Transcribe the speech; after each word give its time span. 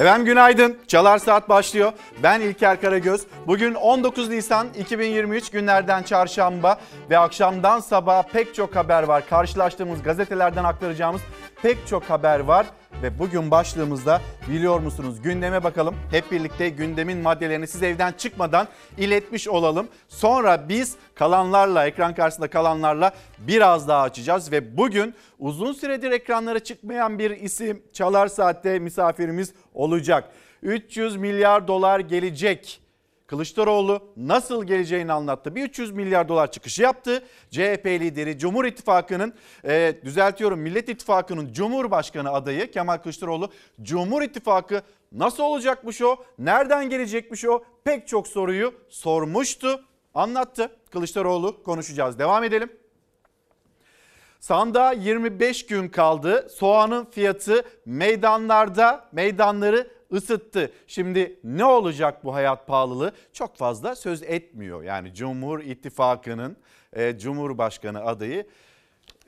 Efendim 0.00 0.26
günaydın. 0.26 0.76
Çalar 0.86 1.18
Saat 1.18 1.48
başlıyor. 1.48 1.92
Ben 2.22 2.40
İlker 2.40 2.80
Karagöz. 2.80 3.20
Bugün 3.46 3.74
19 3.74 4.28
Nisan 4.28 4.66
2023 4.78 5.50
günlerden 5.50 6.02
çarşamba 6.02 6.80
ve 7.10 7.18
akşamdan 7.18 7.80
sabaha 7.80 8.22
pek 8.22 8.54
çok 8.54 8.76
haber 8.76 9.02
var. 9.02 9.28
Karşılaştığımız 9.30 10.02
gazetelerden 10.02 10.64
aktaracağımız 10.64 11.20
pek 11.62 11.86
çok 11.86 12.02
haber 12.02 12.40
var. 12.40 12.66
Ve 13.02 13.18
bugün 13.18 13.50
başlığımızda 13.50 14.20
biliyor 14.48 14.80
musunuz 14.80 15.22
gündeme 15.22 15.64
bakalım. 15.64 15.96
Hep 16.10 16.32
birlikte 16.32 16.68
gündemin 16.68 17.18
maddelerini 17.18 17.66
siz 17.66 17.82
evden 17.82 18.12
çıkmadan 18.12 18.68
iletmiş 18.98 19.48
olalım. 19.48 19.88
Sonra 20.08 20.68
biz 20.68 20.96
kalanlarla 21.14 21.86
ekran 21.86 22.14
karşısında 22.14 22.50
kalanlarla 22.50 23.12
biraz 23.38 23.88
daha 23.88 24.02
açacağız. 24.02 24.52
Ve 24.52 24.76
bugün 24.76 25.14
uzun 25.38 25.72
süredir 25.72 26.10
ekranlara 26.10 26.58
çıkmayan 26.58 27.18
bir 27.18 27.30
isim 27.30 27.82
Çalar 27.92 28.26
Saat'te 28.26 28.78
misafirimiz 28.78 29.52
olacak. 29.74 30.24
300 30.62 31.16
milyar 31.16 31.68
dolar 31.68 32.00
gelecek. 32.00 32.80
Kılıçdaroğlu 33.30 34.12
nasıl 34.16 34.64
geleceğini 34.64 35.12
anlattı. 35.12 35.54
Bir 35.54 35.62
300 35.62 35.90
milyar 35.90 36.28
dolar 36.28 36.52
çıkışı 36.52 36.82
yaptı. 36.82 37.24
CHP 37.50 37.86
lideri 37.86 38.38
Cumhur 38.38 38.64
İttifakı'nın 38.64 39.34
e, 39.64 39.94
düzeltiyorum 40.04 40.60
Millet 40.60 40.88
İttifakı'nın 40.88 41.52
Cumhurbaşkanı 41.52 42.30
adayı 42.32 42.70
Kemal 42.70 42.96
Kılıçdaroğlu 42.96 43.50
Cumhur 43.82 44.22
İttifakı 44.22 44.82
nasıl 45.12 45.42
olacakmış 45.42 46.02
o? 46.02 46.16
Nereden 46.38 46.90
gelecekmiş 46.90 47.44
o? 47.44 47.64
Pek 47.84 48.08
çok 48.08 48.28
soruyu 48.28 48.74
sormuştu. 48.88 49.84
Anlattı. 50.14 50.70
Kılıçdaroğlu 50.90 51.62
konuşacağız. 51.62 52.18
Devam 52.18 52.44
edelim. 52.44 52.72
Sandığa 54.40 54.92
25 54.92 55.66
gün 55.66 55.88
kaldı. 55.88 56.48
Soğanın 56.50 57.04
fiyatı 57.04 57.64
meydanlarda, 57.86 59.08
meydanları 59.12 59.99
ısıttı. 60.12 60.72
Şimdi 60.86 61.40
ne 61.44 61.64
olacak 61.64 62.24
bu 62.24 62.34
hayat 62.34 62.66
pahalılığı? 62.66 63.12
Çok 63.32 63.56
fazla 63.56 63.94
söz 63.96 64.22
etmiyor. 64.22 64.82
Yani 64.82 65.14
Cumhur 65.14 65.60
İttifakı'nın 65.60 66.56
e, 66.92 67.18
Cumhurbaşkanı 67.18 68.04
adayı 68.04 68.46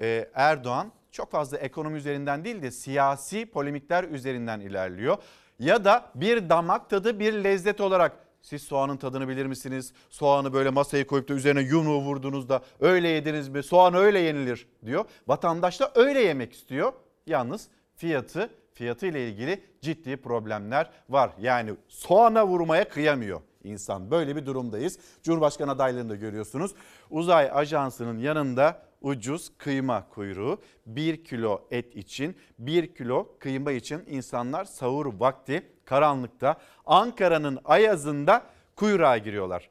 e, 0.00 0.28
Erdoğan 0.34 0.92
çok 1.11 1.30
fazla 1.30 1.56
ekonomi 1.56 1.97
üzerinden 1.97 2.44
değil 2.44 2.62
de 2.62 2.70
siyasi 2.70 3.47
polemikler 3.47 4.05
üzerinden 4.05 4.61
ilerliyor. 4.61 5.16
Ya 5.58 5.84
da 5.84 6.11
bir 6.14 6.48
damak 6.48 6.91
tadı 6.91 7.19
bir 7.20 7.33
lezzet 7.33 7.80
olarak 7.80 8.12
siz 8.42 8.62
soğanın 8.62 8.96
tadını 8.96 9.28
bilir 9.28 9.46
misiniz? 9.46 9.92
Soğanı 10.11 10.52
böyle 10.52 10.70
masaya 10.70 11.06
koyup 11.06 11.28
da 11.28 11.34
üzerine 11.34 11.61
yumruğu 11.61 12.00
vurduğunuzda 12.00 12.62
öyle 12.80 13.08
yediniz 13.08 13.48
mi? 13.48 13.62
Soğan 13.62 13.94
öyle 13.94 14.19
yenilir 14.19 14.67
diyor. 14.86 15.05
Vatandaş 15.28 15.80
da 15.80 15.92
öyle 15.94 16.20
yemek 16.20 16.52
istiyor. 16.52 16.92
Yalnız 17.27 17.69
fiyatı 17.96 18.50
fiyatı 18.74 19.06
ile 19.06 19.28
ilgili 19.28 19.64
ciddi 19.80 20.16
problemler 20.16 20.90
var. 21.08 21.30
Yani 21.40 21.74
soğana 21.88 22.46
vurmaya 22.46 22.88
kıyamıyor 22.88 23.40
insan. 23.64 24.10
Böyle 24.10 24.36
bir 24.36 24.46
durumdayız. 24.46 24.98
Cumhurbaşkanı 25.22 25.70
adaylarını 25.70 26.10
da 26.10 26.16
görüyorsunuz. 26.16 26.74
Uzay 27.10 27.50
Ajansı'nın 27.52 28.18
yanında 28.18 28.82
ucuz 29.00 29.52
kıyma 29.58 30.08
kuyruğu 30.08 30.60
1 30.86 31.24
kilo 31.24 31.68
et 31.70 31.96
için 31.96 32.36
1 32.58 32.94
kilo 32.94 33.28
kıyma 33.38 33.72
için 33.72 34.02
insanlar 34.06 34.64
sahur 34.64 35.20
vakti 35.20 35.62
karanlıkta 35.84 36.56
Ankara'nın 36.86 37.58
ayazında 37.64 38.42
kuyruğa 38.76 39.18
giriyorlar. 39.18 39.70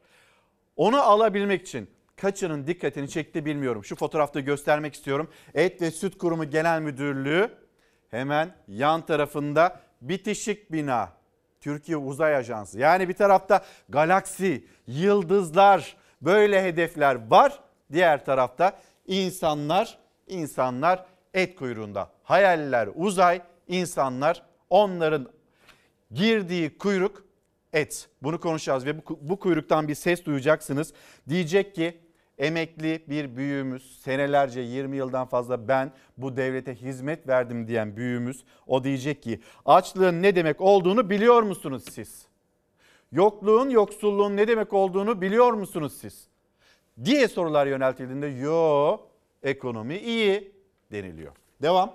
Onu 0.76 1.00
alabilmek 1.00 1.62
için 1.62 1.90
kaçının 2.16 2.66
dikkatini 2.66 3.08
çekti 3.08 3.44
bilmiyorum. 3.44 3.84
Şu 3.84 3.96
fotoğrafta 3.96 4.40
göstermek 4.40 4.94
istiyorum. 4.94 5.28
Et 5.54 5.82
ve 5.82 5.90
Süt 5.90 6.18
Kurumu 6.18 6.50
Genel 6.50 6.80
Müdürlüğü 6.80 7.61
hemen 8.12 8.52
yan 8.68 9.06
tarafında 9.06 9.80
bitişik 10.02 10.72
bina. 10.72 11.12
Türkiye 11.60 11.96
Uzay 11.96 12.36
Ajansı. 12.36 12.78
Yani 12.78 13.08
bir 13.08 13.14
tarafta 13.14 13.64
galaksi, 13.88 14.66
yıldızlar, 14.86 15.96
böyle 16.22 16.62
hedefler 16.62 17.30
var. 17.30 17.60
Diğer 17.92 18.24
tarafta 18.24 18.78
insanlar, 19.06 19.98
insanlar 20.26 21.06
et 21.34 21.56
kuyruğunda. 21.56 22.10
Hayaller 22.22 22.88
uzay, 22.94 23.42
insanlar 23.68 24.42
onların 24.70 25.28
girdiği 26.12 26.78
kuyruk 26.78 27.24
et. 27.72 28.08
Bunu 28.22 28.40
konuşacağız 28.40 28.86
ve 28.86 28.98
bu, 28.98 29.18
bu 29.22 29.38
kuyruktan 29.38 29.88
bir 29.88 29.94
ses 29.94 30.24
duyacaksınız. 30.24 30.92
Diyecek 31.28 31.74
ki 31.74 32.00
emekli 32.42 33.04
bir 33.08 33.36
büyüğümüz 33.36 34.00
senelerce 34.00 34.60
20 34.60 34.96
yıldan 34.96 35.26
fazla 35.26 35.68
ben 35.68 35.92
bu 36.16 36.36
devlete 36.36 36.74
hizmet 36.74 37.28
verdim 37.28 37.68
diyen 37.68 37.96
büyüğümüz 37.96 38.44
o 38.66 38.84
diyecek 38.84 39.22
ki 39.22 39.40
açlığın 39.64 40.22
ne 40.22 40.36
demek 40.36 40.60
olduğunu 40.60 41.10
biliyor 41.10 41.42
musunuz 41.42 41.84
siz? 41.90 42.26
Yokluğun 43.12 43.70
yoksulluğun 43.70 44.36
ne 44.36 44.48
demek 44.48 44.72
olduğunu 44.72 45.20
biliyor 45.20 45.52
musunuz 45.52 45.92
siz? 46.00 46.28
Diye 47.04 47.28
sorular 47.28 47.66
yöneltildiğinde 47.66 48.26
yo 48.26 48.98
ekonomi 49.42 49.96
iyi 49.96 50.52
deniliyor. 50.92 51.32
Devam. 51.62 51.94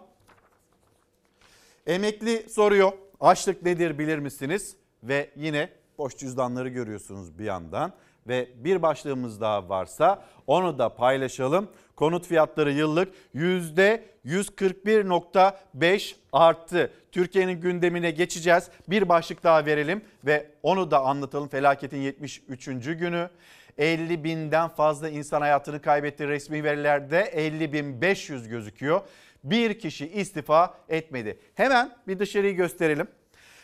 Emekli 1.88 2.50
soruyor 2.50 2.92
açlık 3.20 3.64
nedir 3.64 4.00
bilir 4.00 4.20
misiniz? 4.20 4.76
Ve 5.04 5.30
yine 5.36 5.70
boş 5.98 6.18
cüzdanları 6.18 6.70
görüyorsunuz 6.70 7.40
bir 7.40 7.46
yandan 7.46 7.94
ve 8.28 8.48
bir 8.56 8.82
başlığımız 8.82 9.42
daha 9.42 9.70
varsa 9.70 10.24
onu 10.48 10.80
da 10.80 10.96
paylaşalım. 10.96 11.70
Konut 11.96 12.28
fiyatları 12.28 12.72
yıllık 12.72 13.14
%141.5 13.36 16.16
arttı. 16.32 16.92
Türkiye'nin 17.12 17.62
gündemine 17.62 18.12
geçeceğiz. 18.12 18.70
Bir 18.88 19.10
başlık 19.10 19.44
daha 19.44 19.66
verelim 19.66 20.02
ve 20.26 20.52
onu 20.64 20.92
da 20.92 21.00
anlatalım. 21.00 21.48
Felaketin 21.48 21.98
73. 21.98 22.66
günü. 22.66 23.30
50 23.78 24.24
binden 24.24 24.70
fazla 24.70 25.10
insan 25.10 25.42
hayatını 25.42 25.82
kaybetti. 25.82 26.28
Resmi 26.28 26.64
verilerde 26.64 27.20
50 27.20 27.74
bin 27.74 28.02
500 28.02 28.48
gözüküyor. 28.48 29.02
Bir 29.44 29.80
kişi 29.80 30.08
istifa 30.08 30.78
etmedi. 30.90 31.40
Hemen 31.56 31.96
bir 32.08 32.20
dışarıyı 32.20 32.56
gösterelim. 32.56 33.08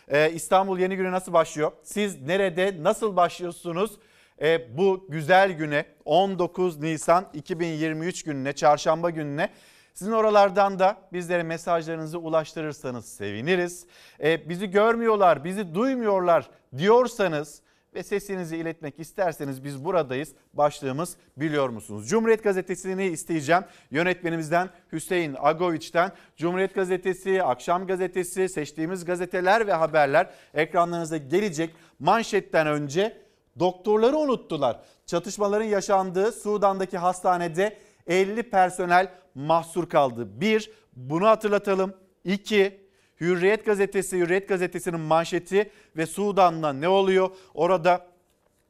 Ee, 0.07 0.31
İstanbul 0.31 0.79
yeni 0.79 0.95
günü 0.95 1.11
nasıl 1.11 1.33
başlıyor? 1.33 1.71
Siz 1.83 2.21
nerede 2.21 2.83
nasıl 2.83 3.15
başlıyorsunuz? 3.15 3.99
E, 4.43 4.77
bu 4.77 5.05
güzel 5.09 5.51
güne 5.51 5.85
19 6.05 6.79
Nisan 6.79 7.29
2023 7.33 8.23
gününe 8.23 8.53
çarşamba 8.53 9.09
gününe 9.09 9.49
sizin 9.93 10.11
oralardan 10.11 10.79
da 10.79 10.97
bizlere 11.13 11.43
mesajlarınızı 11.43 12.19
ulaştırırsanız 12.19 13.05
seviniriz. 13.05 13.85
E, 14.23 14.49
bizi 14.49 14.71
görmüyorlar, 14.71 15.43
bizi 15.43 15.75
duymuyorlar 15.75 16.49
diyorsanız 16.77 17.61
ve 17.95 18.03
sesinizi 18.03 18.57
iletmek 18.57 18.99
isterseniz 18.99 19.63
biz 19.63 19.85
buradayız. 19.85 20.33
Başlığımız 20.53 21.17
biliyor 21.37 21.69
musunuz? 21.69 22.09
Cumhuriyet 22.09 22.43
Gazetesi'ni 22.43 23.05
isteyeceğim. 23.05 23.63
Yönetmenimizden 23.91 24.69
Hüseyin 24.91 25.35
Agoviç'ten 25.39 26.11
Cumhuriyet 26.37 26.75
Gazetesi, 26.75 27.43
Akşam 27.43 27.87
Gazetesi, 27.87 28.49
seçtiğimiz 28.49 29.05
gazeteler 29.05 29.67
ve 29.67 29.73
haberler 29.73 30.29
ekranlarınıza 30.53 31.17
gelecek. 31.17 31.75
Manşetten 31.99 32.67
önce 32.67 33.22
Doktorları 33.59 34.17
unuttular. 34.17 34.79
Çatışmaların 35.05 35.65
yaşandığı 35.65 36.31
Sudan'daki 36.31 36.97
hastanede 36.97 37.77
50 38.07 38.43
personel 38.43 39.11
mahsur 39.35 39.89
kaldı. 39.89 40.41
Bir, 40.41 40.71
bunu 40.95 41.27
hatırlatalım. 41.27 41.93
İki, 42.23 42.83
Hürriyet 43.19 43.65
gazetesi, 43.65 44.17
Hürriyet 44.17 44.49
gazetesinin 44.49 44.99
manşeti 44.99 45.71
ve 45.97 46.05
Sudan'da 46.05 46.73
ne 46.73 46.87
oluyor? 46.87 47.29
Orada 47.53 48.07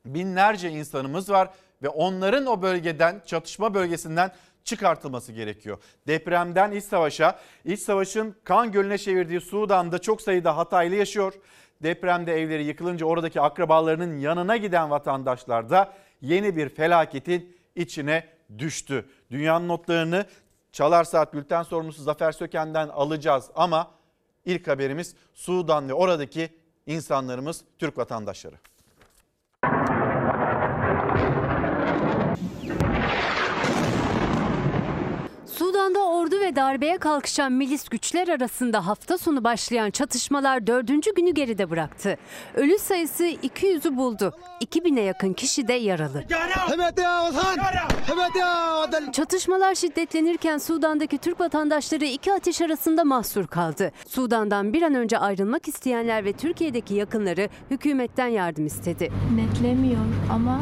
binlerce 0.06 0.70
insanımız 0.70 1.30
var 1.30 1.50
ve 1.84 1.90
onların 1.90 2.46
o 2.46 2.62
bölgeden, 2.62 3.22
çatışma 3.26 3.74
bölgesinden 3.74 4.32
çıkartılması 4.64 5.32
gerekiyor. 5.32 5.78
Depremden 6.08 6.72
iç 6.72 6.84
savaşa, 6.84 7.40
iç 7.66 7.80
savaşın 7.80 8.36
kan 8.44 8.72
gölüne 8.72 8.98
çevirdiği 8.98 9.42
Sudan'da 9.42 10.00
çok 10.00 10.22
sayıda 10.22 10.58
Hataylı 10.58 10.96
yaşıyor 10.96 11.34
depremde 11.84 12.42
evleri 12.42 12.64
yıkılınca 12.64 13.06
oradaki 13.06 13.42
akrabalarının 13.42 14.18
yanına 14.20 14.58
giden 14.58 14.90
vatandaşlar 14.90 15.70
da 15.70 15.94
yeni 16.22 16.56
bir 16.56 16.70
felaketin 16.70 17.58
içine 17.76 18.24
düştü. 18.58 19.06
Dünyanın 19.32 19.68
notlarını 19.68 20.26
Çalar 20.72 21.04
Saat 21.04 21.34
Bülten 21.34 21.64
sorumlusu 21.64 22.04
Zafer 22.04 22.32
Söken'den 22.32 22.90
alacağız 22.90 23.50
ama 23.56 23.92
ilk 24.46 24.68
haberimiz 24.68 25.16
Sudan 25.34 25.90
ve 25.90 25.94
oradaki 25.94 26.50
insanlarımız 26.86 27.64
Türk 27.80 27.98
vatandaşları. 27.98 28.56
Sudan'da 35.46 36.00
ordu 36.24 36.40
ve 36.40 36.56
darbeye 36.56 36.98
kalkışan 36.98 37.52
milis 37.52 37.90
güçler 37.90 38.28
arasında 38.28 38.88
hafta 38.88 39.18
sonu 39.18 39.44
başlayan 39.44 39.92
çatışmalar 39.92 40.68
dördüncü 40.68 41.14
günü 41.16 41.32
geride 41.32 41.70
bıraktı. 41.70 42.18
Ölü 42.56 42.78
sayısı 42.78 43.24
200'ü 43.26 43.98
buldu. 43.98 44.34
2000'e 44.66 45.02
yakın 45.02 45.34
kişi 45.34 45.68
de 45.68 45.74
yaralı. 45.74 46.24
Çatışmalar 49.12 49.76
şiddetlenirken 49.76 50.58
Sudan'daki 50.58 51.18
Türk 51.18 51.40
vatandaşları 51.40 52.06
iki 52.06 52.34
ateş 52.34 52.62
arasında 52.62 53.04
mahsur 53.04 53.48
kaldı. 53.48 53.92
Sudan'dan 54.08 54.74
bir 54.74 54.82
an 54.82 54.96
önce 54.96 55.18
ayrılmak 55.18 55.68
isteyenler 55.68 56.26
ve 56.26 56.34
Türkiye'deki 56.34 56.94
yakınları 56.94 57.50
hükümetten 57.72 58.28
yardım 58.28 58.66
istedi. 58.66 59.12
Netlemiyor 59.36 60.02
ama 60.34 60.62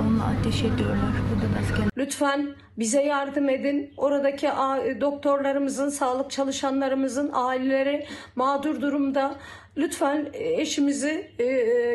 onunla 0.00 0.22
ateş 0.40 0.60
ediyorlar. 0.60 1.12
Burada 1.34 1.54
da 1.54 1.58
asker. 1.62 1.86
Lütfen 1.96 2.46
bize 2.78 3.02
yardım 3.02 3.48
edin. 3.48 3.94
Oradaki 3.96 4.50
a- 4.50 4.78
doktorlarımızın, 5.00 5.88
sağlık 5.88 6.30
çalışanlarımızın 6.30 7.30
aileleri 7.32 8.06
mağdur 8.36 8.80
durumda. 8.80 9.34
Lütfen 9.80 10.26
e, 10.32 10.60
eşimizi, 10.60 11.30
e, 11.38 11.44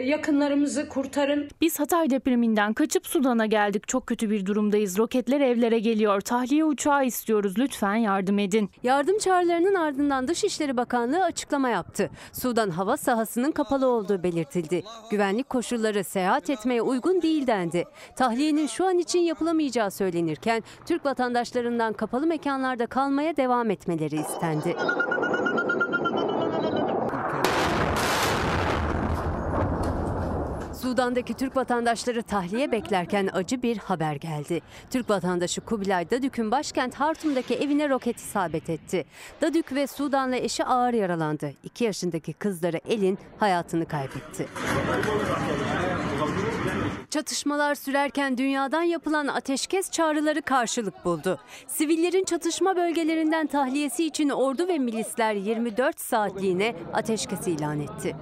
yakınlarımızı 0.06 0.90
kurtarın. 0.90 1.48
Biz 1.62 1.80
Hatay 1.80 2.10
depreminden 2.10 2.74
kaçıp 2.74 3.08
Sudan'a 3.08 3.46
geldik. 3.46 3.88
Çok 3.88 4.08
kötü 4.08 4.30
bir 4.30 4.46
durumdayız. 4.46 4.98
Roketler 4.98 5.42
evlere 5.42 5.80
geliyor. 5.80 6.22
Tahliye 6.22 6.66
uçağı 6.66 7.06
istiyoruz. 7.06 7.60
Lütfen 7.60 7.96
yardım 7.96 8.40
edin. 8.40 8.70
Yardım 8.84 9.18
çağrılarının 9.18 9.76
ardından 9.76 10.28
Dışişleri 10.28 10.78
Bakanlığı 10.78 11.24
açıklama 11.24 11.70
yaptı. 11.70 12.10
Sudan 12.34 12.70
hava 12.70 12.98
sahasının 12.98 13.52
kapalı 13.52 13.88
olduğu 13.88 14.24
belirtildi. 14.24 14.84
Güvenlik 15.12 15.50
koşulları 15.50 16.04
seyahat 16.04 16.50
etmeye 16.50 16.82
uygun 16.82 17.22
değil 17.22 17.48
dendi. 17.48 17.86
Tahliyenin 18.16 18.68
şu 18.68 18.86
an 18.86 18.98
için 18.98 19.20
yapılamayacağı 19.20 19.92
söylenirken 19.92 20.64
Türk 20.86 21.06
vatandaşlarından 21.06 21.94
kapalı 21.94 22.28
mekanlarda 22.28 22.86
kalmaya 22.86 23.38
devam 23.38 23.72
etmeleri 23.72 24.16
istendi. 24.16 24.76
Sudan'daki 30.86 31.34
Türk 31.34 31.56
vatandaşları 31.58 32.24
tahliye 32.24 32.72
beklerken 32.72 33.30
acı 33.34 33.62
bir 33.62 33.78
haber 33.78 34.16
geldi. 34.16 34.62
Türk 34.90 35.10
vatandaşı 35.10 35.62
Kubilay 35.62 36.10
Dadük'ün 36.10 36.52
başkent 36.52 36.96
Hartum'daki 36.96 37.56
evine 37.56 37.90
roket 37.90 38.18
isabet 38.18 38.70
etti. 38.70 39.06
Dadük 39.42 39.74
ve 39.74 39.88
Sudanlı 39.88 40.36
eşi 40.36 40.66
ağır 40.66 40.94
yaralandı. 40.94 41.52
2 41.64 41.84
yaşındaki 41.84 42.34
kızları 42.34 42.78
Elin 42.88 43.18
hayatını 43.40 43.86
kaybetti. 43.86 44.48
Çatışmalar 47.10 47.76
sürerken 47.76 48.38
dünyadan 48.38 48.84
yapılan 48.84 49.28
ateşkes 49.28 49.92
çağrıları 49.92 50.42
karşılık 50.42 51.06
buldu. 51.06 51.40
Sivillerin 51.68 52.24
çatışma 52.24 52.76
bölgelerinden 52.76 53.48
tahliyesi 53.48 54.06
için 54.06 54.30
ordu 54.30 54.68
ve 54.68 54.80
milisler 54.80 55.34
24 55.34 56.00
saatliğine 56.00 56.76
ateşkes 56.94 57.48
ilan 57.48 57.80
etti. 57.80 58.16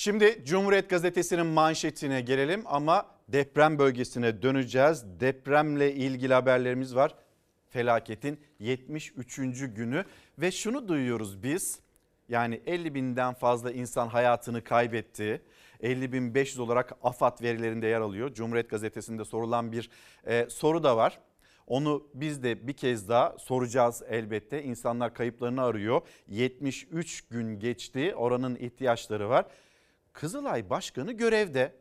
Şimdi 0.00 0.42
Cumhuriyet 0.44 0.90
Gazetesi'nin 0.90 1.46
manşetine 1.46 2.20
gelelim 2.20 2.62
ama 2.66 3.06
deprem 3.28 3.78
bölgesine 3.78 4.42
döneceğiz. 4.42 5.04
Depremle 5.20 5.94
ilgili 5.94 6.34
haberlerimiz 6.34 6.94
var. 6.94 7.14
Felaketin 7.68 8.40
73. 8.58 9.36
günü 9.74 10.04
ve 10.38 10.50
şunu 10.50 10.88
duyuyoruz 10.88 11.42
biz. 11.42 11.80
Yani 12.28 12.60
50 12.66 12.94
binden 12.94 13.34
fazla 13.34 13.72
insan 13.72 14.08
hayatını 14.08 14.64
kaybetti. 14.64 15.42
50.500 15.82 16.60
olarak 16.60 16.92
AFAD 17.02 17.42
verilerinde 17.42 17.86
yer 17.86 18.00
alıyor. 18.00 18.34
Cumhuriyet 18.34 18.70
Gazetesi'nde 18.70 19.24
sorulan 19.24 19.72
bir 19.72 19.90
e, 20.26 20.46
soru 20.50 20.82
da 20.82 20.96
var. 20.96 21.20
Onu 21.66 22.08
biz 22.14 22.42
de 22.42 22.66
bir 22.68 22.72
kez 22.72 23.08
daha 23.08 23.36
soracağız 23.38 24.02
elbette. 24.08 24.62
İnsanlar 24.62 25.14
kayıplarını 25.14 25.62
arıyor. 25.62 26.00
73 26.28 27.20
gün 27.20 27.58
geçti. 27.58 28.14
Oranın 28.14 28.56
ihtiyaçları 28.56 29.28
var. 29.28 29.46
Kızılay 30.12 30.70
Başkanı 30.70 31.12
görevde. 31.12 31.74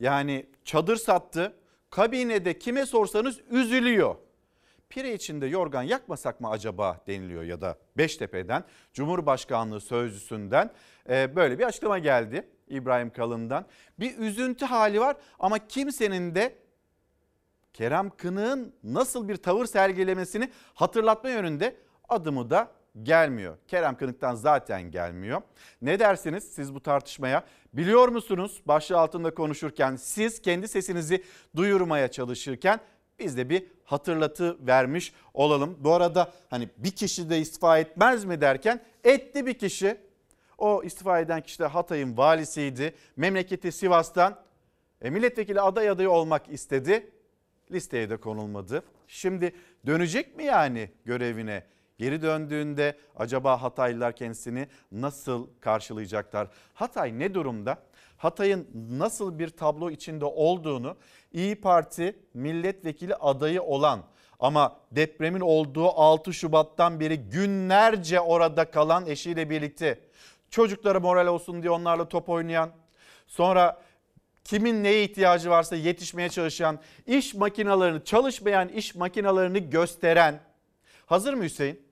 Yani 0.00 0.46
çadır 0.64 0.96
sattı. 0.96 1.56
Kabinede 1.90 2.58
kime 2.58 2.86
sorsanız 2.86 3.40
üzülüyor. 3.50 4.16
Pire 4.88 5.14
içinde 5.14 5.46
yorgan 5.46 5.82
yakmasak 5.82 6.40
mı 6.40 6.50
acaba 6.50 7.00
deniliyor 7.06 7.42
ya 7.42 7.60
da 7.60 7.78
Beştepe'den 7.96 8.64
Cumhurbaşkanlığı 8.92 9.80
sözcüsünden 9.80 10.70
e, 11.08 11.36
böyle 11.36 11.58
bir 11.58 11.64
açıklama 11.64 11.98
geldi 11.98 12.48
İbrahim 12.68 13.10
Kalın'dan. 13.10 13.66
Bir 13.98 14.18
üzüntü 14.18 14.64
hali 14.64 15.00
var 15.00 15.16
ama 15.38 15.66
kimsenin 15.66 16.34
de 16.34 16.58
Kerem 17.72 18.10
Kınık'ın 18.10 18.74
nasıl 18.82 19.28
bir 19.28 19.36
tavır 19.36 19.66
sergilemesini 19.66 20.50
hatırlatma 20.74 21.30
yönünde 21.30 21.76
adımı 22.08 22.50
da 22.50 22.70
gelmiyor. 23.02 23.56
Kerem 23.68 23.96
Kınık'tan 23.96 24.34
zaten 24.34 24.90
gelmiyor. 24.90 25.42
Ne 25.82 25.98
dersiniz 25.98 26.44
siz 26.44 26.74
bu 26.74 26.80
tartışmaya? 26.80 27.44
Biliyor 27.72 28.08
musunuz 28.08 28.62
başlığı 28.66 28.98
altında 28.98 29.34
konuşurken 29.34 29.96
siz 29.96 30.42
kendi 30.42 30.68
sesinizi 30.68 31.24
duyurmaya 31.56 32.08
çalışırken 32.10 32.80
biz 33.18 33.36
de 33.36 33.50
bir 33.50 33.66
hatırlatı 33.84 34.66
vermiş 34.66 35.12
olalım. 35.34 35.76
Bu 35.80 35.92
arada 35.92 36.32
hani 36.50 36.68
bir 36.76 36.90
kişi 36.90 37.30
de 37.30 37.38
istifa 37.38 37.78
etmez 37.78 38.24
mi 38.24 38.40
derken 38.40 38.80
etti 39.04 39.46
bir 39.46 39.54
kişi. 39.54 39.96
O 40.58 40.82
istifa 40.82 41.20
eden 41.20 41.40
kişi 41.40 41.58
de 41.58 41.66
Hatay'ın 41.66 42.16
valisiydi. 42.16 42.94
Memleketi 43.16 43.72
Sivas'tan 43.72 44.38
e, 45.02 45.10
milletvekili 45.10 45.60
aday 45.60 45.88
adayı 45.88 46.10
olmak 46.10 46.48
istedi. 46.48 47.10
Listeye 47.72 48.10
de 48.10 48.16
konulmadı. 48.16 48.82
Şimdi 49.08 49.52
dönecek 49.86 50.36
mi 50.36 50.44
yani 50.44 50.90
görevine? 51.04 51.62
Geri 51.98 52.22
döndüğünde 52.22 52.96
acaba 53.16 53.62
Hataylılar 53.62 54.16
kendisini 54.16 54.68
nasıl 54.92 55.46
karşılayacaklar? 55.60 56.48
Hatay 56.74 57.18
ne 57.18 57.34
durumda? 57.34 57.78
Hatay'ın 58.16 58.68
nasıl 58.90 59.38
bir 59.38 59.48
tablo 59.48 59.90
içinde 59.90 60.24
olduğunu 60.24 60.96
İyi 61.32 61.60
Parti 61.60 62.18
milletvekili 62.34 63.14
adayı 63.14 63.62
olan 63.62 64.02
ama 64.40 64.80
depremin 64.92 65.40
olduğu 65.40 65.88
6 65.88 66.32
Şubat'tan 66.32 67.00
beri 67.00 67.16
günlerce 67.16 68.20
orada 68.20 68.70
kalan 68.70 69.06
eşiyle 69.06 69.50
birlikte 69.50 70.00
çocuklara 70.50 71.00
moral 71.00 71.26
olsun 71.26 71.62
diye 71.62 71.70
onlarla 71.70 72.08
top 72.08 72.28
oynayan, 72.28 72.70
sonra 73.26 73.82
kimin 74.44 74.84
neye 74.84 75.04
ihtiyacı 75.04 75.50
varsa 75.50 75.76
yetişmeye 75.76 76.28
çalışan, 76.28 76.78
iş 77.06 77.34
makinalarını, 77.34 78.04
çalışmayan 78.04 78.68
iş 78.68 78.94
makinalarını 78.94 79.58
gösteren. 79.58 80.40
Hazır 81.06 81.34
mı 81.34 81.44
Hüseyin? 81.44 81.85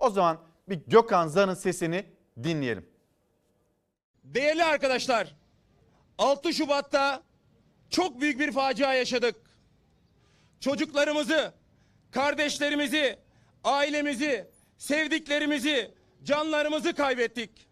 O 0.00 0.10
zaman 0.10 0.40
bir 0.68 0.80
Gökhan 0.86 1.28
Zan'ın 1.28 1.54
sesini 1.54 2.04
dinleyelim. 2.42 2.88
Değerli 4.24 4.64
arkadaşlar, 4.64 5.36
6 6.18 6.54
Şubat'ta 6.54 7.22
çok 7.90 8.20
büyük 8.20 8.40
bir 8.40 8.52
facia 8.52 8.94
yaşadık. 8.94 9.36
Çocuklarımızı, 10.60 11.52
kardeşlerimizi, 12.10 13.18
ailemizi, 13.64 14.50
sevdiklerimizi, 14.78 15.94
canlarımızı 16.22 16.94
kaybettik. 16.94 17.68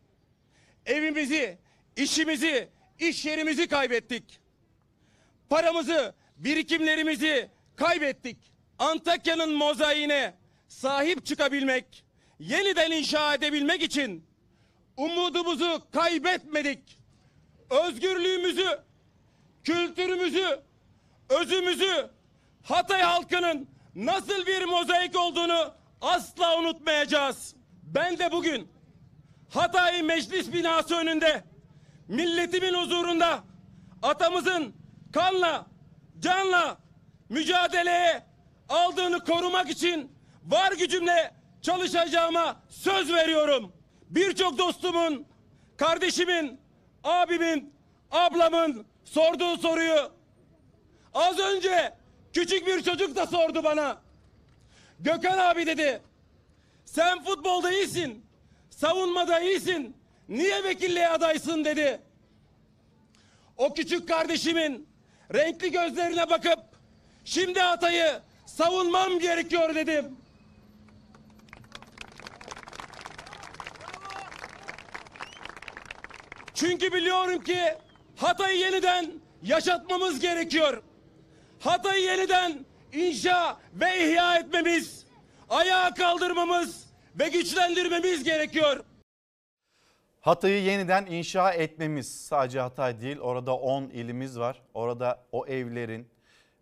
Evimizi, 0.86 1.58
işimizi, 1.96 2.68
iş 2.98 3.26
yerimizi 3.26 3.68
kaybettik. 3.68 4.40
Paramızı, 5.50 6.14
birikimlerimizi 6.36 7.50
kaybettik. 7.76 8.52
Antakya'nın 8.78 9.54
mozaiğine 9.54 10.34
sahip 10.68 11.26
çıkabilmek, 11.26 12.04
yeniden 12.40 12.90
inşa 12.90 13.34
edebilmek 13.34 13.82
için 13.82 14.24
umudumuzu 14.96 15.82
kaybetmedik. 15.92 16.98
Özgürlüğümüzü, 17.70 18.80
kültürümüzü, 19.64 20.60
özümüzü, 21.28 22.10
Hatay 22.62 23.02
halkının 23.02 23.68
nasıl 23.94 24.46
bir 24.46 24.64
mozaik 24.64 25.16
olduğunu 25.16 25.74
asla 26.00 26.58
unutmayacağız. 26.58 27.54
Ben 27.82 28.18
de 28.18 28.32
bugün 28.32 28.68
Hatay 29.50 30.02
Meclis 30.02 30.52
binası 30.52 30.96
önünde 30.96 31.44
milletimin 32.08 32.74
huzurunda 32.74 33.44
atamızın 34.02 34.74
kanla, 35.12 35.66
canla 36.18 36.78
mücadeleye 37.28 38.22
aldığını 38.68 39.24
korumak 39.24 39.70
için 39.70 40.12
var 40.46 40.72
gücümle 40.72 41.37
çalışacağıma 41.62 42.62
söz 42.68 43.12
veriyorum. 43.12 43.72
Birçok 44.10 44.58
dostumun, 44.58 45.26
kardeşimin, 45.76 46.60
abimin, 47.04 47.74
ablamın 48.10 48.86
sorduğu 49.04 49.56
soruyu 49.56 50.12
az 51.14 51.38
önce 51.38 51.94
küçük 52.32 52.66
bir 52.66 52.82
çocuk 52.82 53.16
da 53.16 53.26
sordu 53.26 53.64
bana. 53.64 53.98
Gökhan 55.00 55.38
abi 55.38 55.66
dedi. 55.66 56.02
Sen 56.84 57.24
futbolda 57.24 57.72
iyisin. 57.72 58.26
Savunmada 58.70 59.40
iyisin. 59.40 59.96
Niye 60.28 60.64
vekilliğe 60.64 61.08
adaysın 61.08 61.64
dedi. 61.64 62.00
O 63.56 63.74
küçük 63.74 64.08
kardeşimin 64.08 64.88
renkli 65.34 65.70
gözlerine 65.70 66.30
bakıp 66.30 66.58
şimdi 67.24 67.60
Hatay'ı 67.60 68.20
savunmam 68.46 69.18
gerekiyor 69.18 69.74
dedim. 69.74 70.16
Çünkü 76.58 76.92
biliyorum 76.92 77.42
ki 77.42 77.58
Hatay'ı 78.16 78.58
yeniden 78.58 79.10
yaşatmamız 79.42 80.20
gerekiyor. 80.20 80.82
Hatay'ı 81.60 82.04
yeniden 82.04 82.64
inşa 82.92 83.56
ve 83.74 84.08
ihya 84.08 84.36
etmemiz, 84.36 85.06
ayağa 85.48 85.94
kaldırmamız 85.94 86.86
ve 87.18 87.28
güçlendirmemiz 87.28 88.24
gerekiyor. 88.24 88.84
Hatay'ı 90.20 90.62
yeniden 90.62 91.06
inşa 91.06 91.52
etmemiz 91.52 92.26
sadece 92.26 92.60
Hatay 92.60 93.00
değil 93.00 93.18
orada 93.18 93.56
10 93.56 93.82
ilimiz 93.82 94.38
var. 94.38 94.62
Orada 94.74 95.24
o 95.32 95.46
evlerin 95.46 96.08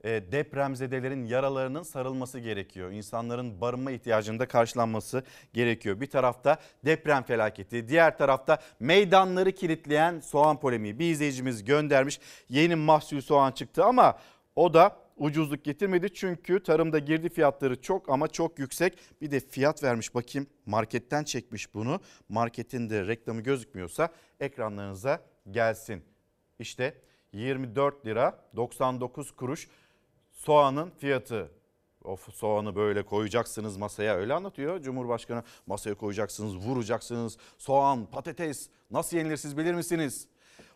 depremzedelerin 0.07 1.27
yaralarının 1.27 1.83
sarılması 1.83 2.39
gerekiyor. 2.39 2.91
İnsanların 2.91 3.61
barınma 3.61 3.91
ihtiyacının 3.91 4.39
da 4.39 4.49
karşılanması 4.49 5.23
gerekiyor. 5.53 6.01
Bir 6.01 6.11
tarafta 6.11 6.59
deprem 6.85 7.23
felaketi, 7.23 7.89
diğer 7.89 8.19
tarafta 8.19 8.59
meydanları 8.81 9.53
kilitleyen 9.53 10.21
soğan 10.21 10.61
polemiği. 10.61 10.99
Bir 10.99 11.11
izleyicimiz 11.11 11.65
göndermiş 11.65 12.21
yeni 12.49 12.75
mahsul 12.75 13.21
soğan 13.21 13.53
çıktı 13.53 13.85
ama 13.85 14.19
o 14.57 14.75
da 14.75 14.97
ucuzluk 15.17 15.65
getirmedi. 15.65 16.15
Çünkü 16.15 16.63
tarımda 16.63 16.99
girdi 16.99 17.29
fiyatları 17.29 17.83
çok 17.83 18.09
ama 18.09 18.29
çok 18.29 18.59
yüksek. 18.59 18.99
Bir 19.21 19.31
de 19.31 19.41
fiyat 19.41 19.83
vermiş 19.83 20.15
bakayım 20.15 20.47
marketten 20.67 21.25
çekmiş 21.25 21.75
bunu. 21.75 22.01
Marketin 22.29 22.91
de 22.91 23.07
reklamı 23.07 23.41
gözükmüyorsa 23.41 24.09
ekranlarınıza 24.41 25.21
gelsin. 25.51 26.03
İşte 26.59 26.95
24 27.33 28.07
lira 28.07 28.45
99 28.57 29.31
kuruş 29.31 29.69
soğanın 30.47 30.91
fiyatı. 30.99 31.51
Of 32.05 32.35
soğanı 32.35 32.77
böyle 32.77 33.03
koyacaksınız 33.03 33.77
masaya 33.77 34.17
öyle 34.17 34.35
anlatıyor 34.35 34.83
Cumhurbaşkanı. 34.83 35.43
Masaya 35.67 35.95
koyacaksınız, 35.95 36.57
vuracaksınız. 36.57 37.39
Soğan, 37.59 38.07
patates 38.07 38.69
nasıl 38.91 39.17
yenilir 39.17 39.37
siz 39.37 39.57
bilir 39.57 39.75
misiniz? 39.75 40.29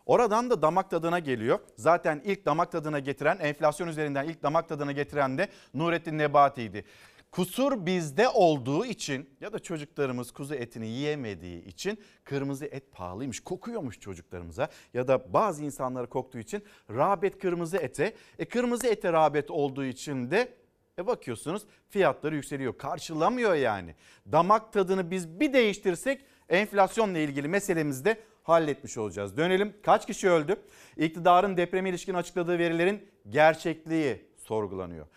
Oradan 0.05 0.49
da 0.49 0.61
damak 0.61 0.89
tadına 0.89 1.19
geliyor. 1.19 1.59
Zaten 1.77 2.21
ilk 2.25 2.45
damak 2.45 2.71
tadına 2.71 2.99
getiren, 2.99 3.37
enflasyon 3.37 3.87
üzerinden 3.87 4.27
ilk 4.27 4.43
damak 4.43 4.69
tadına 4.69 4.91
getiren 4.91 5.37
de 5.37 5.49
Nurettin 5.73 6.17
Nebati'ydi. 6.17 6.85
Kusur 7.31 7.85
bizde 7.85 8.29
olduğu 8.29 8.85
için 8.85 9.29
ya 9.41 9.53
da 9.53 9.59
çocuklarımız 9.59 10.31
kuzu 10.31 10.55
etini 10.55 10.87
yiyemediği 10.87 11.65
için 11.65 11.99
kırmızı 12.23 12.65
et 12.65 12.91
pahalıymış, 12.91 13.39
kokuyormuş 13.39 13.99
çocuklarımıza 13.99 14.69
ya 14.93 15.07
da 15.07 15.33
bazı 15.33 15.63
insanlara 15.63 16.05
koktuğu 16.05 16.39
için 16.39 16.63
rağbet 16.89 17.39
kırmızı 17.39 17.77
ete. 17.77 18.13
E 18.39 18.45
kırmızı 18.45 18.87
ete 18.87 19.13
rağbet 19.13 19.51
olduğu 19.51 19.85
için 19.85 20.31
de 20.31 20.53
e 20.99 21.07
bakıyorsunuz 21.07 21.63
fiyatları 21.89 22.35
yükseliyor. 22.35 22.77
Karşılamıyor 22.77 23.55
yani. 23.55 23.95
Damak 24.31 24.73
tadını 24.73 25.11
biz 25.11 25.39
bir 25.39 25.53
değiştirsek 25.53 26.21
enflasyonla 26.49 27.19
ilgili 27.19 27.47
meselemizi 27.47 28.05
de 28.05 28.19
halletmiş 28.43 28.97
olacağız. 28.97 29.37
Dönelim 29.37 29.73
kaç 29.83 30.07
kişi 30.07 30.29
öldü? 30.29 30.55
İktidarın 30.97 31.57
depreme 31.57 31.89
ilişkin 31.89 32.13
açıkladığı 32.13 32.59
verilerin 32.59 33.07
gerçekliği 33.29 34.25
sorgulanıyor. 34.37 35.07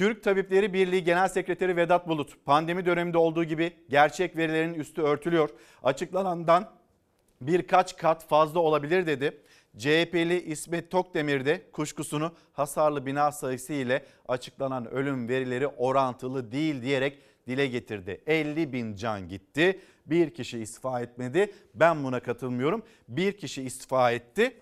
Türk 0.00 0.22
Tabipleri 0.22 0.72
Birliği 0.72 1.04
Genel 1.04 1.28
Sekreteri 1.28 1.76
Vedat 1.76 2.08
Bulut 2.08 2.44
pandemi 2.44 2.86
döneminde 2.86 3.18
olduğu 3.18 3.44
gibi 3.44 3.72
gerçek 3.88 4.36
verilerin 4.36 4.74
üstü 4.74 5.02
örtülüyor. 5.02 5.50
Açıklanandan 5.82 6.70
birkaç 7.40 7.96
kat 7.96 8.28
fazla 8.28 8.60
olabilir 8.60 9.06
dedi. 9.06 9.38
CHP'li 9.78 10.42
İsmet 10.42 10.90
Tokdemir 10.90 11.46
de 11.46 11.62
kuşkusunu 11.72 12.32
hasarlı 12.52 13.06
bina 13.06 13.32
sayısı 13.32 13.72
ile 13.72 14.04
açıklanan 14.28 14.90
ölüm 14.90 15.28
verileri 15.28 15.66
orantılı 15.66 16.52
değil 16.52 16.82
diyerek 16.82 17.18
dile 17.46 17.66
getirdi. 17.66 18.20
50 18.26 18.72
bin 18.72 18.94
can 18.94 19.28
gitti. 19.28 19.80
Bir 20.06 20.30
kişi 20.30 20.58
istifa 20.58 21.00
etmedi. 21.00 21.52
Ben 21.74 22.04
buna 22.04 22.20
katılmıyorum. 22.20 22.82
Bir 23.08 23.32
kişi 23.32 23.62
istifa 23.62 24.12
etti 24.12 24.56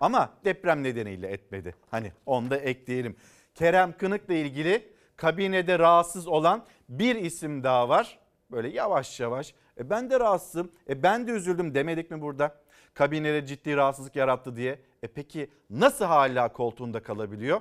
ama 0.00 0.32
deprem 0.44 0.82
nedeniyle 0.82 1.28
etmedi. 1.28 1.74
Hani 1.90 2.12
onu 2.26 2.50
da 2.50 2.56
ekleyelim. 2.56 3.16
Kerem 3.54 3.96
Kınık'la 3.96 4.34
ilgili 4.34 4.92
kabinede 5.16 5.78
rahatsız 5.78 6.28
olan 6.28 6.64
bir 6.88 7.16
isim 7.16 7.64
daha 7.64 7.88
var. 7.88 8.18
Böyle 8.50 8.68
yavaş 8.68 9.20
yavaş 9.20 9.54
e 9.78 9.90
ben 9.90 10.10
de 10.10 10.20
rahatsızım, 10.20 10.72
e 10.88 11.02
ben 11.02 11.26
de 11.26 11.30
üzüldüm 11.30 11.74
demedik 11.74 12.10
mi 12.10 12.20
burada? 12.20 12.60
Kabinede 12.94 13.46
ciddi 13.46 13.76
rahatsızlık 13.76 14.16
yarattı 14.16 14.56
diye. 14.56 14.80
E 15.02 15.06
peki 15.06 15.50
nasıl 15.70 16.04
hala 16.04 16.52
koltuğunda 16.52 17.02
kalabiliyor? 17.02 17.60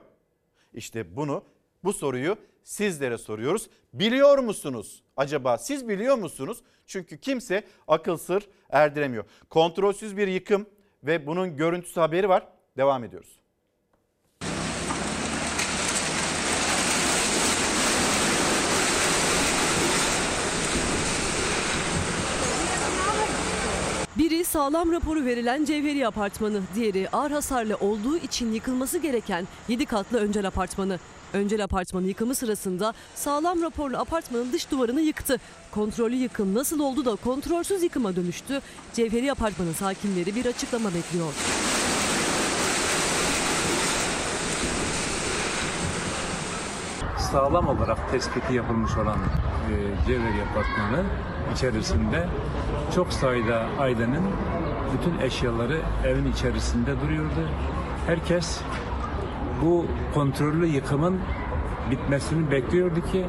İşte 0.74 1.16
bunu 1.16 1.44
bu 1.84 1.94
soruyu 1.94 2.38
sizlere 2.64 3.18
soruyoruz. 3.18 3.70
Biliyor 3.94 4.38
musunuz? 4.38 5.04
Acaba 5.18 5.58
siz 5.58 5.88
biliyor 5.88 6.18
musunuz? 6.18 6.64
Çünkü 6.86 7.18
kimse 7.20 7.64
akıl 7.88 8.18
sır 8.18 8.50
erdiremiyor. 8.70 9.26
Kontrolsüz 9.50 10.18
bir 10.18 10.28
yıkım 10.28 10.66
ve 11.04 11.28
bunun 11.28 11.58
görüntüsü 11.58 12.00
haberi 12.00 12.30
var. 12.30 12.48
Devam 12.78 13.04
ediyoruz. 13.04 13.43
Biri 24.18 24.44
sağlam 24.46 24.92
raporu 24.92 25.26
verilen 25.26 25.66
Cevheri 25.66 26.08
Apartmanı, 26.08 26.62
diğeri 26.76 27.10
ağır 27.10 27.32
hasarlı 27.32 27.76
olduğu 27.76 28.18
için 28.18 28.54
yıkılması 28.54 28.98
gereken 28.98 29.48
7 29.68 29.86
katlı 29.86 30.20
Öncel 30.20 30.48
Apartmanı. 30.48 31.00
Öncel 31.34 31.64
Apartmanı 31.64 32.08
yıkımı 32.08 32.36
sırasında 32.36 32.94
sağlam 33.16 33.62
raporlu 33.62 33.98
apartmanın 33.98 34.52
dış 34.52 34.72
duvarını 34.72 35.02
yıktı. 35.02 35.38
Kontrollü 35.72 36.16
yıkım 36.16 36.56
nasıl 36.56 36.80
oldu 36.80 37.06
da 37.06 37.16
kontrolsüz 37.16 37.84
yıkıma 37.84 38.16
dönüştü? 38.16 38.62
Cevheri 38.94 39.32
Apartmanı 39.32 39.74
sakinleri 39.74 40.36
bir 40.36 40.46
açıklama 40.46 40.94
bekliyor. 40.94 41.34
Sağlam 47.34 47.68
olarak 47.68 48.12
tespiti 48.12 48.54
yapılmış 48.54 48.98
olan 48.98 49.18
e, 49.18 49.74
Cevheri 50.08 50.42
Apartmanı 50.52 51.04
içerisinde 51.54 52.28
çok 52.96 53.14
sayıda 53.14 53.66
ailenin 53.80 54.24
bütün 54.94 55.20
eşyaları 55.20 55.80
evin 56.06 56.32
içerisinde 56.32 57.02
duruyordu. 57.02 57.50
Herkes 58.08 58.62
bu 59.62 59.86
kontrollü 60.14 60.68
yıkımın 60.68 61.20
bitmesini 61.92 62.52
bekliyordu 62.52 63.02
ki 63.12 63.26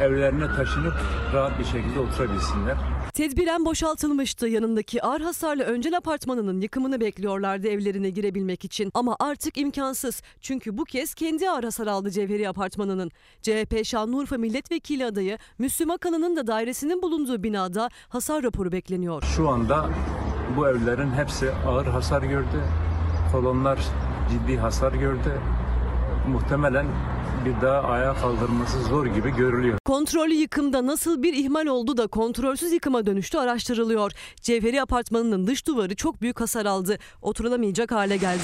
evlerine 0.00 0.46
taşınıp 0.46 0.94
rahat 1.32 1.58
bir 1.58 1.64
şekilde 1.64 2.00
oturabilsinler. 2.00 2.76
Tedbiren 3.14 3.64
boşaltılmıştı. 3.64 4.48
Yanındaki 4.48 5.02
ağır 5.02 5.20
hasarlı 5.20 5.62
Öncel 5.62 5.96
Apartmanı'nın 5.96 6.60
yıkımını 6.60 7.00
bekliyorlardı 7.00 7.68
evlerine 7.68 8.10
girebilmek 8.10 8.64
için. 8.64 8.90
Ama 8.94 9.16
artık 9.20 9.58
imkansız. 9.58 10.22
Çünkü 10.40 10.78
bu 10.78 10.84
kez 10.84 11.14
kendi 11.14 11.50
ağır 11.50 11.64
hasar 11.64 11.86
aldı 11.86 12.10
Cevheri 12.10 12.48
Apartmanı'nın. 12.48 13.10
CHP 13.42 13.84
Şanlıurfa 13.84 14.36
Milletvekili 14.36 15.04
adayı 15.06 15.38
Müslüm 15.58 15.90
Akan'ın 15.90 16.36
da 16.36 16.46
dairesinin 16.46 17.02
bulunduğu 17.02 17.42
binada 17.42 17.88
hasar 18.08 18.42
raporu 18.42 18.72
bekleniyor. 18.72 19.22
Şu 19.36 19.48
anda 19.48 19.90
bu 20.56 20.68
evlerin 20.68 21.10
hepsi 21.10 21.50
ağır 21.68 21.86
hasar 21.86 22.22
gördü. 22.22 22.64
Kolonlar 23.32 23.78
ciddi 24.30 24.56
hasar 24.56 24.92
gördü. 24.92 25.40
Muhtemelen 26.28 26.86
bir 27.44 27.60
daha 27.62 27.82
ayağa 27.88 28.14
kaldırması 28.14 28.82
zor 28.82 29.06
gibi 29.06 29.36
görülüyor. 29.36 29.78
Kontrollü 29.84 30.34
yıkımda 30.34 30.86
nasıl 30.86 31.22
bir 31.22 31.32
ihmal 31.32 31.66
oldu 31.66 31.96
da 31.96 32.06
kontrolsüz 32.06 32.72
yıkıma 32.72 33.06
dönüştü 33.06 33.38
araştırılıyor. 33.38 34.12
Cevheri 34.40 34.82
Apartmanı'nın 34.82 35.46
dış 35.46 35.66
duvarı 35.66 35.94
çok 35.96 36.22
büyük 36.22 36.40
hasar 36.40 36.66
aldı. 36.66 36.98
Oturulamayacak 37.22 37.92
hale 37.92 38.16
geldi. 38.16 38.42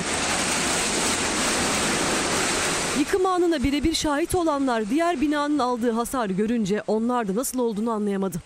Yıkım 2.98 3.26
anına 3.26 3.62
birebir 3.62 3.94
şahit 3.94 4.34
olanlar 4.34 4.90
diğer 4.90 5.20
binanın 5.20 5.58
aldığı 5.58 5.90
hasarı 5.90 6.32
görünce 6.32 6.82
onlar 6.86 7.28
da 7.28 7.34
nasıl 7.34 7.58
olduğunu 7.58 7.90
anlayamadı. 7.90 8.36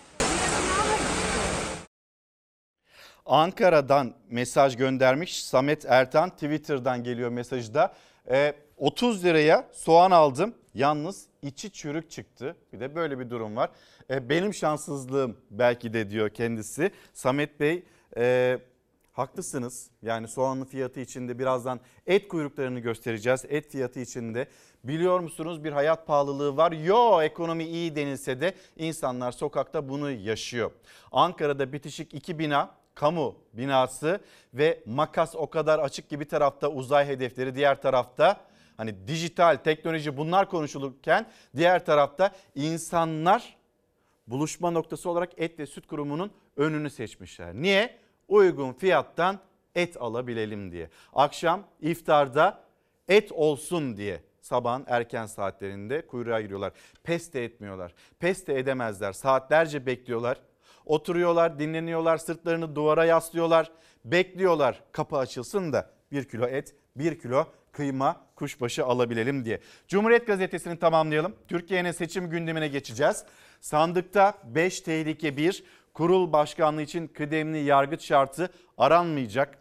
Ankara'dan 3.26 4.12
mesaj 4.30 4.76
göndermiş 4.76 5.44
Samet 5.44 5.84
Ertan 5.88 6.30
Twitter'dan 6.30 7.04
geliyor 7.04 7.30
mesajı 7.30 7.75
da. 7.75 7.94
E, 8.30 8.54
30 8.84 9.24
liraya 9.24 9.68
soğan 9.72 10.10
aldım 10.10 10.54
yalnız 10.74 11.26
içi 11.42 11.72
çürük 11.72 12.10
çıktı. 12.10 12.56
Bir 12.72 12.80
de 12.80 12.94
böyle 12.94 13.18
bir 13.18 13.30
durum 13.30 13.56
var. 13.56 13.70
E, 14.10 14.28
benim 14.28 14.54
şanssızlığım 14.54 15.36
belki 15.50 15.92
de 15.92 16.10
diyor 16.10 16.30
kendisi. 16.30 16.90
Samet 17.12 17.60
Bey 17.60 17.82
e, 18.16 18.58
haklısınız. 19.12 19.90
Yani 20.02 20.28
soğanın 20.28 20.64
fiyatı 20.64 21.00
içinde 21.00 21.38
birazdan 21.38 21.80
et 22.06 22.28
kuyruklarını 22.28 22.80
göstereceğiz. 22.80 23.44
Et 23.48 23.70
fiyatı 23.70 24.00
içinde 24.00 24.48
biliyor 24.84 25.20
musunuz 25.20 25.64
bir 25.64 25.72
hayat 25.72 26.06
pahalılığı 26.06 26.56
var. 26.56 26.72
Yo 26.72 27.22
ekonomi 27.22 27.64
iyi 27.64 27.96
denilse 27.96 28.40
de 28.40 28.54
insanlar 28.76 29.32
sokakta 29.32 29.88
bunu 29.88 30.10
yaşıyor. 30.10 30.70
Ankara'da 31.12 31.72
bitişik 31.72 32.14
iki 32.14 32.38
bina 32.38 32.70
kamu 32.94 33.36
binası 33.52 34.20
ve 34.54 34.82
makas 34.86 35.34
o 35.36 35.50
kadar 35.50 35.78
açık 35.78 36.10
ki 36.10 36.20
bir 36.20 36.28
tarafta 36.28 36.68
uzay 36.68 37.06
hedefleri 37.06 37.54
diğer 37.54 37.82
tarafta 37.82 38.40
hani 38.76 39.09
dijital 39.09 39.57
teknoloji 39.57 40.16
bunlar 40.16 40.50
konuşulurken 40.50 41.26
diğer 41.57 41.85
tarafta 41.85 42.31
insanlar 42.54 43.57
buluşma 44.26 44.71
noktası 44.71 45.11
olarak 45.11 45.31
et 45.37 45.59
ve 45.59 45.66
süt 45.66 45.87
kurumunun 45.87 46.31
önünü 46.57 46.90
seçmişler. 46.90 47.54
Niye? 47.54 47.99
Uygun 48.28 48.73
fiyattan 48.73 49.38
et 49.75 49.97
alabilelim 50.00 50.73
diye. 50.73 50.90
Akşam 51.12 51.62
iftarda 51.81 52.61
et 53.09 53.33
olsun 53.33 53.97
diye 53.97 54.21
sabahın 54.40 54.85
erken 54.87 55.26
saatlerinde 55.26 56.07
kuyruğa 56.07 56.40
giriyorlar. 56.40 56.73
Pes 57.02 57.33
de 57.33 57.45
etmiyorlar. 57.45 57.95
Pes 58.19 58.47
de 58.47 58.59
edemezler. 58.59 59.12
Saatlerce 59.12 59.87
bekliyorlar. 59.87 60.40
Oturuyorlar, 60.87 61.59
dinleniyorlar, 61.59 62.19
sırtlarını 62.19 62.76
duvara 62.76 63.04
yaslıyorlar. 63.04 63.73
Bekliyorlar 64.04 64.83
kapı 64.93 65.16
açılsın 65.16 65.73
da 65.73 65.90
bir 66.12 66.25
kilo 66.28 66.47
et, 66.47 66.75
bir 66.97 67.21
kilo 67.21 67.47
kıyma, 67.75 68.21
kuşbaşı 68.37 68.85
alabilelim 68.85 69.45
diye. 69.45 69.61
Cumhuriyet 69.88 70.26
Gazetesi'ni 70.26 70.78
tamamlayalım. 70.78 71.35
Türkiye'nin 71.49 71.93
seçim 71.93 72.31
gündemine 72.31 72.69
geçeceğiz. 72.69 73.25
Sandıkta 73.61 74.35
5 74.45 74.81
tehlike 74.81 75.37
1, 75.37 75.64
kurul 75.95 76.33
başkanlığı 76.33 76.83
için 76.83 77.07
kıdemli 77.07 77.59
yargıç 77.59 78.04
şartı 78.04 78.50
aranmayacak. 78.78 79.59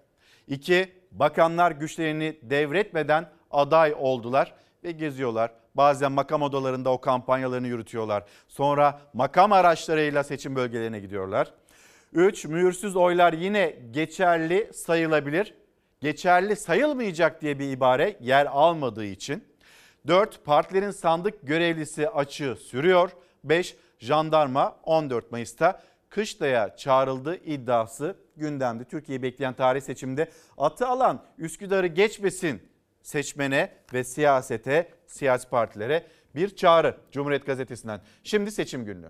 2. 0.47 0.93
Bakanlar 1.11 1.71
güçlerini 1.71 2.37
devretmeden 2.41 3.29
aday 3.51 3.95
oldular 3.97 4.53
ve 4.83 4.91
geziyorlar. 4.91 5.51
Bazen 5.75 6.11
makam 6.11 6.41
odalarında 6.41 6.89
o 6.89 7.01
kampanyalarını 7.01 7.67
yürütüyorlar. 7.67 8.23
Sonra 8.47 9.01
makam 9.13 9.51
araçlarıyla 9.51 10.23
seçim 10.23 10.55
bölgelerine 10.55 10.99
gidiyorlar. 10.99 11.53
3. 12.13 12.45
Mühürsüz 12.45 12.95
oylar 12.95 13.33
yine 13.33 13.75
geçerli 13.91 14.69
sayılabilir. 14.73 15.53
Geçerli 16.03 16.55
sayılmayacak 16.55 17.41
diye 17.41 17.59
bir 17.59 17.71
ibare 17.71 18.17
yer 18.21 18.45
almadığı 18.45 19.05
için. 19.05 19.43
4. 20.07 20.45
Partilerin 20.45 20.91
sandık 20.91 21.47
görevlisi 21.47 22.09
açığı 22.09 22.55
sürüyor. 22.55 23.09
5. 23.43 23.75
Jandarma 23.99 24.79
14 24.83 25.31
Mayıs'ta 25.31 25.81
Kışla'ya 26.09 26.75
çağrıldı 26.75 27.35
iddiası 27.35 28.15
gündemde. 28.35 28.83
Türkiye'yi 28.83 29.23
bekleyen 29.23 29.53
tarih 29.53 29.81
seçimde 29.81 30.31
atı 30.57 30.87
alan 30.87 31.25
Üsküdar'ı 31.37 31.87
geçmesin 31.87 32.61
seçmene 33.01 33.71
ve 33.93 34.03
siyasete, 34.03 34.89
siyasi 35.07 35.49
partilere 35.49 36.07
bir 36.35 36.55
çağrı 36.55 36.97
Cumhuriyet 37.11 37.45
Gazetesi'nden. 37.45 38.01
Şimdi 38.23 38.51
seçim 38.51 38.85
günü. 38.85 39.07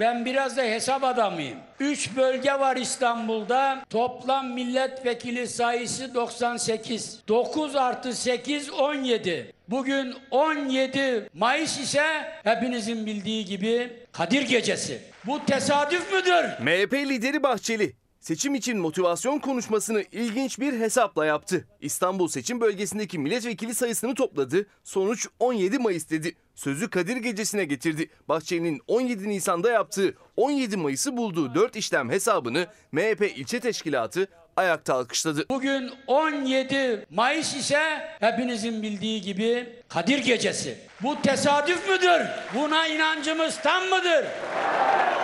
Ben 0.00 0.24
biraz 0.24 0.56
da 0.56 0.62
hesap 0.62 1.04
adamıyım. 1.04 1.58
3 1.80 2.16
bölge 2.16 2.52
var 2.52 2.76
İstanbul'da. 2.76 3.84
Toplam 3.90 4.50
milletvekili 4.50 5.48
sayısı 5.48 6.14
98. 6.14 7.20
9 7.28 7.76
artı 7.76 8.12
8 8.14 8.70
17. 8.70 9.52
Bugün 9.68 10.14
17 10.30 11.28
Mayıs 11.34 11.78
ise 11.78 12.04
hepinizin 12.44 13.06
bildiği 13.06 13.44
gibi 13.44 13.92
Kadir 14.12 14.42
Gecesi. 14.42 15.00
Bu 15.26 15.44
tesadüf 15.44 16.12
müdür? 16.12 16.44
MHP 16.60 16.92
lideri 16.94 17.42
Bahçeli 17.42 17.92
seçim 18.28 18.54
için 18.54 18.78
motivasyon 18.78 19.38
konuşmasını 19.38 20.04
ilginç 20.12 20.60
bir 20.60 20.72
hesapla 20.72 21.26
yaptı. 21.26 21.68
İstanbul 21.80 22.28
seçim 22.28 22.60
bölgesindeki 22.60 23.18
milletvekili 23.18 23.74
sayısını 23.74 24.14
topladı. 24.14 24.66
Sonuç 24.84 25.28
17 25.38 25.78
Mayıs 25.78 26.10
dedi. 26.10 26.36
Sözü 26.54 26.90
Kadir 26.90 27.16
Gecesi'ne 27.16 27.64
getirdi. 27.64 28.10
Bahçeli'nin 28.28 28.80
17 28.86 29.28
Nisan'da 29.28 29.70
yaptığı 29.70 30.14
17 30.36 30.76
Mayıs'ı 30.76 31.16
bulduğu 31.16 31.54
4 31.54 31.76
işlem 31.76 32.10
hesabını 32.10 32.66
MHP 32.92 33.32
ilçe 33.36 33.60
teşkilatı 33.60 34.28
ayakta 34.58 34.94
alkışladı. 34.94 35.48
Bugün 35.50 35.90
17 36.06 37.06
Mayıs 37.10 37.56
ise 37.56 37.80
hepinizin 38.20 38.82
bildiği 38.82 39.20
gibi 39.22 39.68
Kadir 39.88 40.18
Gecesi. 40.18 40.78
Bu 41.02 41.22
tesadüf 41.22 41.88
müdür? 41.88 42.20
Buna 42.54 42.86
inancımız 42.86 43.60
tam 43.62 43.84
mıdır? 43.84 44.24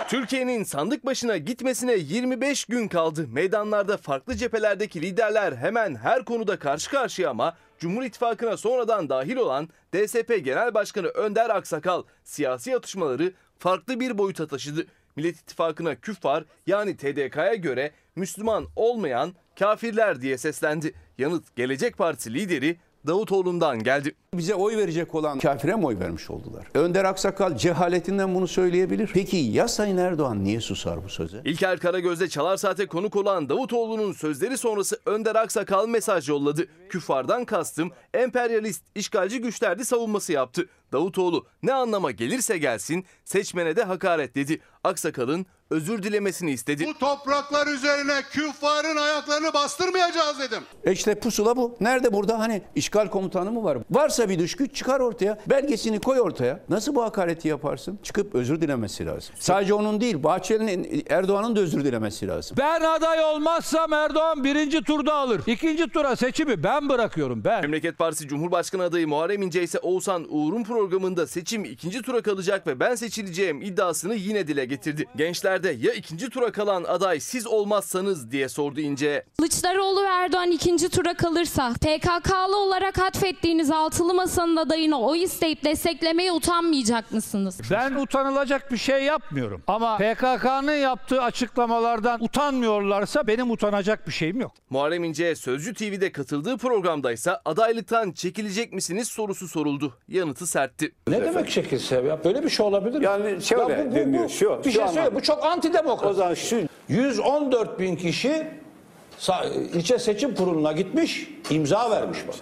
Türkiye'nin 0.07 0.63
sandık 0.63 1.05
başına 1.05 1.37
gitmesine 1.37 1.93
25 1.93 2.65
gün 2.65 2.87
kaldı. 2.87 3.27
Meydanlarda 3.27 3.97
farklı 3.97 4.35
cephelerdeki 4.35 5.01
liderler 5.01 5.53
hemen 5.53 5.95
her 5.95 6.25
konuda 6.25 6.59
karşı 6.59 6.89
karşıya 6.89 7.29
ama 7.29 7.57
Cumhur 7.79 8.03
İttifakı'na 8.03 8.57
sonradan 8.57 9.09
dahil 9.09 9.35
olan 9.35 9.69
DSP 9.93 10.45
Genel 10.45 10.73
Başkanı 10.73 11.07
Önder 11.07 11.49
Aksakal 11.49 12.03
siyasi 12.23 12.75
atışmaları 12.75 13.33
farklı 13.59 13.99
bir 13.99 14.17
boyuta 14.17 14.47
taşıdı. 14.47 14.85
Millet 15.15 15.35
İttifakı'na 15.35 15.95
küffar 15.95 16.43
yani 16.67 16.97
TDK'ya 16.97 17.55
göre 17.55 17.91
Müslüman 18.25 18.65
olmayan 18.75 19.33
kafirler 19.59 20.21
diye 20.21 20.37
seslendi. 20.37 20.93
Yanıt 21.17 21.55
Gelecek 21.55 21.97
Partisi 21.97 22.33
lideri 22.33 22.77
Davutoğlu'ndan 23.07 23.83
geldi. 23.83 24.15
Bize 24.33 24.55
oy 24.55 24.77
verecek 24.77 25.15
olan 25.15 25.39
kafire 25.39 25.75
mi 25.75 25.85
oy 25.85 25.99
vermiş 25.99 26.29
oldular? 26.29 26.67
Önder 26.73 27.05
Aksakal 27.05 27.57
cehaletinden 27.57 28.35
bunu 28.35 28.47
söyleyebilir. 28.47 29.09
Peki 29.13 29.37
ya 29.37 29.67
Sayın 29.67 29.97
Erdoğan 29.97 30.43
niye 30.43 30.61
susar 30.61 31.03
bu 31.03 31.09
söze? 31.09 31.41
İlker 31.45 31.79
Karagöz'de 31.79 32.29
Çalar 32.29 32.57
Saat'e 32.57 32.85
konuk 32.85 33.15
olan 33.15 33.49
Davutoğlu'nun 33.49 34.13
sözleri 34.13 34.57
sonrası 34.57 34.99
Önder 35.05 35.35
Aksakal 35.35 35.87
mesaj 35.87 36.29
yolladı. 36.29 36.67
Küffardan 36.89 37.45
kastım 37.45 37.91
emperyalist, 38.13 38.83
işgalci 38.95 39.41
güçlerdi 39.41 39.85
savunması 39.85 40.33
yaptı. 40.33 40.69
Davutoğlu 40.99 41.45
ne 41.63 41.73
anlama 41.73 42.11
gelirse 42.11 42.57
gelsin 42.57 43.05
seçmene 43.25 43.75
de 43.75 43.83
hakaret 43.83 44.35
dedi. 44.35 44.61
Aksakal'ın 44.83 45.45
özür 45.69 46.03
dilemesini 46.03 46.51
istedi. 46.51 46.85
Bu 46.87 46.97
topraklar 46.99 47.67
üzerine 47.67 48.21
küffarın 48.31 48.97
ayaklarını 48.97 49.53
bastırmayacağız 49.53 50.39
dedim. 50.39 50.63
E 50.83 50.91
işte 50.91 51.19
pusula 51.19 51.57
bu. 51.57 51.77
Nerede 51.79 52.13
burada 52.13 52.39
hani 52.39 52.61
işgal 52.75 53.07
komutanı 53.07 53.51
mı 53.51 53.63
var? 53.63 53.77
Varsa 53.91 54.29
bir 54.29 54.39
dış 54.39 54.55
güç 54.55 54.75
çıkar 54.75 54.99
ortaya. 54.99 55.37
Belgesini 55.47 55.99
koy 55.99 56.19
ortaya. 56.21 56.59
Nasıl 56.69 56.95
bu 56.95 57.03
hakareti 57.03 57.47
yaparsın? 57.47 57.99
Çıkıp 58.03 58.35
özür 58.35 58.61
dilemesi 58.61 59.05
lazım. 59.05 59.35
Sadece 59.39 59.73
onun 59.73 60.01
değil 60.01 60.23
Bahçeli'nin 60.23 61.03
Erdoğan'ın 61.09 61.55
da 61.55 61.59
özür 61.59 61.85
dilemesi 61.85 62.27
lazım. 62.27 62.57
Ben 62.59 62.81
aday 62.81 63.19
olmazsam 63.25 63.93
Erdoğan 63.93 64.43
birinci 64.43 64.83
turda 64.83 65.13
alır. 65.15 65.41
İkinci 65.47 65.87
tura 65.89 66.15
seçimi 66.15 66.63
ben 66.63 66.89
bırakıyorum 66.89 67.43
ben. 67.43 67.61
Memleket 67.61 67.97
Partisi 67.97 68.27
Cumhurbaşkanı 68.27 68.83
adayı 68.83 69.07
Muharrem 69.07 69.41
İnce 69.41 69.63
ise 69.63 69.79
Oğuzhan 69.79 70.25
Uğur'un 70.29 70.63
programında 70.85 71.27
seçim 71.27 71.65
ikinci 71.65 72.01
tura 72.01 72.21
kalacak 72.21 72.67
ve 72.67 72.79
ben 72.79 72.95
seçileceğim 72.95 73.61
iddiasını 73.61 74.15
yine 74.15 74.47
dile 74.47 74.65
getirdi. 74.65 75.05
Gençlerde 75.15 75.69
ya 75.79 75.93
ikinci 75.93 76.29
tura 76.29 76.51
kalan 76.51 76.83
aday 76.83 77.19
siz 77.19 77.47
olmazsanız 77.47 78.31
diye 78.31 78.49
sordu 78.49 78.79
İnce'ye. 78.79 79.23
Kılıçdaroğlu 79.37 80.03
ve 80.03 80.07
Erdoğan 80.07 80.51
ikinci 80.51 80.89
tura 80.89 81.13
kalırsa 81.13 81.73
PKK'lı 81.73 82.57
olarak 82.57 82.99
atfettiğiniz 82.99 83.71
altılı 83.71 84.13
masanın 84.13 84.55
adayına 84.55 85.01
oy 85.01 85.23
isteyip 85.23 85.63
desteklemeye 85.63 86.31
utanmayacak 86.31 87.11
mısınız? 87.11 87.59
Ben 87.71 87.95
utanılacak 87.95 88.71
bir 88.71 88.77
şey 88.77 89.03
yapmıyorum. 89.03 89.63
Ama 89.67 89.97
PKK'nın 89.97 90.71
yaptığı 90.75 91.21
açıklamalardan 91.21 92.23
utanmıyorlarsa 92.23 93.27
benim 93.27 93.51
utanacak 93.51 94.07
bir 94.07 94.13
şeyim 94.13 94.41
yok. 94.41 94.51
Muharrem 94.69 95.03
İnce'ye 95.03 95.35
Sözcü 95.35 95.73
TV'de 95.73 96.11
katıldığı 96.11 96.57
programda 96.57 97.11
ise 97.11 97.31
adaylıktan 97.45 98.11
çekilecek 98.11 98.73
misiniz 98.73 99.07
sorusu 99.07 99.47
soruldu. 99.47 99.93
Yanıtı 100.07 100.47
sertti. 100.65 100.91
Ne 101.07 101.21
demek 101.21 101.49
çekilse 101.49 101.95
ya 101.95 102.23
böyle 102.23 102.43
bir 102.43 102.49
şey 102.49 102.65
olabilir 102.65 102.99
mi? 102.99 103.05
Yani 103.05 103.41
şöyle 103.41 103.73
Ya 103.73 103.85
bu- 103.85 103.91
bu- 103.91 103.95
deniyor, 103.95 104.29
şu- 104.29 104.59
Bir 104.65 104.71
şu 104.71 104.79
şey 104.79 104.87
söyle 104.87 105.15
bu 105.15 105.21
çok 105.21 105.45
antidemokrat. 105.45 106.11
O 106.11 106.13
zaman 106.13 106.33
şu 106.33 106.57
114 106.89 107.79
bin 107.79 107.95
kişi 107.95 108.47
ilçe 109.73 109.99
seçim 109.99 110.35
kuruluna 110.35 110.71
gitmiş 110.71 111.29
imza 111.49 111.91
vermiş 111.91 112.19
bak. 112.27 112.35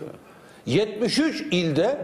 73 0.65 1.41
ilde 1.51 1.97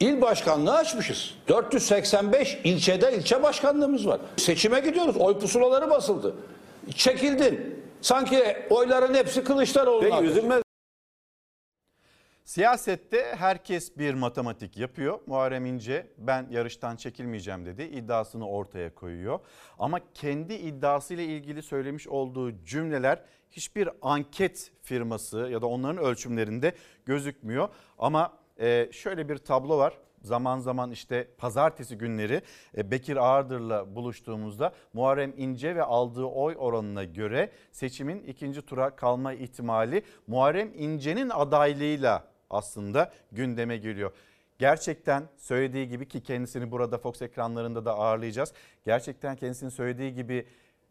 il 0.00 0.20
başkanlığı 0.20 0.74
açmışız. 0.76 1.34
485 1.48 2.58
ilçede 2.64 3.12
ilçe 3.16 3.42
başkanlığımız 3.42 4.06
var. 4.06 4.20
Seçime 4.36 4.80
gidiyoruz. 4.80 5.16
Oy 5.16 5.38
pusulaları 5.38 5.90
basıldı. 5.90 6.34
Çekildin. 6.96 7.84
Sanki 8.00 8.56
oyların 8.70 9.14
hepsi 9.14 9.44
Kılıçdaroğlu'na. 9.44 10.16
Peki 10.16 10.24
üzülmez 10.30 10.62
Siyasette 12.48 13.34
herkes 13.38 13.98
bir 13.98 14.14
matematik 14.14 14.76
yapıyor. 14.76 15.18
Muharrem 15.26 15.66
İnce 15.66 16.06
ben 16.18 16.46
yarıştan 16.50 16.96
çekilmeyeceğim 16.96 17.66
dedi. 17.66 17.82
İddiasını 17.82 18.48
ortaya 18.48 18.94
koyuyor. 18.94 19.40
Ama 19.78 20.00
kendi 20.14 20.54
iddiasıyla 20.54 21.24
ilgili 21.24 21.62
söylemiş 21.62 22.08
olduğu 22.08 22.64
cümleler 22.64 23.22
hiçbir 23.50 23.88
anket 24.02 24.72
firması 24.82 25.38
ya 25.38 25.62
da 25.62 25.66
onların 25.66 26.04
ölçümlerinde 26.04 26.72
gözükmüyor. 27.06 27.68
Ama 27.98 28.32
e, 28.60 28.88
şöyle 28.92 29.28
bir 29.28 29.36
tablo 29.36 29.78
var. 29.78 29.98
Zaman 30.22 30.58
zaman 30.58 30.90
işte 30.90 31.28
pazartesi 31.38 31.98
günleri 31.98 32.42
e, 32.76 32.90
Bekir 32.90 33.16
Ağırdır'la 33.16 33.94
buluştuğumuzda 33.94 34.72
Muharrem 34.92 35.34
İnce 35.36 35.76
ve 35.76 35.82
aldığı 35.82 36.24
oy 36.24 36.54
oranına 36.58 37.04
göre 37.04 37.50
seçimin 37.72 38.22
ikinci 38.22 38.62
tura 38.62 38.96
kalma 38.96 39.32
ihtimali 39.32 40.02
Muharrem 40.26 40.70
İnce'nin 40.74 41.30
adaylığıyla 41.30 42.37
aslında 42.50 43.12
gündeme 43.32 43.76
geliyor. 43.76 44.12
Gerçekten 44.58 45.28
söylediği 45.36 45.88
gibi 45.88 46.08
ki 46.08 46.22
kendisini 46.22 46.70
burada 46.70 46.98
Fox 46.98 47.22
ekranlarında 47.22 47.84
da 47.84 47.94
ağırlayacağız. 47.94 48.52
Gerçekten 48.84 49.36
kendisinin 49.36 49.70
söylediği 49.70 50.14
gibi 50.14 50.46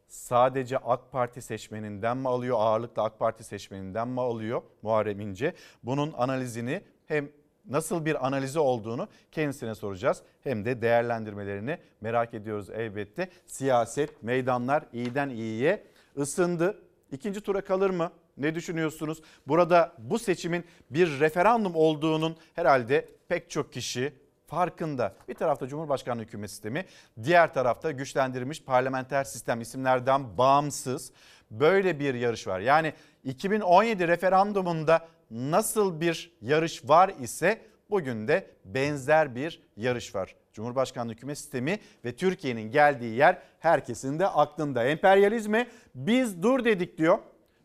sadece 0.08 0.78
AK 0.78 1.12
Parti 1.12 1.42
seçmeninden 1.42 2.18
mi 2.18 2.28
alıyor, 2.30 2.58
ağırlıkla 2.60 3.04
AK 3.04 3.20
Parti 3.20 3.44
seçmeninden 3.44 4.08
mi 4.08 4.22
alıyor 4.22 4.62
Muharrem 4.82 5.20
İnce? 5.20 5.54
Bunun 5.84 6.14
analizini 6.18 6.82
hem 7.06 7.30
nasıl 7.66 8.06
bir 8.06 8.28
analizi 8.28 8.60
olduğunu 8.60 9.08
kendisine 9.32 9.76
soracağız. 9.76 10.22
Hem 10.44 10.66
de 10.66 10.82
değerlendirmelerini 10.82 11.78
merak 12.02 12.34
ediyoruz 12.34 12.70
elbette. 12.70 13.30
Siyaset, 13.46 14.24
meydanlar 14.24 14.84
iyiden 14.94 15.30
iyiye 15.30 15.84
ısındı. 16.18 16.82
ikinci 17.12 17.42
tura 17.42 17.62
kalır 17.62 17.90
mı? 17.90 18.12
Ne 18.38 18.56
düşünüyorsunuz? 18.56 19.22
Burada 19.48 19.94
bu 19.98 20.20
seçimin 20.20 20.66
bir 20.90 21.20
referandum 21.20 21.76
olduğunun 21.76 22.38
herhalde 22.54 23.10
pek 23.28 23.50
çok 23.50 23.74
kişi 23.74 24.14
farkında. 24.48 25.16
Bir 25.28 25.34
tarafta 25.34 25.68
Cumhurbaşkanlığı 25.68 26.22
hükümet 26.22 26.50
sistemi, 26.50 26.86
diğer 27.24 27.54
tarafta 27.54 27.92
güçlendirilmiş 27.92 28.64
parlamenter 28.64 29.24
sistem 29.24 29.62
isimlerden 29.62 30.38
bağımsız 30.38 31.12
böyle 31.52 32.00
bir 32.00 32.14
yarış 32.14 32.48
var. 32.48 32.60
Yani 32.60 32.94
2017 33.24 34.08
referandumunda 34.08 35.08
nasıl 35.32 36.02
bir 36.02 36.38
yarış 36.42 36.90
var 36.90 37.14
ise 37.22 37.62
bugün 37.90 38.28
de 38.28 38.52
benzer 38.66 39.36
bir 39.36 39.62
yarış 39.78 40.16
var. 40.16 40.36
Cumhurbaşkanlığı 40.54 41.12
hükümet 41.12 41.38
sistemi 41.38 41.80
ve 42.06 42.16
Türkiye'nin 42.16 42.72
geldiği 42.72 43.16
yer 43.16 43.38
herkesin 43.60 44.20
de 44.20 44.28
aklında. 44.28 44.84
Emperyalizme 44.84 45.68
biz 45.96 46.44
dur 46.44 46.66
dedik 46.66 46.98
diyor. 46.98 47.20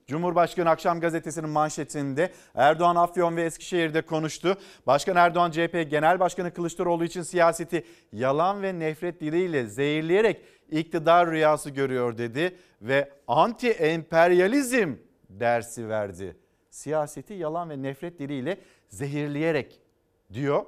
Cumhurbaşkanı 0.07 0.71
Akşam 0.71 1.01
Gazetesi'nin 1.01 1.49
manşetinde 1.49 2.33
Erdoğan 2.55 2.97
Afyon 2.97 3.37
ve 3.37 3.43
Eskişehir'de 3.43 4.03
konuştu. 4.03 4.57
Başkan 4.87 5.17
Erdoğan 5.17 5.51
CHP 5.51 5.87
Genel 5.91 6.21
Başkanı 6.21 6.55
Kılıçdaroğlu 6.55 7.05
için 7.05 7.23
siyaseti 7.23 7.85
yalan 8.13 8.63
ve 8.63 8.79
nefret 8.79 9.21
diliyle 9.21 9.67
zehirleyerek 9.67 10.41
iktidar 10.71 11.31
rüyası 11.31 11.71
görüyor 11.71 12.19
dedi 12.19 12.57
ve 12.83 13.11
anti 13.29 13.71
emperyalizm 13.71 14.95
dersi 15.31 15.89
verdi. 15.89 16.37
Siyaseti 16.71 17.35
yalan 17.35 17.71
ve 17.71 17.83
nefret 17.83 18.19
diliyle 18.19 18.59
zehirleyerek 18.89 19.81
diyor. 20.33 20.65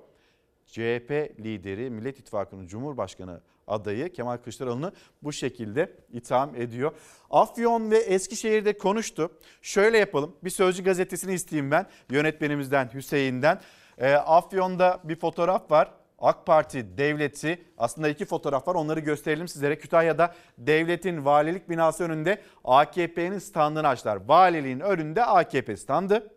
CHP 0.66 1.11
lideri 1.40 1.90
Millet 1.90 2.18
İttifakı'nın 2.18 2.66
Cumhurbaşkanı 2.66 3.40
adayı 3.66 4.12
Kemal 4.12 4.37
Kılıçdaroğlu'nu 4.37 4.92
bu 5.22 5.33
şekilde 5.33 5.96
itham 6.12 6.57
ediyor. 6.57 6.92
Afyon 7.31 7.90
ve 7.90 7.98
Eskişehir'de 7.98 8.79
konuştu. 8.79 9.31
Şöyle 9.62 9.98
yapalım 9.98 10.37
bir 10.44 10.50
Sözcü 10.50 10.85
gazetesini 10.85 11.35
isteyeyim 11.35 11.70
ben 11.70 11.87
yönetmenimizden 12.11 12.90
Hüseyin'den. 12.94 13.61
E, 13.98 14.12
Afyon'da 14.12 15.00
bir 15.05 15.16
fotoğraf 15.16 15.70
var. 15.70 15.90
AK 16.18 16.46
Parti 16.46 16.98
devleti 16.98 17.64
aslında 17.79 18.09
iki 18.09 18.24
fotoğraf 18.24 18.68
var 18.68 18.74
onları 18.74 19.00
gösterelim 19.00 19.48
sizlere. 19.48 19.79
Kütahya'da 19.79 20.35
devletin 20.59 21.24
valilik 21.24 21.68
binası 21.68 22.05
önünde 22.05 22.42
AKP'nin 22.64 23.38
standını 23.38 23.88
açtılar. 23.88 24.18
Valiliğin 24.29 24.81
önünde 24.81 25.24
AKP 25.24 25.77
standı. 25.77 26.33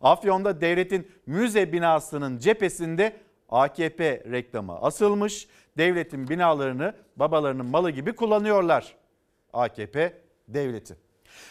Afyon'da 0.00 0.60
devletin 0.60 1.10
müze 1.26 1.72
binasının 1.72 2.38
cephesinde 2.38 3.16
AKP 3.48 4.24
reklamı 4.30 4.80
asılmış. 4.80 5.48
Devletin 5.78 6.28
binalarını 6.28 6.94
babalarının 7.16 7.66
malı 7.66 7.90
gibi 7.90 8.12
kullanıyorlar. 8.12 8.94
AKP 9.52 10.22
devleti. 10.48 10.96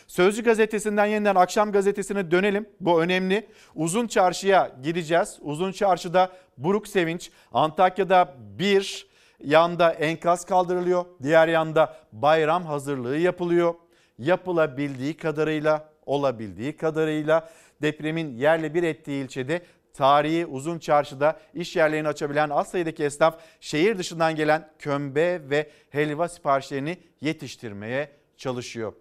Sözcü 0.08 0.44
gazetesinden 0.44 1.06
yeniden 1.06 1.36
akşam 1.36 1.72
gazetesine 1.72 2.32
dönelim. 2.32 2.70
Bu 2.80 3.02
önemli. 3.02 3.48
Uzun 3.76 4.08
çarşıya 4.08 4.72
gideceğiz. 4.84 5.40
Uzun 5.42 5.72
çarşıda 5.72 6.32
buruk 6.58 6.88
sevinç. 6.88 7.32
Antakya'da 7.54 8.36
bir 8.60 9.08
yanda 9.44 9.92
enkaz 9.92 10.46
kaldırılıyor. 10.46 11.06
Diğer 11.24 11.48
yanda 11.48 11.96
bayram 12.12 12.66
hazırlığı 12.66 13.18
yapılıyor. 13.18 13.74
Yapılabildiği 14.18 15.18
kadarıyla, 15.18 15.90
olabildiği 16.06 16.78
kadarıyla 16.78 17.50
depremin 17.82 18.38
yerle 18.38 18.74
bir 18.74 18.84
ettiği 18.84 19.24
ilçede 19.24 19.62
tarihi 19.94 20.46
uzun 20.46 20.80
çarşıda 20.80 21.40
iş 21.54 21.76
yerlerini 21.76 22.08
açabilen 22.08 22.50
az 22.50 22.72
sayıdaki 22.72 23.04
esnaf 23.04 23.40
şehir 23.60 23.98
dışından 23.98 24.36
gelen 24.36 24.70
kömbe 24.80 25.50
ve 25.50 25.70
helva 25.90 26.28
siparişlerini 26.28 26.98
yetiştirmeye 27.22 28.12
çalışıyor. 28.38 28.94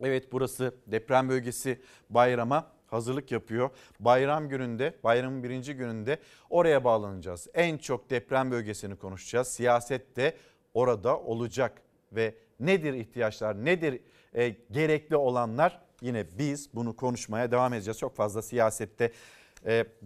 Evet 0.00 0.32
burası 0.32 0.74
deprem 0.86 1.28
bölgesi 1.28 1.80
bayrama 2.10 2.72
hazırlık 2.86 3.32
yapıyor. 3.32 3.70
Bayram 4.00 4.48
gününde, 4.48 4.94
bayramın 5.04 5.42
birinci 5.42 5.74
gününde 5.74 6.18
oraya 6.50 6.84
bağlanacağız. 6.84 7.48
En 7.54 7.78
çok 7.78 8.10
deprem 8.10 8.50
bölgesini 8.50 8.96
konuşacağız. 8.96 9.48
Siyaset 9.48 10.16
de 10.16 10.36
orada 10.74 11.18
olacak 11.18 11.82
ve 12.12 12.34
nedir 12.60 12.94
ihtiyaçlar, 12.94 13.64
nedir 13.64 14.00
e, 14.34 14.48
gerekli 14.70 15.16
olanlar 15.16 15.80
yine 16.00 16.26
biz 16.38 16.74
bunu 16.74 16.96
konuşmaya 16.96 17.50
devam 17.50 17.74
edeceğiz. 17.74 17.98
Çok 17.98 18.16
fazla 18.16 18.42
siyasette 18.42 19.12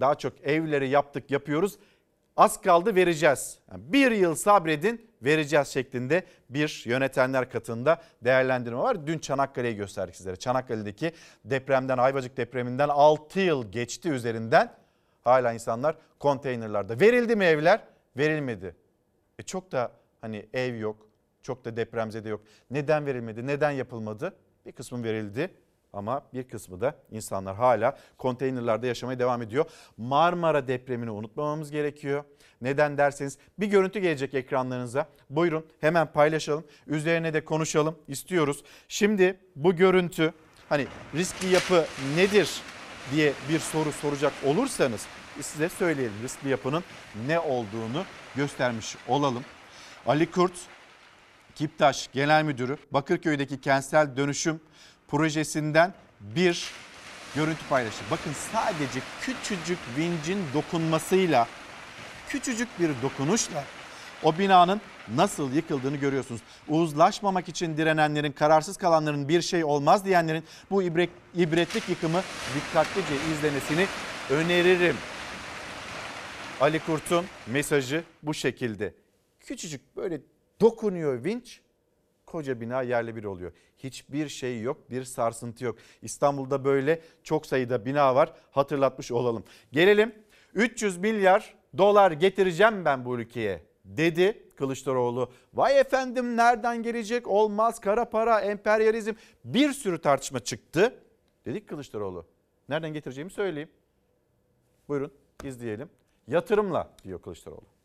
daha 0.01 0.15
çok 0.15 0.41
evleri 0.41 0.89
yaptık 0.89 1.31
yapıyoruz. 1.31 1.79
Az 2.37 2.61
kaldı 2.61 2.95
vereceğiz. 2.95 3.59
Yani 3.71 3.93
bir 3.93 4.11
yıl 4.11 4.35
sabredin 4.35 5.11
vereceğiz 5.23 5.69
şeklinde 5.69 6.23
bir 6.51 6.83
yönetenler 6.87 7.51
katında 7.51 8.03
değerlendirme 8.25 8.79
var. 8.79 9.07
Dün 9.07 9.19
Çanakkale'yi 9.19 9.77
gösterdik 9.77 10.17
sizlere. 10.17 10.37
Çanakkale'deki 10.37 11.13
depremden 11.45 11.99
Ayvacık 11.99 12.37
depreminden 12.37 12.89
6 12.89 13.41
yıl 13.41 13.73
geçti 13.73 14.11
üzerinden. 14.11 14.75
Hala 15.25 15.53
insanlar 15.53 15.97
konteynerlarda. 16.19 17.01
Verildi 17.01 17.37
mi 17.37 17.45
evler? 17.45 17.81
Verilmedi. 18.17 18.77
E 19.39 19.43
çok 19.43 19.73
da 19.73 19.93
hani 20.21 20.47
ev 20.53 20.77
yok. 20.77 21.09
Çok 21.43 21.65
da 21.65 21.77
depremzede 21.77 22.29
yok. 22.29 22.41
Neden 22.71 23.07
verilmedi? 23.07 23.47
Neden 23.47 23.71
yapılmadı? 23.71 24.37
Bir 24.67 24.73
kısmı 24.73 25.05
verildi 25.05 25.51
ama 25.93 26.23
bir 26.35 26.49
kısmı 26.49 26.81
da 26.81 26.97
insanlar 27.11 27.57
hala 27.57 27.99
konteynerlarda 28.19 28.87
yaşamaya 28.87 29.19
devam 29.19 29.43
ediyor. 29.43 29.65
Marmara 29.97 30.69
depremini 30.69 31.11
unutmamamız 31.11 31.71
gerekiyor. 31.71 32.25
Neden 32.61 32.99
derseniz 32.99 33.39
bir 33.59 33.67
görüntü 33.67 33.99
gelecek 33.99 34.35
ekranlarınıza. 34.35 35.09
Buyurun 35.31 35.67
hemen 35.81 36.13
paylaşalım. 36.13 36.65
Üzerine 36.87 37.35
de 37.35 37.45
konuşalım 37.45 37.99
istiyoruz. 38.09 38.65
Şimdi 38.89 39.41
bu 39.57 39.77
görüntü 39.77 40.33
hani 40.69 40.87
riskli 41.15 41.49
yapı 41.49 41.85
nedir 42.17 42.63
diye 43.13 43.33
bir 43.49 43.59
soru 43.59 43.93
soracak 43.93 44.33
olursanız 44.47 45.07
size 45.41 45.69
söyleyelim 45.69 46.23
riskli 46.23 46.49
yapının 46.49 46.85
ne 47.27 47.41
olduğunu 47.41 48.05
göstermiş 48.37 48.97
olalım. 49.09 49.45
Ali 50.07 50.31
Kurt 50.31 50.53
Kiptaş 51.55 52.09
Genel 52.13 52.45
Müdürü 52.45 52.77
Bakırköy'deki 52.91 53.61
kentsel 53.61 54.17
dönüşüm 54.17 54.61
projesinden 55.09 55.95
bir 56.21 56.71
görüntü 57.35 57.69
paylaştı. 57.69 58.05
Bakın 58.11 58.33
sadece 58.53 59.01
küçücük 59.21 59.79
vincin 59.97 60.39
dokunmasıyla, 60.55 61.49
küçücük 62.29 62.69
bir 62.81 62.91
dokunuşla 63.03 63.65
o 64.23 64.39
binanın 64.39 64.81
nasıl 65.15 65.53
yıkıldığını 65.53 65.97
görüyorsunuz. 65.97 66.41
Uzlaşmamak 66.69 67.49
için 67.49 67.77
direnenlerin, 67.77 68.33
kararsız 68.33 68.77
kalanların 68.77 69.29
bir 69.29 69.43
şey 69.43 69.65
olmaz 69.65 70.05
diyenlerin 70.05 70.45
bu 70.71 70.83
ibret, 70.83 71.11
ibretlik 71.35 71.89
yıkımı 71.89 72.23
dikkatlice 72.55 73.15
izlemesini 73.33 73.87
öneririm. 74.31 74.97
Ali 76.61 76.79
Kurt'un 76.79 77.27
mesajı 77.47 78.05
bu 78.23 78.35
şekilde. 78.35 78.95
Küçücük 79.41 79.97
böyle 79.97 80.21
dokunuyor 80.61 81.25
vinç 81.25 81.61
koca 82.27 82.61
bina 82.61 82.83
yerle 82.83 83.17
bir 83.17 83.25
oluyor. 83.25 83.53
Hiçbir 83.79 84.29
şey 84.29 84.61
yok, 84.61 84.91
bir 84.91 85.05
sarsıntı 85.05 85.65
yok. 85.65 85.79
İstanbul'da 86.03 86.65
böyle 86.65 87.01
çok 87.23 87.47
sayıda 87.47 87.85
bina 87.85 88.15
var. 88.15 88.33
Hatırlatmış 88.51 89.13
olalım. 89.13 89.45
Gelelim 89.73 90.15
300 90.55 90.97
milyar 90.99 91.55
dolar 91.79 92.13
getireceğim 92.13 92.85
ben 92.85 93.05
bu 93.05 93.19
ülkeye 93.19 93.63
dedi 93.85 94.43
Kılıçdaroğlu. 94.57 95.33
Vay 95.55 95.81
efendim 95.81 96.37
nereden 96.37 96.83
gelecek? 96.83 97.29
Olmaz 97.29 97.81
kara 97.81 98.05
para, 98.05 98.41
emperyalizm 98.41 99.13
bir 99.45 99.73
sürü 99.73 100.01
tartışma 100.01 100.41
çıktı. 100.41 100.95
Dedik 101.47 101.69
Kılıçdaroğlu. 101.69 102.27
Nereden 102.69 102.93
getireceğimi 102.93 103.31
söyleyeyim. 103.31 103.71
Buyurun 104.89 105.13
izleyelim. 105.45 105.91
Yatırımla 106.29 106.91
diyor 107.05 107.23
Kılıçdaroğlu. 107.23 107.78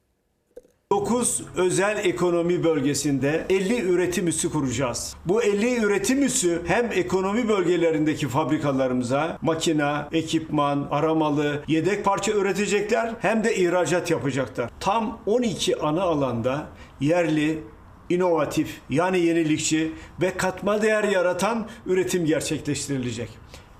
9 0.94 1.42
özel 1.56 2.06
ekonomi 2.06 2.64
bölgesinde 2.64 3.46
50 3.50 3.82
üretim 3.82 4.28
üssü 4.28 4.50
kuracağız. 4.50 5.16
Bu 5.26 5.44
50 5.44 5.76
üretim 5.76 6.24
üssü 6.24 6.62
hem 6.68 6.92
ekonomi 6.92 7.50
bölgelerindeki 7.50 8.28
fabrikalarımıza 8.28 9.38
makina, 9.42 10.10
ekipman, 10.12 10.88
aramalı, 10.92 11.64
yedek 11.68 12.06
parça 12.06 12.32
üretecekler 12.32 13.14
hem 13.20 13.44
de 13.44 13.56
ihracat 13.56 14.12
yapacaklar. 14.12 14.70
Tam 14.80 15.20
12 15.26 15.80
ana 15.80 16.02
alanda 16.02 16.68
yerli, 17.02 17.64
inovatif 18.10 18.82
yani 18.90 19.20
yenilikçi 19.20 19.92
ve 20.22 20.38
katma 20.38 20.82
değer 20.82 21.04
yaratan 21.04 21.68
üretim 21.86 22.26
gerçekleştirilecek. 22.26 23.30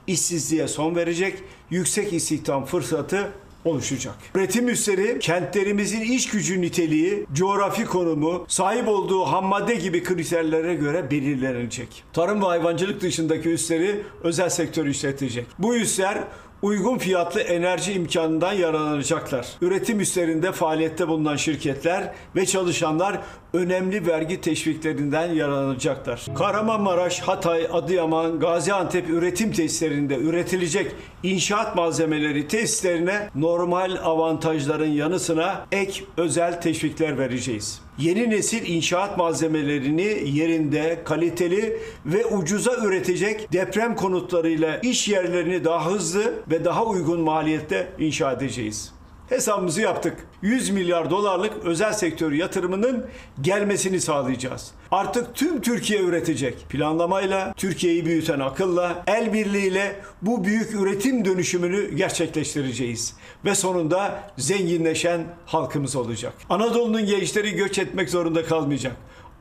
İşsizliğe 0.08 0.68
son 0.68 0.96
verecek, 0.96 1.44
yüksek 1.70 2.14
istihdam 2.14 2.66
fırsatı 2.66 3.32
oluşacak. 3.66 4.16
Üretim 4.36 4.70
üsleri 4.70 5.20
kentlerimizin 5.20 6.02
iş 6.02 6.30
gücü 6.30 6.62
niteliği, 6.62 7.26
coğrafi 7.34 7.86
konumu, 7.86 8.46
sahip 8.48 8.88
olduğu 8.88 9.24
ham 9.24 9.46
madde 9.46 9.76
gibi 9.76 10.04
kriterlere 10.04 10.76
göre 10.76 11.12
belirlenecek. 11.12 12.04
Tarım 12.14 12.42
ve 12.42 12.46
hayvancılık 12.46 13.02
dışındaki 13.02 13.50
üsleri 13.50 14.04
özel 14.24 14.50
sektör 14.50 14.86
işletecek. 14.86 15.46
Bu 15.60 15.76
üsler 15.76 16.24
uygun 16.62 16.98
fiyatlı 16.98 17.42
enerji 17.42 17.94
imkanından 17.94 18.54
yararlanacaklar. 18.54 19.48
Üretim 19.62 20.00
üslerinde 20.00 20.52
faaliyette 20.52 21.08
bulunan 21.08 21.36
şirketler 21.36 22.14
ve 22.36 22.46
çalışanlar 22.46 23.20
önemli 23.54 24.08
vergi 24.08 24.42
teşviklerinden 24.42 25.34
yararlanacaklar. 25.34 26.26
Kahramanmaraş, 26.36 27.20
Hatay, 27.20 27.68
Adıyaman, 27.72 28.40
Gaziantep 28.40 29.10
üretim 29.10 29.52
tesislerinde 29.52 30.16
üretilecek 30.18 30.92
inşaat 31.24 31.76
malzemeleri 31.76 32.48
tesislerine 32.48 33.30
normal 33.36 33.98
avantajların 34.04 34.92
yanı 34.92 35.20
sıra 35.20 35.66
ek 35.72 36.04
özel 36.18 36.62
teşvikler 36.62 37.18
vereceğiz. 37.18 37.82
Yeni 37.98 38.30
nesil 38.30 38.68
inşaat 38.68 39.18
malzemelerini 39.18 40.30
yerinde, 40.30 41.02
kaliteli 41.06 41.78
ve 42.06 42.26
ucuza 42.26 42.76
üretecek 42.76 43.54
deprem 43.54 43.96
konutlarıyla 43.96 44.78
iş 44.78 45.08
yerlerini 45.08 45.64
daha 45.64 45.92
hızlı 45.92 46.34
ve 46.52 46.66
daha 46.66 46.86
uygun 46.86 47.22
maliyette 47.22 47.88
inşa 48.00 48.32
edeceğiz. 48.32 48.94
Hesabımızı 49.30 49.82
yaptık. 49.82 50.18
100 50.42 50.70
milyar 50.70 51.10
dolarlık 51.10 51.54
özel 51.66 51.94
sektör 51.94 52.32
yatırımının 52.32 53.06
gelmesini 53.42 54.02
sağlayacağız. 54.02 54.72
Artık 54.92 55.36
tüm 55.36 55.62
Türkiye 55.62 56.02
üretecek. 56.02 56.66
Planlamayla, 56.70 57.54
Türkiye'yi 57.58 58.06
büyüten 58.06 58.40
akılla, 58.40 59.04
el 59.08 59.34
birliğiyle 59.34 59.96
bu 60.22 60.46
büyük 60.46 60.74
üretim 60.74 61.26
dönüşümünü 61.26 61.96
gerçekleştireceğiz. 61.96 63.14
Ve 63.46 63.56
sonunda 63.56 64.24
zenginleşen 64.38 65.22
halkımız 65.46 65.96
olacak. 65.96 66.34
Anadolu'nun 66.50 67.06
gençleri 67.06 67.52
göç 67.56 67.80
etmek 67.80 68.10
zorunda 68.10 68.46
kalmayacak. 68.46 68.96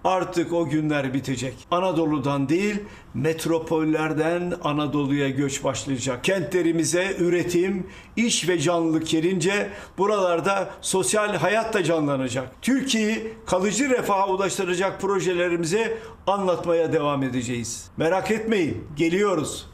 Artık 0.05 0.53
o 0.53 0.69
günler 0.69 1.15
bitecek. 1.15 1.55
Anadolu'dan 1.71 2.49
değil, 2.49 2.77
metropollerden 3.15 4.55
Anadolu'ya 4.65 5.29
göç 5.29 5.65
başlayacak. 5.65 6.25
Kentlerimize 6.25 7.17
üretim, 7.19 7.87
iş 8.17 8.49
ve 8.49 8.59
canlılık 8.59 9.09
gelince 9.09 9.71
buralarda 9.99 10.71
sosyal 10.81 11.37
hayat 11.37 11.75
da 11.75 11.85
canlanacak. 11.85 12.62
Türkiye'yi 12.62 13.35
kalıcı 13.47 13.91
refaha 13.91 14.29
ulaştıracak 14.29 15.01
projelerimizi 15.01 15.99
anlatmaya 16.27 16.93
devam 16.93 17.23
edeceğiz. 17.23 17.91
Merak 17.97 18.31
etmeyin, 18.31 18.88
geliyoruz. 18.97 19.73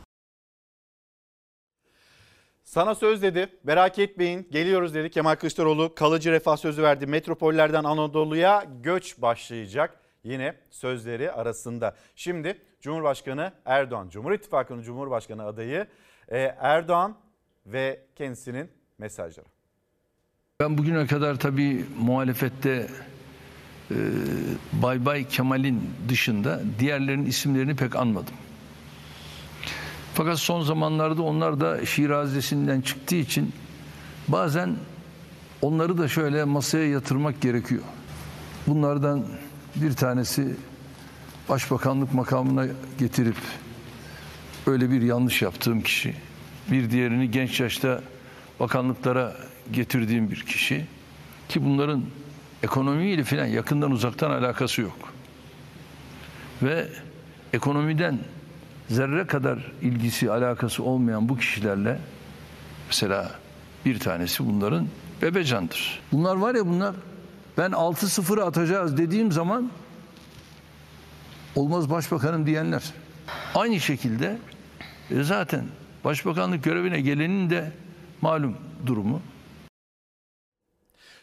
Sana 2.64 2.94
söz 2.94 3.22
dedi. 3.22 3.48
Merak 3.64 3.98
etmeyin. 3.98 4.48
Geliyoruz 4.50 4.94
dedi. 4.94 5.10
Kemal 5.10 5.34
Kılıçdaroğlu 5.34 5.94
kalıcı 5.94 6.32
refah 6.32 6.56
sözü 6.56 6.82
verdi. 6.82 7.06
Metropollerden 7.06 7.84
Anadolu'ya 7.84 8.64
göç 8.82 9.18
başlayacak. 9.22 10.07
Yine 10.28 10.54
sözleri 10.70 11.32
arasında. 11.32 11.94
Şimdi 12.16 12.58
Cumhurbaşkanı 12.80 13.52
Erdoğan, 13.64 14.08
Cumhur 14.08 14.32
İttifakı'nın 14.32 14.82
Cumhurbaşkanı 14.82 15.44
adayı 15.44 15.86
e, 16.28 16.38
Erdoğan 16.60 17.16
ve 17.66 18.00
kendisinin 18.16 18.70
mesajları. 18.98 19.46
Ben 20.60 20.78
bugüne 20.78 21.06
kadar 21.06 21.38
tabii 21.38 21.84
muhalefette 21.98 22.86
e, 23.90 23.96
Bay 24.72 25.04
Bay 25.04 25.28
Kemal'in 25.28 25.90
dışında 26.08 26.60
diğerlerinin 26.78 27.26
isimlerini 27.26 27.76
pek 27.76 27.96
anmadım. 27.96 28.34
Fakat 30.14 30.38
son 30.38 30.60
zamanlarda 30.62 31.22
onlar 31.22 31.60
da 31.60 31.86
Şirazesi'nden 31.86 32.80
çıktığı 32.80 33.16
için 33.16 33.52
bazen 34.28 34.76
onları 35.62 35.98
da 35.98 36.08
şöyle 36.08 36.44
masaya 36.44 36.88
yatırmak 36.88 37.40
gerekiyor. 37.40 37.82
Bunlardan 38.66 39.24
bir 39.82 39.92
tanesi 39.92 40.56
başbakanlık 41.48 42.14
makamına 42.14 42.66
getirip 42.98 43.36
öyle 44.66 44.90
bir 44.90 45.02
yanlış 45.02 45.42
yaptığım 45.42 45.80
kişi. 45.80 46.14
Bir 46.70 46.90
diğerini 46.90 47.30
genç 47.30 47.60
yaşta 47.60 48.02
bakanlıklara 48.60 49.36
getirdiğim 49.72 50.30
bir 50.30 50.42
kişi. 50.42 50.86
Ki 51.48 51.64
bunların 51.64 52.02
ekonomiyle 52.62 53.24
falan 53.24 53.46
yakından 53.46 53.90
uzaktan 53.90 54.30
alakası 54.30 54.82
yok. 54.82 55.12
Ve 56.62 56.88
ekonomiden 57.52 58.18
zerre 58.88 59.26
kadar 59.26 59.72
ilgisi 59.82 60.30
alakası 60.30 60.82
olmayan 60.82 61.28
bu 61.28 61.36
kişilerle 61.36 61.98
mesela 62.86 63.30
bir 63.84 63.98
tanesi 63.98 64.46
bunların 64.46 64.86
Bebecan'dır. 65.22 66.00
Bunlar 66.12 66.36
var 66.36 66.54
ya 66.54 66.66
bunlar 66.66 66.94
ben 67.58 67.70
6-0 67.70 68.42
atacağız 68.42 68.98
dediğim 68.98 69.32
zaman 69.32 69.70
olmaz 71.56 71.90
başbakanım 71.90 72.46
diyenler. 72.46 72.94
Aynı 73.54 73.80
şekilde 73.80 74.38
e, 75.10 75.22
zaten 75.22 75.64
başbakanlık 76.04 76.64
görevine 76.64 77.00
gelenin 77.00 77.50
de 77.50 77.72
malum 78.20 78.56
durumu. 78.86 79.22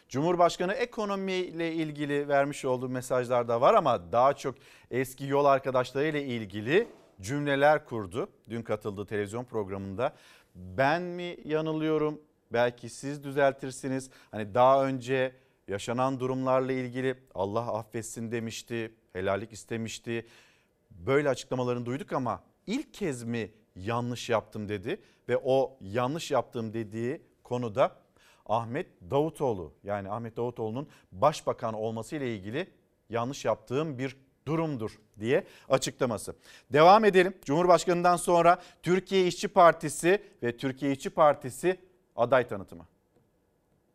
Cumhurbaşkanı 0.08 0.72
ekonomiyle 0.72 1.72
ilgili 1.72 2.28
vermiş 2.28 2.64
olduğu 2.64 2.88
mesajlar 2.88 3.48
da 3.48 3.60
var 3.60 3.74
ama 3.74 4.12
daha 4.12 4.34
çok 4.34 4.54
eski 4.90 5.26
yol 5.26 5.44
arkadaşlarıyla 5.44 6.20
ilgili 6.20 6.88
cümleler 7.20 7.84
kurdu. 7.84 8.28
Dün 8.50 8.62
katıldığı 8.62 9.06
televizyon 9.06 9.44
programında 9.44 10.12
ben 10.54 11.02
mi 11.02 11.36
yanılıyorum 11.44 12.20
belki 12.52 12.88
siz 12.88 13.24
düzeltirsiniz. 13.24 14.10
Hani 14.30 14.54
daha 14.54 14.84
önce 14.84 15.32
yaşanan 15.68 16.20
durumlarla 16.20 16.72
ilgili 16.72 17.14
Allah 17.34 17.72
affetsin 17.74 18.32
demişti, 18.32 18.94
helallik 19.12 19.52
istemişti. 19.52 20.26
Böyle 20.90 21.28
açıklamalarını 21.28 21.86
duyduk 21.86 22.12
ama 22.12 22.42
ilk 22.66 22.94
kez 22.94 23.22
mi 23.22 23.50
yanlış 23.76 24.28
yaptım 24.28 24.68
dedi 24.68 25.00
ve 25.28 25.36
o 25.44 25.78
yanlış 25.80 26.30
yaptım 26.30 26.72
dediği 26.72 27.22
konuda 27.44 27.96
Ahmet 28.46 28.86
Davutoğlu 29.10 29.72
yani 29.84 30.10
Ahmet 30.10 30.36
Davutoğlu'nun 30.36 30.88
başbakan 31.12 31.74
olması 31.74 32.16
ile 32.16 32.36
ilgili 32.36 32.70
yanlış 33.10 33.44
yaptığım 33.44 33.98
bir 33.98 34.16
durumdur 34.46 34.98
diye 35.20 35.46
açıklaması. 35.68 36.36
Devam 36.72 37.04
edelim. 37.04 37.34
Cumhurbaşkanından 37.44 38.16
sonra 38.16 38.62
Türkiye 38.82 39.26
İşçi 39.26 39.48
Partisi 39.48 40.22
ve 40.42 40.56
Türkiye 40.56 40.92
İşçi 40.92 41.10
Partisi 41.10 41.80
aday 42.16 42.48
tanıtımı. 42.48 42.86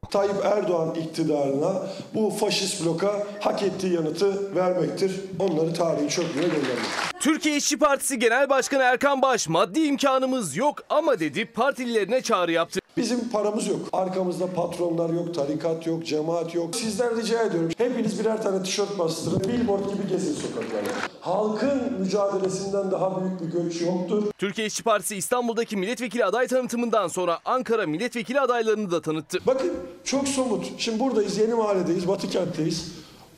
Tayyip 0.09 0.45
Erdoğan 0.45 0.95
iktidarına 0.95 1.73
bu 2.13 2.29
faşist 2.29 2.85
bloka 2.85 3.27
hak 3.39 3.63
ettiği 3.63 3.93
yanıtı 3.93 4.55
vermektir. 4.55 5.21
Onları 5.39 5.73
tarihin 5.73 6.07
çöplüğe 6.07 6.41
göndermek. 6.43 6.85
Türkiye 7.19 7.57
İşçi 7.57 7.79
Partisi 7.79 8.19
Genel 8.19 8.49
Başkanı 8.49 8.83
Erkan 8.83 9.21
Baş 9.21 9.47
maddi 9.47 9.79
imkanımız 9.79 10.57
yok 10.57 10.79
ama 10.89 11.19
dedi 11.19 11.45
partililerine 11.45 12.21
çağrı 12.21 12.51
yaptı. 12.51 12.80
Bizim 12.97 13.29
paramız 13.29 13.67
yok. 13.67 13.79
Arkamızda 13.93 14.47
patronlar 14.53 15.09
yok, 15.09 15.33
tarikat 15.33 15.87
yok, 15.87 16.05
cemaat 16.05 16.55
yok. 16.55 16.75
Sizden 16.75 17.17
rica 17.17 17.43
ediyorum. 17.43 17.69
Hepiniz 17.77 18.19
birer 18.19 18.43
tane 18.43 18.63
tişört 18.63 18.99
bastırın. 18.99 19.39
Billboard 19.39 19.93
gibi 19.93 20.07
gezin 20.09 20.33
sokaklarda. 20.33 20.89
Halkın 21.21 21.93
mücadelesinden 21.99 22.91
daha 22.91 23.21
büyük 23.21 23.41
bir 23.41 23.59
göç 23.59 23.81
yoktur. 23.81 24.23
Türkiye 24.37 24.67
İşçi 24.67 24.83
Partisi 24.83 25.15
İstanbul'daki 25.15 25.77
milletvekili 25.77 26.25
aday 26.25 26.47
tanıtımından 26.47 27.07
sonra 27.07 27.39
Ankara 27.45 27.85
milletvekili 27.87 28.39
adaylarını 28.39 28.91
da 28.91 29.01
tanıttı. 29.01 29.39
Bakın 29.47 29.73
çok 30.03 30.27
somut. 30.27 30.65
Şimdi 30.77 30.99
buradayız, 30.99 31.37
Yeni 31.37 31.53
Mahalledeyiz, 31.53 32.07
Batı 32.07 32.29
Kent'teyiz. 32.29 32.91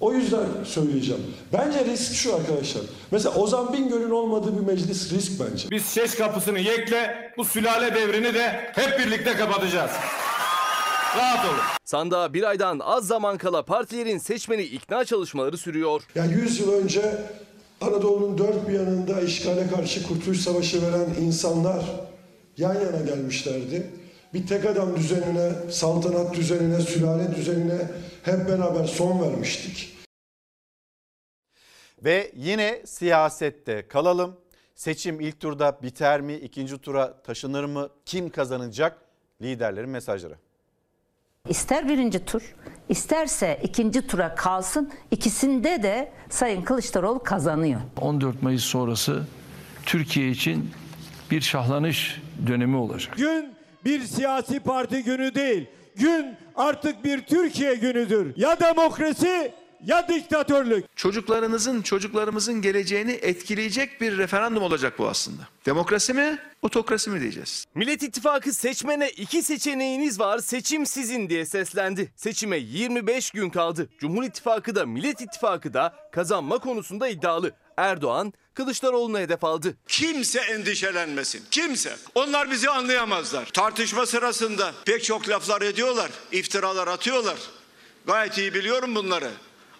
O 0.03 0.13
yüzden 0.13 0.45
söyleyeceğim. 0.65 1.21
Bence 1.53 1.85
risk 1.85 2.13
şu 2.13 2.35
arkadaşlar. 2.35 2.81
Mesela 3.11 3.35
Ozan 3.35 3.73
Bingöl'ün 3.73 4.09
olmadığı 4.09 4.57
bir 4.57 4.73
meclis 4.73 5.13
risk 5.13 5.31
bence. 5.39 5.71
Biz 5.71 5.85
ses 5.85 6.15
kapısını 6.15 6.59
yekle, 6.59 7.31
bu 7.37 7.45
sülale 7.45 7.95
devrini 7.95 8.33
de 8.33 8.71
hep 8.75 8.99
birlikte 8.99 9.33
kapatacağız. 9.33 9.91
Rahat 11.17 11.45
olun. 11.45 11.59
Sandığa 11.85 12.33
bir 12.33 12.43
aydan 12.43 12.79
az 12.79 13.07
zaman 13.07 13.37
kala 13.37 13.65
partilerin 13.65 14.17
seçmeni 14.17 14.63
ikna 14.63 15.05
çalışmaları 15.05 15.57
sürüyor. 15.57 16.01
Yani 16.15 16.33
100 16.33 16.59
yıl 16.59 16.73
önce 16.73 17.01
Anadolu'nun 17.81 18.37
dört 18.37 18.67
bir 18.67 18.73
yanında 18.73 19.21
işgale 19.21 19.67
karşı 19.67 20.07
Kurtuluş 20.07 20.39
Savaşı 20.39 20.81
veren 20.81 21.09
insanlar 21.21 21.83
yan 22.57 22.73
yana 22.73 23.01
gelmişlerdi. 23.05 23.89
Bir 24.33 24.47
tek 24.47 24.65
adam 24.65 24.95
düzenine, 24.95 25.51
saltanat 25.71 26.35
düzenine, 26.35 26.81
sülale 26.81 27.35
düzenine 27.35 27.77
hep 28.23 28.47
beraber 28.47 28.85
son 28.85 29.21
vermiştik. 29.21 29.92
Ve 32.03 32.31
yine 32.35 32.81
siyasette 32.85 33.87
kalalım. 33.87 34.37
Seçim 34.75 35.19
ilk 35.19 35.39
turda 35.39 35.79
biter 35.83 36.21
mi? 36.21 36.33
ikinci 36.33 36.77
tura 36.77 37.21
taşınır 37.21 37.63
mı? 37.63 37.89
Kim 38.05 38.29
kazanacak? 38.29 38.97
Liderlerin 39.41 39.89
mesajları. 39.89 40.35
İster 41.49 41.89
birinci 41.89 42.25
tur, 42.25 42.55
isterse 42.89 43.59
ikinci 43.63 44.07
tura 44.07 44.35
kalsın. 44.35 44.91
İkisinde 45.11 45.83
de 45.83 46.11
Sayın 46.29 46.61
Kılıçdaroğlu 46.61 47.23
kazanıyor. 47.23 47.81
14 48.01 48.41
Mayıs 48.43 48.63
sonrası 48.63 49.23
Türkiye 49.85 50.29
için 50.29 50.71
bir 51.31 51.41
şahlanış 51.41 52.21
dönemi 52.47 52.77
olacak. 52.77 53.17
Gün 53.17 53.53
bir 53.85 54.01
siyasi 54.01 54.59
parti 54.59 55.03
günü 55.03 55.35
değil. 55.35 55.67
Gün 55.95 56.35
artık 56.55 57.03
bir 57.03 57.25
Türkiye 57.25 57.75
günüdür. 57.75 58.33
Ya 58.37 58.59
demokrasi 58.59 59.53
ya 59.85 60.07
diktatörlük. 60.07 60.97
Çocuklarınızın, 60.97 61.81
çocuklarımızın 61.81 62.61
geleceğini 62.61 63.11
etkileyecek 63.11 64.01
bir 64.01 64.17
referandum 64.17 64.63
olacak 64.63 64.99
bu 64.99 65.07
aslında. 65.07 65.41
Demokrasi 65.65 66.13
mi, 66.13 66.39
otokrasi 66.61 67.09
mi 67.09 67.21
diyeceğiz. 67.21 67.65
Millet 67.75 68.03
İttifakı 68.03 68.53
seçmene 68.53 69.09
iki 69.09 69.43
seçeneğiniz 69.43 70.19
var 70.19 70.39
seçim 70.39 70.85
sizin 70.85 71.29
diye 71.29 71.45
seslendi. 71.45 72.11
Seçime 72.15 72.57
25 72.57 73.31
gün 73.31 73.49
kaldı. 73.49 73.89
Cumhur 73.99 74.23
İttifakı 74.23 74.75
da 74.75 74.85
Millet 74.85 75.21
İttifakı 75.21 75.73
da 75.73 75.95
kazanma 76.11 76.57
konusunda 76.57 77.07
iddialı. 77.07 77.51
Erdoğan 77.77 78.33
Kılıçdaroğlu'na 78.53 79.19
hedef 79.19 79.43
aldı. 79.43 79.77
Kimse 79.87 80.39
endişelenmesin. 80.39 81.41
Kimse. 81.51 81.95
Onlar 82.15 82.51
bizi 82.51 82.69
anlayamazlar. 82.69 83.45
Tartışma 83.45 84.05
sırasında 84.05 84.71
pek 84.85 85.03
çok 85.03 85.29
laflar 85.29 85.61
ediyorlar. 85.61 86.11
iftiralar 86.31 86.87
atıyorlar. 86.87 87.37
Gayet 88.07 88.37
iyi 88.37 88.53
biliyorum 88.53 88.95
bunları. 88.95 89.31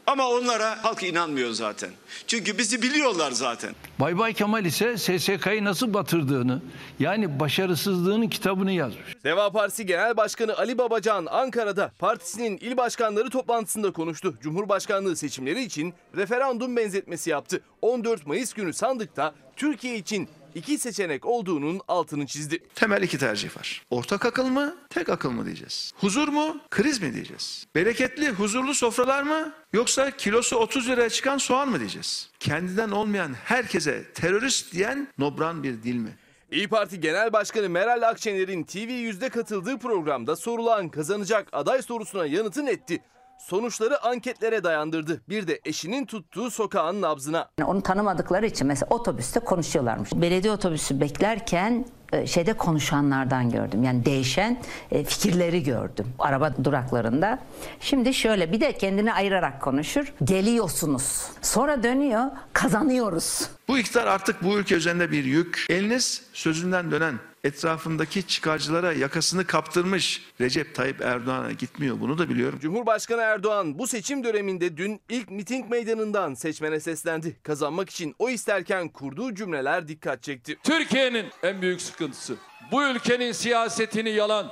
Ama 0.08 0.30
onlara 0.30 0.84
halk 0.84 1.04
inanmıyor 1.04 1.52
zaten. 1.52 1.90
Çünkü 2.28 2.58
bizi 2.58 2.82
biliyorlar 2.82 3.32
zaten. 3.32 3.76
Bay 4.00 4.18
Bay 4.18 4.34
Kemal 4.34 4.66
ise 4.66 4.98
SSK'yı 4.98 5.64
nasıl 5.64 5.94
batırdığını 5.94 6.62
yani 7.00 7.40
başarısızlığının 7.40 8.28
kitabını 8.28 8.72
yazmış. 8.72 9.24
Deva 9.24 9.52
Partisi 9.52 9.86
Genel 9.86 10.18
Başkanı 10.18 10.58
Ali 10.58 10.78
Babacan 10.78 11.26
Ankara'da 11.26 11.92
partisinin 12.00 12.58
il 12.58 12.78
başkanları 12.78 13.30
toplantısında 13.30 13.92
konuştu. 13.92 14.34
Cumhurbaşkanlığı 14.42 15.16
seçimleri 15.16 15.64
için 15.64 15.94
referandum 16.16 16.78
benzetmesi 16.78 17.30
yaptı. 17.30 17.62
14 17.82 18.28
Mayıs 18.28 18.54
günü 18.54 18.74
sandıkta 18.74 19.34
Türkiye 19.56 19.98
için 19.98 20.30
iki 20.56 20.78
seçenek 20.78 21.26
olduğunun 21.26 21.82
altını 21.88 22.26
çizdi. 22.26 22.60
Temel 22.76 23.02
iki 23.02 23.18
tercih 23.18 23.58
var. 23.58 23.82
Ortak 23.90 24.26
akıl 24.26 24.46
mı, 24.48 24.76
tek 24.90 25.10
akıl 25.10 25.32
mı 25.32 25.46
diyeceğiz. 25.46 25.92
Huzur 25.96 26.28
mu, 26.28 26.58
kriz 26.70 27.02
mi 27.02 27.14
diyeceğiz. 27.14 27.66
Bereketli, 27.76 28.30
huzurlu 28.30 28.74
sofralar 28.74 29.24
mı, 29.24 29.54
yoksa 29.74 30.12
kilosu 30.12 30.56
30 30.56 30.88
liraya 30.90 31.10
çıkan 31.10 31.38
soğan 31.38 31.70
mı 31.70 31.80
diyeceğiz. 31.80 32.30
Kendinden 32.40 32.90
olmayan 32.92 33.34
herkese 33.34 34.04
terörist 34.14 34.74
diyen 34.74 35.08
nobran 35.18 35.64
bir 35.64 35.84
dil 35.84 35.96
mi? 35.96 36.18
İyi 36.52 36.68
Parti 36.68 37.00
Genel 37.00 37.34
Başkanı 37.34 37.70
Meral 37.70 38.10
Akşener'in 38.10 38.64
TV100'de 38.64 39.30
katıldığı 39.30 39.78
programda 39.78 40.36
sorulan 40.36 40.90
kazanacak 40.90 41.48
aday 41.52 41.82
sorusuna 41.82 42.26
yanıtın 42.26 42.66
etti. 42.68 43.02
Sonuçları 43.48 44.04
anketlere 44.04 44.64
dayandırdı. 44.64 45.22
Bir 45.30 45.48
de 45.48 45.60
eşinin 45.66 46.06
tuttuğu 46.06 46.52
sokağın 46.52 47.02
nabzına. 47.02 47.50
Onu 47.66 47.82
tanımadıkları 47.82 48.46
için 48.46 48.68
mesela 48.68 48.88
otobüste 48.90 49.40
konuşuyorlarmış. 49.40 50.10
Belediye 50.14 50.54
otobüsü 50.54 51.02
beklerken 51.02 51.86
e, 52.14 52.28
şeyde 52.28 52.54
konuşanlardan 52.54 53.50
gördüm. 53.50 53.84
Yani 53.84 54.06
değişen 54.06 54.62
e, 54.92 55.04
fikirleri 55.04 55.64
gördüm 55.64 56.06
araba 56.20 56.54
duraklarında. 56.64 57.40
Şimdi 57.80 58.14
şöyle 58.14 58.52
bir 58.52 58.62
de 58.62 58.78
kendini 58.78 59.14
ayırarak 59.14 59.62
konuşur. 59.62 60.14
Geliyorsunuz. 60.24 61.28
Sonra 61.42 61.84
dönüyor. 61.84 62.24
Kazanıyoruz. 62.54 63.50
Bu 63.68 63.78
iktidar 63.78 64.08
artık 64.08 64.44
bu 64.44 64.58
ülke 64.58 64.76
üzerinde 64.76 65.12
bir 65.12 65.24
yük. 65.24 65.66
Eliniz 65.70 66.24
sözünden 66.34 66.92
dönen, 66.92 67.20
etrafındaki 67.44 68.28
çıkarcılara 68.28 68.94
yakasını 68.94 69.48
kaptırmış 69.48 70.22
Recep 70.42 70.76
Tayyip 70.76 71.02
Erdoğan'a 71.02 71.52
gitmiyor. 71.52 72.00
Bunu 72.00 72.18
da 72.18 72.30
biliyorum. 72.30 72.60
Cumhurbaşkanı 72.60 73.22
Erdoğan 73.22 73.80
bu 73.80 73.88
seçim 73.88 74.24
döneminde 74.24 74.78
dün 74.78 75.02
ilk 75.10 75.32
miting 75.32 75.70
meydanından 75.70 76.34
seçmene 76.34 76.80
seslendi. 76.80 77.38
Kazanmak 77.44 77.90
için 77.90 78.16
o 78.20 78.30
isterken 78.30 78.90
kurduğu 78.90 79.36
cümleler 79.36 79.88
dikkat 79.88 80.24
çekti. 80.24 80.58
Türkiye'nin 80.64 81.26
en 81.44 81.62
büyük 81.62 81.82
sıkıntısı 81.82 82.36
bu 82.72 82.84
ülkenin 82.84 83.32
siyasetini 83.32 84.10
yalan, 84.10 84.52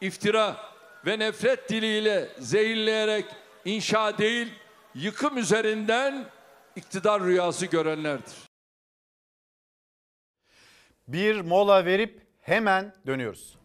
iftira 0.00 0.56
ve 1.06 1.18
nefret 1.18 1.68
diliyle 1.68 2.28
zehirleyerek 2.38 3.24
inşa 3.64 4.18
değil, 4.18 4.48
yıkım 4.94 5.38
üzerinden 5.38 6.24
iktidar 6.76 7.22
rüyası 7.22 7.66
görenlerdir. 7.66 8.49
Bir 11.12 11.40
mola 11.40 11.84
verip 11.84 12.20
hemen 12.40 12.92
dönüyoruz. 13.06 13.56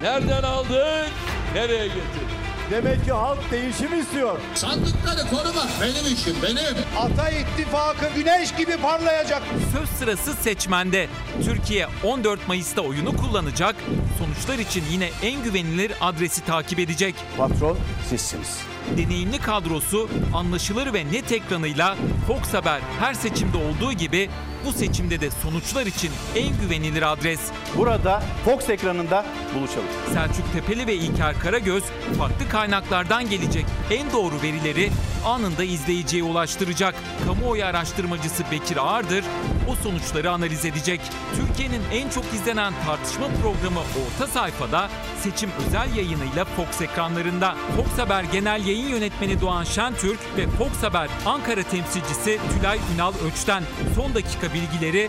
Nereden 0.00 0.42
aldın, 0.42 1.06
nereye 1.54 1.86
getirdin? 1.86 2.36
Demek 2.70 3.04
ki 3.04 3.12
halk 3.12 3.38
değişim 3.50 4.00
istiyor. 4.00 4.38
Sandıkları 4.54 5.30
korumak 5.30 5.68
benim 5.82 6.14
işim 6.14 6.36
benim. 6.42 6.76
Ata 6.98 7.30
ittifakı 7.30 8.06
güneş 8.16 8.54
gibi 8.54 8.76
parlayacak. 8.76 9.42
Söz 9.72 9.88
sırası 9.88 10.32
seçmende. 10.32 11.08
Türkiye 11.44 11.86
14 12.04 12.48
Mayıs'ta 12.48 12.80
oyunu 12.80 13.16
kullanacak. 13.16 13.76
Sonuçlar 14.18 14.58
için 14.58 14.84
yine 14.90 15.10
en 15.22 15.44
güvenilir 15.44 15.92
adresi 16.00 16.44
takip 16.44 16.78
edecek. 16.78 17.14
Patron 17.36 17.78
sizsiniz. 18.08 18.60
Deneyimli 18.96 19.38
kadrosu 19.38 20.08
anlaşılır 20.34 20.94
ve 20.94 21.12
net 21.12 21.32
ekranıyla 21.32 21.96
Fox 22.26 22.54
Haber 22.54 22.80
her 23.00 23.14
seçimde 23.14 23.56
olduğu 23.56 23.92
gibi 23.92 24.30
bu 24.66 24.72
seçimde 24.72 25.20
de 25.20 25.30
sonuçlar 25.30 25.86
için 25.86 26.10
en 26.36 26.60
güvenilir 26.60 27.12
adres. 27.12 27.40
Burada 27.76 28.22
Fox 28.44 28.68
ekranında 28.68 29.26
buluşalım. 29.54 29.86
Selçuk 30.12 30.52
Tepeli 30.52 30.86
ve 30.86 30.94
İlker 30.94 31.38
Karagöz 31.40 31.84
farklı 32.18 32.48
kaynaklardan 32.48 33.30
gelecek 33.30 33.66
en 33.90 34.12
doğru 34.12 34.42
verileri 34.42 34.90
anında 35.24 35.64
izleyiciye 35.64 36.22
ulaştıracak. 36.22 36.94
Kamuoyu 37.26 37.64
araştırmacısı 37.64 38.44
Bekir 38.50 38.76
Ağırdır 38.76 39.24
o 39.68 39.74
sonuçları 39.74 40.30
analiz 40.30 40.64
edecek. 40.64 41.00
Türkiye'nin 41.36 41.82
en 41.92 42.08
çok 42.08 42.24
izlenen 42.34 42.72
tartışma 42.86 43.26
programı 43.26 43.80
Orta 43.80 44.26
Sayfada 44.26 44.90
seçim 45.22 45.50
özel 45.66 45.96
yayınıyla 45.96 46.44
Fox 46.44 46.80
ekranlarında. 46.80 47.54
Fox 47.76 47.98
Haber 47.98 48.24
Genel 48.24 48.66
Yayın 48.66 48.75
Yönetmeni 48.82 49.40
Doğan 49.40 49.64
Şentürk 49.64 50.18
ve 50.36 50.46
Fox 50.46 50.82
Haber 50.82 51.08
Ankara 51.26 51.62
temsilcisi 51.62 52.38
Tülay 52.58 52.78
Ünal 52.94 53.12
Öç'ten 53.26 53.62
son 53.96 54.14
dakika 54.14 54.54
bilgileri 54.54 55.08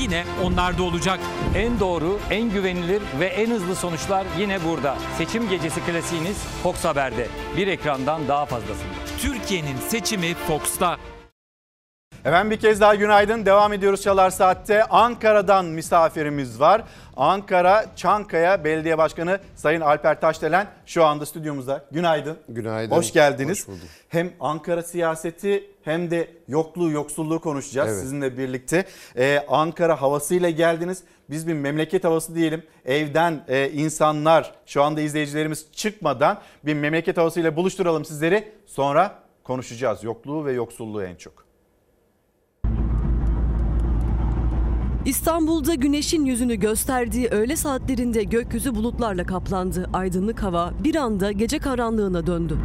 yine 0.00 0.24
onlarda 0.44 0.82
olacak. 0.82 1.20
En 1.54 1.80
doğru, 1.80 2.18
en 2.30 2.50
güvenilir 2.50 3.02
ve 3.20 3.26
en 3.26 3.50
hızlı 3.50 3.76
sonuçlar 3.76 4.26
yine 4.38 4.64
burada. 4.64 4.96
Seçim 5.18 5.48
gecesi 5.48 5.80
klasiğiniz 5.80 6.36
Fox 6.62 6.84
Haber'de. 6.84 7.28
Bir 7.56 7.66
ekrandan 7.66 8.28
daha 8.28 8.46
fazlasında. 8.46 8.94
Türkiye'nin 9.20 9.76
seçimi 9.88 10.34
Fox'ta. 10.34 11.15
Efendim 12.26 12.50
bir 12.50 12.56
kez 12.56 12.80
daha 12.80 12.94
günaydın. 12.94 13.46
Devam 13.46 13.72
ediyoruz 13.72 14.02
Çalar 14.02 14.30
Saat'te. 14.30 14.84
Ankara'dan 14.84 15.64
misafirimiz 15.64 16.60
var. 16.60 16.82
Ankara 17.16 17.84
Çankaya 17.96 18.64
Belediye 18.64 18.98
Başkanı 18.98 19.38
Sayın 19.56 19.80
Alper 19.80 20.20
Taşdelen 20.20 20.66
şu 20.86 21.04
anda 21.04 21.26
stüdyomuzda. 21.26 21.84
Günaydın. 21.92 22.36
Günaydın. 22.48 22.96
Hoş 22.96 23.12
geldiniz. 23.12 23.60
Hoş 23.60 23.68
bulduk. 23.68 23.88
hem 24.08 24.32
Ankara 24.40 24.82
siyaseti 24.82 25.70
hem 25.84 26.10
de 26.10 26.30
yokluğu, 26.48 26.90
yoksulluğu 26.90 27.40
konuşacağız 27.40 27.88
Evet. 27.88 28.00
sizinle 28.00 28.38
birlikte. 28.38 28.84
Ee, 29.16 29.44
Ankara 29.48 30.02
havasıyla 30.02 30.50
geldiniz. 30.50 31.02
Biz 31.30 31.48
bir 31.48 31.54
memleket 31.54 32.04
havası 32.04 32.34
diyelim. 32.34 32.62
Evden 32.84 33.44
e, 33.48 33.70
insanlar, 33.70 34.54
şu 34.66 34.82
anda 34.82 35.00
izleyicilerimiz 35.00 35.66
çıkmadan 35.72 36.40
bir 36.64 36.74
memleket 36.74 37.16
havasıyla 37.16 37.56
buluşturalım 37.56 38.04
sizleri. 38.04 38.52
Sonra 38.66 39.18
konuşacağız 39.44 40.04
yokluğu 40.04 40.44
ve 40.44 40.52
yoksulluğu 40.52 41.04
en 41.04 41.14
çok. 41.14 41.45
İstanbul'da 45.06 45.74
güneşin 45.74 46.24
yüzünü 46.24 46.54
gösterdiği 46.54 47.28
öğle 47.28 47.56
saatlerinde 47.56 48.24
gökyüzü 48.24 48.74
bulutlarla 48.74 49.26
kaplandı. 49.26 49.90
Aydınlık 49.92 50.42
hava 50.42 50.72
bir 50.84 50.94
anda 50.94 51.32
gece 51.32 51.58
karanlığına 51.58 52.26
döndü. 52.26 52.58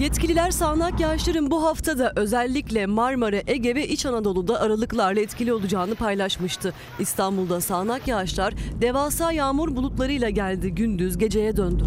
Yetkililer 0.00 0.50
sağanak 0.50 1.00
yağışların 1.00 1.50
bu 1.50 1.64
haftada 1.64 2.12
özellikle 2.16 2.86
Marmara, 2.86 3.40
Ege 3.46 3.74
ve 3.74 3.88
İç 3.88 4.06
Anadolu'da 4.06 4.60
aralıklarla 4.60 5.20
etkili 5.20 5.52
olacağını 5.52 5.94
paylaşmıştı. 5.94 6.74
İstanbul'da 6.98 7.60
sağanak 7.60 8.08
yağışlar 8.08 8.54
devasa 8.80 9.32
yağmur 9.32 9.76
bulutlarıyla 9.76 10.30
geldi. 10.30 10.74
Gündüz 10.74 11.18
geceye 11.18 11.56
döndü. 11.56 11.84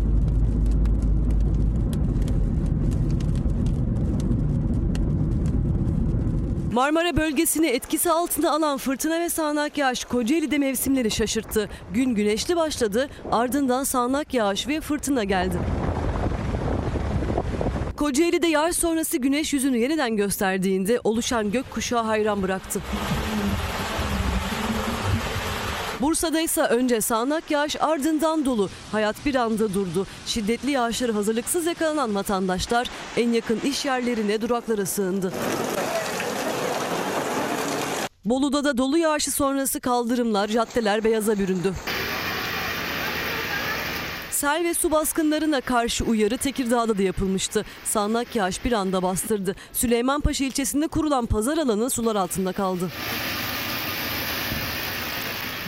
Marmara 6.72 7.18
bölgesini 7.18 7.68
etkisi 7.68 8.12
altına 8.12 8.52
alan 8.52 8.78
fırtına 8.78 9.20
ve 9.20 9.30
sağanak 9.30 9.78
yağış 9.78 10.06
Kocaeli'de 10.06 10.58
mevsimleri 10.58 11.12
şaşırttı. 11.12 11.70
Gün 11.94 12.16
güneşli 12.16 12.56
başladı, 12.56 13.10
ardından 13.32 13.84
sağanak 13.84 14.34
yağış 14.34 14.68
ve 14.68 14.82
fırtına 14.82 15.24
geldi. 15.24 15.58
Kocaeli'de 17.98 18.48
yağış 18.48 18.76
sonrası 18.76 19.18
güneş 19.18 19.54
yüzünü 19.54 19.78
yeniden 19.78 20.18
gösterdiğinde 20.18 21.00
oluşan 21.04 21.52
gökkuşağı 21.52 22.04
hayran 22.04 22.42
bıraktı. 22.44 22.82
Bursa'da 26.02 26.42
ise 26.42 26.62
önce 26.62 27.02
sağanak 27.02 27.52
yağış 27.52 27.76
ardından 27.82 28.46
dolu. 28.46 28.70
Hayat 28.92 29.16
bir 29.26 29.36
anda 29.36 29.74
durdu. 29.74 30.08
Şiddetli 30.26 30.72
yağışları 30.72 31.12
hazırlıksız 31.12 31.66
yakalanan 31.66 32.16
vatandaşlar 32.16 32.90
en 33.18 33.32
yakın 33.32 33.60
iş 33.64 33.86
yerlerine 33.86 34.42
duraklara 34.42 34.86
sığındı. 34.86 35.34
Bolu'da 38.26 38.64
da 38.64 38.78
dolu 38.78 38.98
yağışı 38.98 39.32
sonrası 39.32 39.80
kaldırımlar, 39.80 40.48
caddeler 40.48 41.04
beyaza 41.04 41.40
büründü. 41.40 41.74
Sel 44.32 44.64
ve 44.64 44.74
su 44.74 44.92
baskınlarına 44.92 45.62
karşı 45.62 46.04
uyarı 46.04 46.38
Tekirdağ'da 46.38 46.98
da 46.98 47.02
yapılmıştı. 47.02 47.66
Sağanak 47.86 48.36
yağış 48.36 48.66
bir 48.66 48.72
anda 48.72 49.04
bastırdı. 49.04 49.56
Süleymanpaşa 49.74 50.46
ilçesinde 50.46 50.88
kurulan 50.88 51.26
pazar 51.26 51.58
alanı 51.58 51.90
sular 51.90 52.16
altında 52.16 52.52
kaldı. 52.52 52.92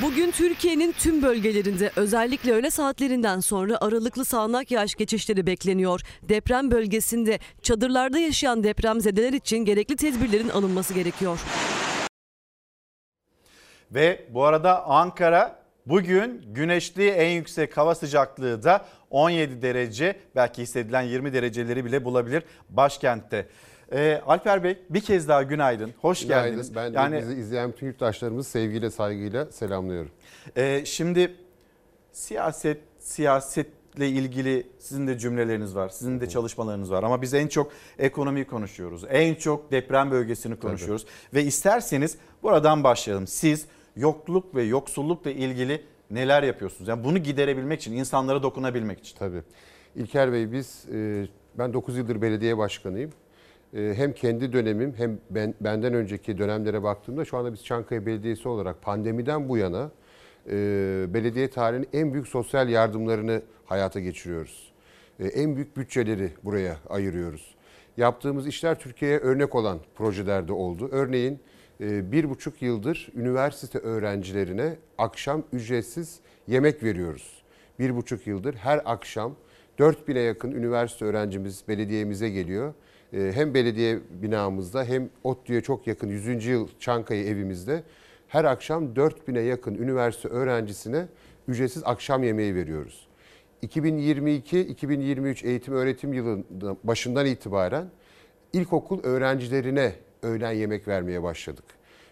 Bugün 0.01 0.32
Türkiye'nin 0.32 0.91
tüm 0.91 1.22
bölgelerinde 1.22 1.91
özellikle 1.95 2.51
öğle 2.51 2.72
saatlerinden 2.72 3.39
sonra 3.39 3.78
aralıklı 3.82 4.26
sağanak 4.26 4.72
yağış 4.72 4.95
geçişleri 4.95 5.47
bekleniyor. 5.47 6.01
Deprem 6.30 6.72
bölgesinde 6.72 7.39
çadırlarda 7.62 8.20
yaşayan 8.20 8.64
depremzedeler 8.64 9.34
için 9.34 9.58
gerekli 9.58 9.95
tedbirlerin 9.95 10.49
alınması 10.49 10.93
gerekiyor. 10.93 11.39
Ve 13.94 14.26
bu 14.30 14.44
arada 14.44 14.86
Ankara 14.86 15.60
bugün 15.86 16.46
güneşli 16.48 17.10
en 17.10 17.30
yüksek 17.30 17.78
hava 17.78 17.96
sıcaklığı 17.96 18.64
da 18.64 18.86
17 19.10 19.62
derece 19.62 20.16
belki 20.36 20.62
hissedilen 20.62 21.02
20 21.02 21.34
dereceleri 21.34 21.86
bile 21.86 22.06
bulabilir 22.06 22.44
başkentte. 22.70 23.48
Ee, 23.91 24.22
Alper 24.26 24.64
Bey 24.64 24.78
bir 24.89 25.02
kez 25.02 25.28
daha 25.28 25.44
günaydın. 25.44 25.94
Hoş 26.02 26.22
Günaydın. 26.22 26.46
geldiniz. 26.50 26.76
Ben 26.76 26.94
de 26.94 26.98
yani 26.98 27.18
bizi 27.18 27.34
izleyen 27.34 27.72
bütün 27.72 27.88
yurttaşlarımızı 27.88 28.50
sevgiyle, 28.50 28.91
saygıyla 28.91 29.46
selamlıyorum. 29.52 30.12
e, 30.56 30.86
şimdi 30.86 31.36
siyaset 32.12 32.82
siyasetle 33.00 34.08
ilgili 34.10 34.68
sizin 34.80 35.08
de 35.08 35.18
cümleleriniz 35.18 35.76
var. 35.76 35.89
Sizin 35.89 36.22
de 36.22 36.30
çalışmalarınız 36.30 36.91
var 36.91 37.04
ama 37.04 37.22
biz 37.22 37.34
en 37.34 37.48
çok 37.48 37.72
ekonomiyi 38.00 38.46
konuşuyoruz. 38.46 39.04
En 39.10 39.36
çok 39.36 39.72
deprem 39.72 40.12
bölgesini 40.12 40.56
konuşuyoruz 40.60 41.06
ve 41.34 41.44
isterseniz 41.44 42.18
buradan 42.44 42.84
başlayalım. 42.84 43.28
Siz 43.28 43.66
yokluk 43.96 44.56
ve 44.56 44.64
yoksullukla 44.64 45.32
ilgili 45.32 45.82
neler 46.12 46.44
yapıyorsunuz? 46.44 46.88
Yani 46.88 47.04
bunu 47.04 47.18
giderebilmek 47.18 47.80
için, 47.80 47.94
insanlara 47.94 48.44
dokunabilmek 48.44 49.00
için. 49.00 49.18
Tabii. 49.18 49.41
İlker 49.96 50.34
Bey 50.34 50.52
biz, 50.52 50.86
e, 50.94 51.28
ben 51.58 51.74
9 51.74 51.98
yıldır 51.98 52.22
belediye 52.22 52.58
başkanıyım. 52.58 53.12
E, 53.74 53.94
Hem 53.96 54.14
kendi 54.14 54.54
dönemim 54.54 54.94
hem 54.98 55.20
ben, 55.30 55.54
benden 55.62 55.94
önceki 55.94 56.38
dönemlere 56.38 56.84
baktığımda 56.84 57.26
şu 57.26 57.38
anda 57.38 57.54
biz 57.54 57.64
Çankaya 57.66 58.06
Belediyesi 58.06 58.50
olarak 58.50 58.82
pandemiden 58.82 59.50
bu 59.50 59.58
yana 59.58 59.91
e, 60.50 60.52
belediye 61.10 61.50
tarihinin 61.50 61.88
en 61.94 62.14
büyük 62.14 62.28
sosyal 62.28 62.70
yardımlarını 62.70 63.41
hayata 63.66 64.00
geçiriyoruz. 64.00 64.74
En 65.20 65.56
büyük 65.56 65.78
bütçeleri 65.78 66.32
buraya 66.44 66.78
ayırıyoruz. 66.89 67.56
Yaptığımız 67.98 68.48
işler 68.48 68.80
Türkiye'ye 68.80 69.18
örnek 69.18 69.56
olan 69.56 69.80
projelerde 69.96 70.54
oldu. 70.54 70.89
Örneğin 70.91 71.39
bir 71.80 72.30
buçuk 72.30 72.61
yıldır 72.61 73.09
üniversite 73.15 73.80
öğrencilerine 73.80 74.76
akşam 74.97 75.43
ücretsiz 75.53 76.19
yemek 76.47 76.84
veriyoruz. 76.84 77.43
Bir 77.80 77.95
buçuk 77.95 78.28
yıldır 78.28 78.55
her 78.55 78.82
akşam 78.86 79.36
4000'e 79.80 80.21
yakın 80.21 80.51
üniversite 80.51 81.05
öğrencimiz 81.05 81.63
belediyemize 81.67 82.30
geliyor. 82.30 82.74
E, 83.13 83.32
Hem 83.36 83.53
belediye 83.53 83.99
binamızda 84.21 84.84
hem 84.84 85.09
ODTÜ'ye 85.24 85.61
çok 85.61 85.88
yakın 85.88 86.09
100. 86.09 86.45
yıl 86.45 86.67
Çankaya 86.80 87.24
evimizde 87.24 87.84
her 88.28 88.45
akşam 88.45 88.86
4000'e 88.93 89.41
yakın 89.41 89.76
üniversite 89.76 90.28
öğrencisine 90.28 91.07
ücretsiz 91.47 91.84
akşam 91.86 92.24
yemeği 92.24 92.55
veriyoruz. 92.55 93.07
2022-2023 93.63 95.47
eğitim 95.47 95.74
öğretim 95.74 96.13
yılının 96.13 96.78
başından 96.84 97.26
itibaren 97.26 97.88
ilkokul 98.53 99.03
öğrencilerine 99.03 99.93
öğlen 100.24 100.51
yemek 100.51 100.88
vermeye 100.88 101.24
başladık. 101.24 101.65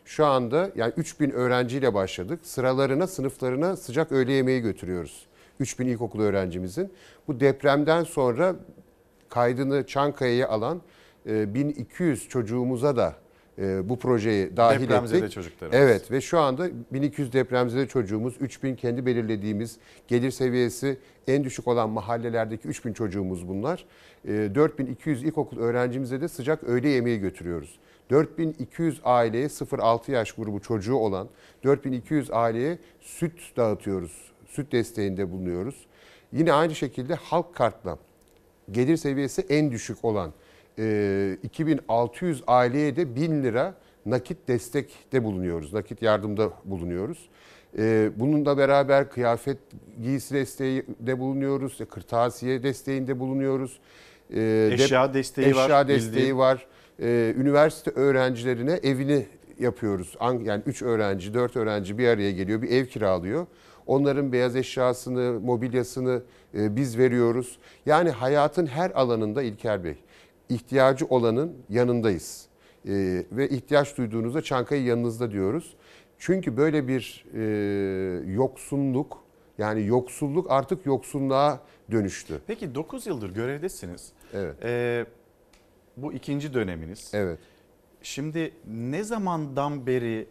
Şu 0.05 0.25
anda 0.25 0.71
yani 0.75 0.93
3000 0.97 1.31
öğrenciyle 1.31 1.93
başladık. 1.93 2.39
Sıralarına, 2.43 3.07
sınıflarına 3.07 3.77
sıcak 3.77 4.11
öğle 4.11 4.31
yemeği 4.33 4.61
götürüyoruz. 4.61 5.25
3000 5.59 5.87
ilkokul 5.87 6.21
öğrencimizin. 6.21 6.93
Bu 7.27 7.39
depremden 7.39 8.03
sonra 8.03 8.55
kaydını 9.29 9.87
Çankaya'ya 9.87 10.49
alan 10.49 10.81
e, 11.27 11.53
1200 11.53 12.29
çocuğumuza 12.29 12.95
da 12.95 13.15
e, 13.59 13.89
bu 13.89 13.99
projeyi 13.99 14.57
dahil 14.57 14.81
Depremzede 14.81 15.17
ettik. 15.17 15.31
çocuklarımız. 15.31 15.79
Evet 15.79 16.11
ve 16.11 16.21
şu 16.21 16.39
anda 16.39 16.69
1200 16.91 17.33
depremzede 17.33 17.87
çocuğumuz, 17.87 18.35
3000 18.39 18.75
kendi 18.75 19.05
belirlediğimiz 19.05 19.77
gelir 20.07 20.31
seviyesi 20.31 20.97
en 21.27 21.43
düşük 21.43 21.67
olan 21.67 21.89
mahallelerdeki 21.89 22.67
3000 22.67 22.93
çocuğumuz 22.93 23.47
bunlar. 23.47 23.85
E, 24.27 24.31
4200 24.55 25.23
ilkokul 25.23 25.59
öğrencimize 25.59 26.21
de 26.21 26.27
sıcak 26.27 26.63
öğle 26.63 26.89
yemeği 26.89 27.19
götürüyoruz. 27.19 27.79
4200 28.11 29.01
aileye 29.03 29.45
0-6 29.45 30.11
yaş 30.11 30.31
grubu 30.31 30.59
çocuğu 30.61 30.95
olan 30.95 31.27
4200 31.63 32.31
aileye 32.31 32.77
süt 33.01 33.57
dağıtıyoruz. 33.57 34.31
Süt 34.47 34.71
desteğinde 34.71 35.31
bulunuyoruz. 35.31 35.75
Yine 36.33 36.53
aynı 36.53 36.75
şekilde 36.75 37.15
halk 37.15 37.55
kartla 37.55 37.97
gelir 38.71 38.97
seviyesi 38.97 39.41
en 39.49 39.71
düşük 39.71 40.05
olan 40.05 40.31
e, 40.79 41.37
2600 41.43 42.43
aileye 42.47 42.95
de 42.95 43.15
1000 43.15 43.43
lira 43.43 43.75
nakit 44.05 44.47
destekte 44.47 45.23
bulunuyoruz. 45.23 45.73
Nakit 45.73 46.01
yardımda 46.01 46.49
bulunuyoruz. 46.65 47.29
E, 47.77 48.11
bununla 48.15 48.57
beraber 48.57 49.09
kıyafet 49.09 49.57
giysi 50.03 50.33
desteği 50.33 50.85
de 50.99 51.19
bulunuyoruz. 51.19 51.81
e, 51.81 51.85
Kırtasiye 51.85 52.63
desteğinde 52.63 53.19
bulunuyoruz. 53.19 53.79
E, 54.35 54.69
Eşya 54.73 55.13
desteği 55.13 55.55
var, 55.55 55.65
Eşya 55.65 55.87
desteği 55.87 56.13
bildiğim. 56.13 56.37
var. 56.37 56.65
E, 57.01 57.33
üniversite 57.37 57.91
öğrencilerine 57.91 58.71
evini 58.83 59.25
yapıyoruz. 59.59 60.15
An- 60.19 60.39
Yani 60.39 60.63
3 60.65 60.81
öğrenci, 60.81 61.33
4 61.33 61.55
öğrenci 61.55 61.97
bir 61.97 62.07
araya 62.07 62.31
geliyor, 62.31 62.61
bir 62.61 62.69
ev 62.71 62.85
kiralıyor. 62.85 63.47
Onların 63.87 64.31
beyaz 64.31 64.55
eşyasını, 64.55 65.39
mobilyasını 65.39 66.21
e, 66.57 66.75
biz 66.75 66.97
veriyoruz. 66.97 67.57
Yani 67.85 68.09
hayatın 68.09 68.65
her 68.65 68.91
alanında 68.91 69.43
İlker 69.43 69.83
Bey, 69.83 69.95
ihtiyacı 70.49 71.05
olanın 71.05 71.53
yanındayız. 71.69 72.45
E, 72.87 72.91
ve 73.31 73.49
ihtiyaç 73.49 73.97
duyduğunuzda 73.97 74.41
Çankaya 74.41 74.83
yanınızda 74.83 75.31
diyoruz. 75.31 75.75
Çünkü 76.19 76.57
böyle 76.57 76.87
bir 76.87 77.25
e, 77.33 78.31
yoksunluk, 78.33 79.23
yani 79.57 79.85
yoksulluk 79.85 80.51
artık 80.51 80.85
yoksunluğa 80.85 81.59
dönüştü. 81.91 82.41
Peki 82.47 82.75
9 82.75 83.07
yıldır 83.07 83.29
görevdesiniz. 83.33 84.11
Evet. 84.33 84.55
Ee, 84.63 85.05
bu 86.01 86.13
ikinci 86.13 86.53
döneminiz. 86.53 87.11
Evet. 87.13 87.39
Şimdi 88.01 88.53
ne 88.67 89.03
zamandan 89.03 89.87
beri 89.87 90.27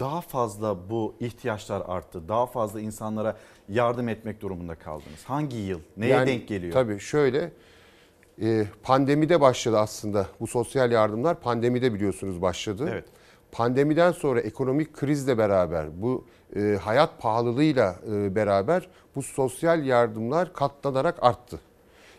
daha 0.00 0.20
fazla 0.20 0.90
bu 0.90 1.14
ihtiyaçlar 1.20 1.82
arttı? 1.86 2.28
Daha 2.28 2.46
fazla 2.46 2.80
insanlara 2.80 3.36
yardım 3.68 4.08
etmek 4.08 4.40
durumunda 4.40 4.74
kaldınız? 4.74 5.24
Hangi 5.24 5.56
yıl? 5.56 5.80
Neye 5.96 6.12
Yani 6.12 6.26
denk 6.26 6.48
geliyor? 6.48 6.72
Tabii 6.72 7.00
şöyle 7.00 7.52
e, 8.42 8.64
pandemide 8.82 9.40
başladı 9.40 9.78
aslında 9.78 10.26
bu 10.40 10.46
sosyal 10.46 10.92
yardımlar 10.92 11.40
pandemide 11.40 11.94
biliyorsunuz 11.94 12.42
başladı. 12.42 12.88
Evet. 12.92 13.04
Pandemiden 13.52 14.12
sonra 14.12 14.40
ekonomik 14.40 14.94
krizle 14.94 15.38
beraber 15.38 16.02
bu 16.02 16.24
e, 16.56 16.78
hayat 16.82 17.22
pahalılığıyla 17.22 17.96
e, 18.12 18.34
beraber 18.34 18.88
bu 19.14 19.22
sosyal 19.22 19.84
yardımlar 19.84 20.52
katlanarak 20.52 21.22
arttı. 21.22 21.60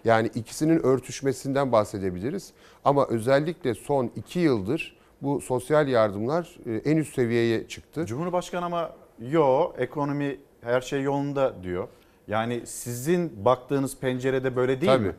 Yani 0.05 0.31
ikisinin 0.35 0.85
örtüşmesinden 0.85 1.71
bahsedebiliriz. 1.71 2.53
Ama 2.85 3.07
özellikle 3.07 3.73
son 3.73 4.11
iki 4.15 4.39
yıldır 4.39 4.97
bu 5.21 5.41
sosyal 5.41 5.87
yardımlar 5.87 6.57
e, 6.65 6.91
en 6.91 6.97
üst 6.97 7.15
seviyeye 7.15 7.67
çıktı. 7.67 8.05
Cumhurbaşkanı 8.05 8.65
ama 8.65 8.91
yo 9.31 9.73
ekonomi 9.77 10.37
her 10.61 10.81
şey 10.81 11.01
yolunda 11.01 11.63
diyor. 11.63 11.87
Yani 12.27 12.61
sizin 12.65 13.45
baktığınız 13.45 13.97
pencerede 13.99 14.55
böyle 14.55 14.81
değil 14.81 14.91
Tabii. 14.91 15.07
mi? 15.07 15.15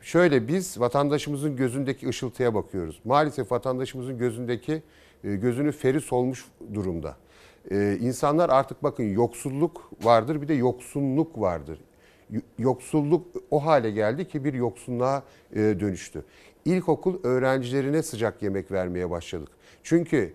Şöyle 0.00 0.48
biz 0.48 0.80
vatandaşımızın 0.80 1.56
gözündeki 1.56 2.08
ışıltıya 2.08 2.54
bakıyoruz. 2.54 3.00
Maalesef 3.04 3.52
vatandaşımızın 3.52 4.18
gözündeki 4.18 4.82
e, 5.24 5.34
gözünü 5.34 5.72
feri 5.72 6.00
solmuş 6.00 6.44
durumda. 6.74 7.16
E, 7.70 7.98
İnsanlar 8.00 8.48
artık 8.50 8.82
bakın 8.82 9.04
yoksulluk 9.04 9.90
vardır 10.02 10.42
bir 10.42 10.48
de 10.48 10.54
yoksunluk 10.54 11.40
vardır. 11.40 11.78
Yoksulluk 12.58 13.26
o 13.50 13.64
hale 13.66 13.90
geldi 13.90 14.28
ki 14.28 14.44
bir 14.44 14.54
yoksunluğa 14.54 15.22
e, 15.52 15.56
dönüştü. 15.56 16.24
İlkokul 16.64 17.24
öğrencilerine 17.24 18.02
sıcak 18.02 18.42
yemek 18.42 18.72
vermeye 18.72 19.10
başladık. 19.10 19.48
Çünkü 19.82 20.32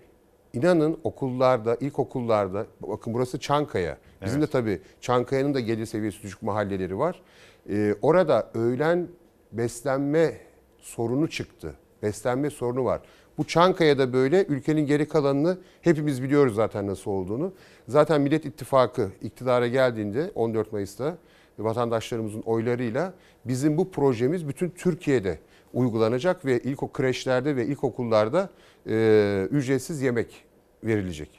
inanın 0.54 0.98
okullarda, 1.04 1.76
ilkokullarda, 1.76 2.66
bakın 2.82 3.14
burası 3.14 3.39
Çankaya. 3.39 3.98
Bizim 4.26 4.39
Evet. 4.39 4.48
de 4.48 4.52
tabii 4.52 4.82
Çankaya'nın 5.02 5.54
da 5.54 5.60
gelir 5.60 5.86
seviyesi 5.86 6.24
düşük 6.24 6.41
mahalleleri 6.41 6.98
var. 6.98 7.22
Ee, 7.70 7.96
orada 8.02 8.52
öğlen 8.54 9.08
beslenme 9.52 10.38
sorunu 10.80 11.30
çıktı. 11.30 11.76
Beslenme 12.04 12.50
sorunu 12.50 12.86
var. 12.86 13.02
Bu 13.38 13.48
Çankaya'da 13.48 14.14
böyle 14.14 14.46
ülkenin 14.46 14.86
geri 14.86 15.08
kalanını 15.08 15.58
hepimiz 15.82 16.24
biliyoruz 16.24 16.56
zaten 16.56 16.88
nasıl 16.88 17.12
olduğunu. 17.12 17.54
Zaten 17.88 18.22
Millet 18.22 18.46
İttifakı 18.46 19.10
iktidara 19.22 19.68
geldiğinde 19.68 20.32
14 20.36 20.72
Mayıs'ta 20.74 21.18
vatandaşlarımızın 21.60 22.41
oylarıyla 22.41 23.14
bizim 23.45 23.78
bu 23.78 23.91
projemiz 23.91 24.47
bütün 24.47 24.70
Türkiye'de 24.70 25.39
uygulanacak 25.74 26.45
ve 26.45 26.60
ilk 26.60 26.93
kreşlerde 26.93 27.56
ve 27.56 27.66
ilkokullarda 27.66 28.49
e, 28.89 29.47
ücretsiz 29.51 30.01
yemek 30.01 30.45
verilecek. 30.84 31.30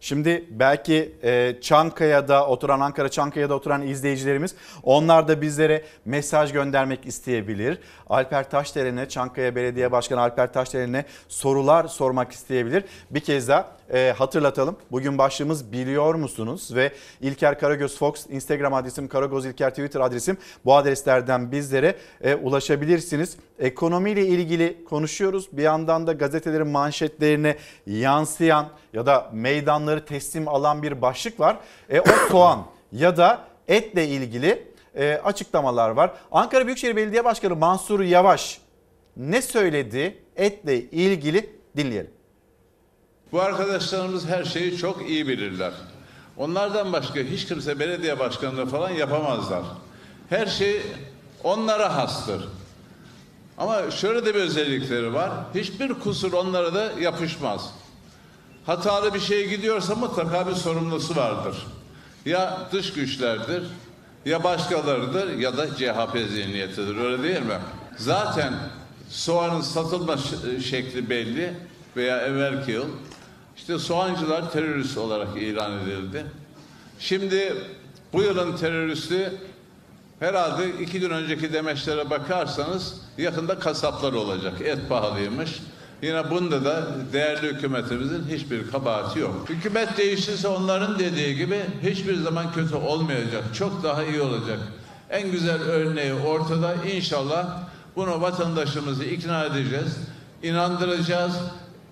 Şimdi 0.00 0.44
belki 0.50 1.14
e, 1.22 1.56
Çankaya'da 1.60 2.46
oturan 2.46 2.80
Ankara 2.80 3.08
Çankaya'da 3.08 3.54
oturan 3.54 3.82
izleyicilerimiz 3.82 4.54
onlar 4.82 5.28
da 5.28 5.40
bizlere 5.40 5.84
mesaj 6.04 6.52
göndermek 6.52 7.06
isteyebilir. 7.06 7.78
Alper 8.10 8.50
Taşderen'e 8.50 9.08
Çankaya 9.08 9.56
Belediye 9.56 9.92
Başkanı 9.92 10.20
Alper 10.20 10.52
Taşderen'e 10.52 11.04
sorular 11.28 11.84
sormak 11.84 12.32
isteyebilir. 12.32 12.84
Bir 13.10 13.20
kez 13.20 13.48
daha 13.48 13.76
e, 13.92 14.14
hatırlatalım. 14.18 14.76
Bugün 14.92 15.18
başlığımız 15.18 15.72
biliyor 15.72 16.14
musunuz? 16.14 16.70
Ve 16.74 16.92
İlker 17.20 17.58
Karagöz 17.58 17.98
Fox 17.98 18.26
Instagram 18.30 18.74
adresim 18.74 19.08
Karagöz 19.08 19.46
İlker 19.46 19.70
Twitter 19.70 20.00
adresim 20.00 20.36
bu 20.64 20.76
adreslerden 20.76 21.52
bizlere 21.52 21.96
e, 22.20 22.34
ulaşabilirsiniz. 22.34 23.36
Ekonomiyle 23.58 24.26
ilgili 24.26 24.84
konuşuyoruz. 24.84 25.48
Bir 25.52 25.62
yandan 25.62 26.06
da 26.06 26.12
gazetelerin 26.12 26.68
manşetlerine 26.68 27.56
yansıyan 27.86 28.68
ya 28.92 29.06
da 29.06 29.30
meydanları 29.32 30.04
teslim 30.04 30.48
alan 30.48 30.82
bir 30.82 31.02
başlık 31.02 31.40
var. 31.40 31.56
E, 31.90 32.00
o 32.00 32.04
soğan 32.30 32.66
ya 32.92 33.16
da 33.16 33.44
etle 33.68 34.08
ilgili 34.08 34.66
e, 34.94 35.20
açıklamalar 35.24 35.90
var. 35.90 36.14
Ankara 36.32 36.66
Büyükşehir 36.66 36.96
Belediye 36.96 37.24
Başkanı 37.24 37.56
Mansur 37.56 38.00
Yavaş 38.00 38.60
ne 39.16 39.42
söyledi 39.42 40.18
etle 40.36 40.80
ilgili 40.80 41.50
dinleyelim. 41.76 42.13
Bu 43.34 43.40
arkadaşlarımız 43.40 44.26
her 44.26 44.44
şeyi 44.44 44.76
çok 44.76 45.10
iyi 45.10 45.28
bilirler. 45.28 45.72
Onlardan 46.36 46.92
başka 46.92 47.20
hiç 47.20 47.46
kimse 47.46 47.78
belediye 47.78 48.18
başkanlığı 48.18 48.66
falan 48.66 48.90
yapamazlar. 48.90 49.62
Her 50.30 50.46
şey 50.46 50.82
onlara 51.44 51.96
hastır. 51.96 52.48
Ama 53.58 53.90
şöyle 53.90 54.26
de 54.26 54.34
bir 54.34 54.40
özellikleri 54.40 55.14
var. 55.14 55.30
Hiçbir 55.54 55.94
kusur 55.94 56.32
onlara 56.32 56.74
da 56.74 56.92
yapışmaz. 57.00 57.70
Hatalı 58.66 59.14
bir 59.14 59.20
şey 59.20 59.48
gidiyorsa 59.48 59.94
mutlaka 59.94 60.46
bir 60.46 60.54
sorumlusu 60.54 61.16
vardır. 61.16 61.66
Ya 62.26 62.58
dış 62.72 62.92
güçlerdir, 62.92 63.62
ya 64.24 64.44
başkalarıdır 64.44 65.38
ya 65.38 65.56
da 65.56 65.76
CHP 65.76 66.18
zihniyetidir 66.30 66.96
öyle 66.96 67.22
değil 67.22 67.42
mi? 67.42 67.58
Zaten 67.96 68.54
soğanın 69.10 69.60
satılma 69.60 70.16
şekli 70.64 71.10
belli 71.10 71.54
veya 71.96 72.20
evvelki 72.20 72.72
yıl 72.72 72.86
işte 73.56 73.78
soğancılar 73.78 74.52
terörist 74.52 74.98
olarak 74.98 75.36
ilan 75.36 75.72
edildi. 75.78 76.26
Şimdi 76.98 77.56
bu 78.12 78.22
yılın 78.22 78.56
teröristi 78.56 79.32
herhalde 80.20 80.70
iki 80.80 81.00
gün 81.00 81.10
önceki 81.10 81.52
demeçlere 81.52 82.10
bakarsanız 82.10 83.00
yakında 83.18 83.58
kasaplar 83.58 84.12
olacak. 84.12 84.60
Et 84.60 84.78
pahalıymış. 84.88 85.60
Yine 86.02 86.30
bunda 86.30 86.64
da 86.64 86.86
değerli 87.12 87.54
hükümetimizin 87.54 88.24
hiçbir 88.30 88.70
kabahati 88.70 89.18
yok. 89.18 89.48
Hükümet 89.48 89.98
değişirse 89.98 90.48
onların 90.48 90.98
dediği 90.98 91.36
gibi 91.36 91.60
hiçbir 91.82 92.16
zaman 92.16 92.52
kötü 92.52 92.74
olmayacak. 92.74 93.44
Çok 93.54 93.82
daha 93.82 94.04
iyi 94.04 94.20
olacak. 94.20 94.58
En 95.10 95.30
güzel 95.30 95.62
örneği 95.62 96.14
ortada. 96.14 96.74
İnşallah 96.74 97.60
bunu 97.96 98.20
vatandaşımızı 98.20 99.04
ikna 99.04 99.44
edeceğiz, 99.44 99.96
inandıracağız. 100.42 101.34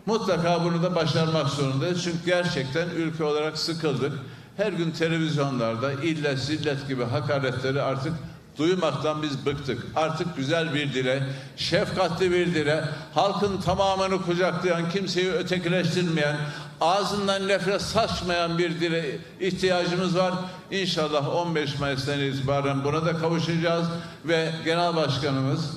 Mutlaka 0.06 0.64
bunu 0.64 0.82
da 0.82 0.94
başarmak 0.94 1.48
zorundayız. 1.48 2.04
Çünkü 2.04 2.18
gerçekten 2.26 2.88
ülke 2.88 3.24
olarak 3.24 3.58
sıkıldık. 3.58 4.12
Her 4.56 4.72
gün 4.72 4.90
televizyonlarda 4.90 5.92
illet 5.92 6.38
zillet 6.38 6.88
gibi 6.88 7.04
hakaretleri 7.04 7.82
artık 7.82 8.12
duymaktan 8.58 9.22
biz 9.22 9.46
bıktık. 9.46 9.86
Artık 9.96 10.36
güzel 10.36 10.74
bir 10.74 10.94
dile, 10.94 11.22
şefkatli 11.56 12.32
bir 12.32 12.54
dile, 12.54 12.84
halkın 13.14 13.60
tamamını 13.60 14.22
kucaklayan, 14.22 14.90
kimseyi 14.90 15.32
ötekileştirmeyen, 15.32 16.36
ağzından 16.80 17.48
nefret 17.48 17.82
saçmayan 17.82 18.58
bir 18.58 18.80
dile 18.80 19.18
ihtiyacımız 19.40 20.16
var. 20.16 20.34
İnşallah 20.70 21.36
15 21.36 21.78
Mayıs'tan 21.78 22.20
itibaren 22.20 22.84
buna 22.84 23.04
da 23.04 23.18
kavuşacağız 23.18 23.86
ve 24.24 24.50
Genel 24.64 24.96
Başkanımız 24.96 25.70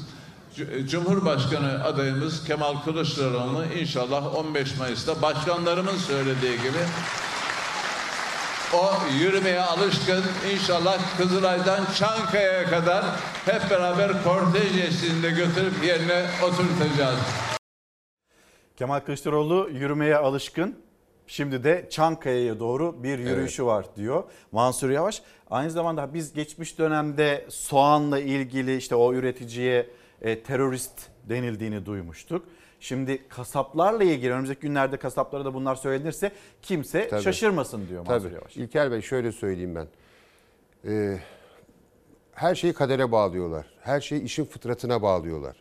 Cumhurbaşkanı 0.90 1.84
adayımız 1.84 2.44
Kemal 2.48 2.82
Kılıçdaroğlu 2.82 3.66
inşallah 3.80 4.36
15 4.36 4.78
Mayıs'ta 4.78 5.22
başkanlarımın 5.22 5.98
söylediği 5.98 6.58
gibi 6.58 6.80
o 8.74 8.92
yürümeye 9.20 9.62
alışkın 9.62 10.24
inşallah 10.54 11.18
Kızılay'dan 11.18 11.86
Çankaya'ya 11.98 12.66
kadar 12.66 13.06
hep 13.46 13.70
beraber 13.70 14.24
kortej 14.24 14.78
eşliğinde 14.88 15.30
götürüp 15.30 15.84
yerine 15.84 16.26
oturtacağız. 16.44 17.20
Kemal 18.78 19.00
Kılıçdaroğlu 19.00 19.70
yürümeye 19.74 20.18
alışkın. 20.18 20.76
Şimdi 21.28 21.64
de 21.64 21.88
Çankaya'ya 21.90 22.60
doğru 22.60 23.04
bir 23.04 23.20
yürüyüşü 23.20 23.62
evet. 23.62 23.72
var 23.72 23.86
diyor 23.96 24.24
Mansur 24.52 24.90
Yavaş. 24.90 25.22
Aynı 25.50 25.72
zamanda 25.72 26.14
biz 26.14 26.34
geçmiş 26.34 26.80
dönemde 26.80 27.46
soğanla 27.50 28.20
ilgili 28.20 28.78
işte 28.78 28.96
o 28.96 29.14
üreticiye 29.14 29.90
e, 30.26 30.44
terörist 30.44 31.10
denildiğini 31.30 31.86
duymuştuk. 31.86 32.46
Şimdi 32.80 33.28
kasaplarla 33.28 34.04
ilgili 34.04 34.34
önümüzdeki 34.34 34.62
günlerde 34.62 34.98
kasaplara 34.98 35.46
da 35.46 35.54
bunlar 35.54 35.76
söylenirse 35.76 36.32
kimse 36.62 37.08
Tabii. 37.08 37.22
şaşırmasın 37.22 37.88
diyor 37.88 38.06
Mansur 38.08 38.26
Tabii. 38.26 38.36
Yavaş. 38.36 38.58
İlker 38.58 38.92
Bey 38.92 39.02
şöyle 39.02 39.32
söyleyeyim 39.32 39.76
ben. 39.76 39.88
Ee, 40.86 41.20
her 42.34 42.56
şeyi 42.56 42.74
kadere 42.74 43.12
bağlıyorlar. 43.12 43.66
Her 43.82 44.02
şeyi 44.02 44.22
işin 44.22 44.46
fıtratına 44.46 45.02
bağlıyorlar. 45.02 45.56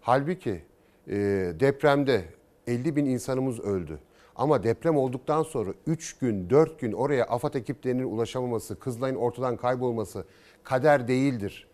Halbuki 0.00 0.62
e, 1.08 1.16
depremde 1.60 2.24
50 2.66 2.96
bin 2.96 3.06
insanımız 3.06 3.60
öldü. 3.60 3.98
Ama 4.36 4.62
deprem 4.62 4.96
olduktan 4.96 5.42
sonra 5.42 5.70
3 5.86 6.18
gün 6.18 6.50
4 6.50 6.80
gün 6.80 6.92
oraya 6.92 7.24
AFAD 7.24 7.54
ekiplerinin 7.54 8.04
ulaşamaması, 8.04 8.78
Kızılay'ın 8.78 9.16
ortadan 9.16 9.56
kaybolması 9.56 10.24
kader 10.64 11.08
değildir. 11.08 11.67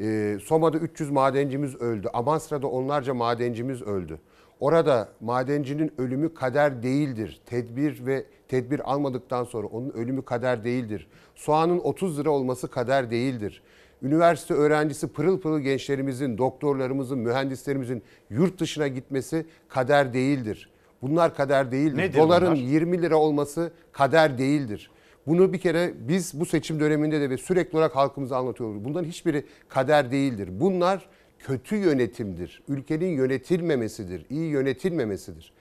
Ee, 0.00 0.38
Soma'da 0.44 0.78
300 0.78 1.10
madencimiz 1.10 1.74
öldü. 1.74 2.08
Amansra'da 2.12 2.66
onlarca 2.66 3.14
madencimiz 3.14 3.82
öldü. 3.82 4.18
Orada 4.60 5.08
madencinin 5.20 5.92
ölümü 5.98 6.34
kader 6.34 6.82
değildir. 6.82 7.40
Tedbir 7.46 8.06
ve 8.06 8.24
tedbir 8.48 8.92
almadıktan 8.92 9.44
sonra 9.44 9.66
onun 9.66 9.90
ölümü 9.90 10.24
kader 10.24 10.64
değildir. 10.64 11.06
Soğanın 11.34 11.78
30 11.78 12.18
lira 12.18 12.30
olması 12.30 12.68
kader 12.68 13.10
değildir. 13.10 13.62
Üniversite 14.02 14.54
öğrencisi 14.54 15.08
pırıl 15.08 15.40
pırıl 15.40 15.58
gençlerimizin, 15.60 16.38
doktorlarımızın, 16.38 17.18
mühendislerimizin 17.18 18.02
yurt 18.30 18.60
dışına 18.60 18.88
gitmesi 18.88 19.46
kader 19.68 20.12
değildir. 20.12 20.70
Bunlar 21.02 21.34
kader 21.34 21.72
değildir. 21.72 21.98
Nedir 21.98 22.18
Doların 22.18 22.46
bunlar? 22.46 22.56
20 22.56 23.02
lira 23.02 23.16
olması 23.16 23.72
kader 23.92 24.38
değildir. 24.38 24.90
Bunu 25.26 25.52
bir 25.52 25.58
kere 25.58 25.92
biz 25.98 26.40
bu 26.40 26.46
seçim 26.46 26.80
döneminde 26.80 27.20
de 27.20 27.30
ve 27.30 27.36
sürekli 27.36 27.76
olarak 27.76 27.96
halkımıza 27.96 28.36
anlatıyoruz. 28.36 28.84
Bunların 28.84 29.08
hiçbiri 29.08 29.44
kader 29.68 30.10
değildir. 30.10 30.48
Bunlar 30.52 31.08
kötü 31.38 31.76
yönetimdir. 31.76 32.62
Ülkenin 32.68 33.08
yönetilmemesidir, 33.16 34.26
iyi 34.30 34.50
yönetilmemesidir. 34.50 35.52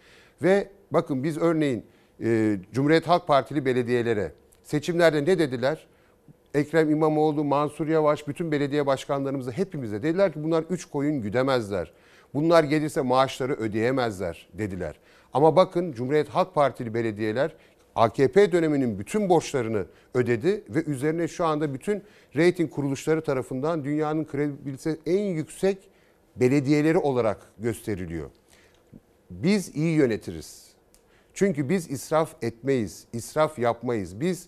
Ve 0.42 0.70
bakın 0.92 1.24
biz 1.24 1.38
örneğin 1.38 1.86
e, 2.24 2.58
Cumhuriyet 2.72 3.08
Halk 3.08 3.28
Partili 3.28 3.66
belediyelere 3.66 4.32
seçimlerde 4.64 5.22
ne 5.22 5.40
dediler? 5.40 5.88
Ekrem 6.54 6.90
İmamoğlu, 6.90 7.44
Mansur 7.44 7.88
Yavaş, 7.88 8.28
bütün 8.28 8.52
belediye 8.52 8.86
başkanlarımıza 8.86 9.52
hepimize 9.52 10.04
dediler 10.04 10.34
ki 10.34 10.44
bunlar 10.44 10.64
üç 10.70 10.86
koyun 10.86 11.22
güdemezler. 11.22 11.94
Bunlar 12.34 12.64
gelirse 12.64 13.02
maaşları 13.02 13.54
ödeyemezler 13.54 14.48
dediler. 14.54 14.96
Ama 15.34 15.56
bakın 15.56 15.92
Cumhuriyet 15.92 16.30
Halk 16.30 16.56
Partili 16.56 16.94
belediyeler 16.94 17.56
AKP 17.96 18.52
döneminin 18.52 19.00
bütün 19.00 19.30
borçlarını 19.30 19.86
ödedi 20.14 20.64
ve 20.70 20.84
üzerine 20.84 21.28
şu 21.28 21.46
anda 21.46 21.74
bütün 21.74 22.04
reyting 22.36 22.72
kuruluşları 22.72 23.22
tarafından 23.22 23.84
dünyanın 23.84 24.26
kredibilitesi 24.26 25.00
en 25.06 25.24
yüksek 25.24 25.78
belediyeleri 26.36 26.98
olarak 26.98 27.52
gösteriliyor. 27.60 28.30
Biz 29.30 29.76
iyi 29.76 29.96
yönetiriz. 29.96 30.74
Çünkü 31.34 31.70
biz 31.70 31.92
israf 31.92 32.44
etmeyiz, 32.44 33.06
israf 33.14 33.60
yapmayız. 33.60 34.20
Biz 34.20 34.48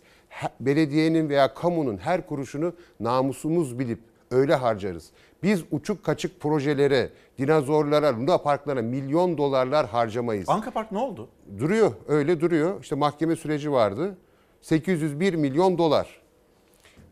belediyenin 0.59 1.29
veya 1.29 1.53
kamunun 1.53 1.97
her 1.97 2.27
kuruşunu 2.27 2.73
namusumuz 2.99 3.79
bilip 3.79 3.99
öyle 4.31 4.55
harcarız. 4.55 5.11
Biz 5.43 5.63
uçuk 5.71 6.03
kaçık 6.03 6.39
projelere, 6.39 7.09
dinozorlara, 7.37 8.17
luna 8.17 8.37
parklara 8.37 8.81
milyon 8.81 9.37
dolarlar 9.37 9.87
harcamayız. 9.87 10.49
Anka 10.49 10.71
Park 10.71 10.91
ne 10.91 10.97
oldu? 10.97 11.29
Duruyor, 11.59 11.91
öyle 12.07 12.41
duruyor. 12.41 12.81
İşte 12.81 12.95
mahkeme 12.95 13.35
süreci 13.35 13.71
vardı. 13.71 14.17
801 14.61 15.33
milyon 15.33 15.77
dolar. 15.77 16.21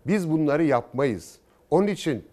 Biz 0.08 0.32
bunları 0.32 0.64
yapmayız. 0.64 1.36
Onun 1.70 1.88
için 1.88 2.26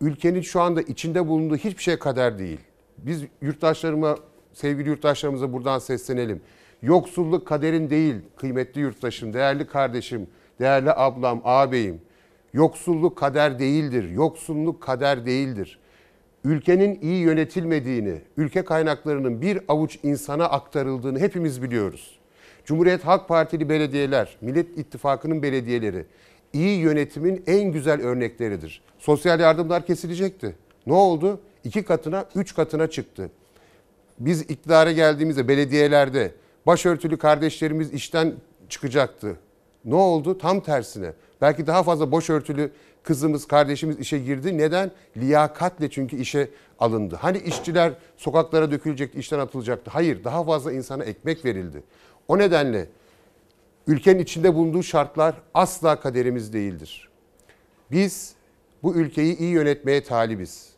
ülkenin 0.00 0.40
şu 0.40 0.60
anda 0.60 0.82
içinde 0.82 1.28
bulunduğu 1.28 1.56
hiçbir 1.56 1.82
şey 1.82 1.98
kader 1.98 2.38
değil. 2.38 2.60
Biz 2.98 3.24
yurttaşlarıma, 3.42 4.16
sevgili 4.52 4.88
yurttaşlarımıza 4.88 5.52
buradan 5.52 5.78
seslenelim. 5.78 6.42
Yoksulluk 6.82 7.46
kaderin 7.46 7.90
değil 7.90 8.14
kıymetli 8.36 8.80
yurttaşım, 8.80 9.32
değerli 9.32 9.66
kardeşim, 9.66 10.26
değerli 10.60 10.92
ablam, 10.92 11.40
ağabeyim. 11.44 12.00
Yoksulluk 12.54 13.18
kader 13.18 13.58
değildir. 13.58 14.10
Yoksulluk 14.10 14.82
kader 14.82 15.26
değildir. 15.26 15.78
Ülkenin 16.44 17.00
iyi 17.00 17.20
yönetilmediğini, 17.22 18.20
ülke 18.36 18.64
kaynaklarının 18.64 19.40
bir 19.40 19.60
avuç 19.68 19.98
insana 20.02 20.44
aktarıldığını 20.44 21.18
hepimiz 21.18 21.62
biliyoruz. 21.62 22.18
Cumhuriyet 22.64 23.04
Halk 23.04 23.28
Partili 23.28 23.68
belediyeler, 23.68 24.36
Millet 24.40 24.78
İttifakı'nın 24.78 25.42
belediyeleri 25.42 26.04
iyi 26.52 26.78
yönetimin 26.78 27.42
en 27.46 27.72
güzel 27.72 28.02
örnekleridir. 28.02 28.82
Sosyal 28.98 29.40
yardımlar 29.40 29.86
kesilecekti. 29.86 30.56
Ne 30.86 30.92
oldu? 30.92 31.40
İki 31.64 31.82
katına, 31.82 32.24
üç 32.34 32.54
katına 32.54 32.86
çıktı. 32.86 33.30
Biz 34.18 34.40
iktidara 34.40 34.92
geldiğimizde 34.92 35.48
belediyelerde 35.48 36.32
başörtülü 36.66 37.16
kardeşlerimiz 37.16 37.92
işten 37.92 38.34
çıkacaktı. 38.68 39.36
Ne 39.84 39.94
oldu? 39.94 40.38
Tam 40.38 40.60
tersine. 40.60 41.12
Belki 41.40 41.66
daha 41.66 41.82
fazla 41.82 42.12
başörtülü 42.12 42.70
kızımız, 43.02 43.46
kardeşimiz 43.46 43.98
işe 43.98 44.18
girdi. 44.18 44.58
Neden? 44.58 44.90
Liyakatle 45.16 45.90
çünkü 45.90 46.16
işe 46.16 46.50
alındı. 46.78 47.16
Hani 47.20 47.38
işçiler 47.38 47.92
sokaklara 48.16 48.70
dökülecekti, 48.70 49.18
işten 49.18 49.38
atılacaktı. 49.38 49.90
Hayır, 49.90 50.24
daha 50.24 50.44
fazla 50.44 50.72
insana 50.72 51.04
ekmek 51.04 51.44
verildi. 51.44 51.82
O 52.28 52.38
nedenle 52.38 52.88
ülkenin 53.86 54.18
içinde 54.18 54.54
bulunduğu 54.54 54.82
şartlar 54.82 55.34
asla 55.54 56.00
kaderimiz 56.00 56.52
değildir. 56.52 57.08
Biz 57.90 58.34
bu 58.82 58.94
ülkeyi 58.94 59.38
iyi 59.38 59.50
yönetmeye 59.50 60.04
talibiz. 60.04 60.68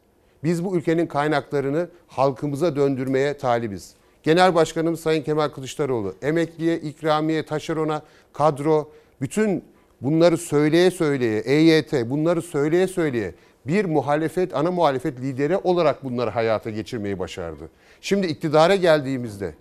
Biz 0.45 0.65
bu 0.65 0.77
ülkenin 0.77 1.07
kaynaklarını 1.07 1.89
halkımıza 2.09 2.77
döndürmeye 2.77 3.39
talibiz. 3.39 3.95
Genel 4.23 4.55
Başkanımız 4.55 5.01
Sayın 5.01 5.23
Kemal 5.23 5.49
Kılıçdaroğlu 5.49 6.15
emekliye, 6.23 6.79
ikramiye, 6.79 7.47
taşerona, 7.47 8.03
kadro 8.33 8.91
bütün 9.21 9.65
bunları 10.01 10.36
söyleye 10.36 10.90
söyleye, 10.90 11.38
EYT 11.38 11.92
bunları 11.92 12.42
söyleye 12.42 12.86
söyleye 12.86 13.34
bir 13.66 13.84
muhalefet, 13.84 14.55
ana 14.55 14.70
muhalefet 14.70 15.20
lideri 15.20 15.57
olarak 15.57 16.05
bunları 16.05 16.30
hayata 16.30 16.70
geçirmeyi 16.70 17.18
başardı. 17.18 17.70
Şimdi 18.01 18.26
iktidara 18.26 18.76
geldiğimizde 18.76 19.55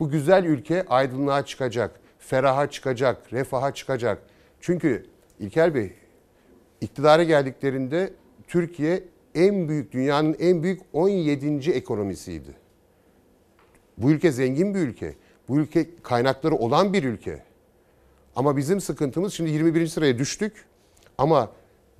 bu 0.00 0.10
güzel 0.10 0.44
ülke 0.44 0.84
aydınlığa 0.88 1.46
çıkacak, 1.46 2.00
feraha 2.18 2.70
çıkacak, 2.70 3.32
refaha 3.32 3.74
çıkacak. 3.74 4.18
Çünkü 4.60 5.06
İlker 5.40 5.74
Bey 5.74 5.92
iktidara 6.80 7.22
geldiklerinde 7.22 8.12
Türkiye 8.48 9.04
en 9.34 9.68
büyük 9.68 9.92
dünyanın 9.92 10.36
en 10.40 10.62
büyük 10.62 10.80
17. 10.92 11.70
ekonomisiydi. 11.70 12.50
Bu 13.98 14.10
ülke 14.10 14.32
zengin 14.32 14.74
bir 14.74 14.80
ülke. 14.80 15.14
Bu 15.48 15.58
ülke 15.58 15.86
kaynakları 16.02 16.54
olan 16.54 16.92
bir 16.92 17.04
ülke. 17.04 17.47
Ama 18.38 18.56
bizim 18.56 18.80
sıkıntımız 18.80 19.34
şimdi 19.34 19.50
21. 19.50 19.86
sıraya 19.86 20.18
düştük. 20.18 20.64
Ama 21.18 21.50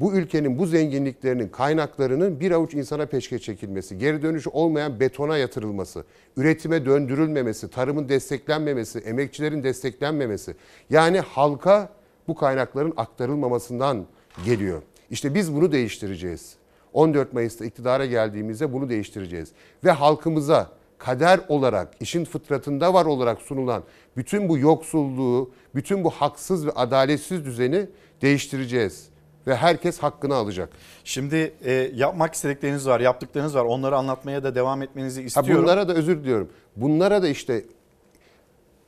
bu 0.01 0.15
ülkenin 0.15 0.59
bu 0.59 0.67
zenginliklerinin 0.67 1.49
kaynaklarının 1.49 2.41
bir 2.41 2.51
avuç 2.51 2.75
insana 2.75 3.07
peşke 3.07 3.39
çekilmesi, 3.39 3.99
geri 3.99 4.23
dönüşü 4.23 4.51
olmayan 4.51 5.01
betona 5.01 5.37
yatırılması, 5.37 6.05
üretime 6.37 6.87
döndürülmemesi, 6.87 7.71
tarımın 7.71 8.09
desteklenmemesi, 8.09 8.99
emekçilerin 8.99 9.63
desteklenmemesi. 9.63 10.55
Yani 10.91 11.21
halka 11.21 11.89
bu 12.29 12.35
kaynakların 12.35 12.95
aktarılmamasından 12.97 14.07
geliyor. 14.45 14.83
İşte 15.11 15.35
biz 15.35 15.55
bunu 15.55 15.73
değiştireceğiz. 15.73 16.55
14 16.93 17.33
Mayıs'ta 17.33 17.65
iktidara 17.65 18.07
geldiğimizde 18.07 18.73
bunu 18.73 18.89
değiştireceğiz. 18.89 19.53
Ve 19.85 19.91
halkımıza 19.91 20.78
kader 20.99 21.41
olarak, 21.49 21.95
işin 22.01 22.25
fıtratında 22.25 22.95
var 22.95 23.07
olarak 23.07 23.43
sunulan 23.43 23.83
bütün 24.17 24.49
bu 24.49 24.59
yoksulluğu, 24.59 25.51
bütün 25.75 26.05
bu 26.05 26.11
haksız 26.11 26.67
ve 26.67 26.71
adaletsiz 26.71 27.45
düzeni 27.45 27.87
değiştireceğiz. 28.23 29.09
Ve 29.47 29.57
herkes 29.57 29.99
hakkını 29.99 30.35
alacak. 30.35 30.69
Şimdi 31.05 31.55
e, 31.65 31.73
yapmak 31.95 32.35
istedikleriniz 32.35 32.87
var, 32.87 33.01
yaptıklarınız 33.01 33.55
var. 33.55 33.65
Onları 33.65 33.97
anlatmaya 33.97 34.43
da 34.45 34.55
devam 34.55 34.83
etmenizi 34.83 35.21
Ha 35.21 35.27
istiyorum. 35.27 35.63
bunlara 35.63 35.89
da 35.89 35.95
özür 35.95 36.19
diliyorum. 36.21 36.49
Bunlara 36.77 37.23
da 37.23 37.29
işte 37.29 37.65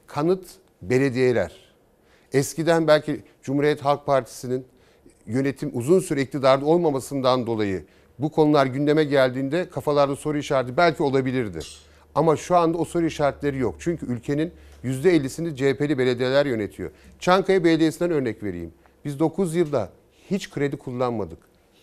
kanıt 0.07 0.45
belediyeler. 0.83 1.53
Eskiden 2.33 2.87
belki 2.87 3.23
Cumhuriyet 3.43 3.85
Halk 3.85 4.07
Partisi'nin 4.07 4.67
yönetim 5.27 5.71
uzun 5.75 6.01
süre 6.01 6.23
iktidarda 6.23 6.67
olmamasından 6.67 7.47
dolayı 7.47 7.85
bu 8.19 8.33
konular 8.33 8.67
gündeme 8.67 9.05
geldiğinde 9.05 9.69
kafalarda 9.71 10.17
soru 10.17 10.39
işareti 10.39 10.77
belki 10.77 11.03
olabilirdi. 11.03 11.59
Ama 12.15 12.37
şu 12.37 12.57
anda 12.57 12.79
o 12.79 12.85
soru 12.85 13.07
işaretleri 13.07 13.59
yok. 13.59 13.75
Çünkü 13.79 14.07
ülkenin 14.07 14.53
%50'sini 14.85 15.57
CHP'li 15.57 15.99
belediyeler 15.99 16.47
yönetiyor. 16.47 16.91
Çankaya 17.19 17.65
Belediyesi'nden 17.65 18.11
örnek 18.11 18.43
vereyim. 18.43 18.73
Biz 19.05 19.19
9 19.19 19.55
yılda 19.55 19.91
hiç 20.31 20.51
kredi 20.51 20.77
kullanmadık. 20.77 21.39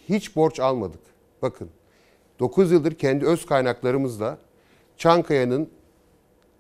Hiç 0.10 0.36
borç 0.36 0.60
almadık. 0.60 1.02
Bakın 1.42 1.70
9 2.40 2.72
yıldır 2.72 2.96
kendi 2.96 3.26
öz 3.26 3.46
kaynaklarımızla 3.46 4.38
Çankaya'nın 4.98 5.70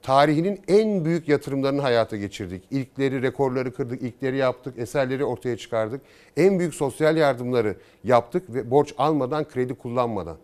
tarihinin 0.01 0.61
en 0.67 1.05
büyük 1.05 1.27
yatırımlarını 1.27 1.81
hayata 1.81 2.17
geçirdik. 2.17 2.63
İlkleri, 2.71 3.21
rekorları 3.21 3.73
kırdık, 3.73 4.01
ilkleri 4.01 4.37
yaptık, 4.37 4.73
eserleri 4.77 5.25
ortaya 5.25 5.57
çıkardık. 5.57 6.01
En 6.37 6.59
büyük 6.59 6.75
sosyal 6.75 7.17
yardımları 7.17 7.77
yaptık 8.03 8.53
ve 8.53 8.71
borç 8.71 8.93
almadan, 8.97 9.47
kredi 9.47 9.73
kullanmadan. 9.73 10.37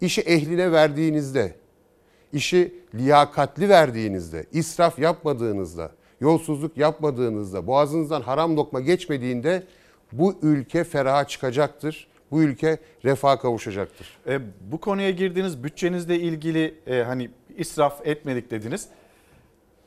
İşi 0.00 0.20
ehline 0.20 0.72
verdiğinizde, 0.72 1.54
işi 2.34 2.74
liyakatli 2.94 3.68
verdiğinizde, 3.68 4.46
israf 4.52 4.98
yapmadığınızda, 4.98 5.90
yolsuzluk 6.20 6.76
yapmadığınızda, 6.76 7.66
boğazınızdan 7.66 8.20
haram 8.20 8.56
lokma 8.56 8.80
geçmediğinde 8.80 9.62
bu 10.12 10.34
ülke 10.42 10.84
feraha 10.84 11.24
çıkacaktır. 11.26 12.08
Bu 12.30 12.42
ülke 12.42 12.78
refaha 13.04 13.38
kavuşacaktır. 13.38 14.18
E, 14.26 14.40
bu 14.72 14.80
konuya 14.80 15.10
girdiğiniz 15.10 15.64
bütçenizle 15.64 16.18
ilgili 16.18 16.74
e, 16.86 17.02
hani 17.02 17.30
israf 17.56 18.06
etmedik 18.06 18.50
dediniz. 18.50 18.88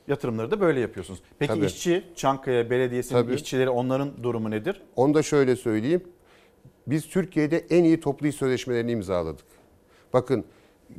Yatırımları 0.07 0.51
da 0.51 0.61
böyle 0.61 0.79
yapıyorsunuz. 0.79 1.19
Peki 1.39 1.53
Tabii. 1.53 1.65
işçi, 1.65 2.03
Çankaya 2.15 2.69
Belediyesi'nin 2.69 3.21
Tabii. 3.21 3.33
işçileri 3.33 3.69
onların 3.69 4.23
durumu 4.23 4.51
nedir? 4.51 4.81
Onu 4.95 5.13
da 5.13 5.23
şöyle 5.23 5.55
söyleyeyim. 5.55 6.03
Biz 6.87 7.07
Türkiye'de 7.07 7.65
en 7.69 7.83
iyi 7.83 7.99
toplu 7.99 8.27
iş 8.27 8.35
sözleşmelerini 8.35 8.91
imzaladık. 8.91 9.45
Bakın 10.13 10.45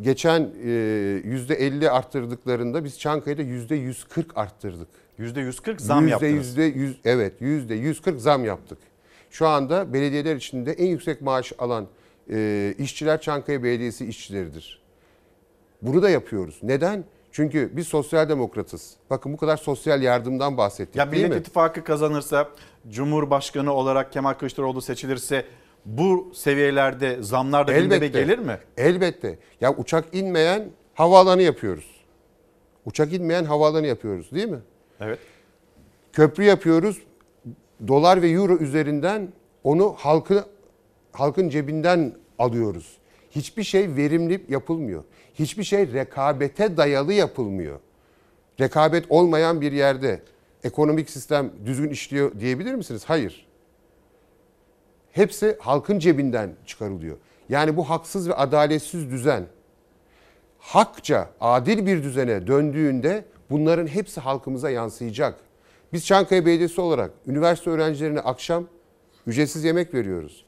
geçen 0.00 0.40
e, 0.40 0.68
%50 1.24 1.88
arttırdıklarında 1.90 2.84
biz 2.84 2.98
Çankaya'da 2.98 3.42
%140 3.42 4.24
arttırdık. 4.36 4.88
%140 5.18 5.78
zam 5.82 6.00
Yüzde 6.02 6.10
yaptınız. 6.12 6.34
yüzde 6.46 6.62
yüz, 6.62 6.96
evet 7.04 7.40
%140 7.42 8.16
zam 8.18 8.44
yaptık. 8.44 8.78
Şu 9.30 9.46
anda 9.46 9.92
belediyeler 9.92 10.36
içinde 10.36 10.72
en 10.72 10.86
yüksek 10.86 11.22
maaş 11.22 11.52
alan 11.58 11.86
e, 12.30 12.74
işçiler 12.78 13.20
Çankaya 13.20 13.62
Belediyesi 13.62 14.06
işçileridir. 14.06 14.82
Bunu 15.82 16.02
da 16.02 16.10
yapıyoruz. 16.10 16.58
Neden? 16.62 17.04
Çünkü 17.32 17.70
biz 17.72 17.88
sosyal 17.88 18.28
demokratız. 18.28 18.96
Bakın 19.10 19.32
bu 19.32 19.36
kadar 19.36 19.56
sosyal 19.56 20.02
yardımdan 20.02 20.56
bahsettik 20.56 20.96
Ya 20.96 21.10
değil 21.12 21.22
Millet 21.22 21.36
mi? 21.36 21.40
İttifakı 21.40 21.84
kazanırsa, 21.84 22.48
Cumhurbaşkanı 22.90 23.72
olarak 23.72 24.12
Kemal 24.12 24.34
Kılıçdaroğlu 24.34 24.82
seçilirse 24.82 25.44
bu 25.88 26.30
seviyelerde 26.34 27.22
zamlar 27.22 27.66
da 27.66 27.72
gündeme 27.72 28.08
gelir 28.08 28.38
mi? 28.38 28.58
Elbette. 28.76 29.38
Ya 29.60 29.74
uçak 29.76 30.04
inmeyen 30.12 30.64
havaalanı 30.94 31.42
yapıyoruz. 31.42 32.04
Uçak 32.84 33.12
inmeyen 33.12 33.44
havaalanı 33.44 33.86
yapıyoruz 33.86 34.32
değil 34.32 34.48
mi? 34.48 34.58
Evet. 35.00 35.18
Köprü 36.12 36.44
yapıyoruz. 36.44 37.02
Dolar 37.88 38.22
ve 38.22 38.28
euro 38.28 38.56
üzerinden 38.56 39.28
onu 39.64 39.94
halkı 39.98 40.44
halkın 41.12 41.48
cebinden 41.48 42.12
alıyoruz. 42.38 42.98
Hiçbir 43.30 43.62
şey 43.62 43.96
verimli 43.96 44.44
yapılmıyor. 44.48 45.04
Hiçbir 45.34 45.64
şey 45.64 45.92
rekabete 45.92 46.76
dayalı 46.76 47.12
yapılmıyor. 47.12 47.80
Rekabet 48.60 49.04
olmayan 49.08 49.60
bir 49.60 49.72
yerde 49.72 50.22
ekonomik 50.64 51.10
sistem 51.10 51.50
düzgün 51.66 51.90
işliyor 51.90 52.40
diyebilir 52.40 52.74
misiniz? 52.74 53.04
Hayır. 53.06 53.47
Hepsi 55.18 55.56
halkın 55.60 55.98
cebinden 55.98 56.50
çıkarılıyor. 56.66 57.16
Yani 57.48 57.76
bu 57.76 57.90
haksız 57.90 58.28
ve 58.28 58.34
adaletsiz 58.34 59.10
düzen 59.10 59.46
hakça 60.58 61.30
adil 61.40 61.86
bir 61.86 62.02
düzene 62.02 62.46
döndüğünde 62.46 63.24
bunların 63.50 63.86
hepsi 63.86 64.20
halkımıza 64.20 64.70
yansıyacak. 64.70 65.34
Biz 65.92 66.06
Çankaya 66.06 66.46
Belediyesi 66.46 66.80
olarak 66.80 67.10
üniversite 67.26 67.70
öğrencilerine 67.70 68.20
akşam 68.20 68.66
ücretsiz 69.26 69.64
yemek 69.64 69.94
veriyoruz. 69.94 70.44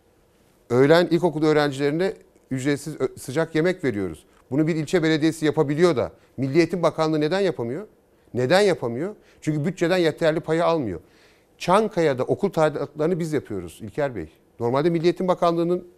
Öğlen 0.70 1.06
ilkokul 1.06 1.44
öğrencilerine 1.44 2.12
ücretsiz 2.50 2.96
sıcak 3.18 3.54
yemek 3.54 3.84
veriyoruz. 3.84 4.24
Bunu 4.50 4.66
bir 4.66 4.76
ilçe 4.76 5.02
belediyesi 5.02 5.46
yapabiliyor 5.46 5.96
da 5.96 6.12
Milli 6.36 6.58
Eğitim 6.58 6.82
Bakanlığı 6.82 7.20
neden 7.20 7.40
yapamıyor? 7.40 7.86
Neden 8.34 8.60
yapamıyor? 8.60 9.14
Çünkü 9.40 9.64
bütçeden 9.64 9.98
yeterli 9.98 10.40
payı 10.40 10.64
almıyor. 10.64 11.00
Çankaya'da 11.58 12.24
okul 12.24 12.50
tadilatlarını 12.50 13.18
biz 13.18 13.32
yapıyoruz 13.32 13.78
İlker 13.82 14.14
Bey. 14.14 14.30
Normalde 14.60 14.90
Milli 14.90 15.04
Eğitim 15.04 15.28
Bakanlığı'nın 15.28 15.88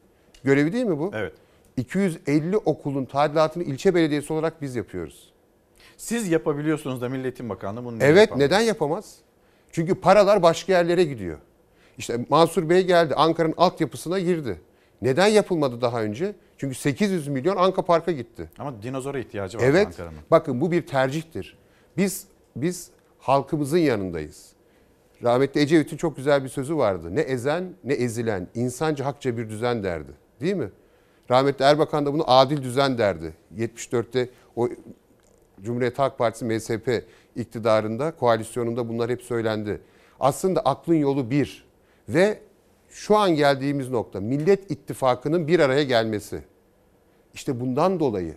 görevi 0.44 0.72
değil 0.72 0.84
mi 0.84 0.98
bu? 0.98 1.10
Evet. 1.14 1.32
250 1.76 2.56
okulun 2.56 3.04
tadilatını 3.04 3.62
ilçe 3.62 3.94
belediyesi 3.94 4.32
olarak 4.32 4.62
biz 4.62 4.76
yapıyoruz. 4.76 5.32
Siz 5.96 6.28
yapabiliyorsunuz 6.28 7.00
da 7.00 7.08
Millet 7.08 7.24
Eğitim 7.24 7.48
Bakanlığı 7.48 7.84
bunu 7.84 7.96
Evet 8.00 8.20
yapamıyor? 8.20 8.48
neden 8.48 8.60
yapamaz? 8.60 9.16
Çünkü 9.72 9.94
paralar 9.94 10.42
başka 10.42 10.72
yerlere 10.72 11.04
gidiyor. 11.04 11.38
İşte 11.98 12.26
Mansur 12.28 12.68
Bey 12.68 12.86
geldi 12.86 13.14
Ankara'nın 13.14 13.54
altyapısına 13.56 14.18
girdi. 14.18 14.60
Neden 15.02 15.26
yapılmadı 15.26 15.80
daha 15.80 16.02
önce? 16.02 16.34
Çünkü 16.58 16.74
800 16.74 17.28
milyon 17.28 17.56
Anka 17.56 17.82
Park'a 17.82 18.12
gitti. 18.12 18.50
Ama 18.58 18.82
dinozora 18.82 19.18
ihtiyacı 19.18 19.58
var 19.58 19.62
Evet. 19.64 19.86
Ankara'nın. 19.86 20.18
Bakın 20.30 20.60
bu 20.60 20.70
bir 20.72 20.86
tercihtir. 20.86 21.56
Biz 21.96 22.26
biz 22.56 22.90
halkımızın 23.18 23.78
yanındayız. 23.78 24.51
Rahmetli 25.22 25.60
Ecevit'in 25.60 25.96
çok 25.96 26.16
güzel 26.16 26.44
bir 26.44 26.48
sözü 26.48 26.76
vardı. 26.76 27.14
Ne 27.14 27.20
ezen 27.20 27.74
ne 27.84 27.92
ezilen 27.92 28.48
insanca 28.54 29.04
hakça 29.04 29.36
bir 29.36 29.48
düzen 29.48 29.82
derdi. 29.82 30.12
Değil 30.40 30.54
mi? 30.54 30.70
Rahmetli 31.30 31.64
Erbakan 31.64 32.06
da 32.06 32.12
bunu 32.12 32.24
adil 32.26 32.62
düzen 32.62 32.98
derdi. 32.98 33.34
74'te 33.56 34.28
o 34.56 34.68
Cumhuriyet 35.62 35.98
Halk 35.98 36.18
Partisi 36.18 36.44
MSP 36.44 37.04
iktidarında, 37.36 38.10
koalisyonunda 38.10 38.88
bunlar 38.88 39.10
hep 39.10 39.22
söylendi. 39.22 39.80
Aslında 40.20 40.60
aklın 40.60 40.94
yolu 40.94 41.30
bir 41.30 41.64
ve 42.08 42.40
şu 42.88 43.16
an 43.16 43.30
geldiğimiz 43.34 43.90
nokta 43.90 44.20
Millet 44.20 44.70
İttifakı'nın 44.70 45.48
bir 45.48 45.60
araya 45.60 45.82
gelmesi. 45.82 46.42
İşte 47.34 47.60
bundan 47.60 48.00
dolayı 48.00 48.34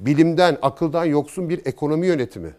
bilimden, 0.00 0.58
akıldan 0.62 1.04
yoksun 1.04 1.48
bir 1.48 1.66
ekonomi 1.66 2.06
yönetimi, 2.06 2.54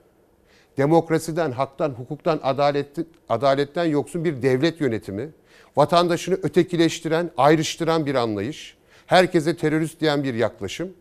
demokrasiden, 0.80 1.52
haktan, 1.52 1.90
hukuktan, 1.90 2.40
adaletten, 2.44 3.06
adaletten 3.30 3.86
yoksun 3.86 4.26
bir 4.26 4.42
devlet 4.42 4.82
yönetimi, 4.82 5.30
vatandaşını 5.76 6.36
ötekileştiren, 6.36 7.32
ayrıştıran 7.38 8.06
bir 8.06 8.16
anlayış, 8.16 8.78
herkese 9.08 9.58
terörist 9.58 10.02
diyen 10.02 10.24
bir 10.24 10.34
yaklaşım. 10.34 10.94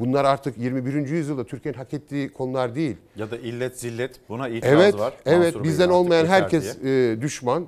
Bunlar 0.00 0.24
artık 0.24 0.58
21. 0.58 1.08
yüzyılda 1.08 1.44
Türkiye'nin 1.44 1.78
hak 1.78 1.94
ettiği 1.94 2.32
konular 2.32 2.74
değil. 2.74 2.96
Ya 3.16 3.30
da 3.30 3.36
illet 3.38 3.80
zillet 3.80 4.20
buna 4.28 4.48
itiraz 4.48 4.72
Evet, 4.72 4.98
var. 4.98 5.14
evet 5.26 5.54
Mansur 5.54 5.64
bizden 5.64 5.88
olmayan 5.88 6.26
herkes 6.26 6.82
diye. 6.82 7.12
e, 7.12 7.20
düşman. 7.20 7.66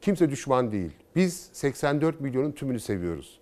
Kimse 0.00 0.30
düşman 0.30 0.72
değil. 0.72 0.90
Biz 1.16 1.48
84 1.52 2.20
milyonun 2.20 2.52
tümünü 2.52 2.80
seviyoruz. 2.80 3.38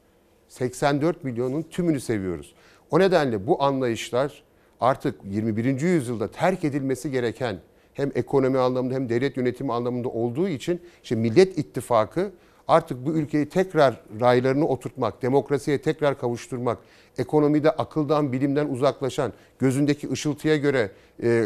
84 0.49 1.25
milyonun 1.25 1.63
tümünü 1.63 2.01
seviyoruz. 2.01 2.55
O 2.91 2.99
nedenle 2.99 3.47
bu 3.47 3.63
anlayışlar 3.63 4.43
artık 4.81 5.15
21. 5.25 5.81
yüzyılda 5.81 6.29
terk 6.29 6.65
edilmesi 6.65 7.11
gereken 7.11 7.59
hem 7.95 8.13
ekonomi 8.15 8.59
anlamında 8.59 8.95
hem 8.95 9.09
devlet 9.09 9.37
yönetimi 9.37 9.73
anlamında 9.73 10.09
olduğu 10.09 10.49
için 10.49 10.81
işte 11.03 11.15
Millet 11.15 11.59
İttifakı 11.59 12.31
artık 12.69 13.07
bu 13.07 13.13
ülkeyi 13.13 13.49
tekrar 13.49 14.01
raylarını 14.21 14.67
oturtmak, 14.67 15.23
demokrasiye 15.23 15.79
tekrar 15.83 16.19
kavuşturmak, 16.19 16.79
ekonomide 17.19 17.71
akıldan, 17.71 18.33
bilimden 18.33 18.69
uzaklaşan, 18.69 19.33
gözündeki 19.59 20.11
ışıltıya 20.11 20.57
göre 20.57 20.91
e, 21.23 21.45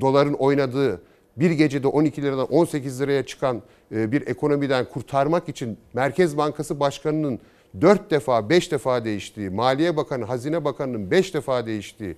doların 0.00 0.34
oynadığı, 0.34 1.02
bir 1.36 1.50
gecede 1.50 1.86
12 1.86 2.22
liradan 2.22 2.52
18 2.52 3.00
liraya 3.00 3.26
çıkan 3.26 3.62
e, 3.92 4.12
bir 4.12 4.26
ekonomiden 4.26 4.84
kurtarmak 4.84 5.48
için 5.48 5.78
Merkez 5.94 6.36
Bankası 6.36 6.80
Başkanı'nın 6.80 7.38
4 7.80 8.10
defa 8.10 8.50
5 8.50 8.72
defa 8.72 9.04
değiştiği, 9.04 9.50
Maliye 9.50 9.96
Bakanı, 9.96 10.24
Hazine 10.24 10.64
Bakanı'nın 10.64 11.10
5 11.10 11.34
defa 11.34 11.66
değiştiği 11.66 12.16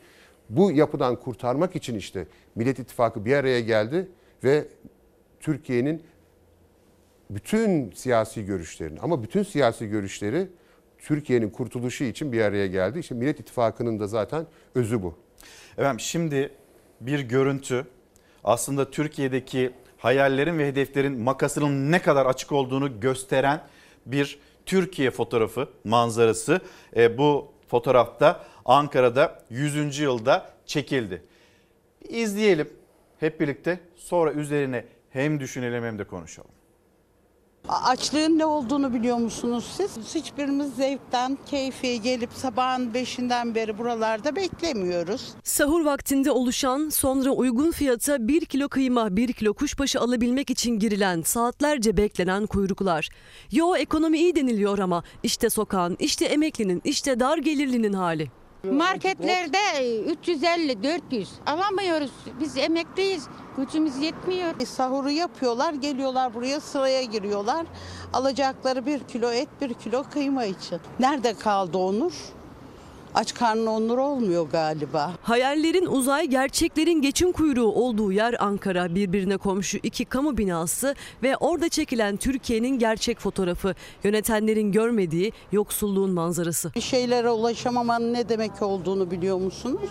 bu 0.49 0.73
yapıdan 0.73 1.17
kurtarmak 1.17 1.77
için 1.77 1.95
işte 1.95 2.27
Millet 2.55 2.79
İttifakı 2.79 3.25
bir 3.25 3.37
araya 3.37 3.61
geldi 3.61 4.09
ve 4.45 4.69
Türkiye'nin 5.41 6.03
bütün 7.31 7.91
siyasi 7.91 8.45
görüşlerin 8.45 8.99
ama 9.03 9.23
bütün 9.23 9.43
siyasi 9.43 9.89
görüşleri 9.89 10.49
Türkiye'nin 10.99 11.51
kurtuluşu 11.51 12.05
için 12.05 12.33
bir 12.33 12.41
araya 12.41 12.67
geldi. 12.67 12.99
İşte 12.99 13.15
Millet 13.15 13.41
İttifakı'nın 13.41 14.01
da 14.01 14.07
zaten 14.07 14.47
özü 14.75 15.03
bu. 15.03 15.15
Efendim 15.73 16.01
şimdi 16.01 16.53
bir 17.01 17.21
görüntü 17.21 17.87
aslında 18.45 18.91
Türkiye'deki 18.91 19.71
hayallerin 19.99 20.59
ve 20.59 20.69
hedeflerin 20.69 21.21
makasının 21.21 21.93
ne 21.93 22.03
kadar 22.03 22.27
açık 22.27 22.53
olduğunu 22.53 23.01
gösteren 23.01 23.61
bir 24.07 24.39
Türkiye 24.71 25.11
fotoğrafı 25.11 25.69
manzarası. 25.85 26.61
E, 26.97 27.19
bu 27.19 27.53
fotoğrafta 27.69 28.45
Ankara'da 28.65 29.43
100. 29.51 29.99
yılda 29.99 30.53
çekildi. 30.67 31.23
İzleyelim 32.09 32.71
hep 33.21 33.41
birlikte 33.41 33.81
sonra 33.97 34.33
üzerine 34.33 34.85
hem 35.11 35.41
düşünelim 35.41 35.85
hem 35.85 35.99
de 35.99 36.05
konuşalım. 36.05 36.51
Açlığın 37.69 38.39
ne 38.39 38.47
olduğunu 38.47 38.95
biliyor 38.95 39.17
musunuz 39.17 39.65
siz? 39.77 40.15
Hiçbirimiz 40.15 40.75
zevkten, 40.75 41.39
keyfi 41.47 42.03
gelip 42.03 42.33
sabahın 42.33 42.95
beşinden 42.95 43.55
beri 43.55 43.79
buralarda 43.79 44.37
beklemiyoruz. 44.37 45.29
Sahur 45.45 45.85
vaktinde 45.85 46.31
oluşan 46.31 46.89
sonra 46.89 47.31
uygun 47.31 47.71
fiyata 47.71 48.29
1 48.29 48.45
kilo 48.45 48.69
kıyma 48.69 49.17
1 49.17 49.33
kilo 49.33 49.55
kuşbaşı 49.55 50.01
alabilmek 50.01 50.51
için 50.51 50.79
girilen 50.79 51.23
saatlerce 51.23 51.97
beklenen 51.97 52.47
kuyruklar. 52.47 53.09
Yo 53.53 53.77
ekonomi 53.77 54.19
iyi 54.19 54.37
deniliyor 54.37 54.79
ama 54.79 55.03
işte 55.23 55.51
sokağın 55.51 55.97
işte 56.01 56.25
emeklinin 56.25 56.81
işte 56.85 57.21
dar 57.21 57.39
gelirlinin 57.39 57.93
hali. 57.93 58.40
Marketlerde 58.65 59.59
350-400 60.27 61.27
alamıyoruz. 61.47 62.11
Biz 62.41 62.57
emekliyiz. 62.57 63.27
Gücümüz 63.57 63.97
yetmiyor. 63.97 64.67
Sahuru 64.67 65.11
yapıyorlar, 65.11 65.73
geliyorlar 65.75 66.35
buraya 66.35 66.61
sıraya 66.61 67.03
giriyorlar. 67.03 67.67
Alacakları 68.13 68.87
bir 68.87 68.99
kilo 69.01 69.33
et, 69.33 69.49
bir 69.61 69.75
kilo 69.75 70.05
kıyma 70.11 70.45
için. 70.45 70.81
Nerede 71.01 71.35
kaldı 71.35 71.79
Onur? 71.79 72.13
Aç 73.15 73.35
karnına 73.35 73.71
onur 73.71 73.99
olmuyor 73.99 74.51
galiba. 74.51 75.13
Hayallerin 75.23 75.87
uzay, 75.87 76.27
gerçeklerin 76.27 77.03
geçim 77.03 77.33
kuyruğu 77.33 77.73
olduğu 77.73 78.13
yer 78.13 78.37
Ankara. 78.39 78.95
Birbirine 78.95 79.37
komşu 79.37 79.79
iki 79.83 80.05
kamu 80.05 80.39
binası 80.39 80.95
ve 81.23 81.37
orada 81.37 81.69
çekilen 81.69 82.17
Türkiye'nin 82.17 82.79
gerçek 82.79 83.19
fotoğrafı. 83.21 83.75
Yönetenlerin 84.05 84.73
görmediği 84.73 85.33
yoksulluğun 85.53 86.11
manzarası. 86.11 86.73
Bir 86.75 86.81
şeylere 86.81 87.31
ulaşamamanın 87.31 88.15
ne 88.15 88.29
demek 88.29 88.63
olduğunu 88.63 89.11
biliyor 89.11 89.39
musunuz? 89.39 89.91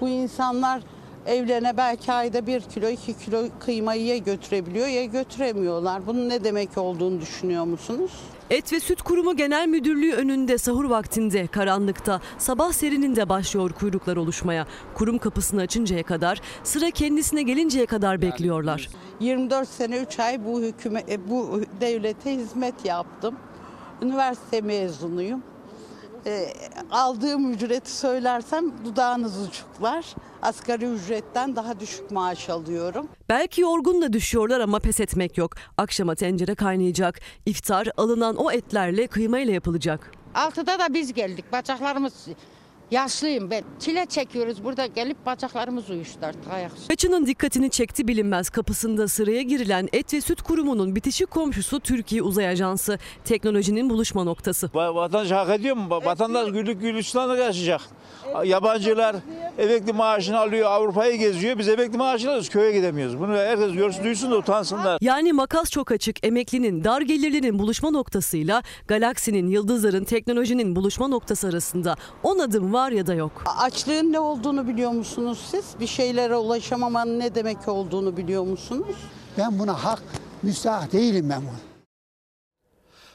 Bu 0.00 0.08
insanlar 0.08 0.82
evlerine 1.26 1.76
belki 1.76 2.12
ayda 2.12 2.46
bir 2.46 2.60
kilo, 2.60 2.88
iki 2.88 3.18
kilo 3.18 3.44
kıymayı 3.60 4.04
ya 4.06 4.16
götürebiliyor 4.16 4.86
ya 4.86 5.04
götüremiyorlar. 5.04 6.06
Bunun 6.06 6.28
ne 6.28 6.44
demek 6.44 6.78
olduğunu 6.78 7.20
düşünüyor 7.20 7.64
musunuz? 7.64 8.10
Et 8.50 8.72
ve 8.72 8.80
Süt 8.80 9.02
Kurumu 9.02 9.36
Genel 9.36 9.68
Müdürlüğü 9.68 10.12
önünde 10.12 10.58
sahur 10.58 10.84
vaktinde 10.84 11.46
karanlıkta 11.46 12.20
sabah 12.38 12.72
serininde 12.72 13.28
başlıyor 13.28 13.72
kuyruklar 13.72 14.16
oluşmaya. 14.16 14.66
Kurum 14.94 15.18
kapısını 15.18 15.60
açıncaya 15.60 16.02
kadar 16.02 16.40
sıra 16.64 16.90
kendisine 16.90 17.42
gelinceye 17.42 17.86
kadar 17.86 18.22
bekliyorlar. 18.22 18.88
24 19.20 19.68
sene 19.68 19.98
3 19.98 20.18
ay 20.18 20.44
bu 20.44 20.60
hükümet 20.60 21.20
bu 21.28 21.60
devlete 21.80 22.34
hizmet 22.34 22.84
yaptım. 22.84 23.34
Üniversite 24.02 24.60
mezunuyum. 24.60 25.42
E, 26.26 26.52
aldığım 26.90 27.52
ücreti 27.52 27.96
söylersem 27.96 28.84
dudağınız 28.84 29.48
uçuklar. 29.48 30.04
Asgari 30.42 30.84
ücretten 30.84 31.56
daha 31.56 31.80
düşük 31.80 32.10
maaş 32.10 32.50
alıyorum. 32.50 33.08
Belki 33.28 33.60
yorgun 33.60 34.02
da 34.02 34.12
düşüyorlar 34.12 34.60
ama 34.60 34.78
pes 34.78 35.00
etmek 35.00 35.38
yok. 35.38 35.52
Akşama 35.76 36.14
tencere 36.14 36.54
kaynayacak. 36.54 37.20
İftar 37.46 37.88
alınan 37.96 38.36
o 38.36 38.50
etlerle 38.50 39.06
kıymayla 39.06 39.52
yapılacak. 39.54 40.12
Altıda 40.34 40.78
da 40.78 40.94
biz 40.94 41.12
geldik. 41.12 41.52
Bacaklarımız 41.52 42.12
yaşlıyım 42.90 43.50
ben. 43.50 43.64
Çile 43.80 44.06
çekiyoruz 44.06 44.64
burada 44.64 44.86
gelip 44.86 45.26
bacaklarımız 45.26 45.90
uyuştu 45.90 46.18
artık 46.22 46.52
ayak. 46.52 46.72
Kaçının 46.88 47.26
dikkatini 47.26 47.70
çekti 47.70 48.08
bilinmez 48.08 48.50
kapısında 48.50 49.08
sıraya 49.08 49.42
girilen 49.42 49.88
Et 49.92 50.14
ve 50.14 50.20
Süt 50.20 50.42
Kurumu'nun 50.42 50.96
bitişik 50.96 51.30
komşusu 51.30 51.80
Türkiye 51.80 52.22
Uzay 52.22 52.48
Ajansı. 52.48 52.98
Teknolojinin 53.24 53.90
buluşma 53.90 54.24
noktası. 54.24 54.70
Vatandaş 54.74 55.30
hak 55.30 55.60
ediyor 55.60 55.76
mu? 55.76 55.88
Vatandaş 55.90 56.52
güllük 56.52 56.80
gülistanlık 56.80 57.38
yaşayacak. 57.38 57.80
Yabancılar 58.44 59.16
emekli 59.58 59.92
maaşını 59.92 60.38
alıyor, 60.38 60.70
Avrupa'yı 60.70 61.18
geziyor. 61.18 61.58
Biz 61.58 61.68
emekli 61.68 61.98
maaşını 61.98 62.30
alıyoruz, 62.30 62.48
köye 62.48 62.72
gidemiyoruz. 62.72 63.18
Bunu 63.20 63.36
herkes 63.36 63.72
görsün, 63.72 64.04
duysun 64.04 64.30
da 64.30 64.36
utansınlar. 64.36 64.98
Yani 65.00 65.32
makas 65.32 65.70
çok 65.70 65.90
açık. 65.92 66.26
Emeklinin, 66.26 66.84
dar 66.84 67.00
gelirlinin 67.00 67.58
buluşma 67.58 67.90
noktasıyla 67.90 68.62
galaksinin, 68.88 69.48
yıldızların, 69.48 70.04
teknolojinin 70.04 70.76
buluşma 70.76 71.08
noktası 71.08 71.48
arasında 71.48 71.96
10 72.22 72.38
adım 72.38 72.72
var 72.72 72.79
ya 72.88 73.06
da 73.06 73.14
yok. 73.14 73.42
Açlığın 73.58 74.12
ne 74.12 74.20
olduğunu 74.20 74.68
biliyor 74.68 74.90
musunuz 74.90 75.48
siz? 75.50 75.80
Bir 75.80 75.86
şeylere 75.86 76.36
ulaşamamanın 76.36 77.20
ne 77.20 77.34
demek 77.34 77.68
olduğunu 77.68 78.16
biliyor 78.16 78.44
musunuz? 78.44 78.96
Ben 79.38 79.58
buna 79.58 79.84
hak 79.84 80.02
müstahak 80.42 80.92
değilim 80.92 81.30
ben 81.30 81.42
buna. 81.42 81.70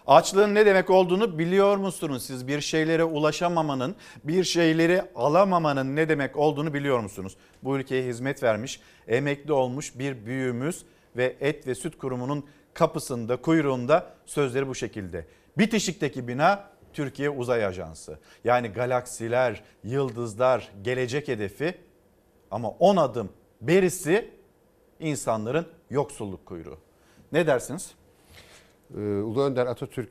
Açlığın 0.08 0.56
ne 0.56 0.66
demek 0.66 0.90
olduğunu 0.90 1.40
biliyor 1.40 1.78
musunuz? 1.78 2.24
Siz 2.26 2.48
bir 2.48 2.62
şeylere 2.62 3.04
ulaşamamanın, 3.04 3.96
bir 4.24 4.44
şeyleri 4.44 5.02
alamamanın 5.16 5.96
ne 5.96 6.10
demek 6.10 6.38
olduğunu 6.38 6.74
biliyor 6.74 7.00
musunuz? 7.00 7.36
Bu 7.64 7.78
ülkeye 7.78 8.08
hizmet 8.08 8.44
vermiş, 8.44 8.80
emekli 9.08 9.54
olmuş 9.54 10.00
bir 10.00 10.26
büyüğümüz 10.26 10.84
ve 11.18 11.36
Et 11.42 11.68
ve 11.68 11.76
Süt 11.76 11.98
Kurumu'nun 11.98 12.46
kapısında, 12.74 13.36
kuyruğunda 13.36 14.08
sözleri 14.26 14.68
bu 14.68 14.76
şekilde. 14.76 15.26
Bitişikteki 15.58 16.28
bina 16.28 16.64
Türkiye 16.96 17.30
Uzay 17.30 17.66
Ajansı. 17.66 18.20
Yani 18.44 18.68
galaksiler, 18.68 19.64
yıldızlar, 19.84 20.72
gelecek 20.84 21.28
hedefi 21.28 21.76
ama 22.52 22.70
10 22.70 22.98
adım 22.98 23.30
berisi 23.62 24.30
insanların 25.00 25.68
yoksulluk 25.90 26.46
kuyruğu. 26.46 26.78
Ne 27.32 27.48
dersiniz? 27.48 27.92
Ee, 28.96 29.00
Ulu 29.00 29.44
Önder 29.44 29.66
Atatürk 29.66 30.10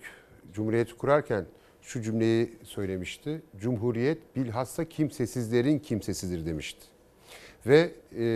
Cumhuriyeti 0.53 0.97
kurarken 0.97 1.47
şu 1.82 2.03
cümleyi 2.03 2.59
söylemişti. 2.62 3.43
Cumhuriyet 3.57 4.37
bilhassa 4.37 4.85
kimsesizlerin 4.85 5.78
kimsesidir 5.78 6.47
demişti. 6.47 6.87
Ve 7.66 7.91
e, 8.16 8.26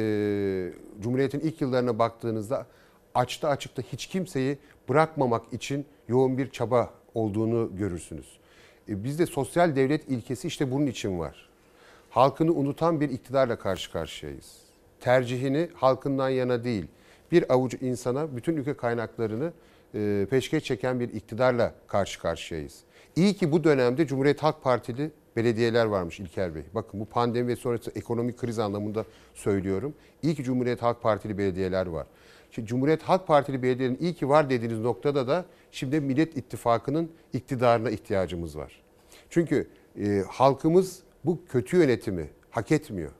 Cumhuriyet'in 1.00 1.40
ilk 1.40 1.60
yıllarına 1.60 1.98
baktığınızda 1.98 2.66
açta 3.14 3.48
açıkta 3.48 3.82
hiç 3.82 4.06
kimseyi 4.06 4.58
bırakmamak 4.88 5.52
için 5.52 5.86
yoğun 6.08 6.38
bir 6.38 6.50
çaba 6.50 6.90
olduğunu 7.14 7.76
görürsünüz. 7.76 8.37
E, 8.88 9.04
bizde 9.04 9.26
sosyal 9.26 9.76
devlet 9.76 10.08
ilkesi 10.08 10.48
işte 10.48 10.70
bunun 10.70 10.86
için 10.86 11.18
var. 11.18 11.48
Halkını 12.10 12.52
unutan 12.52 13.00
bir 13.00 13.10
iktidarla 13.10 13.58
karşı 13.58 13.92
karşıyayız. 13.92 14.56
Tercihini 15.00 15.68
halkından 15.74 16.28
yana 16.28 16.64
değil, 16.64 16.86
bir 17.32 17.52
avuç 17.52 17.74
insana 17.80 18.36
bütün 18.36 18.56
ülke 18.56 18.74
kaynaklarını 18.74 19.52
e, 19.94 20.60
çeken 20.64 21.00
bir 21.00 21.08
iktidarla 21.08 21.74
karşı 21.86 22.20
karşıyayız. 22.20 22.80
İyi 23.16 23.34
ki 23.34 23.52
bu 23.52 23.64
dönemde 23.64 24.06
Cumhuriyet 24.06 24.42
Halk 24.42 24.62
Partili 24.62 25.10
belediyeler 25.36 25.86
varmış 25.86 26.20
İlker 26.20 26.54
Bey. 26.54 26.62
Bakın 26.74 27.00
bu 27.00 27.04
pandemi 27.04 27.48
ve 27.48 27.56
sonrası 27.56 27.92
ekonomik 27.94 28.38
kriz 28.38 28.58
anlamında 28.58 29.04
söylüyorum. 29.34 29.94
İyi 30.22 30.34
ki 30.34 30.44
Cumhuriyet 30.44 30.82
Halk 30.82 31.02
Partili 31.02 31.38
belediyeler 31.38 31.86
var. 31.86 32.06
Şimdi 32.50 32.68
Cumhuriyet 32.68 33.02
Halk 33.02 33.26
Partili 33.26 33.62
belediyelerin 33.62 33.98
iyi 34.00 34.14
ki 34.14 34.28
var 34.28 34.50
dediğiniz 34.50 34.80
noktada 34.80 35.28
da 35.28 35.44
şimdi 35.72 36.00
Millet 36.00 36.36
İttifakı'nın 36.36 37.10
iktidarına 37.32 37.90
ihtiyacımız 37.90 38.58
var. 38.58 38.82
Çünkü 39.30 39.68
e, 40.00 40.22
halkımız 40.28 41.02
bu 41.24 41.44
kötü 41.48 41.76
yönetimi 41.76 42.30
hak 42.50 42.72
etmiyor. 42.72 43.10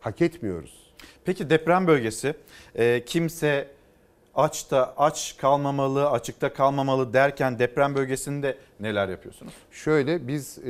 Hak 0.00 0.22
etmiyoruz. 0.22 0.92
Peki 1.24 1.50
deprem 1.50 1.86
bölgesi 1.86 2.34
e, 2.74 3.04
kimse 3.04 3.68
açta 4.34 4.94
aç 4.96 5.36
kalmamalı, 5.38 6.10
açıkta 6.10 6.52
kalmamalı 6.52 7.12
derken 7.12 7.58
deprem 7.58 7.94
bölgesinde 7.94 8.58
neler 8.80 9.08
yapıyorsunuz? 9.08 9.52
Şöyle 9.70 10.28
biz 10.28 10.58
e, 10.58 10.64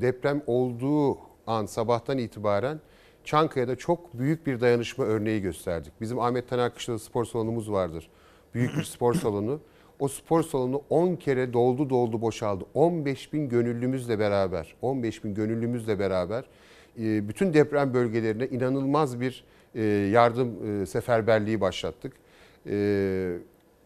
deprem 0.00 0.42
olduğu 0.46 1.18
an 1.46 1.66
sabahtan 1.66 2.18
itibaren 2.18 2.80
Çankaya'da 3.24 3.76
çok 3.76 4.18
büyük 4.18 4.46
bir 4.46 4.60
dayanışma 4.60 5.04
örneği 5.04 5.42
gösterdik. 5.42 5.92
Bizim 6.00 6.18
Ahmet 6.18 6.48
Taner 6.48 6.74
Kışla'da 6.74 6.98
spor 6.98 7.24
salonumuz 7.24 7.70
vardır. 7.72 8.10
Büyük 8.54 8.76
bir 8.76 8.84
spor 8.84 9.14
salonu. 9.14 9.60
O 9.98 10.08
spor 10.08 10.42
salonu 10.42 10.82
10 10.90 11.16
kere 11.16 11.52
doldu 11.52 11.90
doldu 11.90 12.20
boşaldı. 12.20 12.64
15 12.74 13.32
bin 13.32 13.48
gönüllümüzle 13.48 14.18
beraber, 14.18 14.74
15 14.82 15.24
bin 15.24 15.34
gönüllümüzle 15.34 15.98
beraber 15.98 16.44
e, 16.98 17.28
bütün 17.28 17.54
deprem 17.54 17.94
bölgelerine 17.94 18.46
inanılmaz 18.46 19.20
bir 19.20 19.44
e, 19.74 19.82
yardım 19.82 20.82
e, 20.82 20.86
seferberliği 20.86 21.60
başlattık. 21.60 22.12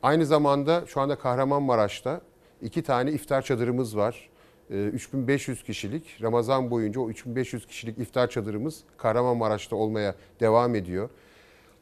Aynı 0.03 0.27
zamanda 0.27 0.85
şu 0.87 1.01
anda 1.01 1.17
Kahramanmaraş'ta 1.17 2.21
iki 2.63 2.83
tane 2.83 3.13
iftar 3.13 3.43
çadırımız 3.43 3.97
var. 3.97 4.28
E, 4.71 4.85
3500 4.85 5.63
kişilik 5.63 6.23
Ramazan 6.23 6.71
boyunca 6.71 7.01
o 7.01 7.11
3500 7.11 7.67
kişilik 7.67 7.99
iftar 7.99 8.31
çadırımız 8.31 8.81
Kahramanmaraş'ta 8.97 9.77
olmaya 9.77 10.15
devam 10.41 10.75
ediyor. 10.75 11.09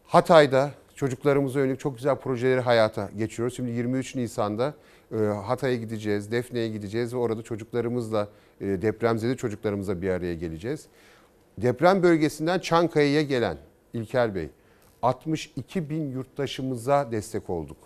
Hatay'da 0.07 0.71
çocuklarımıza 0.95 1.61
yönelik 1.61 1.81
çok 1.81 1.97
güzel 1.97 2.17
projeleri 2.17 2.61
hayata 2.61 3.11
geçiriyoruz. 3.19 3.57
Şimdi 3.57 3.71
23 3.71 4.15
Nisan'da 4.15 4.75
e, 5.13 5.17
Hatay'a 5.17 5.77
gideceğiz, 5.77 6.33
Defne'ye 6.33 6.69
gideceğiz 6.69 7.15
ve 7.15 7.19
orada 7.19 7.43
çocuklarımızla, 7.43 8.29
e, 8.61 8.67
depremzede 8.67 9.37
çocuklarımızla 9.37 10.03
bir 10.03 10.11
araya 10.11 10.35
geleceğiz. 10.35 10.87
Deprem 11.59 12.03
bölgesinden 12.03 12.59
Çankaya'ya 12.59 13.23
gelen 13.23 13.57
İlker 13.93 14.35
Bey, 14.35 14.49
62 15.03 15.91
bin 15.91 16.11
yurttaşımıza 16.11 17.13
destek 17.13 17.51
olduk. 17.51 17.77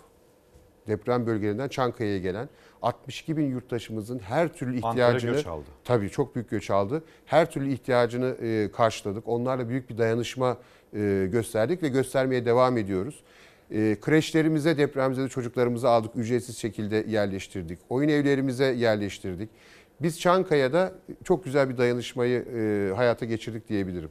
Deprem 0.91 1.25
bölgelerinden 1.25 1.67
Çankaya'ya 1.67 2.17
gelen 2.17 2.49
62 2.81 3.37
bin 3.37 3.49
yurttaşımızın 3.49 4.19
her 4.19 4.53
türlü 4.53 4.77
ihtiyacını... 4.77 5.31
Göç 5.31 5.47
aldı. 5.47 5.65
Tabii 5.83 6.09
çok 6.09 6.35
büyük 6.35 6.49
göç 6.49 6.69
aldı. 6.69 7.03
Her 7.25 7.51
türlü 7.51 7.71
ihtiyacını 7.73 8.35
e, 8.41 8.71
karşıladık. 8.71 9.27
Onlarla 9.27 9.69
büyük 9.69 9.89
bir 9.89 9.97
dayanışma 9.97 10.57
e, 10.93 11.27
gösterdik 11.31 11.83
ve 11.83 11.87
göstermeye 11.87 12.45
devam 12.45 12.77
ediyoruz. 12.77 13.23
E, 13.71 13.97
kreşlerimize 14.01 14.77
depremzede 14.77 15.29
çocuklarımızı 15.29 15.89
aldık, 15.89 16.11
ücretsiz 16.15 16.57
şekilde 16.57 17.05
yerleştirdik. 17.07 17.79
Oyun 17.89 18.09
evlerimize 18.09 18.65
yerleştirdik. 18.65 19.49
Biz 20.01 20.19
Çankaya'da 20.19 20.93
çok 21.23 21.43
güzel 21.43 21.69
bir 21.69 21.77
dayanışmayı 21.77 22.45
e, 22.55 22.93
hayata 22.95 23.25
geçirdik 23.25 23.69
diyebilirim. 23.69 24.09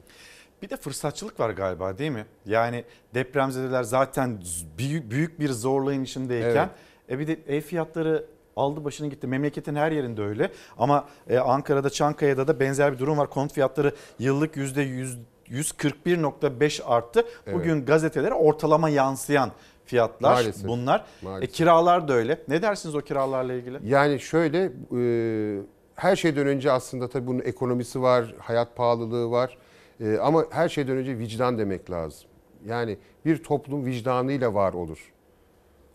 Bir 0.62 0.70
de 0.70 0.76
fırsatçılık 0.76 1.40
var 1.40 1.50
galiba 1.50 1.98
değil 1.98 2.10
mi? 2.10 2.26
Yani 2.46 2.84
depremzedeler 3.14 3.82
zaten 3.82 4.42
büyük, 4.78 5.40
bir 5.40 5.48
zorlayın 5.50 6.04
içindeyken 6.04 6.70
e 7.10 7.18
bir 7.18 7.26
de 7.26 7.38
ev 7.48 7.60
fiyatları 7.60 8.26
aldı 8.56 8.84
başını 8.84 9.06
gitti. 9.08 9.26
Memleketin 9.26 9.74
her 9.74 9.92
yerinde 9.92 10.22
öyle. 10.22 10.50
Ama 10.78 11.08
e, 11.28 11.38
Ankara'da, 11.38 11.90
Çankaya'da 11.90 12.48
da 12.48 12.60
benzer 12.60 12.92
bir 12.92 12.98
durum 12.98 13.18
var. 13.18 13.30
Konut 13.30 13.52
fiyatları 13.52 13.94
yıllık 14.18 14.56
%100 14.56 15.16
141.5 15.50 16.82
arttı. 16.84 17.24
Bugün 17.52 17.76
Evet. 17.76 17.86
gazetelere 17.86 18.34
ortalama 18.34 18.88
yansıyan 18.88 19.50
fiyatlar 19.84 20.32
Maalesef. 20.32 20.68
bunlar. 20.68 21.04
Maalesef. 21.22 21.50
E, 21.50 21.52
kiralar 21.52 22.08
da 22.08 22.12
öyle. 22.12 22.38
Ne 22.48 22.62
dersiniz 22.62 22.94
o 22.94 23.00
kiralarla 23.00 23.52
ilgili? 23.52 23.78
Yani 23.84 24.20
şöyle 24.20 24.72
e, 24.98 25.62
her 25.94 26.16
şeyden 26.16 26.46
önce 26.46 26.72
aslında 26.72 27.08
tabii 27.08 27.26
bunun 27.26 27.40
ekonomisi 27.40 28.02
var, 28.02 28.34
hayat 28.38 28.76
pahalılığı 28.76 29.30
var. 29.30 29.58
E, 30.00 30.18
ama 30.18 30.44
her 30.50 30.68
şeyden 30.68 30.96
önce 30.96 31.18
vicdan 31.18 31.58
demek 31.58 31.90
lazım. 31.90 32.28
Yani 32.66 32.98
bir 33.24 33.42
toplum 33.42 33.86
vicdanıyla 33.86 34.54
var 34.54 34.72
olur. 34.72 35.12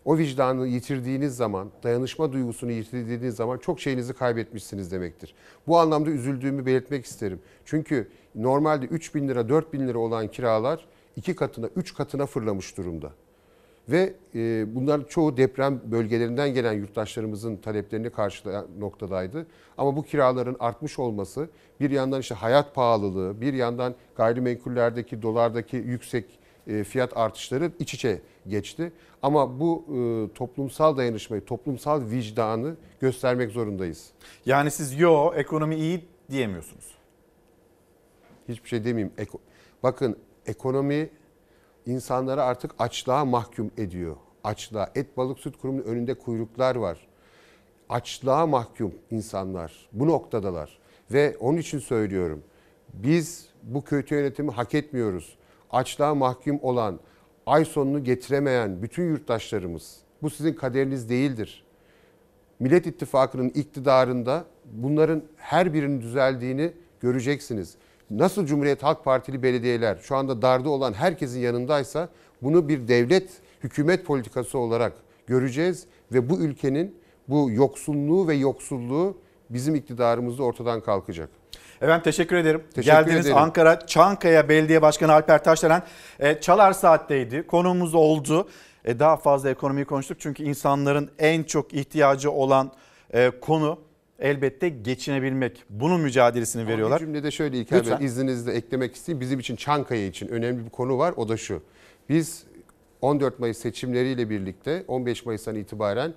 O 0.04 0.18
vicdanı 0.18 0.66
yitirdiğiniz 0.66 1.36
zaman, 1.36 1.70
dayanışma 1.82 2.32
duygusunu 2.32 2.72
yitirdiğiniz 2.72 3.36
zaman 3.36 3.58
çok 3.58 3.80
şeyinizi 3.80 4.14
kaybetmişsiniz 4.14 4.92
demektir. 4.92 5.34
Bu 5.66 5.78
anlamda 5.78 6.10
üzüldüğümü 6.10 6.66
belirtmek 6.66 7.04
isterim. 7.04 7.40
Çünkü 7.64 8.08
normalde 8.34 8.86
3 8.86 9.14
bin 9.14 9.28
lira, 9.28 9.48
4 9.48 9.72
bin 9.72 9.88
lira 9.88 9.98
olan 9.98 10.28
kiralar 10.28 10.86
iki 11.16 11.36
katına, 11.36 11.68
üç 11.76 11.94
katına 11.94 12.26
fırlamış 12.26 12.76
durumda. 12.76 13.12
Ve 13.88 14.14
e, 14.34 14.74
bunların 14.74 15.04
çoğu 15.04 15.36
deprem 15.36 15.80
bölgelerinden 15.84 16.54
gelen 16.54 16.72
yurttaşlarımızın 16.72 17.56
taleplerini 17.56 18.10
karşılayan 18.10 18.66
noktadaydı. 18.78 19.46
Ama 19.78 19.96
bu 19.96 20.02
kiraların 20.02 20.56
artmış 20.60 20.98
olması 20.98 21.48
bir 21.80 21.90
yandan 21.90 22.20
işte 22.20 22.34
hayat 22.34 22.74
pahalılığı, 22.74 23.40
bir 23.40 23.54
yandan 23.54 23.94
gayrimenkullerdeki, 24.16 25.22
dolardaki 25.22 25.76
yüksek 25.76 26.38
e, 26.66 26.84
fiyat 26.84 27.16
artışları 27.16 27.70
iç 27.78 27.94
içe 27.94 28.20
geçti. 28.48 28.92
Ama 29.22 29.60
bu 29.60 29.84
e, 29.88 30.34
toplumsal 30.34 30.96
dayanışmayı, 30.96 31.44
toplumsal 31.44 32.10
vicdanı 32.10 32.76
göstermek 33.00 33.50
zorundayız. 33.50 34.10
Yani 34.46 34.70
siz 34.70 35.00
yo 35.00 35.32
ekonomi 35.34 35.76
iyi 35.76 36.04
diyemiyorsunuz. 36.30 36.94
Hiçbir 38.48 38.68
şey 38.68 38.84
demeyeyim. 38.84 39.12
Eko- 39.18 39.38
Bakın 39.82 40.16
ekonomi 40.46 41.08
insanları 41.86 42.42
artık 42.42 42.70
açlığa 42.78 43.24
mahkum 43.24 43.70
ediyor. 43.76 44.16
Açlığa. 44.44 44.90
Et 44.94 45.16
balık 45.16 45.38
süt 45.38 45.58
kurumunun 45.58 45.84
önünde 45.84 46.14
kuyruklar 46.14 46.76
var. 46.76 47.06
Açlığa 47.88 48.46
mahkum 48.46 48.94
insanlar. 49.10 49.88
Bu 49.92 50.06
noktadalar. 50.06 50.78
Ve 51.12 51.36
onun 51.40 51.58
için 51.58 51.78
söylüyorum. 51.78 52.42
Biz 52.94 53.48
bu 53.62 53.84
kötü 53.84 54.14
yönetimi 54.14 54.50
hak 54.50 54.74
etmiyoruz. 54.74 55.36
Açlığa 55.70 56.14
mahkum 56.14 56.58
olan, 56.62 57.00
ay 57.46 57.64
sonunu 57.64 58.04
getiremeyen 58.04 58.82
bütün 58.82 59.08
yurttaşlarımız. 59.08 59.96
Bu 60.22 60.30
sizin 60.30 60.52
kaderiniz 60.52 61.08
değildir. 61.08 61.64
Millet 62.60 62.86
İttifakı'nın 62.86 63.48
iktidarında 63.48 64.44
bunların 64.64 65.22
her 65.36 65.74
birinin 65.74 66.00
düzeldiğini 66.00 66.72
göreceksiniz. 67.00 67.76
Nasıl 68.10 68.46
Cumhuriyet 68.46 68.82
Halk 68.82 69.04
Partili 69.04 69.42
belediyeler 69.42 69.96
şu 70.02 70.16
anda 70.16 70.42
darda 70.42 70.70
olan 70.70 70.92
herkesin 70.92 71.40
yanındaysa 71.40 72.08
bunu 72.42 72.68
bir 72.68 72.88
devlet 72.88 73.30
hükümet 73.62 74.06
politikası 74.06 74.58
olarak 74.58 74.92
göreceğiz 75.26 75.86
ve 76.12 76.30
bu 76.30 76.38
ülkenin 76.38 76.98
bu 77.28 77.50
yoksulluğu 77.50 78.28
ve 78.28 78.34
yoksulluğu 78.34 79.18
bizim 79.50 79.74
iktidarımızda 79.74 80.42
ortadan 80.42 80.80
kalkacak. 80.80 81.28
Efendim 81.80 82.02
teşekkür 82.04 82.36
ederim. 82.36 82.62
Teşekkür 82.74 82.96
Geldiniz 82.96 83.26
ederim. 83.26 83.36
Ankara 83.36 83.86
Çankaya 83.86 84.48
Belediye 84.48 84.82
Başkanı 84.82 85.12
Alper 85.12 85.44
Taşdelen 85.44 85.82
e, 86.20 86.40
Çalar 86.40 86.72
Saat'teydi. 86.72 87.46
Konuğumuz 87.46 87.94
oldu. 87.94 88.48
E, 88.84 88.98
daha 88.98 89.16
fazla 89.16 89.50
ekonomiyi 89.50 89.84
konuştuk 89.84 90.20
çünkü 90.20 90.42
insanların 90.42 91.10
en 91.18 91.42
çok 91.42 91.74
ihtiyacı 91.74 92.30
olan 92.30 92.72
e, 93.14 93.30
konu 93.40 93.78
elbette 94.18 94.68
geçinebilmek. 94.68 95.64
Bunun 95.70 96.00
mücadelesini 96.00 96.66
veriyorlar. 96.66 97.00
Bir 97.00 97.06
cümlede 97.06 97.30
şöyle 97.30 97.58
İlker 97.58 97.78
Lütfen. 97.78 97.98
Bey 98.00 98.06
izninizle 98.06 98.52
eklemek 98.52 98.94
isteyeyim. 98.94 99.20
Bizim 99.20 99.40
için 99.40 99.56
Çankaya 99.56 100.06
için 100.06 100.28
önemli 100.28 100.64
bir 100.64 100.70
konu 100.70 100.98
var. 100.98 101.14
O 101.16 101.28
da 101.28 101.36
şu. 101.36 101.62
Biz 102.08 102.44
14 103.00 103.38
Mayıs 103.38 103.58
seçimleriyle 103.58 104.30
birlikte 104.30 104.84
15 104.88 105.26
Mayıs'tan 105.26 105.54
itibaren 105.56 106.14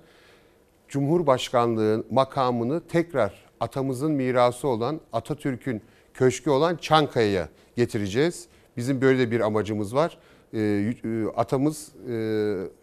Cumhurbaşkanlığı 0.88 2.04
makamını 2.10 2.80
tekrar 2.88 3.44
atamızın 3.60 4.12
mirası 4.12 4.68
olan 4.68 5.00
Atatürk'ün 5.12 5.82
köşkü 6.14 6.50
olan 6.50 6.76
Çankaya'ya 6.76 7.48
getireceğiz. 7.76 8.46
Bizim 8.76 9.00
böyle 9.00 9.30
bir 9.30 9.40
amacımız 9.40 9.94
var. 9.94 10.18
Y- 10.52 10.94
e, 11.04 11.26
atamız 11.36 11.88
e, 12.10 12.12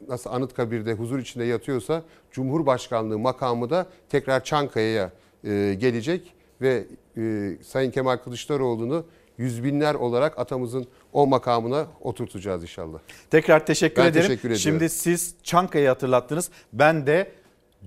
nasıl 0.08 0.30
Anıtkabir'de 0.30 0.94
huzur 0.94 1.20
içinde 1.20 1.44
yatıyorsa 1.46 2.04
Cumhurbaşkanlığı 2.32 3.20
makamı 3.20 3.70
da 3.70 3.88
tekrar 4.10 4.44
Çankaya'ya 4.44 5.12
e, 5.44 5.76
gelecek 5.80 6.34
ve 6.62 6.84
e, 7.18 7.52
Sayın 7.64 7.92
Kemal 7.92 8.18
Kılıçdaroğlu'nu 8.18 9.06
yüz 9.38 9.64
binler 9.64 9.96
olarak 9.96 10.40
atamızın 10.40 10.88
o 11.14 11.28
makamına 11.28 11.88
oturtacağız 12.02 12.62
inşallah. 12.64 13.00
Tekrar 13.30 13.66
teşekkür 13.66 14.02
Ben 14.02 14.08
ederim. 14.08 14.28
teşekkür 14.28 14.40
ediyorum. 14.50 14.60
Şimdi 14.62 14.90
siz 14.90 15.36
Çankaya'yı 15.44 15.90
hatırlattınız. 15.90 16.50
Ben 16.74 17.08
de 17.08 17.32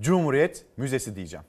Cumhuriyet 0.00 0.64
Müzesi 0.76 1.16
diyeceğim. 1.16 1.44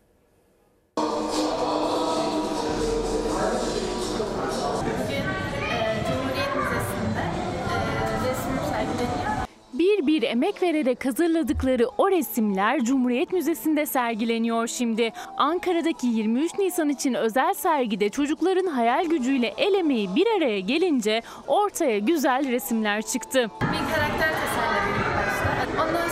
Bir 10.07 10.23
emek 10.23 10.61
vererek 10.63 11.05
hazırladıkları 11.05 11.87
o 11.97 12.11
resimler 12.11 12.83
Cumhuriyet 12.83 13.33
Müzesi'nde 13.33 13.85
sergileniyor 13.85 14.67
şimdi. 14.67 15.13
Ankara'daki 15.37 16.07
23 16.07 16.57
Nisan 16.59 16.89
için 16.89 17.13
özel 17.13 17.53
sergide 17.53 18.09
çocukların 18.09 18.67
hayal 18.67 19.05
gücüyle 19.05 19.53
el 19.57 19.73
emeği 19.73 20.15
bir 20.15 20.27
araya 20.37 20.59
gelince 20.59 21.21
ortaya 21.47 21.99
güzel 21.99 22.51
resimler 22.51 23.01
çıktı. 23.01 23.51
Bir 23.61 23.95
karakter 23.95 24.31
tasarladım 24.33 24.93
ilk 24.99 25.15
başta. 25.17 25.83
Ondan 25.83 26.09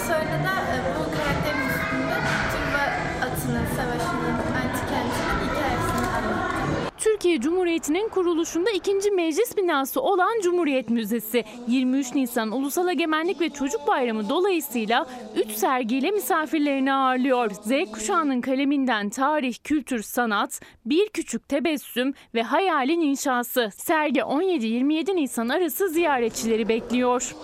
Türkiye 7.20 7.42
Cumhuriyeti'nin 7.42 8.10
kuruluşunda 8.10 8.72
ikinci 8.72 9.12
meclis 9.12 9.58
binası 9.58 10.02
olan 10.02 10.42
Cumhuriyet 10.44 10.90
Müzesi 10.90 11.44
23 11.68 12.16
Nisan 12.16 12.52
Ulusal 12.52 12.90
Egemenlik 12.90 13.42
ve 13.42 13.50
Çocuk 13.50 13.88
Bayramı 13.88 14.30
dolayısıyla 14.30 15.06
3 15.36 15.52
sergiyle 15.52 16.12
misafirlerini 16.12 16.94
ağırlıyor. 16.94 17.52
Z 17.52 17.92
kuşağının 17.92 18.42
kaleminden 18.42 19.10
tarih, 19.10 19.56
kültür, 19.64 20.04
sanat, 20.04 20.62
bir 20.86 21.10
küçük 21.10 21.50
tebessüm 21.50 22.14
ve 22.36 22.44
hayalin 22.44 23.02
inşası. 23.02 23.70
Sergi 23.76 24.20
17-27 24.20 25.16
Nisan 25.16 25.50
arası 25.50 25.90
ziyaretçileri 25.90 26.70
bekliyor. 26.70 27.36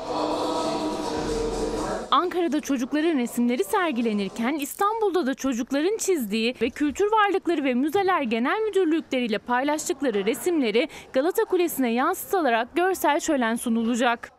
Ankara'da 2.11 2.61
çocukların 2.61 3.17
resimleri 3.17 3.63
sergilenirken 3.63 4.53
İstanbul'da 4.53 5.25
da 5.25 5.33
çocukların 5.33 5.97
çizdiği 5.97 6.55
ve 6.61 6.69
Kültür 6.69 7.11
Varlıkları 7.11 7.63
ve 7.63 7.73
Müzeler 7.73 8.21
Genel 8.21 8.59
Müdürlükleriyle 8.59 9.37
paylaştıkları 9.37 10.25
resimleri 10.25 10.87
Galata 11.13 11.45
Kulesi'ne 11.45 11.93
yansıtılarak 11.93 12.75
görsel 12.75 13.19
şölen 13.19 13.55
sunulacak. 13.55 14.31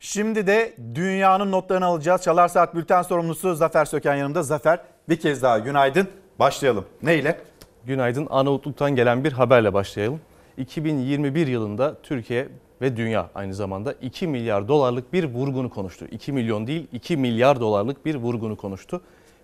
Şimdi 0.00 0.46
de 0.46 0.74
dünyanın 0.94 1.52
notlarını 1.52 1.84
alacağız. 1.84 2.22
Çalar 2.22 2.48
Saat 2.48 2.74
Bülten 2.74 3.02
sorumlusu 3.02 3.54
Zafer 3.54 3.84
Söken 3.84 4.14
yanımda. 4.14 4.42
Zafer 4.42 4.80
bir 5.08 5.20
kez 5.20 5.42
daha 5.42 5.58
günaydın. 5.58 6.08
Başlayalım. 6.38 6.84
Neyle? 7.02 7.40
Günaydın. 7.84 8.26
Arnavutluk'tan 8.30 8.96
gelen 8.96 9.24
bir 9.24 9.32
haberle 9.32 9.74
başlayalım. 9.74 10.20
2021 10.56 11.46
yılında 11.46 12.02
Türkiye 12.02 12.48
ve 12.80 12.96
dünya 12.96 13.30
aynı 13.34 13.54
zamanda 13.54 13.92
2 13.92 14.26
milyar 14.26 14.68
dolarlık 14.68 15.12
bir 15.12 15.24
vurgunu 15.24 15.70
konuştu. 15.70 16.06
2 16.10 16.32
milyon 16.32 16.66
değil 16.66 16.86
2 16.92 17.16
milyar 17.16 17.60
dolarlık 17.60 18.06
bir 18.06 18.14
vurgunu 18.14 18.56
konuştu. 18.56 19.00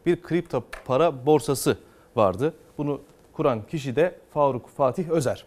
Bir 0.07 0.22
kripto 0.22 0.64
para 0.84 1.26
borsası 1.26 1.78
vardı. 2.16 2.55
Bunu 2.78 3.01
kuran 3.32 3.66
kişi 3.66 3.97
de 3.97 4.14
Faruk 4.30 4.68
Fatih 4.68 5.09
Özer. 5.09 5.45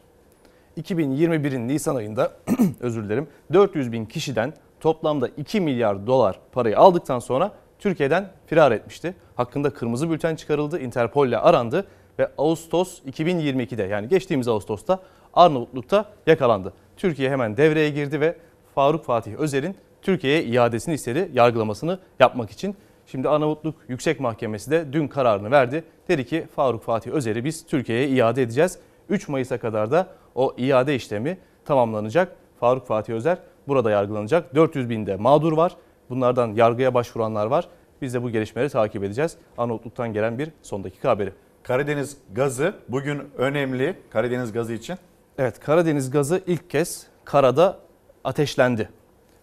2021'in 0.82 1.68
Nisan 1.68 1.96
ayında 1.96 2.32
özür 2.80 3.04
dilerim 3.04 3.28
400 3.54 3.92
bin 3.92 4.06
kişiden 4.06 4.54
toplamda 4.80 5.28
2 5.28 5.62
milyar 5.62 6.08
dolar 6.08 6.40
parayı 6.52 6.78
aldıktan 6.80 7.20
sonra 7.20 7.52
Türkiye'den 7.80 8.32
firar 8.46 8.72
etmişti. 8.72 9.16
Hakkında 9.36 9.70
kırmızı 9.70 10.10
bülten 10.10 10.36
çıkarıldı, 10.36 10.80
Interpol 10.80 11.28
ile 11.28 11.38
arandı 11.38 11.88
ve 12.20 12.32
Ağustos 12.38 13.00
2022'de 13.00 13.84
yani 13.84 14.08
geçtiğimiz 14.08 14.48
Ağustos'ta 14.48 15.00
Arnavutluk'ta 15.34 16.06
yakalandı. 16.28 16.74
Türkiye 17.00 17.30
hemen 17.30 17.58
devreye 17.58 17.90
girdi 17.90 18.22
ve 18.22 18.36
Faruk 18.76 19.06
Fatih 19.06 19.36
Özer'in 19.36 19.76
Türkiye'ye 20.02 20.44
iadesini 20.44 20.96
istedi, 20.96 21.30
yargılamasını 21.34 22.00
yapmak 22.20 22.52
için. 22.52 22.76
Şimdi 23.06 23.30
Arnavutluk 23.30 23.76
Yüksek 23.88 24.20
Mahkemesi 24.20 24.72
de 24.72 24.94
dün 24.94 25.08
kararını 25.08 25.52
verdi. 25.52 25.84
Dedi 26.08 26.26
ki 26.26 26.48
Faruk 26.56 26.84
Fatih 26.84 27.12
Özer'i 27.12 27.46
biz 27.46 27.66
Türkiye'ye 27.66 28.08
iade 28.08 28.42
edeceğiz. 28.42 28.80
3 29.10 29.28
Mayıs'a 29.28 29.58
kadar 29.58 29.92
da 29.92 30.08
o 30.36 30.56
iade 30.58 30.96
işlemi 30.96 31.38
tamamlanacak. 31.66 32.36
Faruk 32.60 32.88
Fatih 32.88 33.14
Özer 33.14 33.38
burada 33.68 33.92
yargılanacak. 33.92 34.56
400 34.56 34.90
binde 34.90 35.16
mağdur 35.16 35.54
var. 35.54 35.76
Bunlardan 36.10 36.54
yargıya 36.54 36.94
başvuranlar 36.94 37.46
var. 37.46 37.68
Biz 38.02 38.14
de 38.14 38.24
bu 38.24 38.30
gelişmeleri 38.30 38.70
takip 38.70 39.04
edeceğiz. 39.04 39.38
Arnavutluk'tan 39.58 40.14
gelen 40.14 40.40
bir 40.40 40.50
son 40.62 40.84
dakika 40.84 41.10
haberi. 41.10 41.34
Karadeniz 41.64 42.18
gazı 42.34 42.74
bugün 42.90 43.22
önemli 43.38 43.96
Karadeniz 44.10 44.52
gazı 44.52 44.74
için. 44.74 44.96
Evet 45.40 45.60
Karadeniz 45.60 46.12
gazı 46.12 46.42
ilk 46.48 46.70
kez 46.70 47.08
karada 47.26 47.78
ateşlendi. 48.24 48.90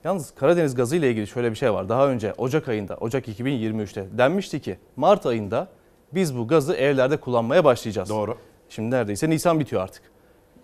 Yalnız 0.05 0.35
Karadeniz 0.35 0.75
gazı 0.75 0.97
ile 0.97 1.11
ilgili 1.11 1.27
şöyle 1.27 1.51
bir 1.51 1.57
şey 1.57 1.73
var. 1.73 1.89
Daha 1.89 2.09
önce 2.09 2.35
Ocak 2.39 2.69
ayında, 2.69 2.97
Ocak 2.97 3.29
2023'te 3.29 4.07
denmişti 4.19 4.61
ki 4.61 4.79
Mart 4.97 5.27
ayında 5.27 5.69
biz 6.13 6.39
bu 6.39 6.49
gazı 6.49 6.75
evlerde 6.75 7.17
kullanmaya 7.17 7.65
başlayacağız. 7.65 8.09
Doğru. 8.09 8.37
Şimdi 8.69 8.91
neredeyse 8.91 9.31
Nisan 9.31 9.61
bitiyor 9.61 9.83
artık. 9.83 10.03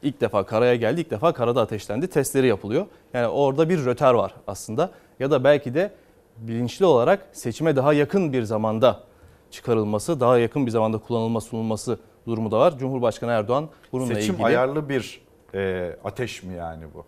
İlk 0.02 0.20
defa 0.20 0.46
karaya 0.46 0.76
geldi, 0.76 1.00
ilk 1.00 1.10
defa 1.10 1.32
karada 1.32 1.60
ateşlendi. 1.60 2.06
Testleri 2.06 2.46
yapılıyor. 2.46 2.86
Yani 3.14 3.26
orada 3.26 3.68
bir 3.68 3.84
röter 3.84 4.14
var 4.14 4.34
aslında. 4.46 4.90
Ya 5.20 5.30
da 5.30 5.44
belki 5.44 5.74
de 5.74 5.92
bilinçli 6.36 6.84
olarak 6.84 7.26
seçime 7.32 7.76
daha 7.76 7.92
yakın 7.92 8.32
bir 8.32 8.42
zamanda 8.42 9.00
çıkarılması, 9.50 10.20
daha 10.20 10.38
yakın 10.38 10.66
bir 10.66 10.70
zamanda 10.70 10.98
kullanılması, 10.98 11.48
sunulması 11.48 11.98
durumu 12.26 12.50
da 12.50 12.58
var. 12.58 12.78
Cumhurbaşkanı 12.78 13.30
Erdoğan 13.30 13.68
bununla 13.92 14.14
Seçim 14.14 14.34
ilgili... 14.34 14.46
ayarlı 14.46 14.88
bir 14.88 15.20
e, 15.54 15.92
ateş 16.04 16.42
mi 16.42 16.54
yani 16.54 16.84
bu? 16.94 17.04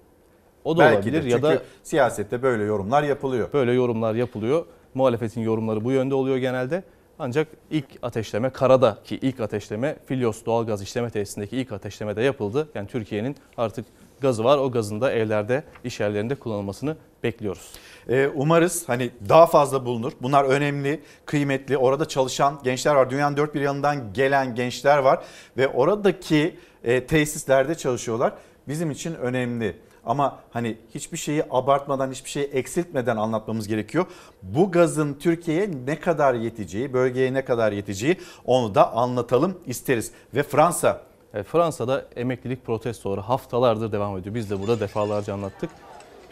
O 0.65 0.77
da 0.77 0.81
Belki 0.81 0.97
olabilir 0.97 1.25
de. 1.25 1.29
ya 1.29 1.43
da 1.43 1.63
siyasette 1.83 2.43
böyle 2.43 2.65
yorumlar 2.65 3.03
yapılıyor. 3.03 3.53
Böyle 3.53 3.73
yorumlar 3.73 4.15
yapılıyor. 4.15 4.67
Muhalefetin 4.95 5.41
yorumları 5.41 5.85
bu 5.85 5.93
yönde 5.93 6.15
oluyor 6.15 6.37
genelde. 6.37 6.83
Ancak 7.19 7.49
ilk 7.71 7.87
ateşleme 8.03 8.51
karadaki 8.51 9.17
ilk 9.17 9.41
ateşleme 9.41 9.97
Filyos 10.07 10.45
doğalgaz 10.47 10.83
işleme 10.83 11.11
tesisindeki 11.11 11.57
ilk 11.57 11.73
ateşleme 11.73 12.17
de 12.17 12.23
yapıldı. 12.23 12.69
Yani 12.75 12.89
Türkiye'nin 12.89 13.37
artık 13.57 13.87
gazı 14.21 14.45
var. 14.45 14.59
O 14.59 14.71
gazın 14.71 15.01
da 15.01 15.13
evlerde, 15.13 15.65
iş 15.85 16.01
yerlerinde 16.01 16.35
kullanılmasını 16.35 16.97
bekliyoruz. 17.23 17.73
Ee, 18.09 18.31
umarız 18.35 18.89
hani 18.89 19.11
daha 19.29 19.47
fazla 19.47 19.87
bulunur. 19.87 20.13
Bunlar 20.23 20.45
önemli, 20.45 21.01
kıymetli. 21.27 21.77
Orada 21.77 22.09
çalışan 22.09 22.61
gençler 22.65 22.95
var. 22.95 23.11
Dünyanın 23.11 23.37
dört 23.37 23.55
bir 23.55 23.61
yanından 23.61 24.13
gelen 24.13 24.55
gençler 24.55 24.99
var. 24.99 25.25
Ve 25.57 25.69
oradaki 25.69 26.57
e, 26.85 27.07
tesislerde 27.07 27.75
çalışıyorlar. 27.75 28.33
Bizim 28.69 28.91
için 28.91 29.15
önemli. 29.15 29.77
Ama 30.07 30.39
hani 30.51 30.77
hiçbir 30.95 31.17
şeyi 31.17 31.43
abartmadan, 31.51 32.11
hiçbir 32.11 32.31
şeyi 32.31 32.47
eksiltmeden 32.47 33.17
anlatmamız 33.17 33.69
gerekiyor. 33.69 34.07
Bu 34.43 34.71
gazın 34.71 35.15
Türkiye'ye 35.15 35.71
ne 35.87 36.01
kadar 36.01 36.35
yeteceği, 36.35 36.93
bölgeye 36.93 37.35
ne 37.35 37.45
kadar 37.45 37.73
yeteceği 37.73 38.17
onu 38.45 38.75
da 38.75 38.93
anlatalım 38.93 39.59
isteriz. 39.67 40.13
Ve 40.35 40.43
Fransa 40.43 41.01
Fransa'da 41.43 42.05
emeklilik 42.17 42.67
protestoları 42.67 43.21
haftalardır 43.21 43.93
devam 43.93 44.19
ediyor. 44.19 44.35
Biz 44.35 44.51
de 44.51 44.61
burada 44.61 44.81
defalarca 44.81 45.35
anlattık. 45.35 45.71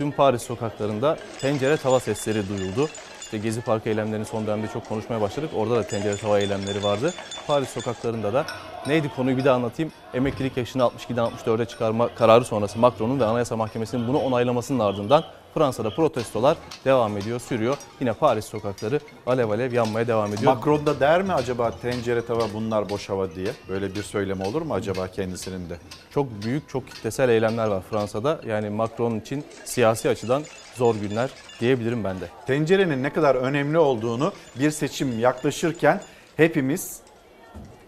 Dün 0.01 0.11
Paris 0.11 0.43
sokaklarında 0.43 1.19
tencere 1.41 1.77
tava 1.77 2.01
sesleri 2.01 2.49
duyuldu. 2.49 2.89
İşte 3.21 3.39
Gezi 3.39 3.61
Parkı 3.61 3.89
eylemlerini 3.89 4.25
son 4.25 4.47
dönemde 4.47 4.69
çok 4.69 4.89
konuşmaya 4.89 5.21
başladık. 5.21 5.51
Orada 5.57 5.77
da 5.77 5.83
tencere 5.83 6.17
tava 6.17 6.39
eylemleri 6.39 6.83
vardı. 6.83 7.15
Paris 7.47 7.69
sokaklarında 7.69 8.33
da 8.33 8.47
neydi 8.87 9.09
konuyu 9.17 9.37
bir 9.37 9.45
daha 9.45 9.55
anlatayım. 9.55 9.93
Emeklilik 10.15 10.57
yaşını 10.57 10.83
62'den 10.83 11.25
64'e 11.25 11.65
çıkarma 11.65 12.09
kararı 12.09 12.45
sonrası 12.45 12.79
Macron'un 12.79 13.21
ve 13.21 13.25
Anayasa 13.25 13.57
Mahkemesi'nin 13.57 14.09
bunu 14.09 14.19
onaylamasının 14.19 14.79
ardından 14.79 15.25
Fransa'da 15.55 15.91
protestolar 15.91 16.57
devam 16.85 17.17
ediyor, 17.17 17.41
sürüyor. 17.41 17.77
Yine 18.01 18.13
Paris 18.13 18.45
sokakları 18.45 19.01
alev 19.27 19.51
alev 19.51 19.73
yanmaya 19.73 20.07
devam 20.07 20.35
ediyor. 20.35 20.55
Macron 20.55 20.87
da 20.87 21.01
der 21.01 21.23
mi 21.23 21.33
acaba 21.33 21.71
tencere 21.83 22.27
tava 22.27 22.45
bunlar 22.55 22.91
boş 22.91 23.09
hava 23.09 23.35
diye? 23.35 23.49
Böyle 23.69 23.95
bir 23.95 24.03
söyleme 24.03 24.45
olur 24.45 24.63
mu 24.63 24.75
acaba 24.75 25.09
kendisinin 25.09 25.71
de? 25.71 25.79
Çok 26.11 26.27
büyük, 26.45 26.69
çok 26.69 26.89
kitlesel 26.89 27.29
eylemler 27.29 27.67
var 27.67 27.83
Fransa'da. 27.91 28.41
Yani 28.47 28.71
Macron 28.71 29.21
için 29.21 29.45
siyasi 29.65 30.09
açıdan 30.09 30.43
zor 30.75 30.95
günler 30.95 31.31
diyebilirim 31.61 32.05
ben 32.05 32.21
de. 32.21 32.29
Tencerenin 32.47 33.03
ne 33.03 33.13
kadar 33.13 33.35
önemli 33.35 33.79
olduğunu 33.79 34.33
bir 34.59 34.71
seçim 34.71 35.19
yaklaşırken 35.19 36.01
hepimiz 36.37 37.01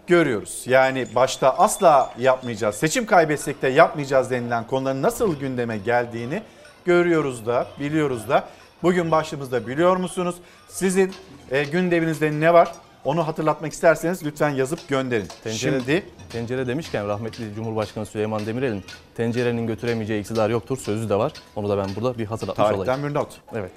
görüyoruz. 0.07 0.63
Yani 0.65 1.07
başta 1.15 1.57
asla 1.57 2.13
yapmayacağız, 2.19 2.75
seçim 2.75 3.05
kaybetsek 3.05 3.61
de 3.61 3.67
yapmayacağız 3.67 4.31
denilen 4.31 4.67
konuların 4.67 5.01
nasıl 5.01 5.39
gündeme 5.39 5.77
geldiğini 5.77 6.41
görüyoruz 6.85 7.45
da, 7.45 7.67
biliyoruz 7.79 8.29
da. 8.29 8.49
Bugün 8.83 9.11
başlığımızda 9.11 9.67
biliyor 9.67 9.97
musunuz? 9.97 10.35
Sizin 10.67 11.13
e, 11.51 11.63
gündeminizde 11.63 12.31
ne 12.31 12.53
var? 12.53 12.71
Onu 13.05 13.27
hatırlatmak 13.27 13.73
isterseniz 13.73 14.25
lütfen 14.25 14.49
yazıp 14.49 14.87
gönderin. 14.87 15.27
Tencere, 15.43 15.79
Şimdi 15.79 16.03
tencere 16.29 16.67
demişken 16.67 17.07
rahmetli 17.07 17.55
Cumhurbaşkanı 17.55 18.05
Süleyman 18.05 18.45
Demirel'in 18.45 18.83
tencerenin 19.15 19.67
götüremeyeceği 19.67 20.21
iktidar 20.21 20.49
yoktur 20.49 20.77
sözü 20.77 21.09
de 21.09 21.15
var. 21.15 21.33
Onu 21.55 21.69
da 21.69 21.77
ben 21.77 21.95
burada 21.95 22.17
bir 22.17 22.25
hatırlatmış 22.25 22.65
olayım. 22.65 22.85
tarihten 22.85 23.09
bir 23.09 23.13
not. 23.13 23.29
Evet. 23.53 23.71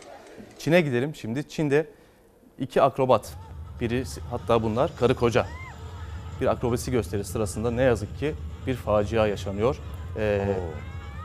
Çin'e 0.59 0.80
gidelim 0.80 1.14
şimdi. 1.14 1.48
Çin'de 1.48 1.86
iki 2.59 2.82
akrobat, 2.82 3.34
biri 3.80 4.04
hatta 4.30 4.62
bunlar 4.62 4.90
karı 5.00 5.14
koca. 5.14 5.46
Bir 6.40 6.46
akrobasi 6.46 6.90
gösterisi 6.90 7.32
sırasında 7.32 7.70
ne 7.70 7.82
yazık 7.82 8.18
ki 8.18 8.34
bir 8.66 8.74
facia 8.74 9.26
yaşanıyor. 9.26 9.76
Ee, 10.16 10.56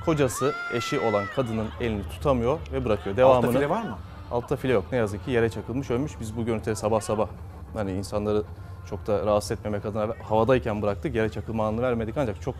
kocası, 0.05 0.53
eşi 0.73 0.99
olan 0.99 1.23
kadının 1.35 1.67
elini 1.81 2.03
tutamıyor 2.03 2.59
ve 2.73 2.85
bırakıyor. 2.85 3.17
Devamını, 3.17 3.47
Altta 3.47 3.51
file 3.51 3.69
var 3.69 3.83
mı? 3.83 3.97
Altta 4.31 4.55
file 4.55 4.73
yok. 4.73 4.85
Ne 4.91 4.97
yazık 4.97 5.25
ki 5.25 5.31
yere 5.31 5.49
çakılmış, 5.49 5.91
ölmüş. 5.91 6.11
Biz 6.19 6.37
bu 6.37 6.45
görüntüleri 6.45 6.75
sabah 6.75 7.01
sabah 7.01 7.27
hani 7.73 7.91
insanları 7.91 8.43
çok 8.89 9.07
da 9.07 9.25
rahatsız 9.25 9.51
etmemek 9.51 9.85
adına 9.85 10.07
havadayken 10.23 10.81
bıraktık. 10.81 11.15
Yere 11.15 11.29
çakılma 11.29 11.67
anını 11.67 11.81
vermedik 11.81 12.17
ancak 12.17 12.41
çok 12.41 12.55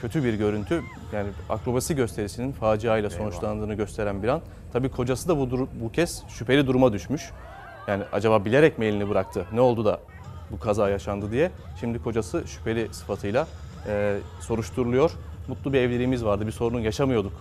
kötü 0.00 0.24
bir 0.24 0.34
görüntü. 0.34 0.82
Yani 1.12 1.28
akrobasi 1.48 1.96
gösterisinin 1.96 2.52
faciayla 2.52 3.10
sonuçlandığını 3.10 3.74
gösteren 3.74 4.22
bir 4.22 4.28
an. 4.28 4.40
Tabii 4.72 4.88
kocası 4.90 5.28
da 5.28 5.38
bu, 5.38 5.68
bu 5.80 5.92
kez 5.92 6.22
şüpheli 6.28 6.66
duruma 6.66 6.92
düşmüş. 6.92 7.30
Yani 7.86 8.04
acaba 8.12 8.44
bilerek 8.44 8.78
mi 8.78 8.84
elini 8.84 9.10
bıraktı? 9.10 9.46
Ne 9.52 9.60
oldu 9.60 9.84
da 9.84 10.00
bu 10.50 10.58
kaza 10.58 10.88
yaşandı 10.88 11.30
diye. 11.30 11.50
Şimdi 11.80 12.02
kocası 12.02 12.46
şüpheli 12.46 12.94
sıfatıyla 12.94 13.46
e, 13.86 14.16
soruşturuluyor. 14.40 15.10
Mutlu 15.48 15.72
bir 15.72 15.78
evliliğimiz 15.80 16.24
vardı, 16.24 16.46
bir 16.46 16.52
sorun 16.52 16.80
yaşamıyorduk 16.80 17.32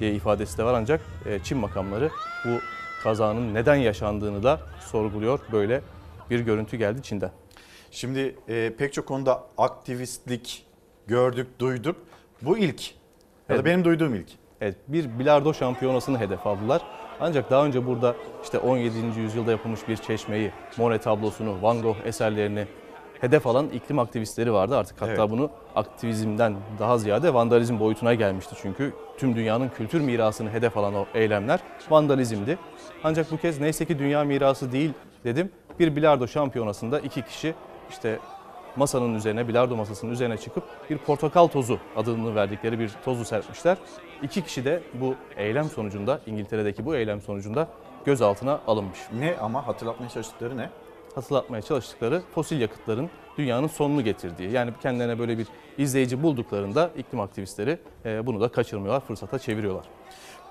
diye 0.00 0.12
ifadesi 0.12 0.58
de 0.58 0.64
var 0.64 0.74
ancak 0.74 1.00
e, 1.26 1.38
Çin 1.38 1.58
makamları 1.58 2.10
bu 2.44 2.50
kazanın 3.02 3.54
neden 3.54 3.74
yaşandığını 3.74 4.42
da 4.42 4.60
sorguluyor. 4.80 5.40
Böyle 5.52 5.80
bir 6.30 6.40
görüntü 6.40 6.76
geldi 6.76 7.02
Çin'den. 7.02 7.30
Şimdi 7.90 8.36
e, 8.48 8.72
pek 8.78 8.92
çok 8.92 9.06
konuda 9.06 9.42
aktivistlik 9.58 10.66
gördük, 11.06 11.46
duyduk. 11.58 11.96
Bu 12.42 12.58
ilk. 12.58 12.90
Ya 12.90 12.94
da 13.48 13.54
Evet. 13.54 13.64
benim 13.64 13.84
duyduğum 13.84 14.14
ilk. 14.14 14.28
Evet, 14.60 14.76
bir 14.88 15.18
bilardo 15.18 15.54
şampiyonasını 15.54 16.18
hedef 16.18 16.46
aldılar. 16.46 16.82
Ancak 17.20 17.50
daha 17.50 17.64
önce 17.66 17.86
burada 17.86 18.16
işte 18.42 18.58
17. 18.58 19.20
yüzyılda 19.20 19.50
yapılmış 19.50 19.88
bir 19.88 19.96
çeşmeyi, 19.96 20.50
Monet 20.76 21.02
tablosunu, 21.02 21.62
Van 21.62 21.82
Gogh 21.82 21.96
eserlerini 22.04 22.66
hedef 23.20 23.46
alan 23.46 23.68
iklim 23.68 23.98
aktivistleri 23.98 24.52
vardı. 24.52 24.76
Artık 24.76 25.02
hatta 25.02 25.12
Evet. 25.12 25.30
bunu 25.30 25.50
aktivizmden 25.74 26.56
daha 26.78 26.98
ziyade 26.98 27.34
vandalizm 27.34 27.80
boyutuna 27.80 28.14
gelmişti. 28.14 28.54
Çünkü 28.62 28.92
tüm 29.18 29.36
dünyanın 29.36 29.68
kültür 29.68 30.00
mirasını 30.00 30.50
hedef 30.50 30.76
alan 30.76 30.94
o 30.94 31.06
eylemler 31.14 31.60
vandalizmdi. 31.90 32.58
Ancak 33.04 33.30
bu 33.30 33.36
kez 33.36 33.60
neyse 33.60 33.84
ki 33.84 33.98
dünya 33.98 34.24
mirası 34.24 34.72
değil 34.72 34.92
dedim. 35.24 35.50
Bir 35.78 35.96
bilardo 35.96 36.28
şampiyonasında 36.28 37.00
iki 37.00 37.22
kişi 37.22 37.54
işte 37.90 38.18
masanın 38.76 39.14
üzerine, 39.14 39.48
bilardo 39.48 39.76
masasının 39.76 40.12
üzerine 40.12 40.36
çıkıp 40.36 40.64
bir 40.90 40.98
portakal 40.98 41.46
tozu 41.46 41.78
adını 41.96 42.34
verdikleri 42.34 42.78
bir 42.78 42.90
tozu 43.04 43.24
serpmişler. 43.24 43.76
İki 44.22 44.42
kişi 44.44 44.64
de 44.64 44.82
bu 44.94 45.14
eylem 45.36 45.64
sonucunda, 45.64 46.20
İngiltere'deki 46.26 46.84
bu 46.86 46.96
eylem 46.96 47.20
sonucunda 47.20 47.68
gözaltına 48.04 48.60
alınmış. 48.66 48.98
Ne 49.18 49.36
ama 49.40 49.66
hatırlatmaya 49.66 50.08
çalıştıkları 50.08 50.56
ne? 50.56 50.70
Hatırlatmaya 51.16 51.62
çalıştıkları 51.62 52.22
fosil 52.34 52.60
yakıtların 52.60 53.10
dünyanın 53.38 53.66
sonunu 53.66 54.04
getirdiği. 54.04 54.50
Yani 54.50 54.70
kendilerine 54.82 55.18
böyle 55.18 55.38
bir 55.38 55.46
izleyici 55.78 56.22
bulduklarında 56.22 56.90
iklim 56.96 57.20
aktivistleri 57.20 57.78
e, 58.04 58.26
bunu 58.26 58.40
da 58.40 58.48
kaçırmıyorlar, 58.48 59.00
fırsata 59.00 59.38
çeviriyorlar. 59.38 59.84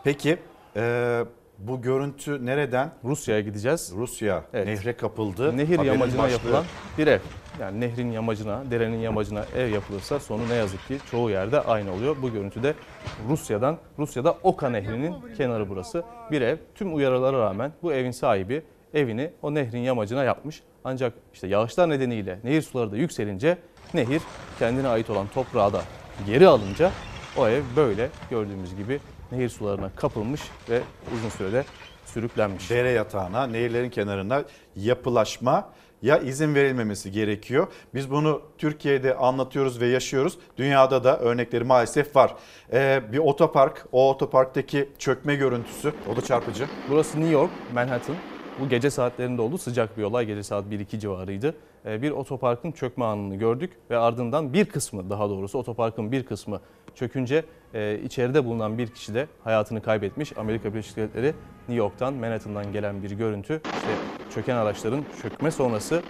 Peki 0.03 0.37
e, 0.75 1.23
bu 1.57 1.81
görüntü 1.81 2.45
nereden? 2.45 2.91
Rusya'ya 3.03 3.41
gideceğiz. 3.41 3.93
Rusya 3.95 4.43
Evet. 4.53 4.67
nehre 4.67 4.93
kapıldı. 4.97 5.57
Nehir 5.57 5.77
Haberin 5.77 5.91
yamacına 5.91 6.21
başlığı. 6.23 6.33
yapılan 6.33 6.63
bir 6.97 7.07
ev. 7.07 7.19
Yani 7.59 7.79
nehrin 7.81 8.11
yamacına, 8.11 8.71
derenin 8.71 8.97
yamacına 8.99 9.45
ev 9.55 9.69
yapılırsa 9.69 10.19
sonu 10.19 10.49
ne 10.49 10.55
yazık 10.55 10.87
ki 10.87 10.97
çoğu 11.11 11.29
yerde 11.29 11.59
aynı 11.61 11.93
oluyor. 11.93 12.15
Bu 12.21 12.31
görüntüde 12.33 12.73
Rusya'dan, 13.29 13.77
Rusya'da 13.99 14.37
Oka 14.43 14.69
Nehri'nin 14.69 15.15
kenarı 15.37 15.69
burası. 15.69 16.03
Bir 16.31 16.41
ev. 16.41 16.57
Tüm 16.75 16.95
uyarılara 16.95 17.39
rağmen 17.39 17.71
bu 17.83 17.93
evin 17.93 18.11
sahibi 18.11 18.63
evini 18.95 19.31
o 19.41 19.53
nehrin 19.53 19.79
yamacına 19.79 20.23
yapmış. 20.23 20.63
Ancak 20.83 21.13
işte 21.33 21.47
yağışlar 21.47 21.89
nedeniyle 21.89 22.39
nehir 22.43 22.61
suları 22.61 22.91
da 22.91 22.97
yükselince 22.97 23.57
nehir 23.93 24.21
kendine 24.59 24.87
ait 24.87 25.09
olan 25.09 25.27
toprağı 25.27 25.73
da 25.73 25.81
geri 26.25 26.47
alınca 26.47 26.91
o 27.37 27.47
ev 27.47 27.63
böyle 27.75 28.09
gördüğümüz 28.29 28.75
gibi 28.75 28.99
nehir 29.31 29.49
sularına 29.49 29.89
kapılmış 29.95 30.41
ve 30.69 30.81
uzun 31.15 31.29
sürede 31.29 31.63
sürüklenmiş. 32.05 32.69
Dere 32.69 32.89
yatağına, 32.89 33.47
nehirlerin 33.47 33.89
kenarına 33.89 34.43
yapılaşma 34.75 35.69
ya 36.01 36.17
izin 36.17 36.55
verilmemesi 36.55 37.11
gerekiyor. 37.11 37.67
Biz 37.93 38.11
bunu 38.11 38.41
Türkiye'de 38.57 39.15
anlatıyoruz 39.15 39.81
ve 39.81 39.87
yaşıyoruz. 39.87 40.37
Dünyada 40.57 41.03
da 41.03 41.19
örnekleri 41.19 41.63
maalesef 41.63 42.15
var. 42.15 42.35
Ee, 42.73 43.01
bir 43.11 43.17
otopark, 43.17 43.85
o 43.91 44.09
otoparktaki 44.09 44.89
çökme 44.99 45.35
görüntüsü, 45.35 45.93
o 46.13 46.15
da 46.15 46.21
çarpıcı. 46.21 46.67
Burası 46.89 47.19
New 47.19 47.33
York, 47.33 47.51
Manhattan. 47.73 48.15
Bu 48.59 48.69
gece 48.69 48.89
saatlerinde 48.89 49.41
oldu. 49.41 49.57
Sıcak 49.57 49.97
bir 49.97 50.03
olay. 50.03 50.25
Gece 50.25 50.43
saat 50.43 50.65
1-2 50.65 50.99
civarıydı. 50.99 51.55
Ee, 51.85 52.01
Bir 52.01 52.11
otoparkın 52.11 52.71
çökme 52.71 53.05
anını 53.05 53.35
gördük 53.35 53.73
ve 53.89 53.97
ardından 53.97 54.53
bir 54.53 54.65
kısmı 54.65 55.09
daha 55.09 55.29
doğrusu 55.29 55.57
otoparkın 55.59 56.11
bir 56.11 56.23
kısmı 56.25 56.61
çökünce 56.95 57.45
e, 57.73 57.99
içeride 58.03 58.45
bulunan 58.45 58.77
bir 58.77 58.87
kişi 58.87 59.13
de 59.13 59.27
hayatını 59.43 59.81
kaybetmiş. 59.81 60.37
Amerika 60.37 60.73
Birleşik 60.73 60.95
Devletleri 60.97 61.27
New 61.59 61.73
York'tan, 61.73 62.13
Manhattan'dan 62.13 62.71
gelen 62.73 63.03
bir 63.03 63.11
görüntü. 63.11 63.61
İşte 63.65 63.87
çöken 64.35 64.55
araçların 64.55 65.05
çökme 65.21 65.51
sonrası 65.51 66.01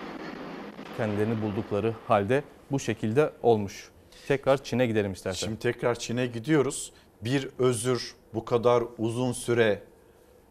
kendilerini 0.97 1.41
buldukları 1.41 1.93
halde 2.07 2.43
bu 2.71 2.79
şekilde 2.79 3.29
olmuş. 3.43 3.89
Tekrar 4.27 4.63
Çin'e 4.63 4.87
gidelim 4.87 5.11
istersen. 5.13 5.47
Şimdi 5.47 5.59
tekrar 5.59 5.95
Çin'e 5.95 6.25
gidiyoruz. 6.27 6.93
Bir 7.21 7.49
özür 7.59 8.15
bu 8.33 8.45
kadar 8.45 8.83
uzun 8.97 9.31
süre 9.31 9.81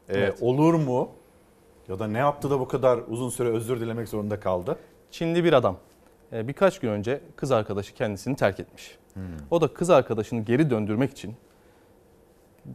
e, 0.08 0.18
Evet. 0.18 0.38
olur 0.42 0.74
mu? 0.74 1.08
Ya 1.88 1.98
da 1.98 2.06
ne 2.06 2.18
yaptı 2.18 2.50
da 2.50 2.60
bu 2.60 2.68
kadar 2.68 3.00
uzun 3.08 3.28
süre 3.28 3.48
özür 3.48 3.80
dilemek 3.80 4.08
zorunda 4.08 4.40
kaldı? 4.40 4.78
Çinli 5.10 5.44
bir 5.44 5.52
adam 5.52 5.76
e, 6.32 6.48
birkaç 6.48 6.78
gün 6.80 6.88
önce 6.88 7.20
kız 7.36 7.52
arkadaşı 7.52 7.94
kendisini 7.94 8.36
terk 8.36 8.60
etmiş. 8.60 8.98
O 9.50 9.60
da 9.60 9.68
kız 9.74 9.90
arkadaşını 9.90 10.40
geri 10.40 10.70
döndürmek 10.70 11.10
için 11.10 11.34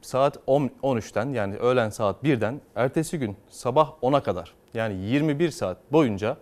saat 0.01 0.37
10 0.47 0.71
13'ten 0.83 1.29
yani 1.29 1.55
öğlen 1.57 1.89
saat 1.89 2.23
1'den 2.23 2.61
ertesi 2.75 3.19
gün 3.19 3.37
sabah 3.49 3.91
10'a 4.01 4.23
kadar 4.23 4.53
yani 4.73 4.95
21 4.95 5.49
saat 5.51 5.77
boyunca 5.91 6.37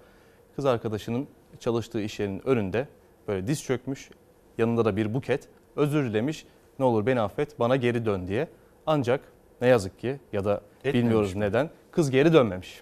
kız 0.55 0.65
arkadaşının 0.65 1.27
çalıştığı 1.59 2.01
iş 2.01 2.19
yerinin 2.19 2.47
önünde 2.47 2.87
böyle 3.27 3.47
diz 3.47 3.63
çökmüş. 3.63 4.09
Yanında 4.57 4.85
da 4.85 4.95
bir 4.95 5.13
buket 5.13 5.47
özür 5.75 6.03
dilemiş. 6.09 6.45
Ne 6.79 6.85
olur 6.85 7.05
beni 7.05 7.21
affet 7.21 7.59
bana 7.59 7.75
geri 7.75 8.05
dön 8.05 8.27
diye. 8.27 8.47
Ancak 8.85 9.21
ne 9.61 9.67
yazık 9.67 9.99
ki 9.99 10.19
ya 10.33 10.45
da 10.45 10.61
Etmemiş 10.79 10.99
bilmiyoruz 10.99 11.33
mi? 11.33 11.39
neden 11.39 11.69
kız 11.97 12.11
geri 12.11 12.33
dönmemiş. 12.33 12.81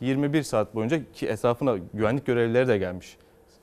21 0.00 0.42
saat 0.42 0.74
boyunca 0.74 1.12
ki 1.12 1.26
etrafına 1.26 1.76
güvenlik 1.94 2.26
görevlileri 2.26 2.68
de 2.68 2.78
gelmiş. 2.78 3.16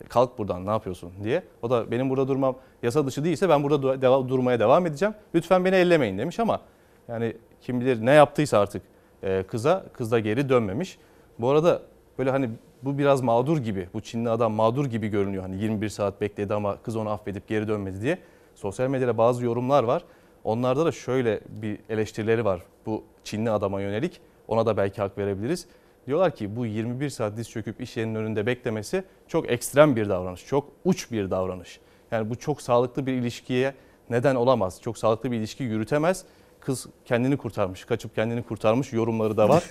Kalk 0.09 0.37
buradan 0.37 0.65
ne 0.65 0.69
yapıyorsun 0.69 1.11
diye. 1.23 1.43
O 1.61 1.69
da 1.69 1.91
benim 1.91 2.09
burada 2.09 2.27
durmam 2.27 2.55
yasa 2.83 3.07
dışı 3.07 3.23
değilse 3.23 3.49
ben 3.49 3.63
burada 3.63 4.29
durmaya 4.29 4.59
devam 4.59 4.85
edeceğim. 4.85 5.15
Lütfen 5.35 5.65
beni 5.65 5.75
ellemeyin 5.75 6.17
demiş 6.17 6.39
ama 6.39 6.61
yani 7.07 7.37
kim 7.61 7.81
bilir 7.81 8.05
ne 8.05 8.11
yaptıysa 8.11 8.59
artık 8.59 8.81
e, 9.23 9.43
kıza 9.47 9.85
kız 9.93 10.11
da 10.11 10.19
geri 10.19 10.49
dönmemiş. 10.49 10.97
Bu 11.39 11.49
arada 11.49 11.81
böyle 12.17 12.31
hani 12.31 12.49
bu 12.83 12.97
biraz 12.97 13.21
mağdur 13.21 13.57
gibi. 13.57 13.89
Bu 13.93 14.01
Çinli 14.01 14.29
adam 14.29 14.53
mağdur 14.53 14.85
gibi 14.85 15.07
görünüyor. 15.07 15.43
Hani 15.43 15.61
21 15.61 15.89
saat 15.89 16.21
bekledi 16.21 16.53
ama 16.53 16.77
kız 16.77 16.95
onu 16.95 17.09
affedip 17.09 17.47
geri 17.47 17.67
dönmedi 17.67 18.01
diye. 18.01 18.17
Sosyal 18.55 18.87
medyada 18.87 19.17
bazı 19.17 19.45
yorumlar 19.45 19.83
var. 19.83 20.03
Onlarda 20.43 20.85
da 20.85 20.91
şöyle 20.91 21.39
bir 21.49 21.79
eleştirileri 21.89 22.45
var 22.45 22.61
bu 22.85 23.03
Çinli 23.23 23.51
adama 23.51 23.81
yönelik. 23.81 24.21
Ona 24.47 24.65
da 24.65 24.77
belki 24.77 25.01
hak 25.01 25.17
verebiliriz. 25.17 25.67
Diyorlar 26.07 26.35
ki 26.35 26.55
bu 26.55 26.65
21 26.65 27.09
saat 27.09 27.37
diz 27.37 27.49
çöküp 27.49 27.81
iş 27.81 27.97
yerinin 27.97 28.15
önünde 28.15 28.45
beklemesi 28.45 29.03
çok 29.27 29.51
ekstrem 29.51 29.95
bir 29.95 30.09
davranış, 30.09 30.45
çok 30.45 30.71
uç 30.85 31.11
bir 31.11 31.31
davranış. 31.31 31.79
Yani 32.11 32.29
bu 32.29 32.35
çok 32.35 32.61
sağlıklı 32.61 33.05
bir 33.05 33.13
ilişkiye 33.13 33.73
neden 34.09 34.35
olamaz, 34.35 34.81
çok 34.81 34.97
sağlıklı 34.97 35.31
bir 35.31 35.37
ilişki 35.37 35.63
yürütemez. 35.63 36.25
Kız 36.59 36.87
kendini 37.05 37.37
kurtarmış, 37.37 37.85
kaçıp 37.85 38.15
kendini 38.15 38.43
kurtarmış 38.43 38.93
yorumları 38.93 39.37
da 39.37 39.49
var. 39.49 39.63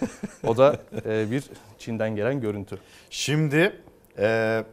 o 0.46 0.56
da 0.56 0.76
e, 1.04 1.30
bir 1.30 1.44
Çin'den 1.78 2.16
gelen 2.16 2.40
görüntü. 2.40 2.78
Şimdi 3.10 3.72
e, 4.18 4.64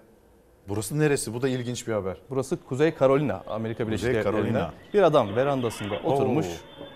burası 0.69 0.99
neresi? 0.99 1.34
Bu 1.34 1.41
da 1.41 1.49
ilginç 1.49 1.88
bir 1.88 1.94
haber. 1.94 2.18
Burası 2.30 2.64
Kuzey 2.64 2.94
Carolina, 2.99 3.44
Amerika 3.48 3.88
Birleşik 3.88 4.07
Devletleri'nde. 4.07 4.65
Bir 4.94 5.02
adam 5.02 5.36
verandasında 5.36 5.95
oturmuş, 6.03 6.48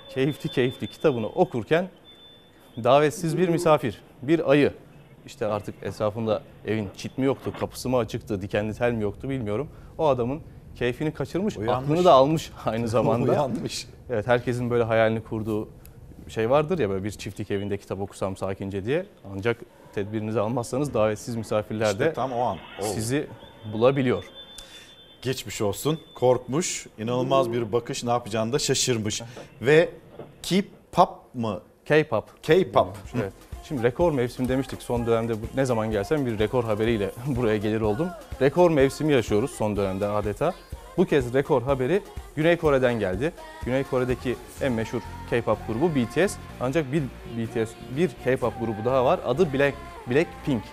keyifli 0.10 0.50
keyifli 0.50 0.88
kitabını 0.88 1.28
okurken 1.28 1.90
davetsiz 2.84 3.38
bir 3.38 3.50
misafir, 3.50 4.02
bir 4.22 4.52
ayı. 4.52 4.74
İşte 5.26 5.46
artık 5.48 5.76
etrafında 5.84 6.42
evin 6.66 6.90
çit 6.98 7.18
mi 7.18 7.26
yoktu, 7.26 7.54
kapısı 7.60 7.90
mı 7.90 7.98
açıktı, 7.98 8.42
dikenli 8.42 8.74
tel 8.74 8.92
mi 8.92 9.04
yoktu 9.04 9.30
bilmiyorum. 9.30 9.68
O 9.98 10.08
adamın 10.08 10.42
keyfini 10.76 11.14
kaçırmış, 11.14 11.58
Uyanmış. 11.58 11.90
aklını 11.92 12.06
da 12.06 12.14
almış 12.14 12.52
aynı 12.66 12.88
zamanda. 12.98 13.32
Uyanmış. 13.32 13.88
Evet 14.10 14.28
herkesin 14.28 14.70
böyle 14.70 14.84
hayalini 14.84 15.24
kurduğu 15.24 15.70
şey 16.28 16.50
vardır 16.50 16.80
ya 16.80 16.90
böyle 16.90 17.04
bir 17.04 17.12
çiftlik 17.12 17.52
evinde 17.52 17.78
kitap 17.78 18.00
okusam 18.00 18.38
sakince 18.38 18.86
diye. 18.86 19.06
Ancak 19.34 19.58
tedbirinizi 19.96 20.40
almazsanız 20.40 20.94
davetsiz 20.94 21.36
misafirler 21.36 21.86
İşte 21.92 22.00
de 22.00 22.14
tam 22.14 22.32
o 22.32 22.42
an. 22.42 22.58
O. 22.82 22.84
sizi 22.84 23.28
bulabiliyor. 23.74 24.24
Geçmiş 25.22 25.62
olsun. 25.62 26.00
Korkmuş. 26.16 26.88
inanılmaz 27.00 27.52
bir 27.52 27.72
bakış 27.72 28.04
ne 28.04 28.10
yapacağını 28.10 28.54
da 28.54 28.60
şaşırmış. 28.60 29.22
Ve 29.62 29.90
K-pop 30.44 31.10
mı? 31.34 31.62
K-pop. 31.86 32.44
K-pop. 32.44 32.98
Evet. 33.16 33.34
Şimdi 33.68 33.84
rekor 33.84 34.12
mevsim 34.12 34.50
demiştik. 34.50 34.82
Son 34.82 35.06
dönemde 35.06 35.34
ne 35.56 35.66
zaman 35.66 35.92
gelsem 35.92 36.26
bir 36.26 36.40
rekor 36.40 36.64
haberiyle 36.64 37.12
buraya 37.26 37.58
gelir 37.58 37.82
oldum. 37.82 38.10
Rekor 38.42 38.72
mevsimi 38.72 39.14
yaşıyoruz 39.14 39.52
son 39.52 39.76
dönemden 39.76 40.10
adeta. 40.10 40.54
Bu 40.98 41.06
kez 41.06 41.34
rekor 41.34 41.62
haberi 41.62 42.02
Güney 42.36 42.58
Kore'den 42.58 43.00
geldi. 43.00 43.32
Güney 43.66 43.84
Kore'deki 43.84 44.36
en 44.62 44.72
meşhur 44.72 45.02
K-pop 45.30 45.58
grubu 45.68 45.96
BTS. 45.96 46.36
Ancak 46.62 46.86
bir 46.92 47.04
BTS, 47.38 47.72
bir 47.98 48.10
K-pop 48.24 48.60
grubu 48.60 48.86
daha 48.86 49.06
var. 49.06 49.20
Adı 49.26 49.54
Black 49.54 49.76
Blackpink. 50.08 50.64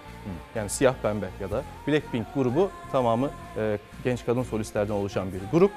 Yani 0.55 0.71
siyah 0.71 0.95
pembe 1.03 1.27
ya 1.41 1.51
da 1.51 1.63
Blackpink 1.89 2.35
grubu 2.35 2.71
tamamı 2.93 3.31
e, 3.57 3.79
genç 4.05 4.25
kadın 4.25 4.43
solistlerden 4.43 4.95
oluşan 4.95 5.29
bir 5.33 5.59
grup. 5.59 5.71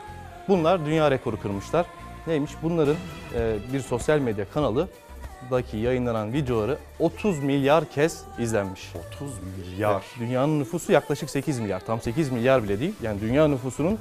Bunlar 0.48 0.86
dünya 0.86 1.12
rekoru 1.12 1.42
kırmışlar. 1.42 1.86
Neymiş? 2.28 2.52
Bunların 2.64 2.96
e, 3.36 3.58
bir 3.74 3.80
sosyal 3.80 4.20
medya 4.20 4.50
kanalı 4.50 4.88
daki 5.52 5.78
yayınlanan 5.78 6.34
videoları 6.34 6.78
30 7.00 7.40
milyar 7.40 7.86
kez 7.86 8.22
izlenmiş. 8.40 8.82
30 9.14 9.32
milyar. 9.58 9.92
Evet, 9.94 10.04
dünyanın 10.20 10.60
nüfusu 10.60 10.92
yaklaşık 10.92 11.30
8 11.30 11.60
milyar. 11.60 11.80
Tam 11.86 12.02
8 12.02 12.32
milyar 12.32 12.64
bile 12.64 12.80
değil. 12.80 12.94
Yani 13.02 13.22
dünya 13.22 13.48
nüfusunun 13.48 13.98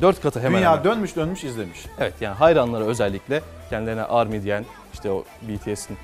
4 0.00 0.22
katı 0.22 0.40
hemen 0.40 0.58
Dünya 0.58 0.72
hemen. 0.72 0.84
dönmüş 0.84 1.16
dönmüş 1.16 1.44
izlemiş. 1.44 1.86
Evet 2.00 2.14
yani 2.20 2.34
hayranları 2.34 2.84
özellikle 2.84 3.40
kendilerine 3.70 4.02
ARMY 4.02 4.42
diyen 4.42 4.64
işte 4.92 5.10
o 5.10 5.24
BTS'in 5.42 5.96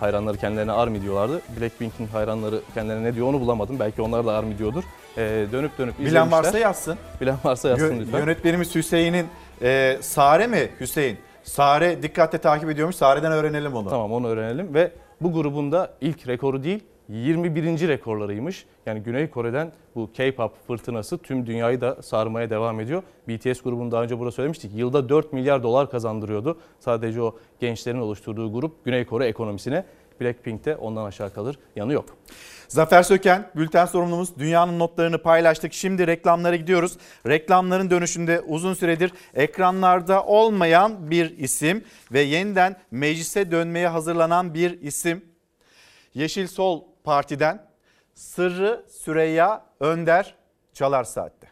hayranları 0.00 0.36
kendilerine 0.36 0.72
ARMY 0.72 1.02
diyorlardı. 1.02 1.40
Blackpink'in 1.60 2.06
hayranları 2.06 2.60
kendilerine 2.74 3.04
ne 3.04 3.14
diyor 3.14 3.26
onu 3.26 3.40
bulamadım. 3.40 3.78
Belki 3.80 4.02
onlar 4.02 4.26
da 4.26 4.32
ARMY 4.34 4.58
diyordur. 4.58 4.82
Ee, 5.18 5.46
dönüp 5.52 5.78
dönüp 5.78 5.98
Bilen 5.98 6.06
izlemişler. 6.08 6.38
varsa 6.38 6.58
yazsın. 6.58 6.96
Bilen 7.20 7.36
varsa 7.44 7.68
yazsın 7.68 7.94
Yö- 7.94 8.00
lütfen. 8.00 8.18
Yönetmenimiz 8.18 8.74
Hüseyin'in 8.74 9.26
e, 9.62 9.98
Sare 10.00 10.46
mi 10.46 10.68
Hüseyin? 10.80 11.18
Sare 11.46 12.02
dikkatle 12.02 12.38
takip 12.38 12.70
ediyormuş. 12.70 12.96
Sare'den 12.96 13.32
öğrenelim 13.32 13.74
onu. 13.74 13.88
Tamam 13.88 14.12
onu 14.12 14.26
öğrenelim 14.26 14.74
ve 14.74 14.92
bu 15.20 15.32
grubun 15.32 15.72
da 15.72 15.92
ilk 16.00 16.28
rekoru 16.28 16.62
değil 16.62 16.84
21. 17.08 17.88
rekorlarıymış. 17.88 18.66
Yani 18.86 19.00
Güney 19.00 19.30
Kore'den 19.30 19.72
bu 19.94 20.10
K-pop 20.12 20.66
fırtınası 20.66 21.18
tüm 21.18 21.46
dünyayı 21.46 21.80
da 21.80 22.02
sarmaya 22.02 22.50
devam 22.50 22.80
ediyor. 22.80 23.02
BTS 23.28 23.60
grubunu 23.60 23.90
daha 23.90 24.02
önce 24.02 24.18
burada 24.18 24.30
söylemiştik. 24.30 24.72
Yılda 24.74 25.08
4 25.08 25.32
milyar 25.32 25.62
dolar 25.62 25.90
kazandırıyordu. 25.90 26.58
Sadece 26.78 27.22
o 27.22 27.36
gençlerin 27.60 28.00
oluşturduğu 28.00 28.52
grup 28.52 28.84
Güney 28.84 29.06
Kore 29.06 29.26
ekonomisine. 29.26 29.84
Blackpink'te 30.20 30.76
ondan 30.76 31.04
aşağı 31.04 31.32
kalır 31.32 31.58
yanı 31.76 31.92
yok. 31.92 32.04
Zafer 32.68 33.02
Söken, 33.02 33.50
bülten 33.56 33.86
sorumlumuz. 33.86 34.38
Dünyanın 34.38 34.78
notlarını 34.78 35.22
paylaştık. 35.22 35.72
Şimdi 35.72 36.06
reklamlara 36.06 36.56
gidiyoruz. 36.56 36.98
Reklamların 37.26 37.90
dönüşünde 37.90 38.40
uzun 38.40 38.74
süredir 38.74 39.12
ekranlarda 39.34 40.24
olmayan 40.24 41.10
bir 41.10 41.38
isim 41.38 41.84
ve 42.12 42.20
yeniden 42.20 42.76
meclise 42.90 43.50
dönmeye 43.50 43.88
hazırlanan 43.88 44.54
bir 44.54 44.80
isim. 44.80 45.24
Yeşil 46.14 46.46
Sol 46.46 46.84
Parti'den 47.04 47.66
Sırrı 48.14 48.86
Süreyya 48.88 49.64
Önder 49.80 50.34
Çalar 50.72 51.04
Saat'te. 51.04 51.46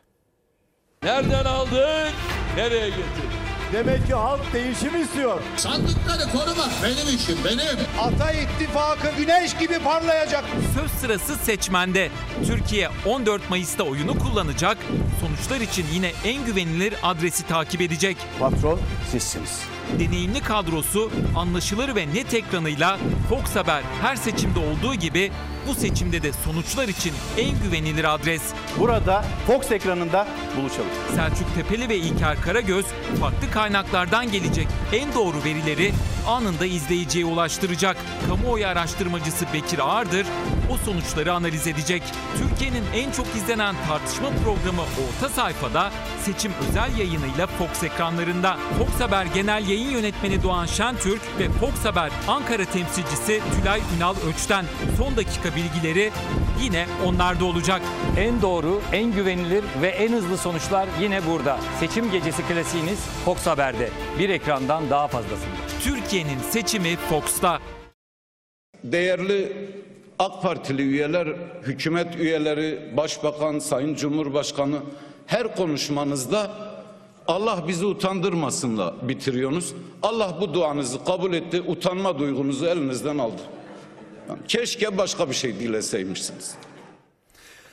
Nereden 1.03 1.45
aldık? 1.45 2.13
Nereye 2.57 2.89
getirdik? 2.89 3.34
Demek 3.75 4.07
ki 4.07 4.15
halk 4.15 4.53
değişim 4.53 5.03
istiyor. 5.03 5.41
Sandıkları 5.57 6.31
korumak 6.33 6.71
benim 6.83 7.17
işim 7.17 7.39
benim. 7.45 7.79
Ata 8.01 8.33
ittifakı 8.33 9.09
güneş 9.19 9.57
gibi 9.57 9.79
parlayacak. 9.79 10.45
Söz 10.75 10.91
sırası 10.91 11.37
seçmende. 11.37 12.11
Türkiye 12.47 12.89
14 13.07 13.51
Mayıs'ta 13.51 13.85
oyunu 13.85 14.19
kullanacak. 14.19 14.79
Sonuçlar 15.21 15.61
için 15.61 15.87
yine 15.93 16.13
en 16.25 16.45
güvenilir 16.47 16.95
adresi 17.03 17.47
takip 17.47 17.81
edecek. 17.81 18.17
Patron 18.41 18.81
sizsiniz. 19.13 19.61
Deneyimli 19.99 20.41
kadrosu 20.41 21.11
anlaşılır 21.37 21.97
ve 21.97 22.07
net 22.15 22.35
ekranıyla 22.35 22.99
Fox 23.29 23.57
Haber 23.57 23.83
her 24.03 24.17
seçimde 24.17 24.59
olduğu 24.59 24.95
gibi 24.95 25.33
bu 25.69 25.75
seçimde 25.75 26.23
de 26.23 26.33
sonuçlar 26.33 26.89
için 26.89 27.13
en 27.39 27.63
güvenilir 27.63 28.15
adres. 28.15 28.43
Burada 28.79 29.25
Fox 29.47 29.73
ekranında 29.73 30.29
buluşalım. 30.57 30.91
Selçuk 31.15 31.55
Tepeli 31.55 31.89
ve 31.89 31.97
İlker 31.97 32.41
Karagöz 32.41 32.87
farklı 33.21 33.51
kaynaklardan 33.51 34.33
gelecek 34.33 34.69
en 34.93 35.15
doğru 35.15 35.45
verileri 35.45 35.93
anında 36.27 36.67
izleyiciye 36.67 37.25
ulaştıracak. 37.25 37.97
Kamuoyu 38.29 38.67
araştırmacısı 38.67 39.47
Bekir 39.55 39.79
Ağırdır 39.79 40.27
o 40.71 40.77
sonuçları 40.77 41.33
analiz 41.33 41.67
edecek. 41.67 42.03
Türkiye'nin 42.39 42.85
en 42.95 43.11
çok 43.11 43.27
izlenen 43.37 43.75
tartışma 43.89 44.29
programı 44.45 44.83
Orta 44.83 45.29
Sayfada 45.29 45.91
seçim 46.25 46.53
özel 46.69 46.99
yayınıyla 46.99 47.47
Fox 47.47 47.83
ekranlarında. 47.83 48.57
Fox 48.79 49.01
Haber 49.01 49.27
Genel 49.27 49.69
Yayın 49.75 49.91
Yönetmeni 49.91 50.43
Doğan 50.43 50.67
Şentürk 50.67 51.21
ve 51.39 51.49
Fox 51.49 51.85
Haber 51.85 52.11
Ankara 52.29 52.65
temsilcisi 52.65 53.41
Tülay 53.61 53.81
Ünal 53.97 54.15
Öç'ten 54.29 54.65
son 54.99 55.17
dakika 55.17 55.49
bilgileri 55.57 56.11
yine 56.63 56.87
onlarda 57.07 57.45
olacak. 57.45 57.83
En 58.19 58.43
doğru, 58.43 58.81
en 58.93 59.13
güvenilir 59.13 59.65
ve 59.83 59.89
en 59.89 60.13
hızlı 60.13 60.37
sonuçlar 60.37 60.89
yine 61.01 61.27
burada. 61.27 61.59
Seçim 61.81 62.11
gecesi 62.11 62.43
klasiğiniz 62.43 62.99
Fox 63.25 63.47
Haber'de. 63.47 63.91
Bir 64.19 64.29
ekrandan 64.29 64.91
daha 64.91 65.09
fazlasında. 65.09 65.55
Türkiye'nin 65.81 66.39
seçimi 66.51 66.97
Fox'ta. 66.97 67.59
Değerli 68.85 69.53
AK 70.19 70.43
Partili 70.43 70.83
üyeler, 70.83 71.29
hükümet 71.63 72.17
üyeleri, 72.17 72.97
başbakan, 72.97 73.59
sayın 73.59 73.95
cumhurbaşkanı 73.95 74.77
her 75.27 75.57
konuşmanızda 75.57 76.74
Allah 77.27 77.69
bizi 77.69 77.87
utandırmasınla 77.87 78.95
bitiriyorsunuz. 79.03 79.75
Allah 80.03 80.39
bu 80.41 80.55
duanızı 80.55 81.05
kabul 81.05 81.33
etti, 81.33 81.61
utanma 81.61 82.19
duygunuzu 82.19 82.67
elinizden 82.67 83.19
aldı. 83.19 83.43
Yani 84.29 84.39
keşke 84.49 84.99
başka 84.99 85.29
bir 85.29 85.35
şey 85.35 85.59
dileseymişsiniz. 85.59 86.55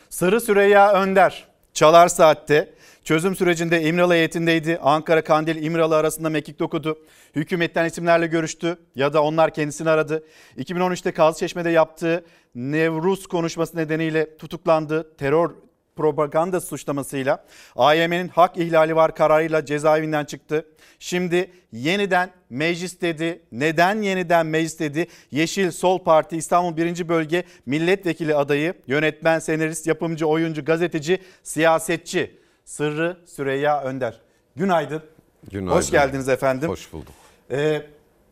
Sırrı 0.10 0.42
Süreyya 0.42 0.94
Önder 0.94 1.48
Çalar 1.74 2.08
Saat'te 2.08 2.74
çözüm 3.04 3.36
sürecinde 3.36 3.82
İmralı 3.84 4.14
heyetindeydi. 4.14 4.80
Ankara 4.82 5.24
Kandil 5.24 5.64
İmralı 5.64 5.96
arasında 5.96 6.30
mekik 6.30 6.60
dokudu. 6.60 7.00
Hükümetten 7.36 7.86
isimlerle 7.86 8.28
görüştü 8.28 8.78
ya 8.96 9.14
da 9.14 9.24
onlar 9.24 9.54
kendisini 9.54 9.90
aradı. 9.90 10.24
2013'te 10.58 11.12
Kazlıçeşme'de 11.12 11.70
yaptığı 11.70 12.26
Nevruz 12.56 13.28
konuşması 13.28 13.78
nedeniyle 13.78 14.38
tutuklandı. 14.38 15.18
Terör 15.18 15.52
propaganda 15.96 16.62
suçlamasıyla 16.62 17.46
AYM'nin 17.76 18.28
hak 18.28 18.58
ihlali 18.58 18.96
var 18.96 19.16
kararıyla 19.16 19.66
cezaevinden 19.66 20.26
çıktı. 20.26 20.66
Şimdi 21.00 21.52
yeniden 21.72 22.30
meclis 22.50 23.02
dedi. 23.02 23.42
Neden 23.52 24.02
yeniden 24.02 24.46
meclis 24.46 24.80
dedi? 24.80 25.08
Yeşil 25.32 25.72
Sol 25.72 26.00
Parti 26.04 26.38
İstanbul 26.38 26.78
1. 26.78 27.10
Bölge 27.10 27.44
Milletvekili 27.66 28.36
adayı, 28.36 28.74
yönetmen, 28.88 29.40
senarist, 29.40 29.88
yapımcı, 29.88 30.28
oyuncu, 30.28 30.66
gazeteci, 30.66 31.20
siyasetçi 31.44 32.42
Sırrı 32.66 33.18
Süreyya 33.26 33.84
Önder. 33.84 34.22
Günaydın. 34.56 35.04
Günaydın. 35.52 35.76
Hoş 35.76 35.92
geldiniz 35.92 36.30
efendim. 36.30 36.70
Hoş 36.70 36.94
bulduk. 36.94 37.14
Ee, 37.52 37.82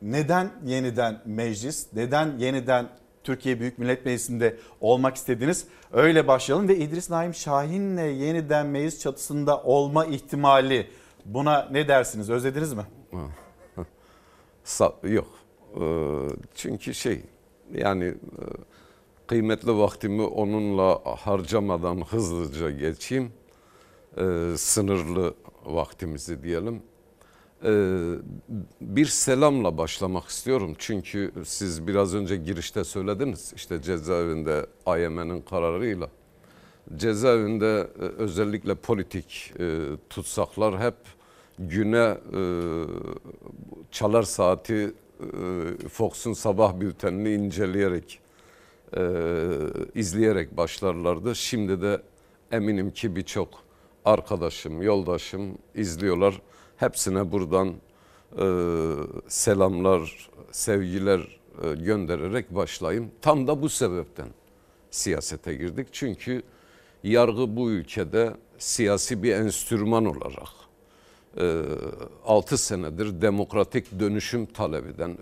neden 0.01 0.51
yeniden 0.65 1.21
meclis? 1.25 1.87
Neden 1.93 2.37
yeniden 2.37 2.89
Türkiye 3.23 3.59
Büyük 3.59 3.77
Millet 3.77 4.05
Meclisi'nde 4.05 4.57
olmak 4.81 5.15
istediniz? 5.15 5.67
Öyle 5.93 6.27
başlayalım 6.27 6.67
ve 6.67 6.77
İdris 6.77 7.09
Naim 7.09 7.33
Şahin'le 7.33 7.97
yeniden 7.97 8.67
meclis 8.67 8.99
çatısında 8.99 9.61
olma 9.63 10.05
ihtimali 10.05 10.87
buna 11.25 11.67
ne 11.71 11.87
dersiniz? 11.87 12.29
Özlediniz 12.29 12.73
mi? 12.73 12.83
Yok. 15.03 15.27
Ee, 15.75 15.81
çünkü 16.55 16.93
şey 16.93 17.21
yani 17.73 18.05
e, 18.05 18.43
kıymetli 19.27 19.77
vaktimi 19.77 20.21
onunla 20.21 20.99
harcamadan 21.17 22.01
hızlıca 22.01 22.71
geçeyim. 22.71 23.31
Ee, 24.17 24.53
sınırlı 24.57 25.33
vaktimizi 25.65 26.43
diyelim. 26.43 26.81
Ee, 27.63 28.13
bir 28.81 29.05
selamla 29.05 29.77
başlamak 29.77 30.27
istiyorum. 30.27 30.75
Çünkü 30.77 31.31
siz 31.45 31.87
biraz 31.87 32.15
önce 32.15 32.37
girişte 32.37 32.83
söylediniz. 32.83 33.53
işte 33.55 33.81
cezaevinde 33.81 34.65
AYM'nin 34.85 35.41
kararıyla. 35.41 36.09
Cezaevinde 36.95 37.87
e, 37.99 38.03
özellikle 38.03 38.75
politik 38.75 39.53
e, 39.59 39.79
tutsaklar 40.09 40.79
hep 40.79 40.95
güne 41.59 42.17
e, 42.33 42.41
çalar 43.91 44.23
saati 44.23 44.93
Fox'un 45.91 46.33
sabah 46.33 46.79
bültenini 46.79 47.33
inceleyerek 47.33 48.19
izleyerek 49.95 50.57
başlarlardı. 50.57 51.35
Şimdi 51.35 51.81
de 51.81 52.01
eminim 52.51 52.91
ki 52.91 53.15
birçok 53.15 53.49
arkadaşım, 54.05 54.81
yoldaşım 54.81 55.57
izliyorlar. 55.75 56.41
Hepsine 56.79 57.31
buradan 57.31 57.73
e, 58.37 58.45
selamlar, 59.27 60.29
sevgiler 60.51 61.39
e, 61.63 61.73
göndererek 61.73 62.55
başlayayım. 62.55 63.11
Tam 63.21 63.47
da 63.47 63.61
bu 63.61 63.69
sebepten 63.69 64.27
siyasete 64.91 65.53
girdik. 65.53 65.87
Çünkü 65.91 66.43
yargı 67.03 67.55
bu 67.55 67.71
ülkede 67.71 68.33
siyasi 68.57 69.23
bir 69.23 69.33
enstrüman 69.33 70.05
olarak 70.05 70.49
6 72.25 72.57
senedir 72.57 73.21
demokratik 73.21 73.99
dönüşüm 73.99 74.45
talep 74.45 74.87
eden, 74.87 75.17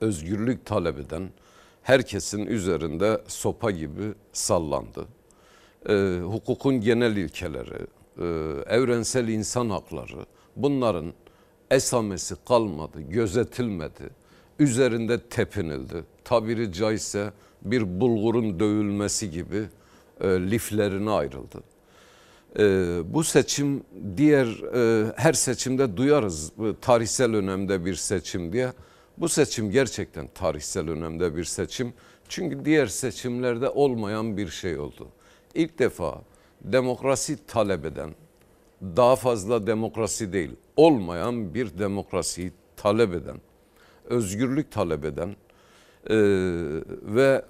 özgürlük 0.00 0.66
talep 0.66 0.98
eden 0.98 1.30
herkesin 1.82 2.46
üzerinde 2.46 3.20
sopa 3.28 3.70
gibi 3.70 4.14
sallandı. 4.32 5.06
Ee, 5.88 6.20
hukukun 6.22 6.80
genel 6.80 7.16
ilkeleri, 7.16 7.86
e, 8.18 8.24
evrensel 8.76 9.28
insan 9.28 9.70
hakları, 9.70 10.26
bunların 10.56 11.12
esamesi 11.70 12.34
kalmadı, 12.48 13.00
gözetilmedi. 13.00 14.10
Üzerinde 14.58 15.20
tepinildi. 15.20 16.04
Tabiri 16.24 16.72
caizse 16.72 17.32
bir 17.62 18.00
bulgurun 18.00 18.60
dövülmesi 18.60 19.30
gibi 19.30 19.64
e, 20.20 20.28
liflerine 20.28 21.10
ayrıldı. 21.10 21.62
E, 22.58 22.64
bu 23.14 23.24
seçim 23.24 23.82
diğer 24.16 24.46
e, 24.74 25.12
her 25.16 25.32
seçimde 25.32 25.96
duyarız 25.96 26.52
bu 26.56 26.80
tarihsel 26.80 27.34
önemde 27.34 27.84
bir 27.84 27.94
seçim 27.94 28.52
diye. 28.52 28.72
Bu 29.18 29.28
seçim 29.28 29.70
gerçekten 29.70 30.28
tarihsel 30.34 30.90
önemde 30.90 31.36
bir 31.36 31.44
seçim. 31.44 31.92
Çünkü 32.28 32.64
diğer 32.64 32.86
seçimlerde 32.86 33.68
olmayan 33.68 34.36
bir 34.36 34.48
şey 34.48 34.78
oldu. 34.78 35.08
İlk 35.54 35.78
defa 35.78 36.22
demokrasi 36.64 37.46
talep 37.46 37.84
eden, 37.84 38.14
daha 38.96 39.16
fazla 39.16 39.66
demokrasi 39.66 40.32
değil, 40.32 40.50
olmayan 40.76 41.54
bir 41.54 41.78
demokrasiyi 41.78 42.52
talep 42.76 43.14
eden, 43.14 43.36
özgürlük 44.04 44.72
talep 44.72 45.04
eden 45.04 45.36
e, 46.10 46.16
ve 47.02 47.44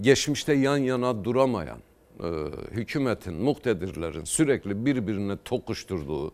geçmişte 0.00 0.52
yan 0.52 0.76
yana 0.76 1.24
duramayan 1.24 1.78
e, 2.20 2.28
hükümetin, 2.70 3.34
muktedirlerin 3.34 4.24
sürekli 4.24 4.86
birbirine 4.86 5.36
tokuşturduğu 5.44 6.32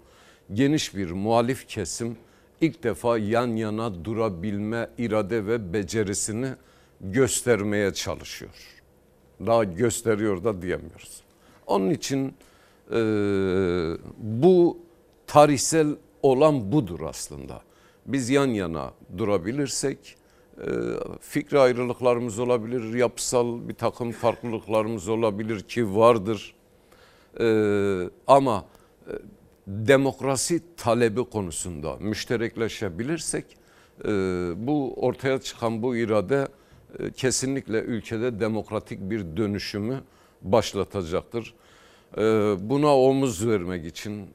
geniş 0.52 0.96
bir 0.96 1.10
muhalif 1.10 1.68
kesim 1.68 2.16
ilk 2.60 2.82
defa 2.82 3.18
yan 3.18 3.56
yana 3.56 4.04
durabilme 4.04 4.90
irade 4.98 5.46
ve 5.46 5.72
becerisini 5.72 6.48
göstermeye 7.00 7.94
çalışıyor. 7.94 8.82
Daha 9.46 9.64
gösteriyor 9.64 10.44
da 10.44 10.62
diyemiyoruz. 10.62 11.22
Onun 11.66 11.90
için 11.90 12.34
e, 12.90 12.96
bu 14.18 14.78
tarihsel 15.26 15.96
olan 16.22 16.72
budur 16.72 17.00
aslında. 17.00 17.62
Biz 18.06 18.30
yan 18.30 18.46
yana 18.46 18.92
durabilirsek 19.18 20.16
e, 20.58 20.66
fikri 21.20 21.58
ayrılıklarımız 21.58 22.38
olabilir, 22.38 22.94
yapısal 22.94 23.68
bir 23.68 23.74
takım 23.74 24.12
farklılıklarımız 24.12 25.08
olabilir 25.08 25.60
ki 25.60 25.96
vardır. 25.96 26.54
E, 27.40 27.46
ama 28.26 28.64
e, 29.06 29.12
demokrasi 29.66 30.62
talebi 30.76 31.24
konusunda 31.24 31.96
müşterekleşebilirsek 31.96 33.44
e, 34.04 34.08
bu 34.56 34.94
ortaya 34.94 35.40
çıkan 35.40 35.82
bu 35.82 35.96
irade 35.96 36.48
e, 36.98 37.10
kesinlikle 37.12 37.80
ülkede 37.80 38.40
demokratik 38.40 39.00
bir 39.00 39.36
dönüşümü 39.36 40.00
başlatacaktır. 40.42 41.54
E, 42.18 42.22
buna 42.60 42.98
omuz 42.98 43.46
vermek 43.46 43.86
için 43.86 44.26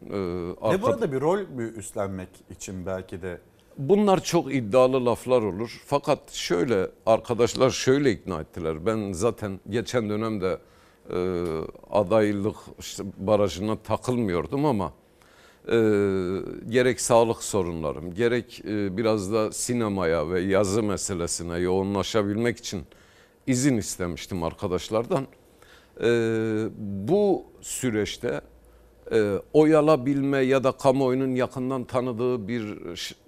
Ve 0.64 0.82
burada 0.82 1.12
bir 1.12 1.22
rol 1.22 1.40
mü 1.40 1.74
üstlenmek 1.78 2.30
için 2.50 2.86
belki 2.86 3.22
de 3.22 3.40
Bunlar 3.78 4.24
çok 4.24 4.56
iddialı 4.56 5.06
laflar 5.06 5.42
olur. 5.42 5.82
Fakat 5.86 6.32
şöyle 6.32 6.88
arkadaşlar 7.06 7.70
şöyle 7.70 8.12
ikna 8.12 8.42
ettiler. 8.42 8.86
Ben 8.86 9.12
zaten 9.12 9.60
geçen 9.70 10.10
dönemde 10.10 10.58
e, 11.10 11.18
adaylık 11.92 12.56
işte 12.80 13.04
barajına 13.18 13.76
takılmıyordum 13.76 14.66
ama 14.66 14.94
e, 15.68 15.76
gerek 16.70 17.02
sağlık 17.02 17.44
sorunlarım, 17.44 18.14
gerek 18.14 18.62
e, 18.66 18.98
biraz 18.98 19.34
da 19.34 19.52
sinemaya 19.52 20.30
ve 20.30 20.42
yazı 20.42 20.84
meselesine 20.84 21.58
yoğunlaşabilmek 21.58 22.58
için 22.58 22.84
izin 23.48 23.78
istemiştim 23.78 24.44
arkadaşlardan. 24.44 25.28
E, 26.02 26.10
bu 26.78 27.46
süreçte 27.62 28.42
e, 29.12 29.34
oy 29.54 29.76
alabilme 29.76 30.38
ya 30.38 30.64
da 30.64 30.72
kamuoyunun 30.72 31.36
yakından 31.36 31.84
tanıdığı 31.84 32.48
bir 32.48 32.78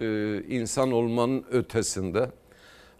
e, 0.00 0.42
insan 0.48 0.92
olmanın 0.92 1.44
ötesinde 1.50 2.30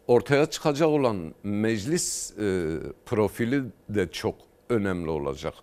ortaya 0.07 0.47
çıkacak 0.47 0.89
olan 0.89 1.35
meclis 1.43 2.33
e, 2.39 2.77
profili 3.07 3.63
de 3.89 4.11
çok 4.11 4.35
önemli 4.69 5.11
olacak. 5.11 5.55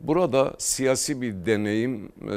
Burada 0.00 0.54
siyasi 0.58 1.22
bir 1.22 1.46
deneyim 1.46 2.12
e, 2.22 2.36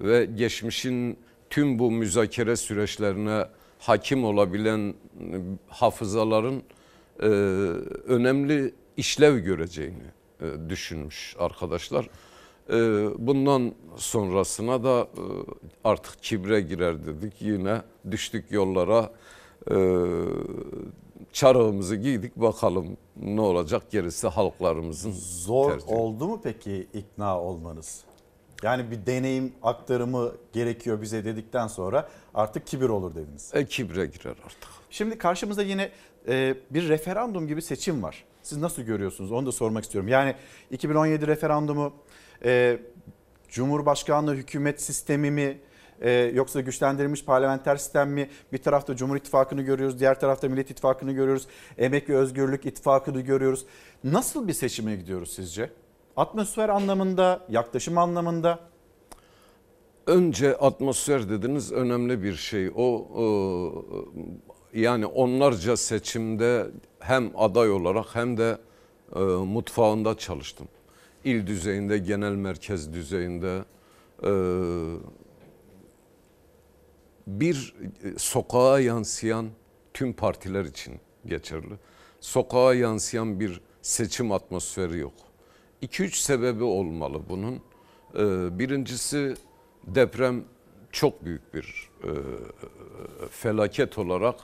ve 0.00 0.24
geçmişin 0.24 1.18
tüm 1.50 1.78
bu 1.78 1.90
müzakere 1.90 2.56
süreçlerine 2.56 3.44
hakim 3.78 4.24
olabilen 4.24 4.88
e, 4.88 4.94
hafızaların 5.68 6.62
e, 7.20 7.26
önemli 8.06 8.74
işlev 8.96 9.38
göreceğini 9.38 10.10
e, 10.40 10.44
düşünmüş 10.68 11.36
arkadaşlar. 11.38 12.08
E, 12.70 12.74
bundan 13.26 13.74
sonrasına 13.96 14.84
da 14.84 15.00
e, 15.00 15.24
artık 15.84 16.22
kibre 16.22 16.60
girer 16.60 17.06
dedik. 17.06 17.42
Yine 17.42 17.82
düştük 18.10 18.52
yollara. 18.52 19.10
Çarığımızı 21.32 21.96
giydik 21.96 22.36
bakalım 22.36 22.96
ne 23.16 23.40
olacak 23.40 23.90
gerisi 23.90 24.28
halklarımızın 24.28 25.12
zor 25.12 25.70
tercihi. 25.70 25.94
oldu 25.94 26.26
mu 26.26 26.40
peki 26.42 26.86
ikna 26.94 27.40
olmanız? 27.40 28.04
Yani 28.62 28.90
bir 28.90 29.06
deneyim 29.06 29.52
aktarımı 29.62 30.32
gerekiyor 30.52 31.02
bize 31.02 31.24
dedikten 31.24 31.66
sonra 31.66 32.08
artık 32.34 32.66
kibir 32.66 32.88
olur 32.88 33.14
dediniz. 33.14 33.50
E 33.54 33.66
kibre 33.66 34.06
girer 34.06 34.34
artık. 34.44 34.68
Şimdi 34.90 35.18
karşımızda 35.18 35.62
yine 35.62 35.90
e, 36.28 36.54
bir 36.70 36.88
referandum 36.88 37.48
gibi 37.48 37.62
seçim 37.62 38.02
var. 38.02 38.24
Siz 38.46 38.58
nasıl 38.58 38.82
görüyorsunuz? 38.82 39.32
Onu 39.32 39.46
da 39.46 39.52
sormak 39.52 39.84
istiyorum. 39.84 40.08
Yani 40.08 40.34
2017 40.70 41.26
referandumu 41.26 41.92
e, 42.44 42.78
Cumhurbaşkanlığı 43.48 44.34
hükümet 44.34 44.82
sistemi 44.82 45.30
mi 45.30 45.58
e, 46.00 46.10
yoksa 46.10 46.60
güçlendirilmiş 46.60 47.24
parlamenter 47.24 47.76
sistem 47.76 48.10
mi? 48.10 48.30
Bir 48.52 48.58
tarafta 48.58 48.96
Cumhur 48.96 49.16
İttifakı'nı 49.16 49.62
görüyoruz, 49.62 50.00
diğer 50.00 50.20
tarafta 50.20 50.48
Millet 50.48 50.70
İttifakı'nı 50.70 51.12
görüyoruz. 51.12 51.46
Emek 51.78 52.08
ve 52.08 52.16
Özgürlük 52.16 52.66
İttifakı'nı 52.66 53.20
görüyoruz. 53.20 53.66
Nasıl 54.04 54.48
bir 54.48 54.52
seçime 54.52 54.96
gidiyoruz 54.96 55.32
sizce? 55.34 55.70
Atmosfer 56.16 56.68
anlamında, 56.68 57.46
yaklaşım 57.48 57.98
anlamında? 57.98 58.58
Önce 60.06 60.56
atmosfer 60.56 61.30
dediniz 61.30 61.72
önemli 61.72 62.22
bir 62.22 62.34
şey. 62.34 62.68
O, 62.68 63.08
o 63.14 63.84
yani 64.76 65.06
onlarca 65.06 65.76
seçimde 65.76 66.66
hem 67.06 67.30
aday 67.36 67.70
olarak 67.70 68.14
hem 68.14 68.36
de 68.36 68.58
e, 69.16 69.20
mutfağında 69.20 70.18
çalıştım. 70.18 70.68
İl 71.24 71.46
düzeyinde, 71.46 71.98
genel 71.98 72.32
merkez 72.32 72.92
düzeyinde 72.92 73.64
e, 74.22 74.30
bir 77.26 77.74
e, 78.04 78.18
sokağa 78.18 78.80
yansıyan 78.80 79.46
tüm 79.94 80.12
partiler 80.12 80.64
için 80.64 80.94
geçerli. 81.26 81.74
Sokağa 82.20 82.74
yansıyan 82.74 83.40
bir 83.40 83.60
seçim 83.82 84.32
atmosferi 84.32 84.98
yok. 84.98 85.14
2-3 85.82 86.10
sebebi 86.22 86.64
olmalı 86.64 87.22
bunun. 87.28 87.54
E, 88.14 88.58
birincisi 88.58 89.34
deprem 89.86 90.44
çok 90.92 91.24
büyük 91.24 91.54
bir 91.54 91.90
e, 92.04 92.10
felaket 93.30 93.98
olarak 93.98 94.34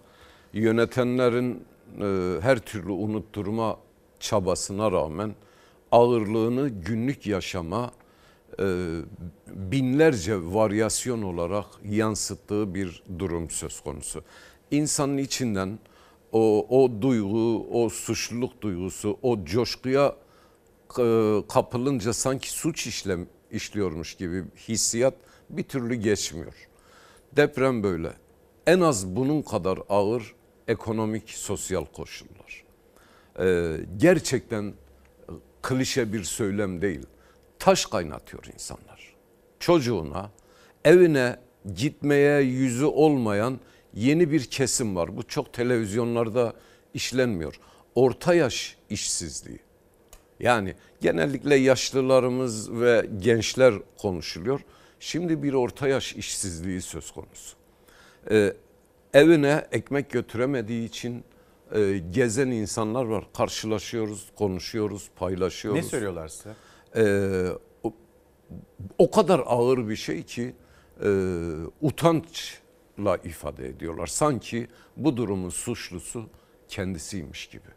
yönetenlerin 0.52 1.64
e, 2.00 2.40
her 2.40 2.58
türlü 2.58 2.90
unutturma 2.90 3.78
çabasına 4.20 4.92
rağmen 4.92 5.34
ağırlığını 5.92 6.68
günlük 6.68 7.26
yaşama 7.26 7.90
e, 8.60 8.64
binlerce 9.48 10.36
varyasyon 10.36 11.22
olarak 11.22 11.66
yansıttığı 11.84 12.74
bir 12.74 13.02
durum 13.18 13.50
söz 13.50 13.80
konusu. 13.80 14.22
İnsanın 14.70 15.18
içinden 15.18 15.78
o, 16.32 16.66
o 16.68 17.02
duygu, 17.02 17.66
o 17.70 17.88
suçluluk 17.88 18.62
duygusu, 18.62 19.18
o 19.22 19.44
coşkuya 19.44 20.16
e, 20.98 21.38
kapılınca 21.48 22.12
sanki 22.12 22.50
suç 22.50 22.86
işlem 22.86 23.26
işliyormuş 23.50 24.14
gibi 24.14 24.44
hissiyat 24.68 25.14
bir 25.50 25.62
türlü 25.62 25.94
geçmiyor. 25.94 26.68
Deprem 27.36 27.82
böyle. 27.82 28.12
En 28.66 28.80
az 28.80 29.06
bunun 29.16 29.42
kadar 29.42 29.78
ağır 29.88 30.34
ekonomik, 30.68 31.30
sosyal 31.30 31.84
koşullar. 31.84 32.64
Ee, 33.38 33.76
gerçekten 33.96 34.74
klişe 35.62 36.12
bir 36.12 36.24
söylem 36.24 36.82
değil. 36.82 37.06
Taş 37.58 37.86
kaynatıyor 37.86 38.44
insanlar. 38.54 39.14
Çocuğuna, 39.60 40.30
evine 40.84 41.36
gitmeye 41.74 42.40
yüzü 42.40 42.84
olmayan 42.84 43.60
yeni 43.94 44.30
bir 44.30 44.44
kesim 44.44 44.96
var. 44.96 45.16
Bu 45.16 45.22
çok 45.22 45.52
televizyonlarda 45.52 46.52
işlenmiyor. 46.94 47.60
Orta 47.94 48.34
yaş 48.34 48.76
işsizliği. 48.90 49.58
Yani 50.40 50.74
genellikle 51.00 51.54
yaşlılarımız 51.54 52.72
ve 52.72 53.06
gençler 53.18 53.74
konuşuluyor. 53.98 54.60
Şimdi 55.00 55.42
bir 55.42 55.52
orta 55.52 55.88
yaş 55.88 56.14
işsizliği 56.14 56.82
söz 56.82 57.10
konusu. 57.10 57.56
Ee, 58.30 58.52
evine 59.14 59.66
ekmek 59.72 60.10
götüremediği 60.10 60.88
için 60.88 61.24
e, 61.74 61.98
gezen 62.10 62.46
insanlar 62.46 63.04
var. 63.04 63.24
Karşılaşıyoruz, 63.36 64.30
konuşuyoruz, 64.36 65.10
paylaşıyoruz. 65.16 65.84
Ne 65.84 65.88
söylüyorlar 65.88 66.28
size? 66.28 66.50
Ee, 66.96 67.48
o, 67.82 67.94
o 68.98 69.10
kadar 69.10 69.42
ağır 69.46 69.88
bir 69.88 69.96
şey 69.96 70.22
ki 70.22 70.54
e, 71.02 71.08
e, 71.08 71.10
utançla 71.80 73.16
ifade 73.24 73.68
ediyorlar. 73.68 74.06
Sanki 74.06 74.68
bu 74.96 75.16
durumun 75.16 75.50
suçlusu 75.50 76.24
kendisiymiş 76.68 77.46
gibi. 77.46 77.68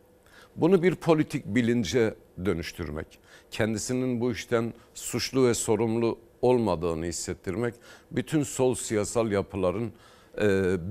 Bunu 0.56 0.84
bir 0.84 0.96
politik 0.96 1.46
bilince 1.46 2.16
dönüştürmek, 2.46 3.20
kendisinin 3.52 4.22
bu 4.22 4.32
işten 4.32 4.74
suçlu 4.94 5.48
ve 5.48 5.54
sorumlu 5.54 6.20
olmadığını 6.42 7.06
hissettirmek, 7.06 7.74
bütün 8.12 8.44
sol 8.44 8.76
siyasal 8.76 9.32
yapıların 9.32 9.86
e, 9.88 9.92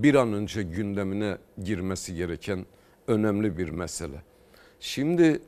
bir 0.03 0.15
an 0.15 0.33
önce 0.33 0.63
gündemine 0.63 1.39
girmesi 1.65 2.15
gereken 2.15 2.67
önemli 3.09 3.59
bir 3.59 3.69
mesele. 3.69 4.23
Şimdi 4.81 5.41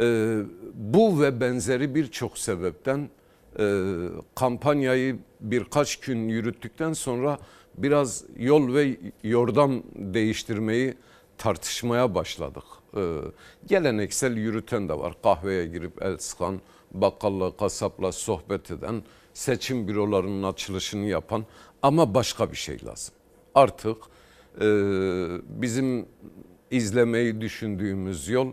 e, 0.00 0.38
bu 0.74 1.20
ve 1.20 1.40
benzeri 1.40 1.94
birçok 1.94 2.38
sebepten 2.38 3.08
e, 3.58 3.84
kampanyayı 4.34 5.18
birkaç 5.40 5.96
gün 5.96 6.28
yürüttükten 6.28 6.92
sonra 6.92 7.38
biraz 7.78 8.24
yol 8.36 8.74
ve 8.74 8.96
yordam 9.22 9.82
değiştirmeyi 9.94 10.94
tartışmaya 11.38 12.14
başladık. 12.14 12.64
E, 12.96 13.16
geleneksel 13.66 14.36
yürüten 14.36 14.88
de 14.88 14.98
var. 14.98 15.14
Kahveye 15.22 15.66
girip 15.66 16.02
el 16.02 16.18
sıkan, 16.18 16.60
bakkalla, 16.92 17.56
kasapla 17.56 18.12
sohbet 18.12 18.70
eden, 18.70 19.02
seçim 19.34 19.88
bürolarının 19.88 20.42
açılışını 20.42 21.06
yapan 21.06 21.44
ama 21.82 22.14
başka 22.14 22.50
bir 22.50 22.56
şey 22.56 22.84
lazım. 22.84 23.14
Artık 23.54 23.96
e, 24.60 24.66
bizim 25.62 26.06
izlemeyi 26.70 27.40
düşündüğümüz 27.40 28.28
yol 28.28 28.52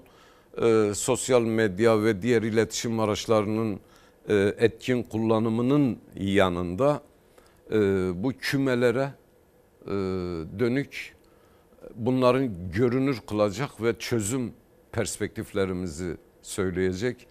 e, 0.62 0.92
sosyal 0.96 1.42
medya 1.42 2.04
ve 2.04 2.22
diğer 2.22 2.42
iletişim 2.42 3.00
araçlarının 3.00 3.80
e, 4.30 4.36
etkin 4.58 5.04
kullanımının 5.04 5.98
yanında 6.16 7.02
e, 7.72 7.76
bu 8.24 8.30
kümelere 8.40 9.14
e, 9.86 9.90
dönük 10.60 11.16
bunların 11.96 12.72
görünür 12.72 13.20
kılacak 13.28 13.82
ve 13.84 14.00
çözüm 14.00 14.54
perspektiflerimizi 14.92 16.18
söyleyecek 16.42 17.28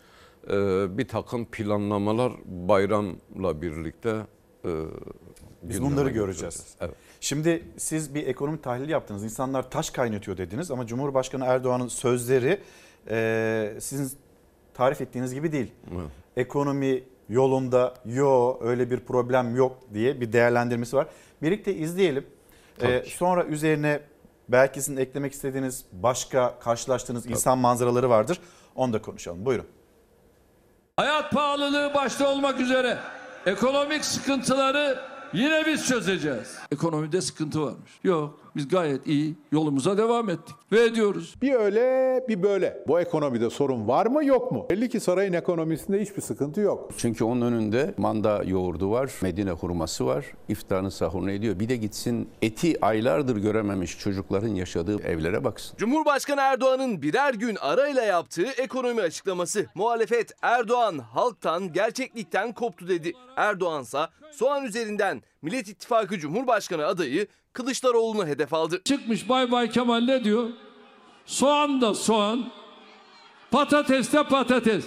e, 0.51 0.53
bir 0.99 1.09
takım 1.09 1.45
planlamalar 1.45 2.33
bayramla 2.45 3.63
birlikte 3.63 4.11
e, 4.65 4.69
Biz 5.63 5.83
bunları 5.83 6.09
getireceğiz. 6.11 6.15
göreceğiz. 6.15 6.67
Evet. 6.81 6.95
Şimdi 7.21 7.65
siz 7.77 8.15
bir 8.15 8.27
ekonomi 8.27 8.61
tahlili 8.61 8.93
yaptınız. 8.93 9.25
İnsanlar 9.25 9.71
taş 9.71 9.91
kaynatıyor 9.91 10.37
dediniz 10.37 10.71
ama 10.71 10.87
Cumhurbaşkanı 10.87 11.45
Erdoğan'ın 11.45 11.89
sözleri 11.89 12.61
e, 13.11 13.75
sizin 13.81 14.19
tarif 14.75 15.01
ettiğiniz 15.01 15.35
gibi 15.35 15.53
değil. 15.53 15.73
Evet. 15.93 16.07
Ekonomi 16.37 17.05
yolunda 17.29 17.95
yo 18.05 18.59
öyle 18.61 18.91
bir 18.91 19.01
problem 19.01 19.57
yok 19.57 19.79
diye 19.95 20.21
bir 20.21 20.33
değerlendirmesi 20.33 20.97
var. 20.97 21.07
Birlikte 21.43 21.75
izleyelim. 21.75 22.27
Tabii 22.79 22.93
E, 22.93 23.05
sonra 23.05 23.45
üzerine 23.45 24.01
belki 24.49 24.83
sizin 24.83 24.97
eklemek 24.97 25.33
istediğiniz 25.33 25.85
başka 25.93 26.59
karşılaştığınız 26.59 27.27
insan 27.27 27.59
manzaraları 27.59 28.11
vardır. 28.11 28.41
Onu 28.75 28.93
da 28.93 29.03
konuşalım. 29.03 29.45
Buyurun. 29.47 29.67
Hayat 30.97 31.33
pahalılığı 31.33 31.95
başta 31.95 32.31
olmak 32.31 32.61
üzere 32.61 32.99
ekonomik 33.47 34.05
sıkıntıları 34.05 34.99
yine 35.33 35.67
biz 35.67 35.87
çözeceğiz. 35.87 36.59
Ekonomide 36.73 37.21
sıkıntı 37.21 37.63
varmış. 37.63 37.91
Yok 38.05 38.41
biz 38.59 38.69
gayet 38.69 39.07
iyi 39.07 39.35
yolumuza 39.53 39.99
devam 39.99 40.31
ettik 40.31 40.57
ve 40.73 40.85
ediyoruz. 40.85 41.35
Bir 41.43 41.55
öyle 41.55 42.25
bir 42.29 42.43
böyle. 42.43 42.85
Bu 42.89 43.01
ekonomide 43.01 43.51
sorun 43.51 43.89
var 43.89 44.07
mı 44.07 44.25
yok 44.25 44.53
mu? 44.53 44.67
Belli 44.71 44.89
ki 44.89 45.01
sarayın 45.01 45.33
ekonomisinde 45.33 46.01
hiçbir 46.01 46.23
sıkıntı 46.23 46.61
yok. 46.61 46.91
Çünkü 46.97 47.25
onun 47.25 47.41
önünde 47.41 47.95
manda 47.99 48.43
yoğurdu 48.45 48.91
var, 48.91 49.11
Medine 49.23 49.51
hurması 49.51 50.07
var, 50.07 50.27
iftarını 50.49 50.91
sahurunu 50.91 51.31
ediyor. 51.31 51.61
Bir 51.61 51.69
de 51.69 51.77
gitsin 51.77 52.29
eti 52.43 52.85
aylardır 52.85 53.37
görememiş 53.37 53.99
çocukların 53.99 54.55
yaşadığı 54.55 55.03
evlere 55.03 55.45
baksın. 55.45 55.77
Cumhurbaşkanı 55.77 56.41
Erdoğan'ın 56.41 57.03
birer 57.03 57.35
gün 57.35 57.57
arayla 57.61 58.03
yaptığı 58.03 58.47
ekonomi 58.47 59.03
açıklaması. 59.03 59.67
Muhalefet 59.75 60.33
Erdoğan 60.43 60.99
halktan, 60.99 61.73
gerçeklikten 61.73 62.53
koptu 62.53 62.89
dedi. 62.89 63.13
Erdoğansa 63.37 64.11
soğan 64.33 64.65
üzerinden 64.65 65.23
Millet 65.43 65.69
İttifakı 65.69 66.19
Cumhurbaşkanı 66.19 66.87
adayı 66.87 67.27
Kılıçdaroğlu'nu 67.59 68.27
hedef 68.27 68.55
aldı. 68.55 68.81
Çıkmış 68.85 69.29
Bay 69.29 69.51
Bay 69.51 69.71
Kemal 69.71 70.01
ne 70.01 70.25
diyor? 70.25 70.51
Soğan 71.27 71.81
da 71.81 71.95
soğan, 71.95 72.45
patates 73.51 74.13
de 74.13 74.23
patates. 74.23 74.85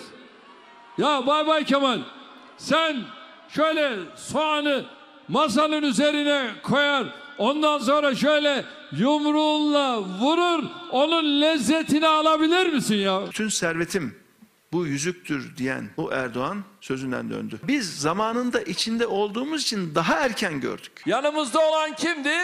Ya 0.98 1.28
Bay 1.28 1.48
Bay 1.48 1.66
Kemal 1.66 2.00
sen 2.58 2.98
şöyle 3.50 3.98
soğanı 4.16 4.86
masanın 5.28 5.82
üzerine 5.82 6.52
koyar. 6.64 7.08
Ondan 7.38 7.78
sonra 7.78 8.16
şöyle 8.16 8.66
yumruğunla 8.92 10.02
vurur. 10.02 10.64
Onun 10.92 11.42
lezzetini 11.42 12.08
alabilir 12.08 12.74
misin 12.74 12.96
ya? 12.96 13.28
Bütün 13.28 13.48
servetim 13.48 14.21
bu 14.74 14.86
yüzüktür 14.86 15.58
diyen 15.58 15.90
o 15.98 16.12
Erdoğan 16.12 16.64
sözünden 16.82 17.30
döndü. 17.30 17.60
Biz 17.64 18.00
zamanında 18.00 18.62
içinde 18.62 19.08
olduğumuz 19.08 19.62
için 19.62 19.96
daha 19.96 20.16
erken 20.16 20.62
gördük. 20.62 20.92
Yanımızda 21.06 21.60
olan 21.70 21.96
kimdi? 21.96 22.38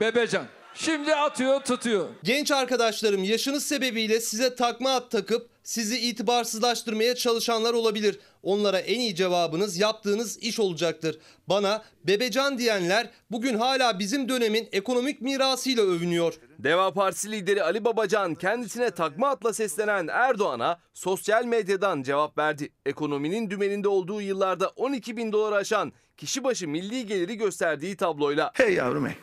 Bebecan. 0.00 0.46
Şimdi 0.74 1.14
atıyor 1.14 1.60
tutuyor. 1.60 2.08
Genç 2.24 2.50
arkadaşlarım 2.50 3.24
yaşınız 3.24 3.64
sebebiyle 3.66 4.20
size 4.20 4.54
takma 4.54 4.94
at 4.94 5.10
takıp 5.10 5.48
sizi 5.62 5.98
itibarsızlaştırmaya 5.98 7.14
çalışanlar 7.14 7.74
olabilir. 7.74 8.18
Onlara 8.42 8.78
en 8.78 9.00
iyi 9.00 9.14
cevabınız 9.14 9.78
yaptığınız 9.78 10.38
iş 10.38 10.60
olacaktır. 10.60 11.18
Bana 11.46 11.82
bebecan 12.04 12.58
diyenler 12.58 13.10
bugün 13.30 13.58
hala 13.58 13.98
bizim 13.98 14.28
dönemin 14.28 14.68
ekonomik 14.72 15.20
mirasıyla 15.20 15.82
övünüyor. 15.82 16.34
Deva 16.58 16.92
Partisi 16.92 17.30
lideri 17.30 17.62
Ali 17.62 17.84
Babacan 17.84 18.34
kendisine 18.34 18.90
takma 18.90 19.28
atla 19.28 19.52
seslenen 19.52 20.08
Erdoğan'a 20.08 20.80
sosyal 20.94 21.44
medyadan 21.44 22.02
cevap 22.02 22.38
verdi. 22.38 22.72
Ekonominin 22.86 23.50
dümeninde 23.50 23.88
olduğu 23.88 24.20
yıllarda 24.20 24.68
12 24.68 25.16
bin 25.16 25.32
dolar 25.32 25.52
aşan 25.52 25.92
kişi 26.16 26.44
başı 26.44 26.68
milli 26.68 27.06
geliri 27.06 27.36
gösterdiği 27.36 27.96
tabloyla. 27.96 28.50
Hey 28.54 28.74
yavrum 28.74 29.06
hey. 29.06 29.14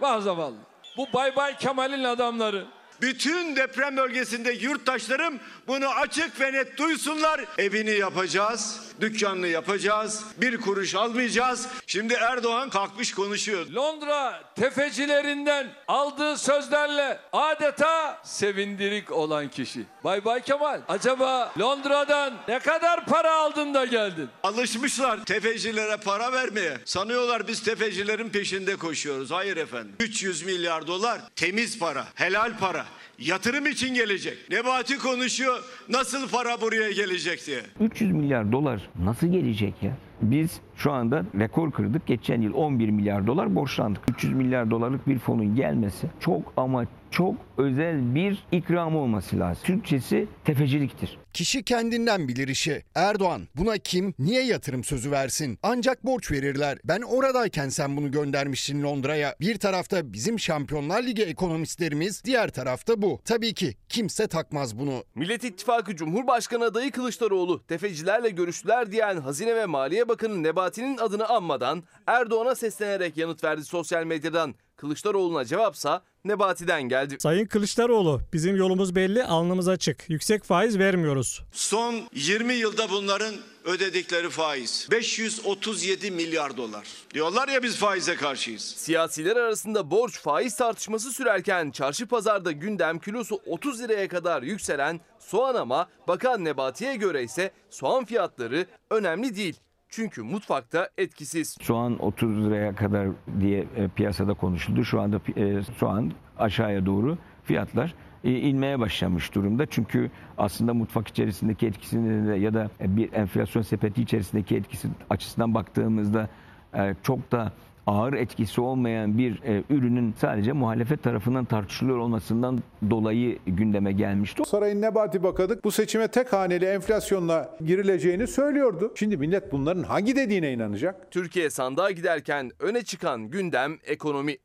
Vah 0.00 0.20
zavallı. 0.20 0.56
Bu 0.96 1.06
Bay 1.14 1.36
Bay 1.36 1.56
Kemal'in 1.56 2.04
adamları. 2.04 2.66
Bütün 3.02 3.56
deprem 3.56 3.96
bölgesinde 3.96 4.52
yurttaşlarım 4.52 5.40
bunu 5.66 5.88
açık 5.88 6.40
ve 6.40 6.52
net 6.52 6.78
duysunlar. 6.78 7.44
Evini 7.58 7.90
yapacağız, 7.90 8.80
dükkanını 9.00 9.48
yapacağız, 9.48 10.24
bir 10.36 10.60
kuruş 10.60 10.94
almayacağız. 10.94 11.68
Şimdi 11.86 12.14
Erdoğan 12.14 12.70
kalkmış 12.70 13.14
konuşuyor. 13.14 13.66
Londra 13.66 14.42
tefecilerinden 14.54 15.66
aldığı 15.88 16.36
sözlerle 16.38 17.18
adeta 17.32 18.20
sevindirik 18.24 19.12
olan 19.12 19.48
kişi. 19.48 19.84
Bay 20.04 20.24
Bay 20.24 20.42
Kemal 20.42 20.80
acaba 20.88 21.52
Londra'dan 21.58 22.34
ne 22.48 22.58
kadar 22.58 23.06
para 23.06 23.34
aldın 23.34 23.74
da 23.74 23.84
geldin? 23.84 24.28
Alışmışlar 24.42 25.24
tefecilere 25.24 25.96
para 25.96 26.32
vermeye. 26.32 26.78
Sanıyorlar 26.84 27.48
biz 27.48 27.62
tefecilerin 27.62 28.28
peşinde 28.28 28.76
koşuyoruz. 28.76 29.30
Hayır 29.30 29.56
efendim. 29.56 29.96
300 30.00 30.42
milyar 30.42 30.86
dolar 30.86 31.20
temiz 31.36 31.78
para, 31.78 32.06
helal 32.14 32.58
para. 32.58 32.86
Yatırım 33.18 33.66
için 33.66 33.94
gelecek. 33.94 34.50
Nebati 34.50 34.98
konuşuyor. 34.98 35.60
Nasıl 35.88 36.28
para 36.28 36.60
buraya 36.60 36.92
gelecek 36.92 37.46
diye. 37.46 37.60
300 37.80 38.12
milyar 38.12 38.52
dolar 38.52 38.88
nasıl 39.04 39.26
gelecek 39.26 39.74
ya? 39.82 39.96
Biz 40.22 40.60
şu 40.76 40.92
anda 40.92 41.24
rekor 41.38 41.72
kırdık. 41.72 42.06
Geçen 42.06 42.40
yıl 42.42 42.52
11 42.54 42.88
milyar 42.88 43.26
dolar 43.26 43.54
borçlandık. 43.54 44.02
300 44.10 44.32
milyar 44.34 44.70
dolarlık 44.70 45.08
bir 45.08 45.18
fonun 45.18 45.56
gelmesi 45.56 46.06
çok 46.20 46.52
ama 46.56 46.84
çok 47.12 47.34
özel 47.58 48.14
bir 48.14 48.44
ikram 48.52 48.96
olması 48.96 49.38
lazım. 49.38 49.62
Türkçesi 49.64 50.28
tefeciliktir. 50.44 51.18
Kişi 51.32 51.62
kendinden 51.62 52.28
bilir 52.28 52.48
işi. 52.48 52.84
Erdoğan 52.94 53.48
buna 53.56 53.78
kim 53.78 54.14
niye 54.18 54.42
yatırım 54.42 54.84
sözü 54.84 55.10
versin? 55.10 55.58
Ancak 55.62 56.04
borç 56.04 56.30
verirler. 56.30 56.78
Ben 56.84 57.00
oradayken 57.02 57.68
sen 57.68 57.96
bunu 57.96 58.10
göndermişsin 58.10 58.82
Londra'ya. 58.82 59.36
Bir 59.40 59.58
tarafta 59.58 60.12
bizim 60.12 60.40
Şampiyonlar 60.40 61.02
Ligi 61.02 61.22
ekonomistlerimiz, 61.22 62.24
diğer 62.24 62.50
tarafta 62.50 63.02
bu. 63.02 63.20
Tabii 63.24 63.54
ki 63.54 63.74
kimse 63.88 64.26
takmaz 64.26 64.78
bunu. 64.78 65.04
Millet 65.14 65.44
İttifakı 65.44 65.96
Cumhurbaşkanı 65.96 66.64
adayı 66.64 66.90
Kılıçdaroğlu 66.90 67.62
tefecilerle 67.66 68.30
görüştüler 68.30 68.92
diyen 68.92 69.16
Hazine 69.16 69.56
ve 69.56 69.66
Maliye 69.66 70.08
Bakanı 70.08 70.42
Nebati'nin 70.42 70.98
adını 70.98 71.28
anmadan 71.28 71.82
Erdoğan'a 72.06 72.54
seslenerek 72.54 73.16
yanıt 73.16 73.44
verdi 73.44 73.64
sosyal 73.64 74.04
medyadan. 74.04 74.54
Kılıçdaroğlu'na 74.76 75.44
cevapsa 75.44 76.02
Nebati'den 76.24 76.82
geldi. 76.82 77.16
Sayın 77.20 77.46
Kılıçdaroğlu 77.46 78.20
bizim 78.32 78.56
yolumuz 78.56 78.94
belli 78.94 79.24
alnımız 79.24 79.68
açık. 79.68 80.04
Yüksek 80.08 80.44
faiz 80.44 80.78
vermiyoruz. 80.78 81.42
Son 81.52 81.94
20 82.14 82.54
yılda 82.54 82.90
bunların 82.90 83.34
ödedikleri 83.64 84.30
faiz 84.30 84.88
537 84.90 86.10
milyar 86.10 86.56
dolar. 86.56 86.86
Diyorlar 87.14 87.48
ya 87.48 87.62
biz 87.62 87.76
faize 87.76 88.16
karşıyız. 88.16 88.62
Siyasiler 88.62 89.36
arasında 89.36 89.90
borç 89.90 90.18
faiz 90.18 90.56
tartışması 90.56 91.12
sürerken 91.12 91.70
çarşı 91.70 92.06
pazarda 92.06 92.52
gündem 92.52 92.98
kilosu 92.98 93.40
30 93.46 93.80
liraya 93.80 94.08
kadar 94.08 94.42
yükselen 94.42 95.00
soğan 95.18 95.54
ama 95.54 95.88
Bakan 96.08 96.44
Nebati'ye 96.44 96.96
göre 96.96 97.22
ise 97.22 97.50
soğan 97.70 98.04
fiyatları 98.04 98.66
önemli 98.90 99.36
değil. 99.36 99.56
Çünkü 99.92 100.22
mutfakta 100.22 100.88
etkisiz. 100.98 101.56
Soğan 101.60 101.98
30 101.98 102.44
liraya 102.44 102.74
kadar 102.74 103.08
diye 103.40 103.66
e, 103.76 103.88
piyasada 103.88 104.34
konuşuldu. 104.34 104.84
Şu 104.84 105.00
anda 105.00 105.20
e, 105.36 105.62
soğan 105.62 106.12
aşağıya 106.38 106.86
doğru 106.86 107.18
fiyatlar 107.44 107.94
e, 108.24 108.30
inmeye 108.30 108.80
başlamış 108.80 109.34
durumda. 109.34 109.66
Çünkü 109.66 110.10
aslında 110.38 110.74
mutfak 110.74 111.08
içerisindeki 111.08 111.66
etkisini 111.66 112.40
ya 112.40 112.54
da 112.54 112.70
bir 112.80 113.12
enflasyon 113.12 113.62
sepeti 113.62 114.02
içerisindeki 114.02 114.56
etkisi 114.56 114.88
açısından 115.10 115.54
baktığımızda 115.54 116.28
e, 116.74 116.94
çok 117.02 117.32
da 117.32 117.52
ağır 117.86 118.12
etkisi 118.12 118.60
olmayan 118.60 119.18
bir 119.18 119.42
e, 119.42 119.64
ürünün 119.70 120.14
sadece 120.20 120.52
muhalefet 120.52 121.02
tarafından 121.02 121.44
tartışılıyor 121.44 121.98
olmasından 121.98 122.62
dolayı 122.90 123.38
gündeme 123.46 123.92
gelmişti. 123.92 124.42
Sarayın 124.46 124.82
Nebati 124.82 125.22
Bakanı 125.22 125.60
bu 125.64 125.70
seçime 125.70 126.08
tek 126.08 126.32
haneli 126.32 126.64
enflasyonla 126.64 127.56
girileceğini 127.64 128.26
söylüyordu. 128.26 128.92
Şimdi 128.94 129.16
millet 129.16 129.52
bunların 129.52 129.82
hangi 129.82 130.16
dediğine 130.16 130.52
inanacak? 130.52 131.10
Türkiye 131.10 131.50
sandığa 131.50 131.90
giderken 131.90 132.50
öne 132.60 132.82
çıkan 132.82 133.30
gündem 133.30 133.78
ekonomi. 133.84 134.36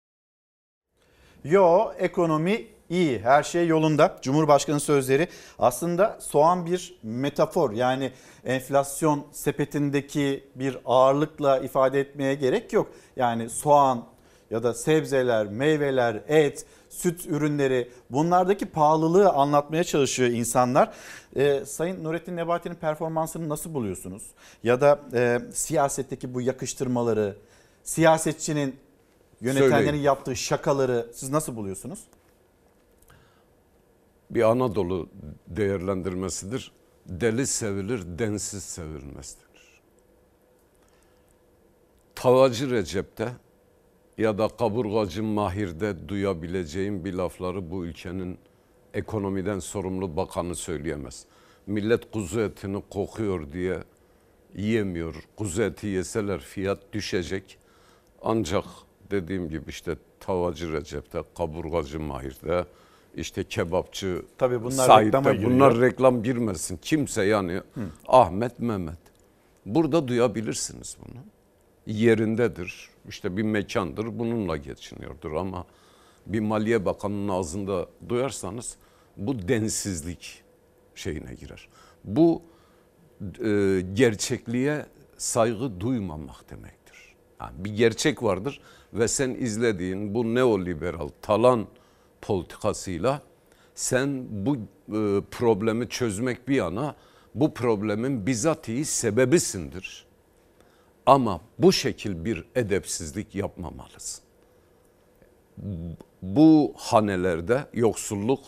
Yo 1.44 1.92
ekonomi 2.00 2.77
iyi 2.90 3.20
her 3.20 3.44
şey 3.44 3.68
yolunda. 3.68 4.18
Cumhurbaşkanı 4.22 4.80
sözleri 4.80 5.28
aslında 5.60 6.18
soğan 6.22 6.66
bir 6.66 7.00
metafor 7.04 7.72
yani 7.72 8.12
enflasyon 8.46 9.26
sepetindeki 9.32 10.44
bir 10.56 10.78
ağırlıkla 10.86 11.60
ifade 11.60 12.00
etmeye 12.00 12.36
gerek 12.36 12.74
yok. 12.74 12.92
Yani 13.16 13.50
soğan 13.50 14.06
ya 14.52 14.64
da 14.64 14.74
sebzeler, 14.74 15.48
meyveler, 15.48 16.22
et, 16.28 16.66
süt 16.90 17.26
ürünleri 17.26 17.92
bunlardaki 18.10 18.66
pahalılığı 18.66 19.30
anlatmaya 19.30 19.84
çalışıyor 19.84 20.30
insanlar. 20.30 20.94
Ee, 21.36 21.66
Sayın 21.66 22.04
Nurettin 22.04 22.36
Nebati'nin 22.36 22.76
performansını 22.76 23.50
nasıl 23.50 23.74
buluyorsunuz? 23.74 24.24
Ya 24.64 24.82
da 24.82 25.00
e, 25.14 25.42
siyasetteki 25.54 26.34
bu 26.34 26.42
yakıştırmaları, 26.42 27.36
siyasetçinin 27.84 28.76
yönetenlerin 29.42 29.86
Söyleyin. 29.86 30.04
yaptığı 30.04 30.36
şakaları 30.36 31.08
siz 31.14 31.30
nasıl 31.30 31.56
buluyorsunuz? 31.56 32.00
Bir 34.30 34.42
Anadolu 34.42 35.10
değerlendirmesidir. 35.48 36.72
Deli 37.06 37.48
sevilir, 37.48 38.02
densiz 38.20 38.64
sevilmesidir. 38.64 39.48
Tavacı 42.16 42.72
Recep'te 42.72 43.32
ya 44.18 44.38
da 44.38 44.48
kaburgacı 44.48 45.24
Mahir'de 45.24 46.10
duyabileceğim 46.10 47.06
bir 47.06 47.14
lafları 47.14 47.72
bu 47.72 47.86
ülkenin 47.86 48.38
ekonomiden 48.94 49.60
sorumlu 49.60 50.18
bakanı 50.18 50.56
söyleyemez. 50.56 51.26
Millet 51.68 52.12
kuzu 52.12 52.42
etini 52.42 52.84
kokuyor 52.90 53.52
diye 53.52 53.84
yiyemiyor. 54.56 55.16
Kuzu 55.36 55.62
eti 55.62 55.88
yeseler 55.88 56.40
fiyat 56.40 56.94
düşecek. 56.94 57.58
Ancak 58.22 58.66
dediğim 59.12 59.50
gibi 59.50 59.70
işte 59.70 59.98
tavacı 60.20 60.74
Recep'te, 60.74 61.24
kaburgacı 61.38 62.00
Mahir'de, 62.00 62.66
işte 63.18 63.44
kebapçı 63.44 64.22
Tabii 64.38 64.64
bunlar 64.64 64.88
Said'de, 64.88 65.08
reklama 65.08 65.34
giriyor. 65.34 65.52
bunlar 65.52 65.82
reklam 65.82 66.24
girmesin. 66.24 66.80
Kimse 66.82 67.24
yani 67.24 67.62
Ahmet 68.08 68.60
Mehmet. 68.60 68.98
Burada 69.66 70.08
duyabilirsiniz 70.08 70.98
bunu. 71.06 71.22
Yerindedir. 71.86 72.90
İşte 73.10 73.38
bir 73.38 73.44
mekandır. 73.44 74.20
Bununla 74.20 74.58
geçiniyordur 74.58 75.34
ama 75.34 75.66
bir 76.26 76.40
Maliye 76.40 76.86
Bakanı'nın 76.86 77.30
ağzında 77.30 77.88
duyarsanız 78.10 78.78
bu 79.18 79.48
densizlik 79.48 80.44
şeyine 80.96 81.34
girer. 81.34 81.68
Bu 82.04 82.42
e, 83.46 83.82
gerçekliğe 83.94 84.86
saygı 85.18 85.80
duymamak 85.80 86.50
demektir. 86.50 87.16
Yani 87.42 87.66
bir 87.66 87.76
gerçek 87.76 88.24
vardır 88.24 88.62
ve 88.94 89.08
sen 89.08 89.30
izlediğin 89.30 90.14
bu 90.14 90.36
neoliberal 90.36 91.10
talan 91.22 91.68
politikasıyla 92.22 93.22
sen 93.76 94.26
bu 94.30 94.56
e, 94.56 94.60
problemi 95.32 95.90
çözmek 95.90 96.48
bir 96.48 96.56
yana 96.56 96.96
bu 97.36 97.54
problemin 97.54 98.28
bizatihi 98.28 98.86
sebebisindir. 98.86 100.06
Ama 101.06 101.42
bu 101.60 101.72
şekil 101.74 102.26
bir 102.26 102.46
edepsizlik 102.56 103.36
yapmamalısın. 103.36 104.24
Bu 106.22 106.74
hanelerde 106.78 107.66
yoksulluk 107.74 108.40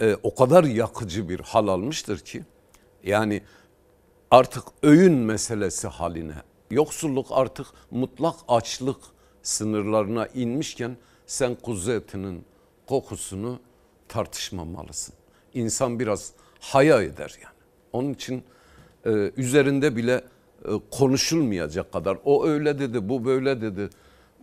e, 0.00 0.16
o 0.22 0.34
kadar 0.34 0.64
yakıcı 0.64 1.28
bir 1.28 1.40
hal 1.40 1.68
almıştır 1.68 2.18
ki 2.18 2.44
yani 3.04 3.42
artık 4.30 4.64
öğün 4.82 5.12
meselesi 5.12 5.88
haline 5.88 6.34
yoksulluk 6.70 7.26
artık 7.30 7.66
mutlak 7.90 8.34
açlık 8.48 9.00
sınırlarına 9.42 10.26
inmişken 10.26 10.96
sen 11.26 11.54
kuzu 11.54 11.92
etinin 11.92 12.44
kokusunu 12.86 13.58
tartışmamalısın. 14.08 15.14
İnsan 15.54 15.98
biraz 16.00 16.32
haya 16.60 17.02
eder 17.02 17.34
yani. 17.42 17.54
Onun 17.92 18.12
için 18.14 18.42
e, 19.06 19.10
üzerinde 19.36 19.96
bile 19.96 20.12
e, 20.64 20.70
konuşulmayacak 20.90 21.92
kadar 21.92 22.18
o 22.24 22.46
öyle 22.46 22.78
dedi 22.78 23.08
bu 23.08 23.24
böyle 23.24 23.60
dedi 23.60 23.88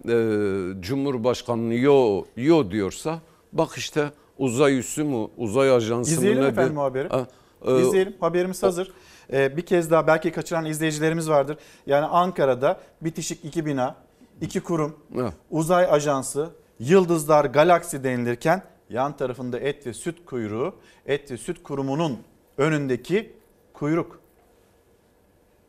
e, 0.09 0.81
Cumhurbaşkanı 0.81 1.73
yo 1.73 2.25
yo 2.37 2.71
diyorsa 2.71 3.19
bak 3.53 3.77
işte 3.77 4.11
uzay 4.37 4.79
üssü 4.79 5.03
mü 5.03 5.27
uzay 5.37 5.71
ajansı 5.71 6.11
mı 6.11 6.17
İzleyelim 6.17 6.41
nedir? 6.41 6.51
efendim 6.51 6.77
o 6.77 6.83
haberi. 6.83 7.09
Ha, 7.09 7.27
e, 7.65 7.81
İzleyelim. 7.81 8.13
Haberimiz 8.19 8.63
hazır. 8.63 8.91
Ee, 9.33 9.57
bir 9.57 9.61
kez 9.61 9.91
daha 9.91 10.07
belki 10.07 10.31
kaçıran 10.31 10.65
izleyicilerimiz 10.65 11.29
vardır. 11.29 11.57
Yani 11.85 12.05
Ankara'da 12.05 12.79
bitişik 13.01 13.45
iki 13.45 13.65
bina, 13.65 13.95
iki 14.41 14.59
kurum, 14.59 14.95
Evet. 15.15 15.33
uzay 15.51 15.85
ajansı, 15.89 16.49
yıldızlar, 16.89 17.45
galaksi 17.45 18.03
denilirken 18.03 18.63
yan 18.89 19.17
tarafında 19.17 19.59
et 19.59 19.87
ve 19.87 19.93
süt 19.93 20.25
kuyruğu, 20.25 20.75
et 21.05 21.31
ve 21.31 21.37
süt 21.37 21.63
kurumunun 21.63 22.19
önündeki 22.57 23.33
kuyruk. 23.73 24.23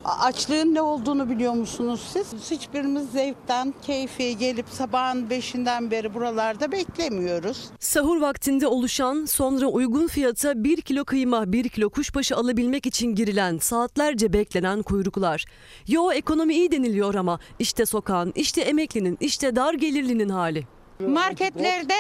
Açlığın 0.05 0.75
ne 0.75 0.83
olduğunu 0.83 1.31
biliyor 1.31 1.53
musunuz 1.53 2.09
siz? 2.13 2.51
Hiçbirimiz 2.51 3.11
zevkten, 3.11 3.75
keyfi 3.83 4.39
gelip 4.39 4.69
sabahın 4.69 5.31
beşinden 5.31 5.91
beri 5.91 6.15
buralarda 6.15 6.73
beklemiyoruz. 6.73 7.69
Sahur 7.81 8.21
vaktinde 8.21 8.67
oluşan 8.67 9.25
sonra 9.25 9.67
uygun 9.67 10.07
fiyata 10.07 10.65
1 10.65 10.81
kilo 10.81 11.05
kıyma 11.05 11.53
1 11.53 11.69
kilo 11.69 11.91
kuşbaşı 11.91 12.37
alabilmek 12.37 12.87
için 12.87 13.15
girilen 13.15 13.59
saatlerce 13.59 14.33
beklenen 14.33 14.83
kuyruklar. 14.83 15.45
Yo 15.89 16.13
ekonomi 16.13 16.55
iyi 16.55 16.73
deniliyor 16.73 17.15
ama 17.15 17.39
işte 17.59 17.87
sokağın, 17.87 18.33
işte 18.37 18.61
emeklinin, 18.61 19.17
işte 19.21 19.57
dar 19.57 19.75
gelirlinin 19.75 20.29
hali. 20.29 20.67
Marketlerde 21.01 21.95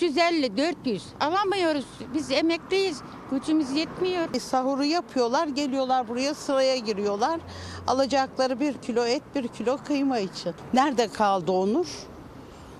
350-400 0.00 1.00
alamıyoruz. 1.20 1.84
Biz 2.14 2.30
emekliyiz. 2.30 3.02
Gücümüz 3.30 3.70
yetmiyor. 3.70 4.28
Sahuru 4.40 4.84
yapıyorlar, 4.84 5.46
geliyorlar 5.46 6.08
buraya 6.08 6.34
sıraya 6.34 6.76
giriyorlar. 6.76 7.40
Alacakları 7.86 8.60
bir 8.60 8.74
kilo 8.74 9.06
et, 9.06 9.22
bir 9.34 9.48
kilo 9.48 9.78
kıyma 9.84 10.18
için. 10.18 10.54
Nerede 10.74 11.08
kaldı 11.08 11.52
Onur? 11.52 11.86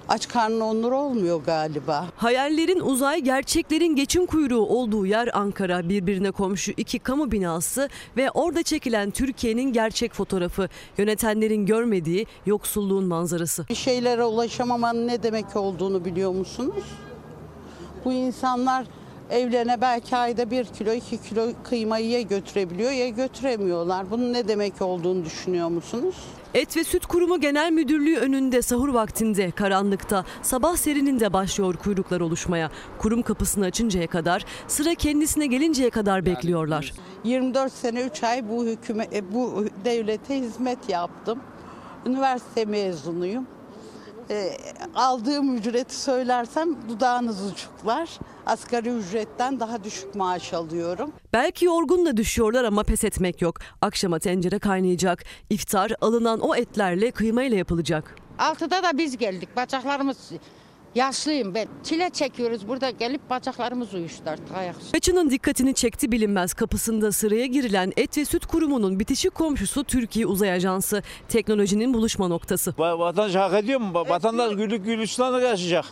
Aç 0.08 0.28
karnı 0.28 0.64
Onur 0.64 0.92
olmuyor 0.92 1.44
galiba. 1.44 2.06
Hayallerin 2.16 2.80
uzay, 2.80 3.20
gerçeklerin 3.20 3.96
geçim 3.96 4.26
kuyruğu 4.26 4.66
olduğu 4.66 5.06
yer 5.06 5.30
Ankara. 5.32 5.88
Birbirine 5.88 6.30
komşu 6.30 6.72
iki 6.76 6.98
kamu 6.98 7.32
binası 7.32 7.88
ve 8.16 8.30
orada 8.30 8.62
çekilen 8.62 9.10
Türkiye'nin 9.10 9.72
gerçek 9.72 10.14
fotoğrafı. 10.14 10.68
Yönetenlerin 10.98 11.66
görmediği 11.66 12.26
yoksulluğun 12.46 13.04
manzarası. 13.04 13.66
Bir 13.68 13.74
şeylere 13.74 14.24
ulaşamamanın 14.24 15.08
ne 15.08 15.22
demek 15.22 15.56
olduğunu 15.56 16.04
biliyor 16.04 16.32
musunuz? 16.32 16.84
Bu 18.04 18.12
insanlar 18.12 18.86
evlerine 19.32 19.80
belki 19.80 20.16
ayda 20.16 20.50
bir 20.50 20.64
kilo, 20.64 20.92
iki 20.92 21.22
kilo 21.22 21.48
kıymayı 21.64 22.08
ya 22.08 22.20
götürebiliyor 22.20 22.90
ya 22.90 23.08
götüremiyorlar. 23.08 24.10
Bunun 24.10 24.32
ne 24.32 24.48
demek 24.48 24.82
olduğunu 24.82 25.24
düşünüyor 25.24 25.68
musunuz? 25.68 26.14
Et 26.54 26.76
ve 26.76 26.84
Süt 26.84 27.06
Kurumu 27.06 27.40
Genel 27.40 27.72
Müdürlüğü 27.72 28.16
önünde 28.16 28.62
sahur 28.62 28.88
vaktinde 28.88 29.50
karanlıkta 29.50 30.24
sabah 30.42 30.76
serininde 30.76 31.32
başlıyor 31.32 31.76
kuyruklar 31.76 32.20
oluşmaya. 32.20 32.70
Kurum 32.98 33.22
kapısını 33.22 33.64
açıncaya 33.64 34.06
kadar 34.06 34.44
sıra 34.68 34.94
kendisine 34.94 35.46
gelinceye 35.46 35.90
kadar 35.90 36.26
bekliyorlar. 36.26 36.92
24 37.24 37.72
sene 37.72 38.02
3 38.02 38.22
ay 38.22 38.48
bu 38.48 38.64
hükümet 38.64 39.24
bu 39.32 39.66
devlete 39.84 40.38
hizmet 40.38 40.88
yaptım. 40.88 41.38
Üniversite 42.06 42.64
mezunuyum. 42.64 43.46
E, 44.32 44.56
aldığım 44.94 45.56
ücreti 45.56 46.00
söylersem 46.00 46.88
dudağınız 46.88 47.52
uçuklar. 47.52 48.08
Asgari 48.46 48.88
ücretten 48.88 49.60
daha 49.60 49.84
düşük 49.84 50.14
maaş 50.14 50.52
alıyorum. 50.54 51.12
Belki 51.32 51.64
yorgun 51.64 52.06
da 52.06 52.16
düşüyorlar 52.16 52.64
ama 52.64 52.82
pes 52.82 53.04
etmek 53.04 53.42
yok. 53.42 53.56
Akşama 53.80 54.18
tencere 54.18 54.58
kaynayacak. 54.58 55.24
İftar 55.50 55.92
alınan 56.00 56.40
o 56.40 56.54
etlerle 56.54 57.10
kıymayla 57.10 57.56
yapılacak. 57.56 58.16
Altıda 58.38 58.82
da 58.82 58.98
biz 58.98 59.16
geldik. 59.18 59.56
Bacaklarımız 59.56 60.30
Yaşlıyım 60.94 61.54
ben. 61.54 61.66
Çile 61.84 62.10
çekiyoruz 62.10 62.68
burada 62.68 62.90
gelip 62.90 63.30
bacaklarımız 63.30 63.94
uyuştu 63.94 64.22
artık 64.26 64.56
ayak. 64.56 64.76
Kaçının 64.92 65.30
dikkatini 65.30 65.74
çekti 65.74 66.12
bilinmez 66.12 66.54
kapısında 66.54 67.12
sıraya 67.12 67.46
girilen 67.46 67.92
Et 67.96 68.18
ve 68.18 68.24
Süt 68.24 68.46
Kurumu'nun 68.46 69.00
bitişik 69.00 69.34
komşusu 69.34 69.84
Türkiye 69.84 70.26
Uzay 70.26 70.52
Ajansı. 70.52 71.02
Teknolojinin 71.28 71.94
buluşma 71.94 72.28
noktası. 72.28 72.70
Va- 72.70 72.98
Vatandaş 72.98 73.34
hak 73.34 73.64
ediyor 73.64 73.80
mu? 73.80 73.94
Vatandaş 73.94 74.54
güllük 74.56 74.84
gülistanlık 74.84 75.42
yaşayacak. 75.42 75.84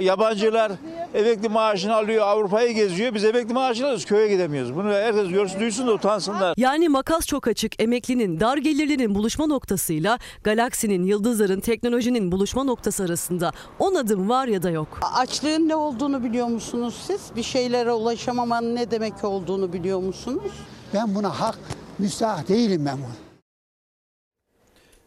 Yabancılar 0.00 0.72
emekli 1.14 1.48
maaşını 1.48 1.94
alıyor, 1.94 2.26
Avrupa'yı 2.26 2.74
geziyor. 2.74 3.14
Biz 3.14 3.24
emekli 3.24 3.54
maaşını 3.54 3.84
alıyoruz, 3.86 4.04
köye 4.04 4.28
gidemiyoruz. 4.28 4.74
Bunu 4.74 4.88
herkes 4.92 5.28
görsün, 5.28 5.60
duysun 5.60 5.86
da 5.86 5.92
utansınlar. 5.92 6.54
Yani 6.56 6.88
makas 6.88 7.26
çok 7.26 7.48
açık. 7.48 7.82
Emeklinin, 7.82 8.40
dar 8.40 8.56
gelirlinin 8.56 9.14
buluşma 9.14 9.46
noktasıyla 9.46 10.18
galaksinin, 10.44 11.02
yıldızların, 11.04 11.60
teknolojinin 11.60 12.32
buluşma 12.32 12.64
noktası 12.64 13.04
arasında 13.04 13.52
10 13.78 13.94
adım 13.94 14.28
var 14.28 14.33
ya 14.42 14.62
da 14.62 14.70
yok. 14.70 14.98
Açlığın 15.14 15.68
ne 15.68 15.76
olduğunu 15.76 16.24
biliyor 16.24 16.46
musunuz 16.46 17.02
siz? 17.06 17.30
Bir 17.36 17.42
şeylere 17.42 17.92
ulaşamamanın 17.92 18.74
ne 18.76 18.90
demek 18.90 19.24
olduğunu 19.24 19.72
biliyor 19.72 19.98
musunuz? 19.98 20.52
Ben 20.94 21.14
buna 21.14 21.40
hak 21.40 21.58
müstahak 21.98 22.48
değilim 22.48 22.86
ben 22.86 22.98
buna. 22.98 23.14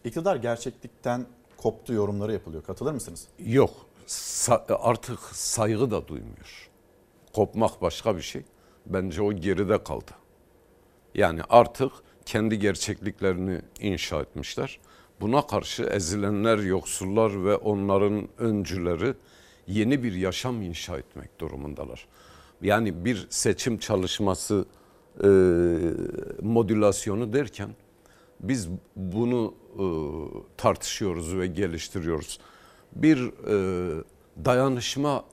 İktidar 0.03 0.35
gerçeklikten 0.35 1.25
koptu 1.57 1.93
yorumları 1.93 2.33
yapılıyor. 2.33 2.63
Katılır 2.63 2.91
mısınız? 2.91 3.27
Yok. 3.45 3.71
Sa- 4.07 4.73
artık 4.73 5.19
saygı 5.19 5.91
da 5.91 6.07
duymuyor. 6.07 6.69
Kopmak 7.33 7.81
başka 7.81 8.17
bir 8.17 8.21
şey. 8.21 8.43
Bence 8.85 9.21
o 9.21 9.33
geride 9.33 9.83
kaldı. 9.83 10.11
Yani 11.15 11.41
artık 11.49 11.91
kendi 12.25 12.59
gerçekliklerini 12.59 13.61
inşa 13.79 14.21
etmişler. 14.21 14.79
Buna 15.21 15.47
karşı 15.47 15.83
ezilenler, 15.83 16.57
yoksullar 16.57 17.45
ve 17.45 17.55
onların 17.55 18.27
öncüleri 18.37 19.13
yeni 19.67 20.03
bir 20.03 20.13
yaşam 20.13 20.61
inşa 20.61 20.97
etmek 20.97 21.39
durumundalar. 21.39 22.07
Yani 22.61 23.05
bir 23.05 23.27
seçim 23.29 23.77
çalışması 23.77 24.65
e, 25.23 25.27
modülasyonu 26.41 27.33
derken 27.33 27.69
biz 28.39 28.69
bunu 28.95 29.53
e, 29.73 29.85
tartışıyoruz 30.57 31.37
ve 31.37 31.47
geliştiriyoruz. 31.47 32.39
Bir 32.95 33.17
e, 33.47 34.03
dayanışma 34.45 35.23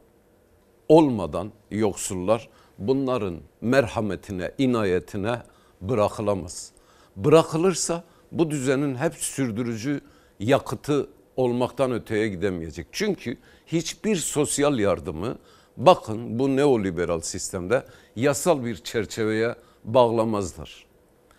olmadan 0.89 1.53
yoksullar 1.71 2.49
bunların 2.79 3.37
merhametine, 3.61 4.53
inayetine 4.59 5.43
bırakılamaz. 5.81 6.71
Bırakılırsa 7.17 8.05
bu 8.39 8.51
düzenin 8.51 8.95
hep 8.95 9.15
sürdürücü 9.15 10.01
yakıtı 10.41 11.09
olmaktan 11.37 11.93
öteye 11.93 12.29
gidemeyecek. 12.29 12.87
Çünkü 12.93 13.37
hiçbir 13.67 14.17
sosyal 14.17 14.79
yardımı 14.79 15.39
bakın 15.77 16.39
bu 16.39 16.57
neoliberal 16.57 17.21
sistemde 17.21 17.85
yasal 18.17 18.65
bir 18.65 18.77
çerçeveye 18.77 19.55
bağlamazlar. 19.85 20.87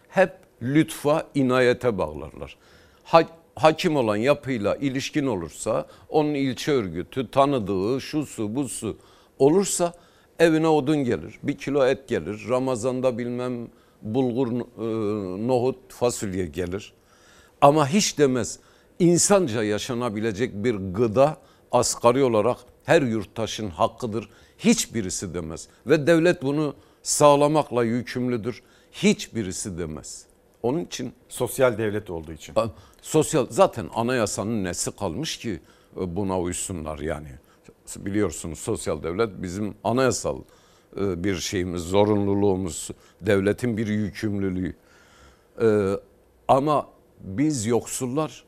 Hep 0.08 0.32
lütfa, 0.62 1.28
inayete 1.36 1.98
bağlarlar. 1.98 2.58
Ha- 3.04 3.30
hakim 3.56 3.96
olan 3.96 4.16
yapıyla 4.16 4.76
ilişkin 4.76 5.26
olursa, 5.26 5.88
onun 6.10 6.34
ilçe 6.34 6.72
örgütü, 6.72 7.32
tanıdığı, 7.32 8.02
şusu, 8.02 8.56
busu 8.56 8.98
olursa 9.40 9.94
evine 10.40 10.68
odun 10.68 10.98
gelir, 10.98 11.40
bir 11.44 11.58
kilo 11.58 11.86
et 11.86 12.08
gelir, 12.08 12.46
Ramazan'da 12.50 13.18
bilmem 13.18 13.68
bulgur, 14.06 14.48
e, 14.48 15.48
nohut, 15.48 15.94
fasulye 15.94 16.46
gelir. 16.46 16.94
Ama 17.62 17.88
hiç 17.88 18.18
demez 18.18 18.60
insanca 19.00 19.64
yaşanabilecek 19.64 20.54
bir 20.64 20.76
gıda 20.76 21.38
asgari 21.72 22.24
olarak 22.24 22.58
her 22.84 23.02
yurttaşın 23.02 23.70
hakkıdır. 23.70 24.30
Hiçbirisi 24.58 25.34
demez 25.34 25.68
ve 25.88 26.08
devlet 26.08 26.42
bunu 26.44 26.76
sağlamakla 27.04 27.84
yükümlüdür. 27.84 28.64
Hiçbirisi 28.92 29.78
demez. 29.78 30.26
Onun 30.64 30.86
için 30.86 31.14
sosyal 31.30 31.78
devlet 31.78 32.10
olduğu 32.10 32.32
için. 32.34 32.56
Sosyal 33.02 33.48
zaten 33.50 33.90
anayasanın 33.96 34.64
nesi 34.64 34.92
kalmış 34.92 35.38
ki 35.38 35.60
e, 36.02 36.16
buna 36.16 36.40
uysunlar 36.40 37.00
yani. 37.00 37.28
Biliyorsunuz 37.98 38.60
sosyal 38.60 39.04
devlet 39.04 39.42
bizim 39.42 39.76
anayasal 39.84 40.42
bir 40.96 41.36
şeyimiz, 41.36 41.82
zorunluluğumuz, 41.82 42.90
devletin 43.22 43.78
bir 43.78 43.88
yükümlülüğü. 43.88 44.76
E, 45.62 45.94
Ama 46.48 46.88
biz 47.20 47.66
yoksullar 47.66 48.44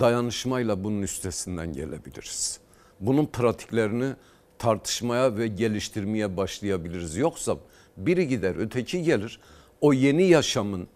dayanışmayla 0.00 0.84
bunun 0.84 1.02
üstesinden 1.02 1.72
gelebiliriz. 1.72 2.60
Bunun 3.00 3.26
pratiklerini 3.26 4.12
tartışmaya 4.58 5.36
ve 5.36 5.46
geliştirmeye 5.46 6.36
başlayabiliriz. 6.36 7.16
Yoksa 7.16 7.56
biri 7.96 8.28
gider, 8.28 8.54
öteki 8.58 9.02
gelir. 9.02 9.40
O 9.80 9.92
yeni 9.92 10.24
yaşamın 10.24 10.88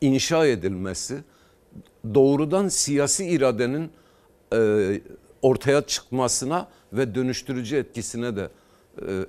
inşa 0.00 0.46
edilmesi 0.46 1.18
doğrudan 2.14 2.68
siyasi 2.68 3.26
iradenin 3.26 3.90
e, 4.52 5.00
ortaya 5.42 5.82
çıkmasına 5.82 6.68
ve 6.92 7.14
dönüştürücü 7.14 7.76
etkisine 7.76 8.36
de 8.36 8.42
e, 8.42 8.48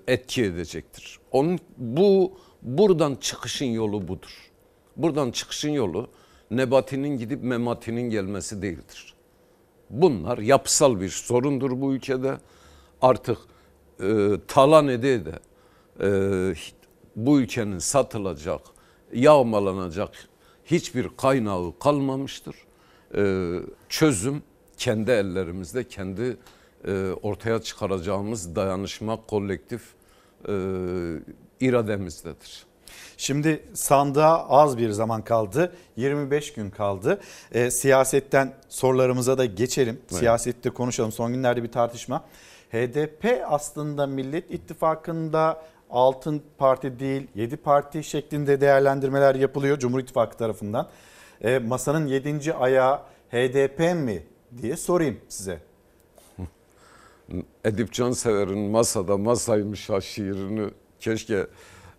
etki 0.08 0.44
edecektir. 0.44 1.20
Onun 1.32 1.60
bu 1.78 2.38
buradan 2.62 3.16
çıkışın 3.16 3.66
yolu 3.66 4.08
budur. 4.08 4.52
Buradan 4.98 5.32
çıkışın 5.32 5.70
yolu 5.70 6.08
Nebati'nin 6.52 7.18
gidip 7.18 7.44
Memati'nin 7.44 8.10
gelmesi 8.10 8.62
değildir. 8.62 9.14
Bunlar 9.90 10.38
yapısal 10.38 11.02
bir 11.02 11.10
sorundur 11.10 11.82
bu 11.82 11.94
ülkede. 11.94 12.38
Artık 13.02 13.38
e, 14.04 14.32
talan 14.48 14.88
ede 14.88 15.26
de 15.26 15.40
e, 16.02 16.56
bu 17.16 17.40
ülkenin 17.40 17.80
satılacak, 17.80 18.62
yağmalanacak 19.14 20.12
hiçbir 20.66 21.10
kaynağı 21.18 21.74
kalmamıştır. 21.80 22.56
E, 23.16 23.54
çözüm 23.90 24.44
kendi 24.78 25.12
ellerimizde, 25.12 25.88
kendi 25.88 26.22
e, 26.22 26.36
ortaya 27.22 27.62
çıkaracağımız 27.62 28.56
dayanışma 28.56 29.26
kolektif 29.28 29.82
e, 30.48 30.54
irademizdedir. 31.60 32.66
Şimdi 33.18 33.64
sandığa 33.74 34.50
az 34.50 34.78
bir 34.78 34.90
zaman 34.90 35.22
kaldı. 35.24 35.76
25 35.96 36.54
gün 36.54 36.70
kaldı. 36.70 37.20
E, 37.52 37.72
siyasetten 37.72 38.54
sorularımıza 38.70 39.38
da 39.38 39.46
geçelim. 39.46 40.00
Evet. 40.02 40.20
Siyasette 40.20 40.70
konuşalım. 40.70 41.12
Son 41.12 41.34
günlerde 41.34 41.64
bir 41.64 41.72
tartışma. 41.72 42.24
HDP 42.72 43.44
aslında 43.48 44.08
Millet 44.08 44.52
İttifakı'nda 44.52 45.62
altın 45.90 46.42
parti 46.58 47.00
değil 47.00 47.28
7 47.36 47.58
parti 47.58 48.04
şeklinde 48.04 48.62
değerlendirmeler 48.62 49.36
yapılıyor 49.36 49.80
Cumhur 49.80 50.00
İttifakı 50.00 50.38
tarafından. 50.38 50.90
E, 51.42 51.60
masanın 51.60 52.08
7. 52.08 52.54
ayağı 52.54 53.02
HDP 53.32 53.80
mi 53.80 54.24
diye 54.62 54.78
sorayım 54.78 55.18
size. 55.30 55.60
Edip 57.66 57.94
Cansever'in 57.94 58.60
masada 58.60 59.18
masaymış 59.18 59.90
ha 59.90 60.02
şiirini 60.02 60.70
keşke 61.00 61.48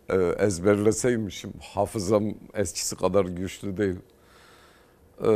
e, 0.09 0.17
ezberleseymişim. 0.17 1.53
Hafızam 1.75 2.35
eskisi 2.55 2.97
kadar 2.97 3.25
güçlü 3.25 3.77
değil. 3.77 3.97
E, 5.25 5.31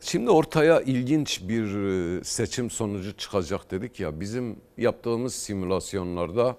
şimdi 0.00 0.30
ortaya 0.30 0.80
ilginç 0.80 1.42
bir 1.48 1.64
e, 1.64 2.24
seçim 2.24 2.70
sonucu 2.70 3.16
çıkacak 3.16 3.70
dedik 3.70 4.00
ya. 4.00 4.20
Bizim 4.20 4.56
yaptığımız 4.76 5.34
simülasyonlarda 5.34 6.56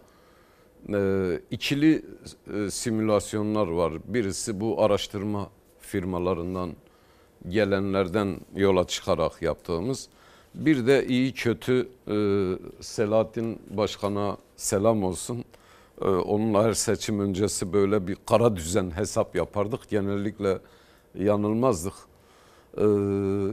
e, 0.94 1.42
ikili 1.52 2.06
e, 2.54 2.72
simülasyonlar 2.72 3.68
var. 3.68 3.94
Birisi 4.06 4.60
bu 4.60 4.84
araştırma 4.84 5.50
firmalarından 5.80 6.76
gelenlerden 7.50 8.38
yola 8.56 8.88
çıkarak 8.88 9.42
yaptığımız. 9.42 10.10
Bir 10.56 10.88
de 10.88 11.08
iyi 11.08 11.34
kötü 11.34 11.90
e, 12.08 12.16
Selahattin 12.82 13.62
Başkan'a 13.70 14.38
selam 14.56 15.04
olsun. 15.04 15.46
E, 16.02 16.06
onunla 16.06 16.64
her 16.64 16.74
seçim 16.74 17.20
öncesi 17.20 17.74
böyle 17.74 18.08
bir 18.08 18.18
kara 18.26 18.56
düzen 18.56 18.92
hesap 18.92 19.36
yapardık. 19.36 19.90
Genellikle 19.90 20.60
yanılmazdık. 21.16 21.94
E, 22.78 22.82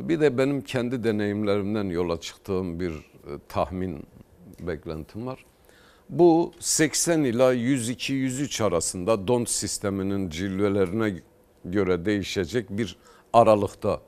bir 0.09 0.21
de 0.21 0.39
benim 0.39 0.61
kendi 0.61 1.05
deneyimlerimden 1.05 1.85
yola 1.85 2.21
çıktığım 2.21 2.81
bir 2.81 2.93
e, 2.93 3.03
tahmin 3.49 4.07
beklentim 4.61 5.27
var. 5.27 5.45
Bu 6.09 6.53
80 6.61 7.25
ila 7.25 7.55
102-103 7.55 8.65
arasında 8.65 9.29
DONT 9.29 9.51
sisteminin 9.51 10.31
cilvelerine 10.31 11.23
göre 11.65 12.05
değişecek 12.05 12.71
bir 12.71 12.97
aralıkta 13.33 14.01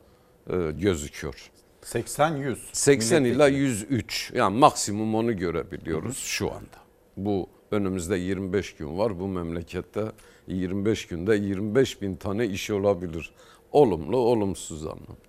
gözüküyor. 0.73 1.51
80-100. 1.93 2.56
80 2.73 3.24
ila 3.24 3.48
103 3.48 4.32
yani 4.35 4.59
maksimum 4.59 5.15
onu 5.15 5.36
görebiliyoruz 5.36 6.19
şu 6.19 6.52
anda. 6.52 6.78
Bu 7.16 7.48
önümüzde 7.70 8.16
25 8.16 8.74
gün 8.74 8.98
var 8.98 9.20
bu 9.20 9.28
memlekette 9.28 10.05
25 10.47 11.06
günde 11.06 11.36
25 11.36 12.02
bin 12.02 12.16
tane 12.16 12.47
iş 12.47 12.70
olabilir. 12.70 13.32
Olumlu 13.73 14.16
olumsuz 14.16 14.86
anlamda. 14.86 15.28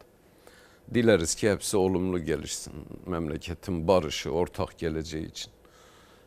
Dileriz 0.94 1.36
ki 1.36 1.52
hepsi 1.52 1.78
olumlu 1.78 2.26
gelişsin. 2.26 2.74
Memleketin 3.06 3.88
barışı, 3.88 4.32
ortak 4.32 4.78
geleceği 4.78 5.26
için. 5.28 5.52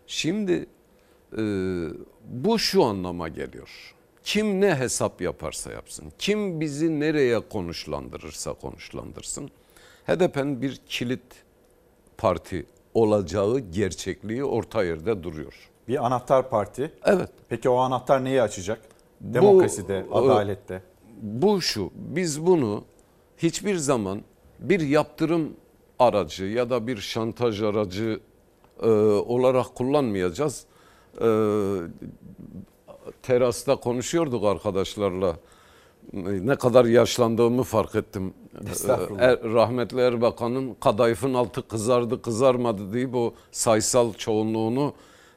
Şimdi 0.07 0.67
e, 1.39 1.43
bu 2.25 2.59
şu 2.59 2.85
anlama 2.85 3.29
geliyor. 3.29 3.95
Kim 4.25 4.61
ne 4.61 4.75
hesap 4.75 5.21
yaparsa 5.21 5.73
yapsın, 5.73 6.13
kim 6.19 6.61
bizi 6.61 7.01
nereye 7.01 7.41
konuşlandırırsa 7.41 8.53
konuşlandırsın. 8.53 9.51
HDP'nin 10.07 10.63
bir 10.63 10.81
kilit 10.87 11.23
parti 12.19 12.67
olacağı 12.95 13.59
gerçekliği 13.59 14.45
orta 14.45 14.85
yerde 14.85 15.23
duruyor. 15.23 15.71
Bir 15.89 16.07
anahtar 16.07 16.51
parti. 16.51 16.93
Evet. 17.05 17.31
Peki 17.49 17.69
o 17.69 17.77
anahtar 17.77 18.25
neyi 18.25 18.43
açacak? 18.43 18.81
Demokraside, 19.21 20.05
Bu, 20.11 20.17
adalette. 20.17 20.83
Bu 21.23 21.63
şu, 21.63 21.91
biz 21.95 22.47
bunu 22.47 22.85
hiçbir 23.39 23.77
zaman 23.77 24.23
bir 24.59 24.81
yaptırım 24.81 25.57
aracı 25.99 26.45
ya 26.45 26.71
da 26.71 26.87
bir 26.87 26.97
şantaj 26.97 27.63
aracı 27.63 28.21
e, 28.83 28.89
olarak 28.89 29.75
kullanmayacağız. 29.75 30.67
E, 31.21 31.29
terasta 33.23 33.77
konuşuyorduk 33.77 34.45
arkadaşlarla. 34.45 35.37
Ne 36.13 36.57
kadar 36.57 36.85
yaşlandığımı 36.85 37.63
fark 37.63 37.95
ettim. 37.95 38.35
Er, 39.19 39.43
rahmetli 39.43 40.01
Erbakan'ın 40.01 40.75
kadayıfın 40.75 41.35
altı 41.35 41.69
kızardı 41.69 42.23
kızarmadı 42.23 42.93
deyip 42.93 43.15
o 43.15 43.35
sayısal 43.53 44.15
çoğunluğunu 44.15 44.95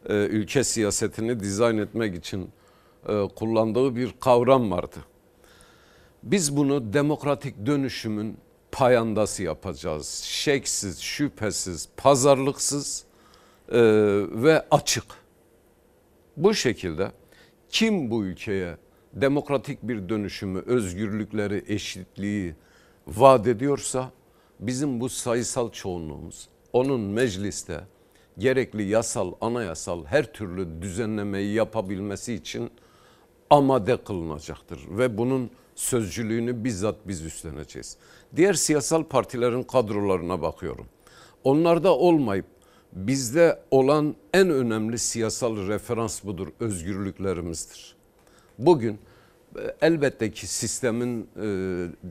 e, 0.09 0.13
ülke 0.13 0.63
siyasetini 0.63 1.39
dizayn 1.39 1.77
etmek 1.77 2.15
için 2.15 2.49
e, 3.09 3.27
kullandığı 3.35 3.95
bir 3.95 4.15
kavram 4.19 4.71
vardı. 4.71 4.97
Biz 6.23 6.57
bunu 6.57 6.93
demokratik 6.93 7.65
dönüşümün 7.65 8.37
payandası 8.71 9.43
yapacağız. 9.43 10.07
Şeksiz, 10.25 10.99
şüphesiz, 10.99 11.89
pazarlıksız 11.97 13.05
e, 13.69 13.81
ve 14.31 14.65
açık. 14.71 15.05
Bu 16.37 16.53
şekilde 16.53 17.11
kim 17.69 18.11
bu 18.11 18.25
ülkeye 18.25 18.77
demokratik 19.13 19.83
bir 19.83 20.09
dönüşümü, 20.09 20.59
özgürlükleri, 20.65 21.63
eşitliği 21.67 22.55
vaat 23.07 23.47
ediyorsa 23.47 24.11
bizim 24.59 24.99
bu 24.99 25.09
sayısal 25.09 25.71
çoğunluğumuz 25.71 26.49
onun 26.73 27.01
mecliste 27.01 27.81
gerekli 28.37 28.83
yasal, 28.83 29.33
anayasal 29.41 30.05
her 30.05 30.33
türlü 30.33 30.81
düzenlemeyi 30.81 31.53
yapabilmesi 31.53 32.33
için 32.33 32.71
amade 33.49 34.03
kılınacaktır 34.03 34.79
ve 34.89 35.17
bunun 35.17 35.49
sözcülüğünü 35.75 36.63
bizzat 36.63 36.95
biz 37.07 37.21
üstleneceğiz. 37.21 37.97
Diğer 38.35 38.53
siyasal 38.53 39.03
partilerin 39.03 39.63
kadrolarına 39.63 40.41
bakıyorum. 40.41 40.85
Onlarda 41.43 41.97
olmayıp 41.97 42.45
bizde 42.93 43.59
olan 43.71 44.15
en 44.33 44.49
önemli 44.49 44.99
siyasal 44.99 45.67
referans 45.67 46.23
budur, 46.23 46.47
özgürlüklerimizdir. 46.59 47.95
Bugün 48.59 48.99
elbette 49.81 50.31
ki 50.31 50.47
sistemin 50.47 51.29
e, 51.41 51.47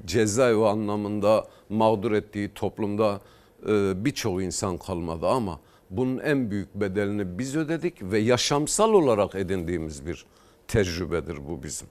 cezaevi 0.07 0.65
anlamında 0.65 1.47
mağdur 1.69 2.13
ettiği 2.13 2.55
toplumda 2.55 3.21
e, 3.69 4.05
birçok 4.05 4.43
insan 4.43 4.79
kalmadı 4.79 5.27
ama 5.29 5.61
bunun 5.91 6.19
en 6.19 6.51
büyük 6.51 6.75
bedelini 6.75 7.39
biz 7.39 7.57
ödedik 7.57 8.03
ve 8.03 8.19
yaşamsal 8.19 8.93
olarak 8.93 9.35
edindiğimiz 9.35 10.07
bir 10.07 10.27
tecrübedir 10.69 11.49
bu 11.49 11.63
bizim. 11.63 11.89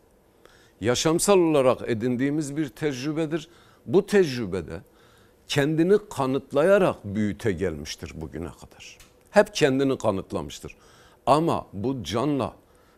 Yaşamsal 0.81 1.37
olarak 1.37 1.89
edindiğimiz 1.89 2.57
bir 2.57 2.69
tecrübedir. 2.69 3.49
Bu 3.85 4.05
tecrübede 4.05 4.81
kendini 5.47 5.97
kanıtlayarak 6.09 6.95
büyüte 7.03 7.51
gelmiştir 7.51 8.11
bugüne 8.15 8.49
kadar. 8.51 8.97
Hep 9.31 9.55
kendini 9.55 9.97
kanıtlamıştır. 9.97 10.75
Ama 11.25 11.67
bu 11.73 12.03
canla, 12.03 12.53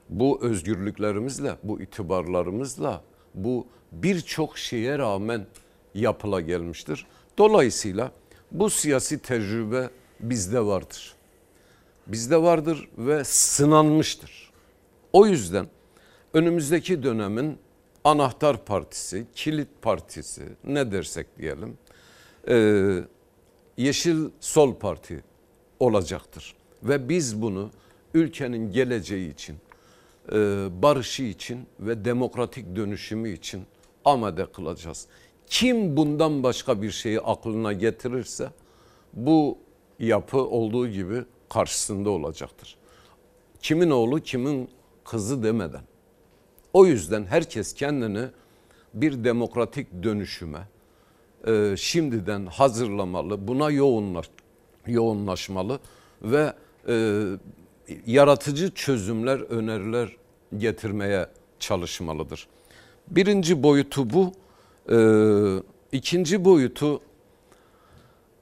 bu 0.10 0.40
özgürlüklerimizle, 0.42 1.58
bu 1.64 1.82
itibarlarımızla, 1.82 3.04
bu 3.34 3.68
birçok 3.92 4.58
şeye 4.58 4.98
rağmen 4.98 5.46
yapıla 5.94 6.42
gelmiştir. 6.42 7.06
Dolayısıyla 7.38 8.12
bu 8.52 8.70
siyasi 8.70 9.20
tecrübe 9.20 9.90
bizde 10.20 10.66
vardır. 10.66 11.16
Bizde 12.08 12.42
vardır 12.42 12.90
ve 12.98 13.24
sınanmıştır. 13.24 14.52
O 15.14 15.26
yüzden 15.28 15.68
önümüzdeki 16.34 17.04
dönemin 17.04 17.58
anahtar 18.04 18.66
partisi, 18.66 19.26
kilit 19.36 19.68
partisi 19.82 20.44
ne 20.64 20.92
dersek 20.92 21.38
diyelim 21.38 21.78
e, 22.50 23.04
Yeşil 23.78 24.30
Sol 24.40 24.76
Parti 24.76 25.24
olacaktır. 25.80 26.56
Ve 26.84 27.10
biz 27.10 27.42
bunu 27.42 27.72
ülkenin 28.14 28.72
geleceği 28.72 29.34
için, 29.34 29.56
e, 30.32 30.36
barışı 30.82 31.24
için 31.24 31.68
ve 31.80 32.06
demokratik 32.06 32.76
dönüşümü 32.76 33.30
için 33.34 33.64
amade 34.06 34.46
kılacağız. 34.46 35.08
Kim 35.48 35.98
bundan 35.98 36.44
başka 36.44 36.82
bir 36.82 36.92
şeyi 36.92 37.20
aklına 37.20 37.74
getirirse 37.74 38.50
bu 39.14 39.58
yapı 40.00 40.38
olduğu 40.38 40.88
gibi 40.88 41.24
karşısında 41.50 42.10
olacaktır. 42.10 42.76
Kimin 43.62 43.90
oğlu 43.90 44.20
kimin 44.20 44.70
kızı 45.04 45.44
demeden. 45.44 45.82
O 46.74 46.86
yüzden 46.86 47.26
herkes 47.26 47.74
kendini 47.74 48.28
bir 48.94 49.24
demokratik 49.24 50.04
dönüşüme 50.04 50.68
e, 51.48 51.76
şimdiden 51.78 52.46
hazırlamalı, 52.46 53.48
buna 53.48 53.72
yoğunlaş, 53.72 54.30
yoğunlaşmalı 54.88 55.80
ve 56.22 56.54
e, 56.88 57.24
yaratıcı 58.06 58.72
çözümler, 58.72 59.40
öneriler 59.40 60.16
getirmeye 60.58 61.28
çalışmalıdır. 61.60 62.48
Birinci 63.08 63.64
boyutu 63.64 64.10
bu. 64.10 64.34
E, 64.92 64.98
ikinci 65.92 66.46
boyutu 66.46 67.02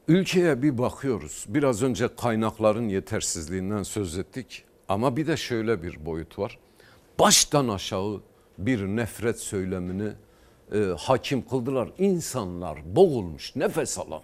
ülkeye 0.07 0.61
bir 0.61 0.77
bakıyoruz. 0.77 1.45
Biraz 1.47 1.83
önce 1.83 2.15
kaynakların 2.15 2.89
yetersizliğinden 2.89 3.83
söz 3.83 4.17
ettik. 4.17 4.63
Ama 4.89 5.17
bir 5.17 5.27
de 5.27 5.37
şöyle 5.37 5.83
bir 5.83 6.05
boyut 6.05 6.39
var. 6.39 6.59
Baştan 7.19 7.67
aşağı 7.67 8.21
bir 8.57 8.79
nefret 8.85 9.39
söylemini 9.39 10.09
e, 10.73 10.77
hakim 10.97 11.47
kıldılar. 11.47 11.89
İnsanlar 11.97 12.95
boğulmuş, 12.95 13.55
nefes 13.55 13.97
alamıyor. 13.97 14.23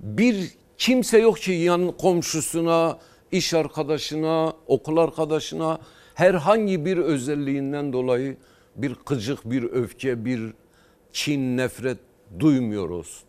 Bir 0.00 0.54
kimse 0.78 1.18
yok 1.18 1.38
ki 1.38 1.52
yan 1.52 1.92
komşusuna, 1.92 2.98
iş 3.34 3.54
arkadaşına, 3.54 4.52
okul 4.66 4.96
arkadaşına 4.96 5.78
herhangi 6.14 6.84
bir 6.84 6.98
özelliğinden 6.98 7.92
dolayı 7.92 8.36
bir 8.76 8.94
kıcık, 8.94 9.50
bir 9.50 9.62
öfke, 9.62 10.24
bir 10.24 10.52
kin, 11.12 11.56
nefret 11.56 11.98
duymuyor 12.38 12.90
olsun. 12.90 13.28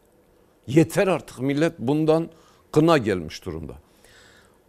Yeter 0.67 1.07
artık 1.07 1.39
millet 1.39 1.79
bundan 1.79 2.29
kına 2.71 2.97
gelmiş 2.97 3.45
durumda. 3.45 3.73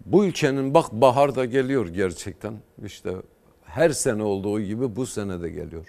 Bu 0.06 0.24
ülkenin 0.24 0.74
bak 0.74 0.92
bahar 0.92 1.36
da 1.36 1.44
geliyor 1.44 1.86
gerçekten. 1.86 2.54
İşte 2.84 3.14
her 3.64 3.90
sene 3.90 4.22
olduğu 4.22 4.60
gibi 4.60 4.96
bu 4.96 5.06
sene 5.06 5.42
de 5.42 5.50
geliyor. 5.50 5.86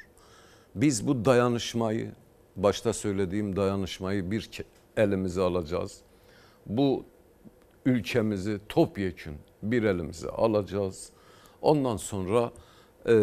Biz 0.76 1.08
bu 1.08 1.26
dayanışmayı, 1.26 2.12
başta 2.56 2.94
söylediğim 2.94 3.56
dayanışmayı 3.56 4.32
bir 4.32 4.50
elimize 4.98 5.42
alacağız. 5.42 5.98
Bu 6.66 7.06
ülkemizi 7.88 8.60
topyekün 8.70 9.36
bir 9.64 9.84
elimize 9.84 10.30
alacağız. 10.30 11.10
Ondan 11.62 11.98
sonra 11.98 12.52
e, 13.06 13.14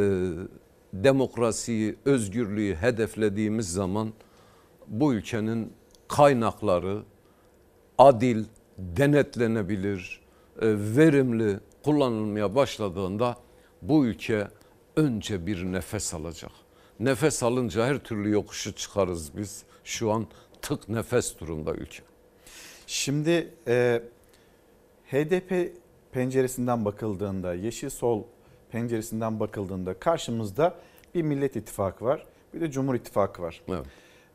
demokrasiyi, 0.92 1.96
özgürlüğü 2.04 2.74
hedeflediğimiz 2.74 3.72
zaman 3.72 4.12
bu 4.86 5.14
ülkenin 5.14 5.72
kaynakları 6.08 7.02
adil, 7.98 8.44
denetlenebilir, 8.78 10.20
e, 10.60 10.66
verimli 10.96 11.60
kullanılmaya 11.84 12.54
başladığında 12.54 13.36
bu 13.82 14.06
ülke 14.06 14.48
önce 14.96 15.46
bir 15.46 15.64
nefes 15.64 16.14
alacak. 16.14 16.52
Nefes 17.00 17.42
alınca 17.42 17.86
her 17.86 17.98
türlü 17.98 18.30
yokuşu 18.30 18.74
çıkarız 18.74 19.36
biz. 19.36 19.62
Şu 19.84 20.10
an 20.10 20.26
tık 20.62 20.88
nefes 20.88 21.38
durumda 21.38 21.74
ülke. 21.74 22.02
Şimdi 22.86 23.54
e, 23.68 24.02
HDP 25.14 25.72
penceresinden 26.12 26.84
bakıldığında, 26.84 27.54
Yeşil 27.54 27.90
Sol 27.90 28.22
penceresinden 28.70 29.40
bakıldığında 29.40 29.98
karşımızda 29.98 30.74
bir 31.14 31.22
Millet 31.22 31.56
İttifakı 31.56 32.04
var, 32.04 32.26
bir 32.54 32.60
de 32.60 32.70
Cumhur 32.70 32.94
İttifakı 32.94 33.42
var. 33.42 33.62
Evet. 33.68 33.86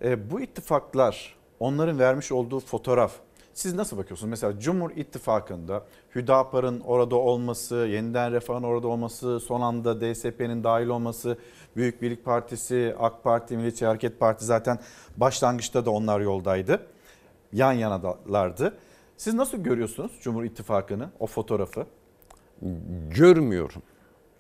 E, 0.04 0.32
bu 0.32 0.42
ittifaklar, 0.42 1.36
onların 1.60 2.00
vermiş 2.00 2.32
olduğu 2.32 2.60
fotoğraf 2.60 3.12
siz 3.54 3.74
nasıl 3.74 3.98
bakıyorsunuz? 3.98 4.30
Mesela 4.30 4.60
Cumhur 4.60 4.92
İttifakı'nda 4.92 5.84
Hüdapar'ın 6.16 6.80
orada 6.80 7.16
olması, 7.16 7.76
Yeniden 7.76 8.32
Refah'ın 8.32 8.64
orada 8.64 8.88
olması, 8.88 9.40
son 9.40 9.62
anda 9.62 10.02
DSP'nin 10.02 10.64
dahil 10.64 10.88
olması, 10.88 11.38
Büyük 11.76 12.02
Birlik 12.02 12.26
Partisi, 12.26 12.96
AK 13.00 13.24
Parti, 13.24 13.56
Milliyetçi 13.56 13.86
Hareket 13.86 14.20
Parti 14.20 14.46
zaten 14.46 14.80
başlangıçta 15.18 15.86
da 15.86 15.92
onlar 15.92 16.20
yoldaydı. 16.20 16.88
Yan 17.54 17.74
yanalardı. 17.74 18.74
Siz 19.20 19.34
nasıl 19.34 19.58
görüyorsunuz 19.58 20.12
Cumhur 20.22 20.44
İttifakı'nı, 20.44 21.10
o 21.20 21.28
fotoğrafı? 21.28 21.86
Görmüyorum. 23.10 23.82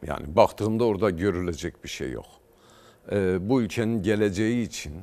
Yani 0.08 0.36
baktığımda 0.36 0.86
orada 0.86 1.10
görülecek 1.10 1.84
bir 1.84 1.90
şey 1.90 2.12
yok. 2.12 2.26
Ee, 3.12 3.50
bu 3.50 3.62
ülkenin 3.62 4.04
geleceği 4.04 4.68
için 4.68 4.94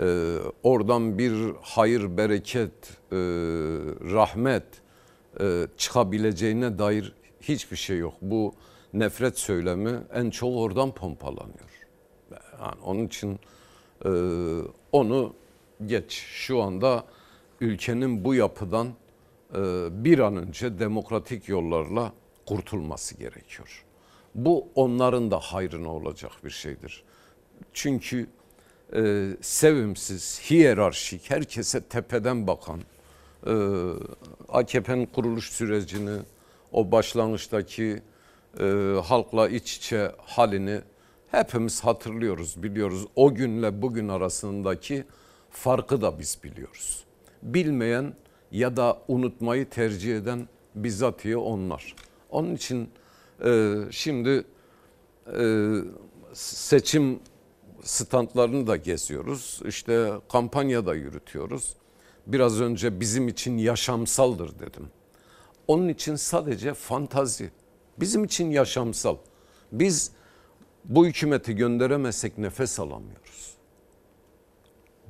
e, 0.00 0.36
oradan 0.62 1.18
bir 1.18 1.32
hayır, 1.62 2.16
bereket, 2.16 2.72
e, 3.12 3.16
rahmet 4.12 4.64
e, 5.40 5.66
çıkabileceğine 5.76 6.78
dair 6.78 7.14
hiçbir 7.40 7.76
şey 7.76 7.98
yok. 7.98 8.14
Bu 8.22 8.54
nefret 8.92 9.38
söylemi 9.38 10.00
en 10.14 10.30
çok 10.30 10.56
oradan 10.56 10.94
pompalanıyor. 10.94 11.88
Yani 12.60 12.80
onun 12.84 13.06
için 13.06 13.38
e, 14.04 14.10
onu 14.92 15.34
geç. 15.86 16.12
Şu 16.12 16.62
anda 16.62 17.04
ülkenin 17.62 18.24
bu 18.24 18.34
yapıdan 18.34 18.88
e, 19.54 19.58
bir 20.04 20.18
an 20.18 20.36
önce 20.36 20.78
demokratik 20.78 21.48
yollarla 21.48 22.12
kurtulması 22.46 23.16
gerekiyor. 23.16 23.84
Bu 24.34 24.68
onların 24.74 25.30
da 25.30 25.38
hayrına 25.38 25.88
olacak 25.88 26.32
bir 26.44 26.50
şeydir. 26.50 27.04
Çünkü 27.72 28.26
e, 28.96 29.30
sevimsiz, 29.40 30.40
hiyerarşik, 30.50 31.30
herkese 31.30 31.80
tepeden 31.80 32.46
bakan, 32.46 32.80
e, 33.46 33.52
AKP'nin 34.48 35.06
kuruluş 35.06 35.50
sürecini, 35.50 36.18
o 36.72 36.92
başlangıçtaki 36.92 38.02
halkla 39.02 39.48
iç 39.48 39.76
içe 39.76 40.12
halini 40.18 40.80
hepimiz 41.30 41.84
hatırlıyoruz, 41.84 42.62
biliyoruz. 42.62 43.06
O 43.16 43.34
günle 43.34 43.82
bugün 43.82 44.08
arasındaki 44.08 45.04
farkı 45.50 46.02
da 46.02 46.18
biz 46.18 46.38
biliyoruz. 46.44 47.04
Bilmeyen 47.42 48.14
ya 48.50 48.76
da 48.76 49.02
unutmayı 49.08 49.70
tercih 49.70 50.16
eden 50.16 50.48
bizatihi 50.74 51.36
onlar. 51.36 51.94
Onun 52.30 52.54
için 52.54 52.90
e, 53.44 53.74
şimdi 53.90 54.44
e, 55.38 55.74
seçim 56.32 57.20
standlarını 57.82 58.66
da 58.66 58.76
geziyoruz. 58.76 59.60
İşte 59.64 60.12
kampanya 60.32 60.86
da 60.86 60.94
yürütüyoruz. 60.94 61.76
Biraz 62.26 62.60
önce 62.60 63.00
bizim 63.00 63.28
için 63.28 63.58
yaşamsaldır 63.58 64.58
dedim. 64.58 64.88
Onun 65.68 65.88
için 65.88 66.16
sadece 66.16 66.74
fantazi. 66.74 67.50
Bizim 68.00 68.24
için 68.24 68.50
yaşamsal. 68.50 69.16
Biz 69.72 70.12
bu 70.84 71.06
hükümeti 71.06 71.56
gönderemezsek 71.56 72.38
nefes 72.38 72.80
alamıyoruz. 72.80 73.51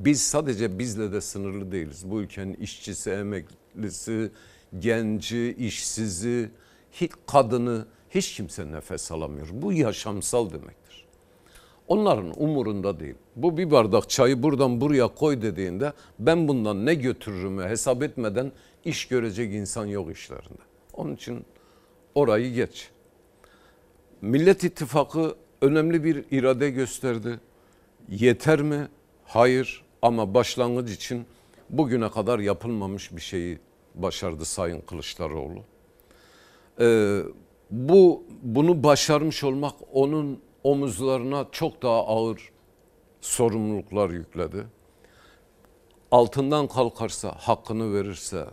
Biz 0.04 0.22
sadece 0.22 0.78
bizle 0.78 1.12
de 1.12 1.20
sınırlı 1.20 1.72
değiliz. 1.72 2.10
Bu 2.10 2.20
ülkenin 2.20 2.54
işçisi, 2.54 3.10
emeklisi, 3.10 4.30
genci, 4.78 5.54
işsizi, 5.58 6.50
hiç 6.92 7.12
kadını 7.26 7.86
hiç 8.10 8.34
kimse 8.34 8.72
nefes 8.72 9.12
alamıyor. 9.12 9.48
Bu 9.52 9.72
yaşamsal 9.72 10.50
demektir. 10.50 11.06
Onların 11.88 12.42
umurunda 12.42 13.00
değil. 13.00 13.14
Bu 13.36 13.56
bir 13.58 13.70
bardak 13.70 14.10
çayı 14.10 14.42
buradan 14.42 14.80
buraya 14.80 15.08
koy 15.08 15.42
dediğinde 15.42 15.92
ben 16.18 16.48
bundan 16.48 16.86
ne 16.86 16.94
götürürümü 16.94 17.62
hesap 17.62 18.02
etmeden 18.02 18.52
iş 18.84 19.08
görecek 19.08 19.54
insan 19.54 19.86
yok 19.86 20.12
işlerinde. 20.12 20.62
Onun 20.92 21.14
için 21.14 21.44
orayı 22.14 22.54
geç. 22.54 22.90
Millet 24.20 24.64
İttifakı 24.64 25.34
önemli 25.60 26.04
bir 26.04 26.24
irade 26.30 26.70
gösterdi. 26.70 27.40
Yeter 28.08 28.62
mi? 28.62 28.88
Hayır 29.24 29.81
ama 30.02 30.34
başlangıç 30.34 30.90
için 30.90 31.26
bugüne 31.70 32.10
kadar 32.10 32.38
yapılmamış 32.38 33.16
bir 33.16 33.20
şeyi 33.20 33.58
başardı 33.94 34.44
Sayın 34.44 34.80
Kılıçdaroğlu. 34.80 35.64
Ee, 36.80 37.22
bu 37.70 38.24
bunu 38.42 38.84
başarmış 38.84 39.44
olmak 39.44 39.74
onun 39.92 40.40
omuzlarına 40.64 41.46
çok 41.52 41.82
daha 41.82 42.06
ağır 42.06 42.52
sorumluluklar 43.20 44.10
yükledi. 44.10 44.64
Altından 46.10 46.68
kalkarsa, 46.68 47.34
hakkını 47.38 47.94
verirse 47.94 48.46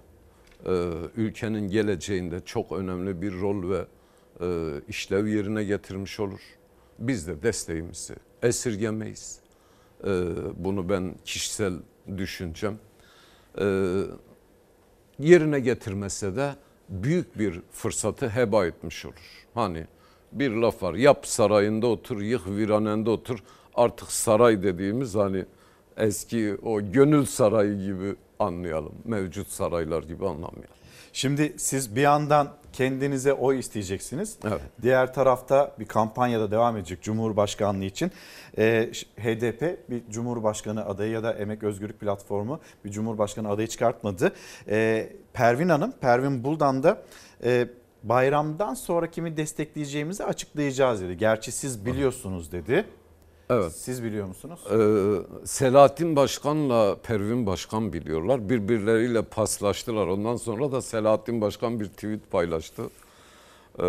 e, 0.66 0.72
ülkenin 1.16 1.68
geleceğinde 1.68 2.40
çok 2.46 2.72
önemli 2.72 3.22
bir 3.22 3.40
rol 3.40 3.70
ve 3.70 3.86
e, 4.42 4.82
işlev 4.88 5.28
yerine 5.28 5.64
getirmiş 5.64 6.20
olur. 6.20 6.42
Biz 7.00 7.28
de 7.28 7.44
desteğimizi 7.44 8.16
esirgemeyiz. 8.44 9.39
E, 10.04 10.12
bunu 10.56 10.90
ben 10.90 11.16
kişisel 11.26 11.74
düşüncem. 12.18 12.78
E, 13.60 13.66
yerine 15.20 15.60
getirmese 15.60 16.36
de 16.36 16.56
büyük 16.90 17.40
bir 17.40 17.62
fırsatı 17.72 18.30
heba 18.30 18.66
etmiş 18.66 19.06
olur. 19.06 19.46
Hani 19.54 19.88
bir 20.32 20.52
laf 20.52 20.84
var 20.84 20.94
yap 20.94 21.28
sarayında 21.28 21.88
otur 21.88 22.22
yık 22.22 22.48
viranende 22.48 23.10
otur 23.10 23.44
artık 23.76 24.12
saray 24.12 24.64
dediğimiz 24.64 25.16
hani 25.16 25.46
eski 25.98 26.58
o 26.64 26.92
gönül 26.92 27.26
sarayı 27.26 27.86
gibi 27.86 28.16
anlayalım. 28.40 28.94
Mevcut 29.06 29.48
saraylar 29.48 30.04
gibi 30.04 30.26
anlamayalım. 30.28 30.80
Şimdi 31.14 31.54
siz 31.58 31.96
bir 31.96 32.02
yandan 32.02 32.54
kendinize 32.74 33.34
oy 33.34 33.60
isteyeceksiniz. 33.60 34.38
Evet. 34.48 34.62
Diğer 34.82 35.14
tarafta 35.14 35.76
bir 35.80 35.86
kampanyada 35.86 36.52
devam 36.52 36.78
edecek 36.78 37.02
Cumhurbaşkanlığı 37.02 37.86
için. 37.86 38.12
Ee, 38.58 38.92
HDP 39.18 39.90
bir 39.90 40.02
Cumhurbaşkanı 40.10 40.86
adayı 40.86 41.12
ya 41.12 41.24
da 41.24 41.34
Emek 41.34 41.64
Özgürlük 41.64 42.00
Platformu 42.00 42.60
bir 42.86 42.92
Cumhurbaşkanı 42.92 43.50
adayı 43.50 43.68
çıkartmadı. 43.68 44.34
Ee, 44.68 45.10
Pervin 45.34 45.70
Hanım, 45.70 45.92
Pervin 46.02 46.44
Buldan 46.44 46.84
da 46.84 47.02
e, 47.44 47.68
bayramdan 48.04 48.74
sonra 48.74 49.12
kimi 49.12 49.38
destekleyeceğimizi 49.38 50.24
açıklayacağız 50.24 51.02
dedi. 51.02 51.18
Gerçi 51.18 51.52
siz 51.52 51.86
biliyorsunuz 51.86 52.52
dedi. 52.52 52.86
Evet. 53.50 53.72
Siz 53.76 54.04
biliyor 54.04 54.28
musunuz? 54.28 54.60
Ee, 54.72 55.46
Selahattin 55.46 56.16
Başkan'la 56.16 56.96
Pervin 57.02 57.46
Başkan 57.46 57.94
biliyorlar. 57.94 58.50
Birbirleriyle 58.50 59.22
paslaştılar. 59.22 60.08
Ondan 60.08 60.36
sonra 60.36 60.72
da 60.72 60.82
Selahattin 60.82 61.42
Başkan 61.42 61.80
bir 61.80 61.86
tweet 61.86 62.32
paylaştı. 62.32 62.84
Ee, 63.80 63.84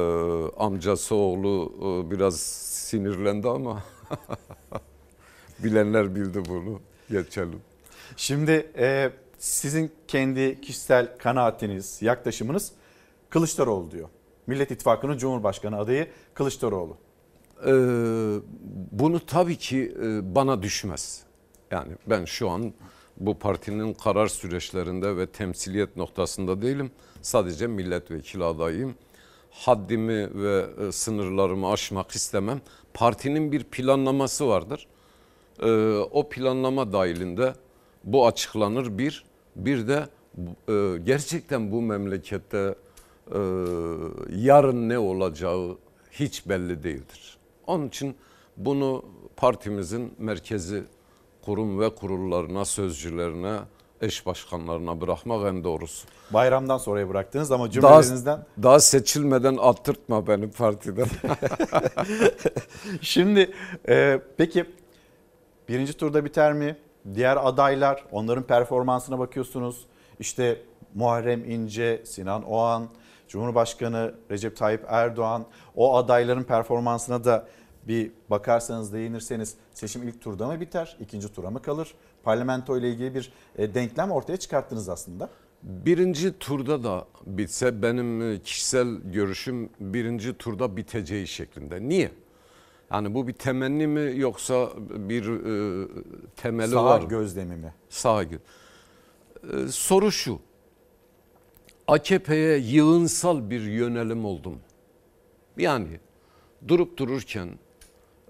amcası 0.56 1.14
oğlu 1.14 1.72
e, 1.78 2.10
biraz 2.10 2.40
sinirlendi 2.40 3.48
ama 3.48 3.82
bilenler 5.58 6.14
bildi 6.14 6.42
bunu. 6.48 6.80
Geçelim. 7.10 7.60
Şimdi 8.16 8.72
e, 8.78 9.10
sizin 9.38 9.92
kendi 10.08 10.60
kişisel 10.60 11.18
kanaatiniz, 11.18 12.02
yaklaşımınız 12.02 12.72
Kılıçdaroğlu 13.30 13.90
diyor. 13.90 14.08
Millet 14.46 14.70
İttifakı'nın 14.70 15.18
Cumhurbaşkanı 15.18 15.78
adayı 15.78 16.08
Kılıçdaroğlu. 16.34 16.96
Ee, 17.66 18.40
bunu 18.92 19.26
tabii 19.26 19.56
ki 19.56 19.94
e, 20.02 20.34
bana 20.34 20.62
düşmez. 20.62 21.22
Yani 21.70 21.92
ben 22.06 22.24
şu 22.24 22.50
an 22.50 22.72
bu 23.16 23.38
partinin 23.38 23.94
karar 23.94 24.26
süreçlerinde 24.26 25.16
ve 25.16 25.26
temsiliyet 25.26 25.96
noktasında 25.96 26.62
değilim. 26.62 26.90
Sadece 27.22 27.66
milletvekili 27.66 28.44
adayıyım. 28.44 28.94
Haddimi 29.50 30.42
ve 30.42 30.66
e, 30.88 30.92
sınırlarımı 30.92 31.70
aşmak 31.70 32.10
istemem. 32.10 32.60
Partinin 32.94 33.52
bir 33.52 33.64
planlaması 33.64 34.48
vardır. 34.48 34.86
Ee, 35.62 35.98
o 36.10 36.28
planlama 36.28 36.92
dahilinde 36.92 37.54
bu 38.04 38.26
açıklanır 38.26 38.98
bir. 38.98 39.24
Bir 39.56 39.88
de 39.88 40.08
e, 40.68 40.98
gerçekten 41.04 41.72
bu 41.72 41.82
memlekette 41.82 42.74
yarın 44.30 44.88
ne 44.88 44.98
olacağı 44.98 45.78
hiç 46.10 46.48
belli 46.48 46.82
değildir. 46.82 47.39
Onun 47.70 47.88
için 47.88 48.16
bunu 48.56 49.04
partimizin 49.36 50.14
merkezi 50.18 50.84
kurum 51.44 51.80
ve 51.80 51.94
kurullarına, 51.94 52.64
sözcülerine, 52.64 53.58
eş 54.00 54.26
başkanlarına 54.26 55.00
bırakmak 55.00 55.46
en 55.46 55.64
doğrusu. 55.64 56.08
Bayramdan 56.30 56.78
sonraya 56.78 57.08
bıraktınız 57.08 57.52
ama 57.52 57.70
cümlelerinizden... 57.70 58.36
Daha, 58.36 58.62
daha 58.62 58.80
seçilmeden 58.80 59.56
attırtma 59.60 60.26
beni 60.26 60.50
partiden. 60.50 61.06
Şimdi 63.00 63.50
e, 63.88 64.20
peki 64.36 64.64
birinci 65.68 65.92
turda 65.92 66.24
biter 66.24 66.52
mi? 66.52 66.76
Diğer 67.14 67.38
adaylar 67.48 68.04
onların 68.12 68.42
performansına 68.42 69.18
bakıyorsunuz. 69.18 69.86
İşte 70.20 70.62
Muharrem 70.94 71.50
İnce, 71.50 72.02
Sinan 72.04 72.42
Oğan, 72.42 72.88
Cumhurbaşkanı 73.28 74.14
Recep 74.30 74.56
Tayyip 74.56 74.84
Erdoğan 74.88 75.46
o 75.76 75.96
adayların 75.96 76.42
performansına 76.42 77.24
da 77.24 77.46
bir 77.88 78.10
bakarsanız 78.30 78.92
değinirseniz 78.92 79.54
seçim 79.74 80.02
ilk 80.08 80.20
turda 80.20 80.46
mı 80.46 80.60
biter, 80.60 80.96
ikinci 81.00 81.32
tura 81.32 81.50
mı 81.50 81.62
kalır? 81.62 81.94
Parlamento 82.22 82.78
ile 82.78 82.90
ilgili 82.90 83.14
bir 83.14 83.32
e, 83.58 83.74
denklem 83.74 84.10
ortaya 84.10 84.36
çıkarttınız 84.36 84.88
aslında. 84.88 85.30
Birinci 85.62 86.38
turda 86.38 86.84
da 86.84 87.06
bitse 87.26 87.82
benim 87.82 88.22
e, 88.32 88.38
kişisel 88.42 88.96
görüşüm 89.04 89.70
birinci 89.80 90.38
turda 90.38 90.76
biteceği 90.76 91.26
şeklinde. 91.26 91.88
Niye? 91.88 92.10
Yani 92.92 93.14
bu 93.14 93.28
bir 93.28 93.32
temenni 93.32 93.86
mi 93.86 94.12
yoksa 94.18 94.68
bir 94.90 95.24
e, 95.84 95.88
temeli 96.36 96.70
Sağ 96.70 96.84
var 96.84 97.00
mı? 97.00 97.08
gözlemi 97.08 97.56
mi? 97.56 97.74
Sağ 97.88 98.22
gö- 98.22 98.38
E, 99.64 99.68
soru 99.68 100.12
şu. 100.12 100.38
AKP'ye 101.88 102.58
yığınsal 102.58 103.50
bir 103.50 103.60
yönelim 103.60 104.24
oldu 104.24 104.50
mu? 104.50 104.58
Yani 105.56 106.00
durup 106.68 106.96
dururken 106.96 107.48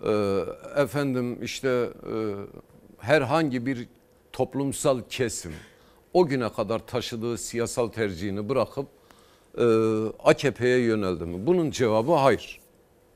e, 0.06 0.44
efendim 0.76 1.42
işte 1.42 1.68
e, 1.68 2.14
herhangi 2.98 3.66
bir 3.66 3.88
toplumsal 4.32 5.00
kesim 5.08 5.52
o 6.12 6.26
güne 6.26 6.48
kadar 6.52 6.86
taşıdığı 6.86 7.38
siyasal 7.38 7.88
tercihini 7.88 8.48
bırakıp 8.48 8.86
e, 9.58 9.64
AKP'ye 10.24 10.78
yöneldi 10.78 11.24
mi? 11.24 11.46
Bunun 11.46 11.70
cevabı 11.70 12.12
hayır. 12.12 12.60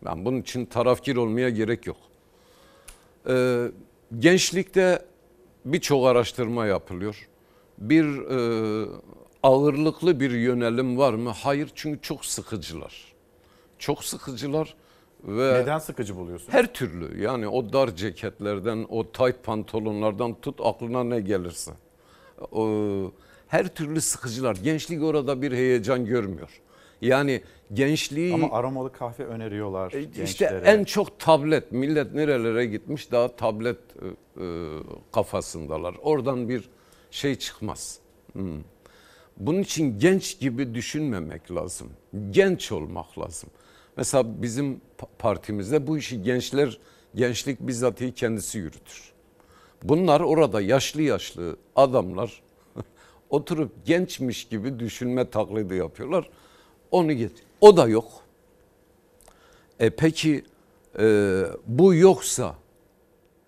Ben 0.05 0.24
bunun 0.24 0.40
için 0.40 0.66
tarafgir 0.66 1.16
olmaya 1.16 1.51
gerek 1.51 1.86
yok. 1.86 1.97
E, 3.28 3.66
gençlikte 4.19 5.05
birçok 5.65 6.06
araştırma 6.06 6.66
yapılıyor. 6.66 7.28
Bir 7.78 8.05
e, 8.05 8.89
ağırlıklı 9.43 10.20
bir 10.20 10.31
yönelim 10.31 10.98
var 10.98 11.15
mı? 11.15 11.31
Hayır 11.31 11.70
çünkü 11.74 12.02
çok 12.02 12.24
sıkıcılar. 12.24 13.15
Çok 13.78 14.05
sıkıcılar 14.05 14.74
ve 15.25 15.63
Neden 15.63 15.79
sıkıcı 15.79 16.17
buluyorsun? 16.17 16.53
her 16.53 16.75
türlü 16.75 17.23
yani 17.23 17.49
o 17.49 17.73
dar 17.73 17.97
ceketlerden, 17.97 18.87
o 18.89 19.13
tight 19.13 19.45
pantolonlardan 19.45 20.35
tut 20.41 20.61
aklına 20.63 21.05
ne 21.05 21.21
gelirse. 21.21 21.73
O, 22.53 22.69
her 23.49 23.69
türlü 23.69 24.01
sıkıcılar. 24.01 24.57
Gençlik 24.57 25.03
orada 25.03 25.43
bir 25.43 25.53
heyecan 25.53 26.05
görmüyor. 26.07 26.61
Yani 27.01 27.43
gençliği 27.73 28.35
Ama 28.35 28.53
aromalı 28.53 28.93
kahve 28.93 29.25
öneriyorlar 29.25 29.93
e, 29.93 30.03
gençlere. 30.03 30.25
işte 30.25 30.63
en 30.65 30.85
çok 30.85 31.19
tablet. 31.19 31.73
Millet 31.73 32.15
nerelere 32.15 32.67
gitmiş 32.67 33.13
daha 33.13 33.37
tablet 33.37 33.77
e, 33.77 34.45
e, 34.45 34.79
kafasındalar. 35.13 35.95
Oradan 36.03 36.49
bir 36.49 36.69
şey 37.11 37.35
çıkmaz. 37.35 37.99
Hmm. 38.33 38.61
Bunun 39.37 39.61
için 39.61 39.99
genç 39.99 40.41
gibi 40.41 40.75
düşünmemek 40.75 41.51
lazım. 41.51 41.91
Genç 42.31 42.73
olmak 42.73 43.19
lazım. 43.19 43.51
Mesela 43.97 44.43
bizim 44.43 44.81
pa- 44.99 45.07
partimizde 45.19 45.87
bu 45.87 45.99
işi 45.99 46.23
gençler, 46.23 46.79
gençlik 47.15 47.61
bizatihi 47.61 48.15
kendisi 48.15 48.59
yürütür. 48.59 49.12
Bunlar 49.83 50.21
orada 50.21 50.61
yaşlı 50.61 51.03
yaşlı 51.03 51.57
adamlar 51.77 52.43
oturup 53.31 53.87
gençmiş 53.87 54.45
gibi 54.45 54.79
düşünme 54.79 55.31
taklidi 55.31 55.75
yapıyorlar. 55.75 56.31
Onu 56.91 57.12
geç. 57.12 57.33
O 57.61 57.77
da 57.77 57.89
yok. 57.89 58.09
E 59.81 59.91
peki 59.91 60.45
e, 60.99 61.45
bu 61.66 61.95
yoksa 61.95 62.55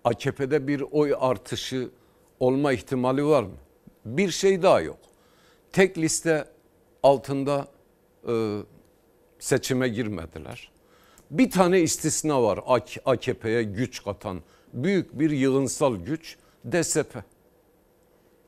AKP'de 0.03 0.67
bir 0.67 0.83
oy 0.91 1.15
artışı 1.19 1.89
olma 2.39 2.73
ihtimali 2.73 3.25
var 3.25 3.43
mı? 3.43 3.55
Bir 4.05 4.31
şey 4.31 4.61
daha 4.61 4.81
yok. 4.81 4.97
Tek 5.71 5.97
liste 5.97 6.45
altında 7.03 7.67
e, 8.27 8.59
seçime 9.39 9.87
girmediler. 9.89 10.71
Bir 11.31 11.51
tane 11.51 11.79
istisna 11.81 12.43
var 12.43 12.59
AK- 12.67 12.97
AKP'ye 13.05 13.63
güç 13.63 14.03
katan 14.03 14.39
büyük 14.73 15.19
bir 15.19 15.31
yığınsal 15.31 15.95
güç 15.95 16.37
DSP. 16.71 17.23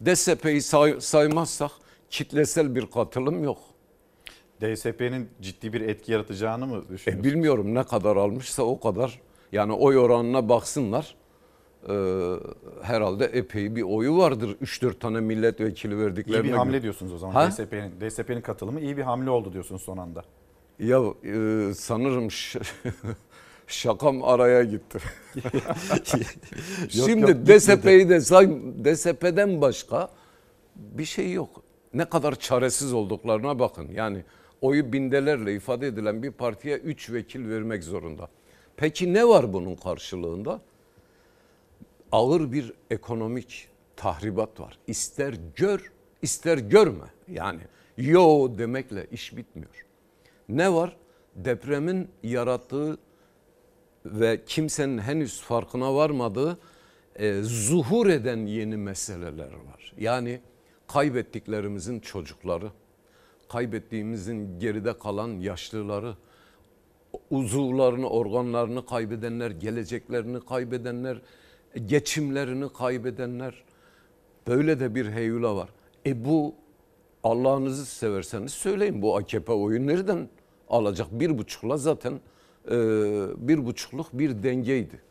DSP'yi 0.06 0.62
say- 0.62 1.02
saymazsak 1.02 1.72
kitlesel 2.10 2.76
bir 2.76 2.86
katılım 2.86 3.44
yok. 3.44 3.58
DSP'nin 4.62 5.30
ciddi 5.42 5.74
bir 5.74 5.82
etki 5.82 6.12
yaratacağını 6.12 6.68
mı 6.68 6.84
E, 6.90 6.94
düşünüyorsun? 6.94 7.32
bilmiyorum 7.32 7.76
ne 7.76 7.84
kadar 7.84 8.16
almışsa 8.16 8.64
o 8.64 8.80
kadar. 8.80 9.22
Yani 9.52 9.74
oy 9.74 9.98
oranına 9.98 10.50
baksınlar. 10.50 11.16
Ee, 11.90 12.36
herhalde 12.82 13.26
epey 13.26 13.76
bir 13.76 13.82
oyu 13.82 14.18
vardır. 14.18 14.58
3-4 14.62 15.00
tane 15.00 15.20
milletvekili 15.20 15.94
İyi 15.94 16.00
verdiklerine 16.00 16.44
bir 16.44 16.52
hamle 16.52 16.72
göre. 16.72 16.82
diyorsunuz 16.84 17.14
o 17.14 17.18
zaman? 17.18 17.52
DSP'nin. 17.52 18.02
DSP'nin 18.02 18.42
katılımı 18.42 18.82
iyi 18.82 18.98
bir 18.98 19.02
hamle 19.02 19.30
oldu 19.30 19.54
diyorsunuz 19.54 19.82
son 19.82 19.98
anda. 19.98 20.24
Ya 20.80 21.00
e, 21.24 21.74
sanırım 21.74 22.28
şakam 23.68 24.24
araya 24.24 24.64
gitti. 24.64 25.00
Şimdi 26.90 27.32
yok. 27.32 27.46
DSP'yi 27.46 28.10
de 28.10 28.20
DSP'den 28.86 29.62
başka 29.62 30.10
bir 30.76 31.06
şey 31.06 31.32
yok. 31.32 31.64
Ne 31.94 32.06
kadar 32.06 32.36
çaresiz 32.36 32.94
olduklarına 32.94 33.60
bakın. 33.60 33.90
Yani 33.92 34.24
oyu 34.62 34.94
bindelerle 34.94 35.56
ifade 35.56 35.88
edilen 35.88 36.24
bir 36.24 36.32
partiye 36.32 36.78
3 36.78 37.12
vekil 37.12 37.50
vermek 37.50 37.84
zorunda. 37.84 38.30
Peki 38.78 39.14
ne 39.14 39.28
var 39.28 39.54
bunun 39.54 39.76
karşılığında? 39.76 40.62
Ağır 42.12 42.52
bir 42.52 42.74
ekonomik 42.92 43.68
tahribat 43.96 44.60
var. 44.60 44.78
İster 44.88 45.36
gör, 45.56 45.92
ister 46.22 46.58
görme. 46.58 47.06
Yani 47.28 47.62
yo 47.98 48.58
demekle 48.58 49.08
iş 49.12 49.38
bitmiyor. 49.38 49.89
Ne 50.50 50.74
var? 50.74 50.96
Depremin 51.36 52.08
yarattığı 52.24 52.98
ve 54.06 54.46
kimsenin 54.46 54.98
henüz 54.98 55.42
farkına 55.42 55.96
varmadığı 55.96 56.58
e, 57.16 57.42
zuhur 57.42 58.08
eden 58.08 58.46
yeni 58.46 58.78
meseleler 58.78 59.52
var. 59.54 59.94
Yani 59.98 60.42
kaybettiklerimizin 60.88 62.00
çocukları, 62.00 62.72
kaybettiğimizin 63.50 64.60
geride 64.60 64.98
kalan 64.98 65.28
yaşlıları, 65.28 66.16
uzuvlarını, 67.30 68.10
organlarını 68.10 68.86
kaybedenler, 68.86 69.52
geleceklerini 69.52 70.40
kaybedenler, 70.46 71.22
geçimlerini 71.86 72.74
kaybedenler. 72.74 73.64
Böyle 74.48 74.80
de 74.80 74.96
bir 74.96 75.10
heyula 75.10 75.56
var. 75.56 75.70
E 76.06 76.26
bu 76.26 76.56
Allah'ınızı 77.24 77.86
severseniz 77.86 78.54
söyleyin 78.54 79.02
bu 79.02 79.18
AKP 79.18 79.52
oyu 79.52 79.88
nereden 79.88 80.30
alacak. 80.70 81.08
Bir 81.12 81.38
buçukla 81.38 81.78
zaten 81.78 82.14
e, 82.66 82.72
bir 83.48 83.66
buçukluk 83.66 84.08
bir 84.14 84.44
dengeydi. 84.44 85.02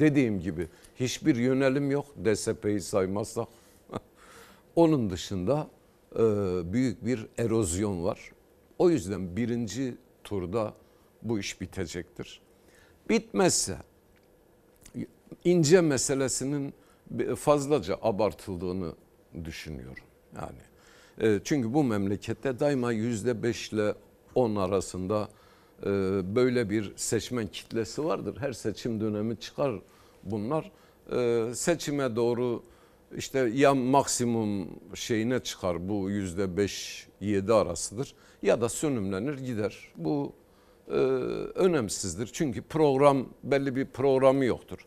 Dediğim 0.00 0.40
gibi 0.40 0.68
hiçbir 0.96 1.36
yönelim 1.36 1.90
yok 1.90 2.06
DSP'yi 2.24 2.80
saymazsak. 2.80 3.48
Onun 4.76 5.10
dışında 5.10 5.66
e, 6.14 6.22
büyük 6.72 7.04
bir 7.06 7.26
erozyon 7.38 8.04
var. 8.04 8.32
O 8.78 8.90
yüzden 8.90 9.36
birinci 9.36 9.94
turda 10.24 10.74
bu 11.22 11.38
iş 11.38 11.60
bitecektir. 11.60 12.40
Bitmezse 13.08 13.76
ince 15.44 15.80
meselesinin 15.80 16.74
fazlaca 17.36 17.98
abartıldığını 18.02 18.92
düşünüyorum. 19.44 20.04
Yani 20.36 20.58
e, 21.20 21.40
çünkü 21.44 21.74
bu 21.74 21.84
memlekette 21.84 22.60
daima 22.60 22.92
yüzde 22.92 23.42
beşle 23.42 23.94
10 24.38 24.56
arasında 24.56 25.28
e, 25.82 25.86
böyle 26.36 26.70
bir 26.70 26.92
seçmen 26.96 27.46
kitlesi 27.46 28.04
vardır. 28.04 28.36
Her 28.40 28.52
seçim 28.52 29.00
dönemi 29.00 29.36
çıkar 29.36 29.72
bunlar. 30.22 30.70
E, 31.12 31.54
seçime 31.54 32.16
doğru 32.16 32.62
işte 33.16 33.38
ya 33.54 33.74
maksimum 33.74 34.68
şeyine 34.94 35.40
çıkar 35.40 35.88
bu 35.88 36.10
yüzde 36.10 36.56
beş 36.56 37.06
yedi 37.20 37.52
arasıdır 37.52 38.14
ya 38.42 38.60
da 38.60 38.68
sönümlenir 38.68 39.38
gider. 39.38 39.78
Bu 39.96 40.32
e, 40.88 40.92
önemsizdir 41.54 42.30
çünkü 42.32 42.62
program 42.62 43.26
belli 43.42 43.76
bir 43.76 43.86
programı 43.86 44.44
yoktur. 44.44 44.78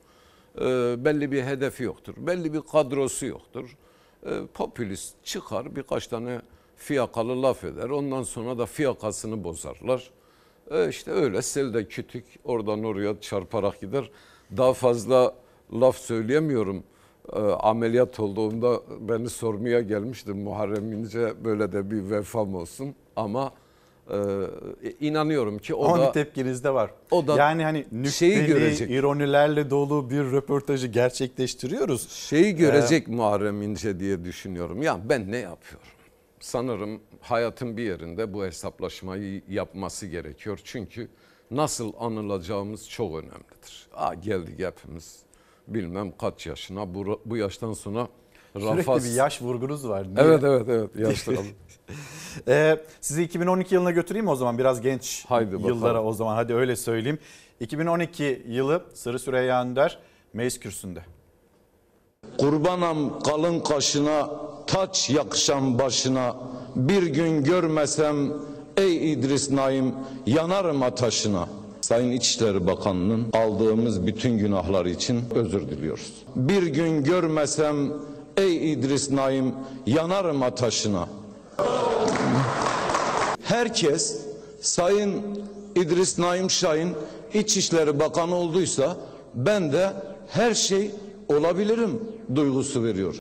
E, 0.58 0.66
belli 1.06 1.32
bir 1.32 1.44
hedefi 1.44 1.84
yoktur. 1.84 2.14
Belli 2.18 2.54
bir 2.54 2.62
kadrosu 2.62 3.26
yoktur. 3.26 3.78
E, 4.26 4.30
popülist 4.54 5.16
çıkar 5.24 5.76
birkaç 5.76 6.08
tane 6.08 6.42
fiyakalı 6.82 7.42
laf 7.44 7.64
eder. 7.64 7.90
Ondan 7.90 8.24
sonra 8.24 8.58
da 8.58 8.66
fiyakasını 8.66 9.44
bozarlar. 9.44 10.10
E, 10.72 10.90
işte 10.90 11.12
öyle 11.12 11.42
selde 11.42 11.88
kütük 11.88 12.26
oradan 12.44 12.84
oraya 12.84 13.22
çarparak 13.22 13.82
gider. 13.82 14.10
Daha 14.58 14.74
fazla 14.74 15.34
laf 15.74 15.98
söyleyemiyorum. 15.98 16.84
E, 17.34 17.40
ameliyat 17.40 18.20
olduğumda 18.20 18.82
beni 19.00 19.30
sormaya 19.30 19.82
gelmişti 19.82 20.32
Muharrem 20.34 20.94
İnce 20.94 21.34
böyle 21.44 21.72
de 21.72 21.92
bir 21.92 22.10
vefam 22.12 22.56
olsun. 22.56 22.96
Ama 23.16 23.52
e, 24.12 24.18
inanıyorum 25.00 25.58
ki 25.60 25.74
o 25.74 25.86
Ama 25.86 26.00
da 26.04 26.08
bir 26.08 26.14
tepkiniz 26.14 26.64
de 26.64 26.74
var. 26.74 26.92
o 27.12 27.28
da 27.28 27.38
yani 27.38 27.64
hani 27.64 28.10
şeyi 28.12 28.46
görecek. 28.46 28.92
ironilerle 28.92 29.70
dolu 29.70 30.10
bir 30.10 30.24
röportajı 30.32 30.88
gerçekleştiriyoruz. 30.88 32.10
Şeyi 32.10 32.56
görecek 32.56 33.08
Muharrem 33.08 33.62
İnce 33.62 34.00
diye 34.00 34.24
düşünüyorum. 34.26 34.82
Ya 34.82 35.00
ben 35.10 35.32
ne 35.32 35.38
yapıyorum? 35.38 35.88
Sanırım 36.42 37.00
hayatın 37.22 37.78
bir 37.78 37.84
yerinde 37.84 38.34
bu 38.34 38.46
hesaplaşmayı 38.46 39.42
yapması 39.50 40.08
gerekiyor. 40.08 40.60
Çünkü 40.64 41.08
nasıl 41.52 41.94
anılacağımız 42.00 42.90
çok 42.90 43.12
önemlidir. 43.16 43.88
Aa, 43.94 44.14
geldik 44.14 44.60
hepimiz 44.60 45.20
bilmem 45.68 46.14
kaç 46.18 46.48
yaşına 46.48 46.94
bu, 46.96 47.22
bu 47.26 47.38
yaştan 47.38 47.74
sonra 47.74 48.08
Sürekli 48.54 48.68
Rafas- 48.82 49.04
bir 49.06 49.12
yaş 49.16 49.42
vurgunuz 49.42 49.88
var. 49.90 50.04
Niye? 50.04 50.26
Evet 50.26 50.44
evet 50.44 50.70
evet 50.70 50.96
yaşlı 50.96 51.36
kaldım. 51.36 51.52
Ee, 52.48 52.78
sizi 53.02 53.24
2012 53.24 53.76
yılına 53.76 53.92
götüreyim 53.92 54.26
mi 54.26 54.32
o 54.32 54.36
zaman 54.36 54.58
biraz 54.58 54.82
genç 54.82 55.26
Haydi 55.28 55.52
bakalım. 55.54 55.68
yıllara 55.68 56.04
o 56.04 56.14
zaman 56.14 56.36
hadi 56.36 56.54
öyle 56.54 56.76
söyleyeyim. 56.76 57.20
2012 57.60 58.44
yılı 58.48 58.86
Sırrı 58.94 59.20
Süreyya 59.20 59.62
Önder 59.64 60.00
Meclis 60.34 60.60
Kürsü'nde. 60.60 61.06
Kurbanam 62.38 63.20
kalın 63.20 63.60
kaşına, 63.60 64.30
taç 64.68 65.10
yakışan 65.10 65.80
başına. 65.80 66.36
Bir 66.76 67.04
gün 67.04 67.44
görmesem 67.44 68.16
ey 68.78 69.14
İdris 69.14 69.52
Naim 69.52 69.96
yanarım 70.26 70.84
ataşına. 70.84 71.48
Sayın 71.82 72.12
İçişleri 72.12 72.68
Bakanı'nın 72.68 73.28
aldığımız 73.34 74.08
bütün 74.08 74.38
günahlar 74.38 74.86
için 74.86 75.22
özür 75.36 75.70
diliyoruz. 75.70 76.14
Bir 76.36 76.64
gün 76.64 77.04
görmesem 77.04 77.76
ey 78.38 78.74
İdris 78.74 79.12
Naim 79.12 79.54
yanarım 79.86 80.44
ataşına. 80.44 81.08
Herkes 83.44 84.18
Sayın 84.62 85.22
İdris 85.76 86.20
Naim 86.20 86.50
Şahin 86.50 86.94
İçişleri 87.34 88.00
Bakanı 88.00 88.36
olduysa 88.36 88.98
ben 89.36 89.74
de 89.74 89.94
her 90.30 90.54
şey 90.54 90.92
olabilirim 91.34 92.00
duygusu 92.36 92.84
veriyor. 92.84 93.16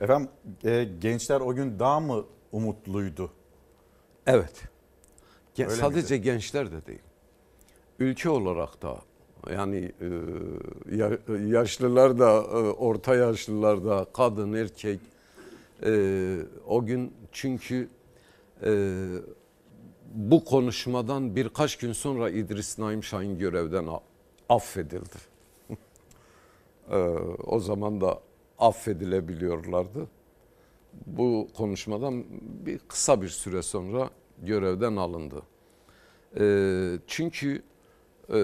Efendim 0.00 0.28
e, 0.64 0.84
gençler 1.00 1.40
o 1.40 1.54
gün 1.54 1.78
daha 1.78 2.00
mı 2.00 2.24
umutluydu? 2.52 3.30
Evet. 4.26 4.62
Gen- 5.54 5.70
Öyle 5.70 5.80
sadece 5.80 6.16
gençler 6.16 6.72
de 6.72 6.86
değil. 6.86 7.02
Ülke 7.98 8.30
olarak 8.30 8.82
da 8.82 8.96
yani 9.52 9.92
e, 10.00 10.06
ya- 10.96 11.18
yaşlılar 11.46 12.18
da 12.18 12.30
e, 12.32 12.56
orta 12.72 13.14
yaşlılar 13.14 13.84
da 13.84 14.06
kadın 14.14 14.52
erkek 14.52 15.00
e, 15.84 16.38
o 16.66 16.84
gün 16.86 17.12
çünkü 17.32 17.88
e, 18.64 18.98
bu 20.14 20.44
konuşmadan 20.44 21.36
birkaç 21.36 21.76
gün 21.78 21.92
sonra 21.92 22.30
İdris 22.30 22.78
Naim 22.78 23.04
Şahin 23.04 23.38
görevden 23.38 23.86
affedildi. 24.48 25.31
E, 26.92 26.96
o 27.46 27.60
zaman 27.60 28.00
da 28.00 28.20
affedilebiliyorlardı. 28.58 30.08
Bu 31.06 31.48
konuşmadan 31.56 32.24
bir 32.66 32.78
kısa 32.78 33.22
bir 33.22 33.28
süre 33.28 33.62
sonra 33.62 34.10
görevden 34.42 34.96
alındı. 34.96 35.42
E, 36.40 36.44
çünkü 37.06 37.62
e, 38.34 38.40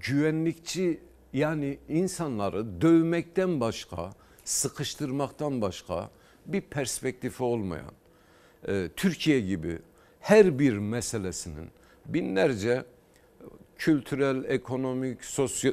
güvenlikçi 0.00 1.00
yani 1.32 1.78
insanları 1.88 2.80
dövmekten 2.80 3.60
başka, 3.60 4.10
sıkıştırmaktan 4.44 5.62
başka 5.62 6.10
bir 6.46 6.60
perspektifi 6.60 7.42
olmayan 7.42 7.92
e, 8.68 8.88
Türkiye 8.96 9.40
gibi 9.40 9.78
her 10.20 10.58
bir 10.58 10.78
meselesinin 10.78 11.70
binlerce 12.06 12.84
kültürel, 13.80 14.44
ekonomik, 14.48 15.24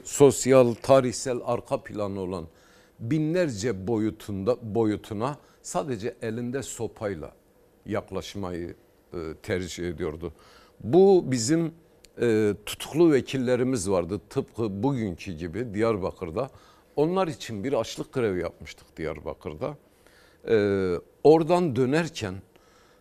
sosyal, 0.04 0.74
tarihsel 0.74 1.38
arka 1.46 1.84
planı 1.84 2.20
olan 2.20 2.48
binlerce 3.00 3.88
boyutunda 3.88 4.58
boyutuna 4.76 5.38
sadece 5.62 6.16
elinde 6.22 6.64
sopayla 6.64 7.32
yaklaşmayı 7.86 8.76
e, 9.14 9.18
tercih 9.44 9.90
ediyordu. 9.90 10.34
Bu 10.80 11.24
bizim 11.32 11.74
e, 12.22 12.54
tutuklu 12.66 13.12
vekillerimiz 13.12 13.90
vardı 13.90 14.22
tıpkı 14.30 14.84
bugünkü 14.84 15.32
gibi 15.32 15.74
Diyarbakır'da. 15.74 16.50
Onlar 16.96 17.28
için 17.28 17.64
bir 17.64 17.74
açlık 17.74 18.14
grevi 18.14 18.42
yapmıştık 18.42 18.98
Diyarbakır'da. 18.98 19.78
E, 20.50 20.56
oradan 21.24 21.76
dönerken 21.76 22.36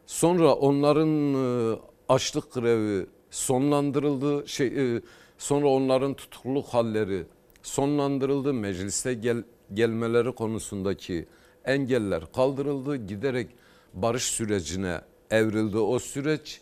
sonra 0.06 0.54
onların 0.54 1.34
e, 1.34 1.78
açlık 2.08 2.52
grevi 2.52 3.06
sonlandırıldı. 3.36 4.48
Şey, 4.48 4.66
e, 4.96 5.02
sonra 5.38 5.68
onların 5.68 6.14
tutukluluk 6.14 6.66
halleri 6.66 7.24
sonlandırıldı. 7.62 8.54
Mecliste 8.54 9.14
gel, 9.14 9.42
gelmeleri 9.74 10.32
konusundaki 10.32 11.26
engeller 11.64 12.32
kaldırıldı. 12.32 12.96
Giderek 12.96 13.48
barış 13.94 14.22
sürecine 14.22 15.00
evrildi 15.30 15.78
o 15.78 15.98
süreç. 15.98 16.60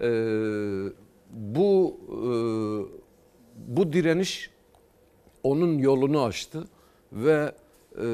E, 0.00 0.08
bu 1.30 2.00
e, 2.08 2.30
bu 3.56 3.92
direniş 3.92 4.50
onun 5.42 5.78
yolunu 5.78 6.22
açtı 6.22 6.64
ve 7.12 7.54
e, 7.98 8.06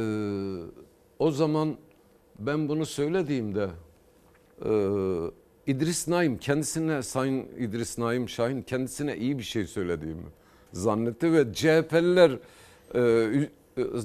o 1.18 1.30
zaman 1.30 1.76
ben 2.38 2.68
bunu 2.68 2.86
söylediğimde 2.86 3.68
e, 4.64 4.70
İdris 5.70 6.08
Naim 6.08 6.38
kendisine 6.38 7.02
Sayın 7.02 7.48
İdris 7.58 7.98
Naim 7.98 8.28
Şahin 8.28 8.62
kendisine 8.62 9.16
iyi 9.16 9.38
bir 9.38 9.42
şey 9.42 9.66
söylediğimi 9.66 10.22
zannetti 10.72 11.32
ve 11.32 11.52
CHP'liler 11.52 12.30
e, 12.94 13.48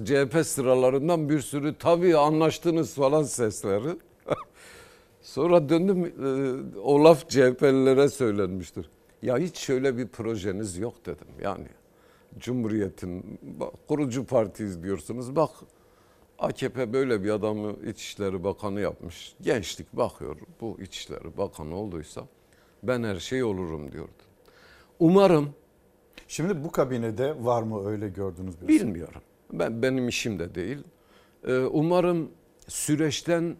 CHP 0.06 0.46
sıralarından 0.46 1.30
bir 1.30 1.40
sürü 1.40 1.76
tabii 1.78 2.18
anlaştınız 2.18 2.94
falan 2.94 3.24
sesleri. 3.24 3.96
Sonra 5.22 5.70
döndüm 5.70 6.06
e, 6.06 6.80
o 6.80 7.04
laf 7.04 7.30
CHP'lilere 7.30 8.10
söylenmiştir. 8.10 8.90
Ya 9.22 9.38
hiç 9.38 9.58
şöyle 9.58 9.98
bir 9.98 10.08
projeniz 10.08 10.78
yok 10.78 11.06
dedim. 11.06 11.28
Yani 11.42 11.68
Cumhuriyet'in 12.40 13.40
kurucu 13.88 14.26
partiyiz 14.26 14.84
diyorsunuz. 14.84 15.36
Bak 15.36 15.50
AKP 16.40 16.94
böyle 16.94 17.24
bir 17.24 17.30
adamı 17.30 17.76
İçişleri 17.90 18.44
Bakanı 18.44 18.82
yapmış. 18.82 19.36
Gençlik 19.42 19.94
bakıyor 19.94 20.38
bu 20.62 20.78
İçişleri 20.82 21.38
Bakanı 21.38 21.76
olduysa 21.76 22.28
ben 22.84 23.04
her 23.04 23.20
şey 23.20 23.44
olurum 23.44 23.92
diyordu. 23.92 24.12
Umarım 25.00 25.54
Şimdi 26.28 26.64
bu 26.64 26.72
kabinede 26.72 27.46
var 27.46 27.64
mı 27.64 27.88
öyle 27.90 28.10
gördüğünüz 28.10 28.62
birisi? 28.62 28.86
Bilmiyorum. 28.86 29.22
Ben 29.54 29.82
benim 29.82 30.08
işim 30.08 30.40
de 30.40 30.56
değil. 30.56 30.78
Ee, 31.48 31.58
umarım 31.58 32.32
süreçten 32.68 33.56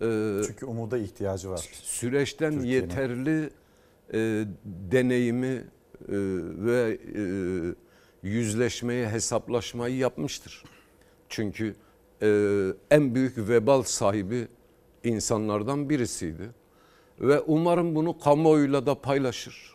e, 0.00 0.40
Çünkü 0.46 0.66
umuda 0.66 0.98
ihtiyacı 0.98 1.50
var. 1.50 1.68
süreçten 1.72 2.60
yeterli 2.60 3.50
e, 4.12 4.44
deneyimi 4.64 5.46
e, 5.46 5.64
ve 6.58 6.98
e, 7.16 7.22
yüzleşmeye, 8.22 9.08
hesaplaşmayı 9.08 9.96
yapmıştır. 9.96 10.64
Çünkü 11.28 11.74
e, 12.22 12.28
en 12.90 13.14
büyük 13.14 13.38
vebal 13.38 13.82
sahibi 13.82 14.48
insanlardan 15.04 15.90
birisiydi. 15.90 16.50
Ve 17.20 17.40
umarım 17.40 17.94
bunu 17.94 18.18
kamuoyuyla 18.18 18.86
da 18.86 18.94
paylaşır. 19.00 19.74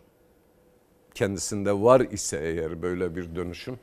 Kendisinde 1.14 1.72
var 1.72 2.00
ise 2.00 2.40
eğer 2.42 2.82
böyle 2.82 3.16
bir 3.16 3.34
dönüşüm. 3.34 3.78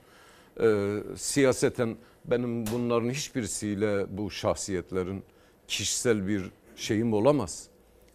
E, 0.61 0.97
siyaseten 1.15 1.95
benim 2.25 2.67
bunların 2.67 3.09
hiçbirisiyle 3.09 4.17
bu 4.17 4.31
şahsiyetlerin 4.31 5.23
kişisel 5.67 6.27
bir 6.27 6.43
şeyim 6.75 7.13
olamaz. 7.13 7.67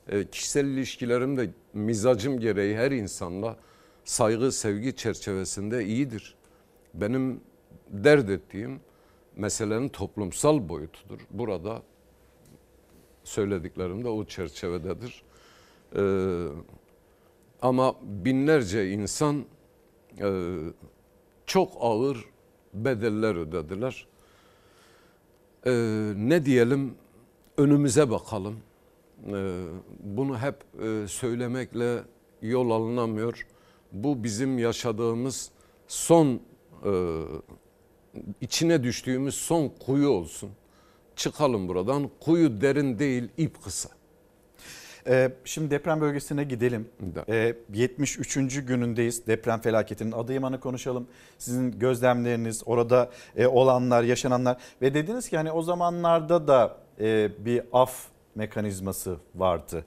E, 0.08 0.24
kişisel 0.24 0.64
ilişkilerim 0.64 1.36
de 1.36 1.50
mizacım 1.74 2.40
gereği 2.40 2.76
her 2.76 2.90
insanla 2.90 3.56
saygı, 4.04 4.52
sevgi 4.52 4.96
çerçevesinde 4.96 5.84
iyidir. 5.84 6.34
Benim 6.94 7.40
dert 7.90 8.30
ettiğim 8.30 8.80
meselenin 9.36 9.88
toplumsal 9.88 10.68
boyutudur. 10.68 11.20
Burada 11.30 11.82
söylediklerim 13.24 14.04
de 14.04 14.08
o 14.08 14.24
çerçevededir. 14.24 15.22
Ee, 15.96 16.46
ama 17.62 17.94
binlerce 18.02 18.90
insan 18.90 19.44
e, 20.20 20.58
çok 21.46 21.72
ağır 21.80 22.24
bedeller 22.74 23.34
ödediler. 23.34 24.06
Ee, 25.66 25.72
ne 26.16 26.44
diyelim 26.44 26.94
önümüze 27.56 28.10
bakalım. 28.10 28.56
Ee, 29.26 29.64
bunu 30.00 30.38
hep 30.38 30.54
e, 30.82 31.08
söylemekle 31.08 32.02
yol 32.42 32.70
alınamıyor. 32.70 33.46
Bu 33.92 34.24
bizim 34.24 34.58
yaşadığımız 34.58 35.50
son 35.88 36.40
e, 36.84 37.22
içine 38.40 38.82
düştüğümüz 38.82 39.34
son 39.34 39.68
kuyu 39.86 40.08
olsun. 40.08 40.50
Çıkalım 41.16 41.68
buradan. 41.68 42.10
Kuyu 42.20 42.60
derin 42.60 42.98
değil, 42.98 43.28
ip 43.36 43.62
kısa. 43.62 43.88
Ee, 45.08 45.32
şimdi 45.44 45.70
deprem 45.70 46.00
bölgesine 46.00 46.44
gidelim. 46.44 46.88
Ee, 47.28 47.54
73. 47.74 48.66
günündeyiz 48.66 49.26
deprem 49.26 49.60
felaketinin. 49.60 50.12
Adıyaman'ı 50.12 50.60
konuşalım. 50.60 51.08
Sizin 51.38 51.78
gözlemleriniz, 51.78 52.62
orada 52.66 53.10
e, 53.36 53.46
olanlar, 53.46 54.02
yaşananlar 54.02 54.56
ve 54.82 54.94
dediniz 54.94 55.28
ki 55.28 55.36
hani 55.36 55.52
o 55.52 55.62
zamanlarda 55.62 56.48
da 56.48 56.76
e, 57.00 57.30
bir 57.44 57.62
af 57.72 58.06
mekanizması 58.34 59.16
vardı. 59.34 59.84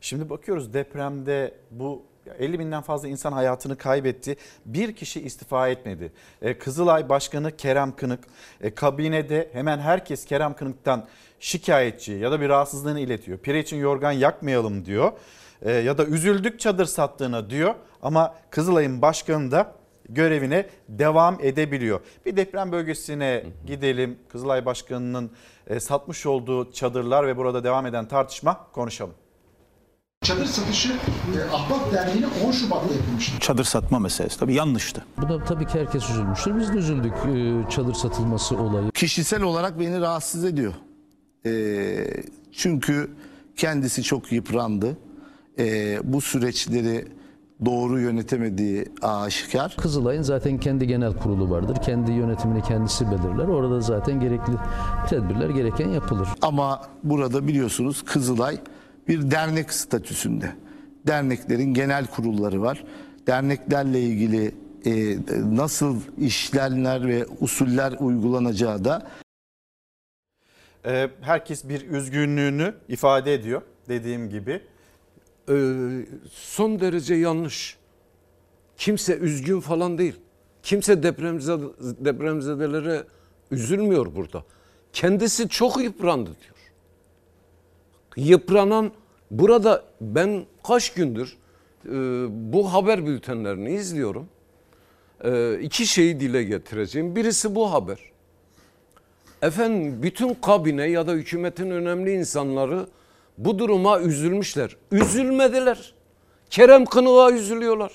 Şimdi 0.00 0.30
bakıyoruz 0.30 0.74
depremde 0.74 1.54
bu 1.70 2.02
50 2.38 2.58
binden 2.58 2.82
fazla 2.82 3.08
insan 3.08 3.32
hayatını 3.32 3.76
kaybetti. 3.76 4.36
Bir 4.66 4.96
kişi 4.96 5.20
istifa 5.20 5.68
etmedi. 5.68 6.12
E, 6.42 6.58
Kızılay 6.58 7.08
Başkanı 7.08 7.56
Kerem 7.56 7.96
Kınık 7.96 8.24
e, 8.60 8.74
kabinede 8.74 9.48
hemen 9.52 9.78
herkes 9.78 10.24
Kerem 10.24 10.54
Kınık'tan 10.54 11.06
şikayetçi 11.40 12.12
ya 12.12 12.32
da 12.32 12.40
bir 12.40 12.48
rahatsızlığını 12.48 13.00
iletiyor. 13.00 13.38
Pire 13.38 13.60
için 13.60 13.76
yorgan 13.76 14.12
yakmayalım 14.12 14.84
diyor. 14.84 15.12
E, 15.62 15.72
ya 15.72 15.98
da 15.98 16.04
üzüldük 16.04 16.60
çadır 16.60 16.86
sattığına 16.86 17.50
diyor. 17.50 17.74
Ama 18.02 18.34
Kızılay'ın 18.50 19.02
başkanı 19.02 19.50
da 19.50 19.74
görevine 20.08 20.66
devam 20.88 21.38
edebiliyor. 21.40 22.00
Bir 22.26 22.36
deprem 22.36 22.72
bölgesine 22.72 23.44
gidelim. 23.66 24.18
Kızılay 24.28 24.66
Başkanı'nın 24.66 25.30
satmış 25.78 26.26
olduğu 26.26 26.72
çadırlar 26.72 27.26
ve 27.26 27.36
burada 27.36 27.64
devam 27.64 27.86
eden 27.86 28.08
tartışma 28.08 28.66
konuşalım. 28.72 29.14
Çadır 30.22 30.46
satışı 30.46 30.92
e, 30.92 31.54
Ahbap 31.54 31.92
Derneği'ne 31.92 32.26
10 32.46 32.50
Şubat'ta 32.52 32.94
yapılmıştı. 32.94 33.40
Çadır 33.40 33.64
satma 33.64 33.98
meselesi 33.98 34.38
tabii 34.38 34.54
yanlıştı. 34.54 35.04
Bu 35.18 35.28
da 35.28 35.44
tabii 35.44 35.66
ki 35.66 35.78
herkes 35.78 36.10
üzülmüştür. 36.10 36.58
Biz 36.58 36.72
de 36.72 36.76
üzüldük 36.76 37.12
e, 37.12 37.70
çadır 37.70 37.94
satılması 37.94 38.56
olayı. 38.56 38.90
Kişisel 38.90 39.42
olarak 39.42 39.80
beni 39.80 40.00
rahatsız 40.00 40.44
ediyor. 40.44 40.72
Ee, 41.46 42.22
çünkü 42.52 43.10
kendisi 43.56 44.02
çok 44.02 44.32
yıprandı. 44.32 44.96
Ee, 45.58 45.98
bu 46.04 46.20
süreçleri 46.20 47.08
doğru 47.64 48.00
yönetemediği 48.00 48.84
aşikar. 49.02 49.76
Kızılay'ın 49.78 50.22
zaten 50.22 50.58
kendi 50.60 50.86
genel 50.86 51.12
kurulu 51.16 51.50
vardır. 51.50 51.76
Kendi 51.84 52.12
yönetimini 52.12 52.62
kendisi 52.62 53.06
belirler. 53.10 53.48
Orada 53.48 53.80
zaten 53.80 54.20
gerekli 54.20 54.52
tedbirler 55.08 55.50
gereken 55.50 55.88
yapılır. 55.88 56.28
Ama 56.42 56.82
burada 57.04 57.48
biliyorsunuz 57.48 58.02
Kızılay 58.04 58.58
bir 59.08 59.30
dernek 59.30 59.72
statüsünde. 59.72 60.52
Derneklerin 61.06 61.74
genel 61.74 62.06
kurulları 62.06 62.62
var. 62.62 62.84
Derneklerle 63.26 64.00
ilgili 64.00 64.54
e, 64.86 65.16
nasıl 65.56 66.00
işlemler 66.18 67.08
ve 67.08 67.26
usuller 67.40 67.92
uygulanacağı 68.00 68.84
da 68.84 69.06
E, 70.86 71.10
herkes 71.20 71.68
bir 71.68 71.90
üzgünlüğünü 71.90 72.74
ifade 72.88 73.34
ediyor 73.34 73.62
dediğim 73.88 74.30
gibi. 74.30 74.60
Ee, 75.48 76.06
son 76.30 76.80
derece 76.80 77.14
yanlış. 77.14 77.76
Kimse 78.76 79.16
üzgün 79.16 79.60
falan 79.60 79.98
değil. 79.98 80.16
Kimse 80.62 81.02
depremzede, 81.02 81.64
depremzedelere 81.80 83.04
üzülmüyor 83.50 84.14
burada. 84.14 84.44
Kendisi 84.92 85.48
çok 85.48 85.82
yıprandı 85.82 86.30
diyor. 86.42 86.54
Yıpranan 88.16 88.92
burada 89.30 89.84
ben 90.00 90.44
kaç 90.66 90.92
gündür 90.92 91.36
e, 91.86 91.90
bu 92.52 92.72
haber 92.72 93.06
bültenlerini 93.06 93.74
izliyorum. 93.74 94.28
E, 95.24 95.58
iki 95.60 95.86
şeyi 95.86 96.20
dile 96.20 96.42
getireceğim. 96.44 97.16
Birisi 97.16 97.54
bu 97.54 97.72
haber. 97.72 97.98
Efendim 99.42 100.02
bütün 100.02 100.34
kabine 100.34 100.84
ya 100.84 101.06
da 101.06 101.12
hükümetin 101.12 101.70
önemli 101.70 102.12
insanları 102.12 102.86
bu 103.38 103.58
duruma 103.58 104.00
üzülmüşler. 104.00 104.76
Üzülmediler. 104.92 105.94
Kerem 106.50 106.84
Kınık'a 106.84 107.30
üzülüyorlar. 107.32 107.92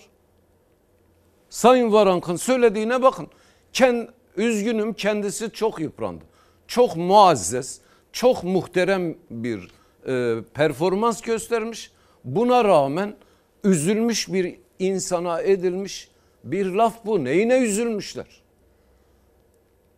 Sayın 1.50 1.92
Varank'ın 1.92 2.36
söylediğine 2.36 3.02
bakın. 3.02 3.28
Ken, 3.74 4.08
üzgünüm 4.38 4.94
kendisi 4.94 5.52
çok 5.52 5.80
yıprandı. 5.80 6.24
Çok 6.68 6.96
muazzez, 6.96 7.80
çok 8.12 8.44
muhterem 8.44 9.16
bir 9.30 9.72
e, 10.08 10.36
performans 10.54 11.22
göstermiş. 11.22 11.92
Buna 12.24 12.64
rağmen 12.64 13.16
üzülmüş 13.64 14.34
bir 14.34 14.56
insana 14.80 15.42
edilmiş 15.42 16.10
bir 16.44 16.66
laf 16.66 17.06
bu. 17.06 17.24
Neyine 17.24 17.58
üzülmüşler? 17.58 18.42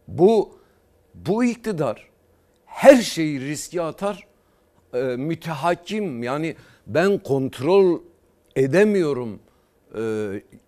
Bu 0.08 0.60
bu 1.14 1.44
iktidar 1.44 2.10
her 2.66 3.02
şeyi 3.02 3.42
riske 3.42 3.82
atar. 3.82 4.28
E, 4.94 5.00
mütehakkim 5.00 6.24
yani 6.24 6.56
ben 6.88 7.18
kontrol 7.18 8.02
edemiyorum 8.56 9.40
e, 9.98 10.02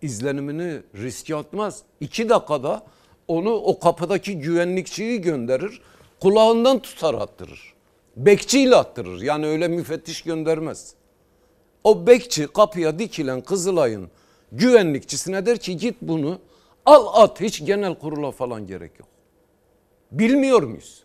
izlenimini 0.02 0.80
riske 0.94 1.36
atmaz. 1.36 1.82
İki 2.00 2.28
dakikada 2.28 2.86
onu 3.28 3.50
o 3.50 3.78
kapıdaki 3.78 4.38
güvenlikçiyi 4.38 5.20
gönderir. 5.20 5.80
Kulağından 6.20 6.78
tutar 6.78 7.14
attırır. 7.14 7.74
Bekçiyle 8.18 8.76
attırır. 8.76 9.20
Yani 9.20 9.46
öyle 9.46 9.68
müfettiş 9.68 10.22
göndermez. 10.22 10.94
O 11.84 12.06
bekçi 12.06 12.46
kapıya 12.46 12.98
dikilen 12.98 13.40
Kızılay'ın 13.40 14.10
güvenlikçisine 14.52 15.46
der 15.46 15.58
ki 15.58 15.76
git 15.76 15.96
bunu 16.00 16.40
al 16.86 17.22
at 17.22 17.40
hiç 17.40 17.66
genel 17.66 17.94
kurula 17.94 18.30
falan 18.30 18.66
gerek 18.66 18.98
yok. 18.98 19.08
Bilmiyor 20.12 20.62
muyuz? 20.62 21.04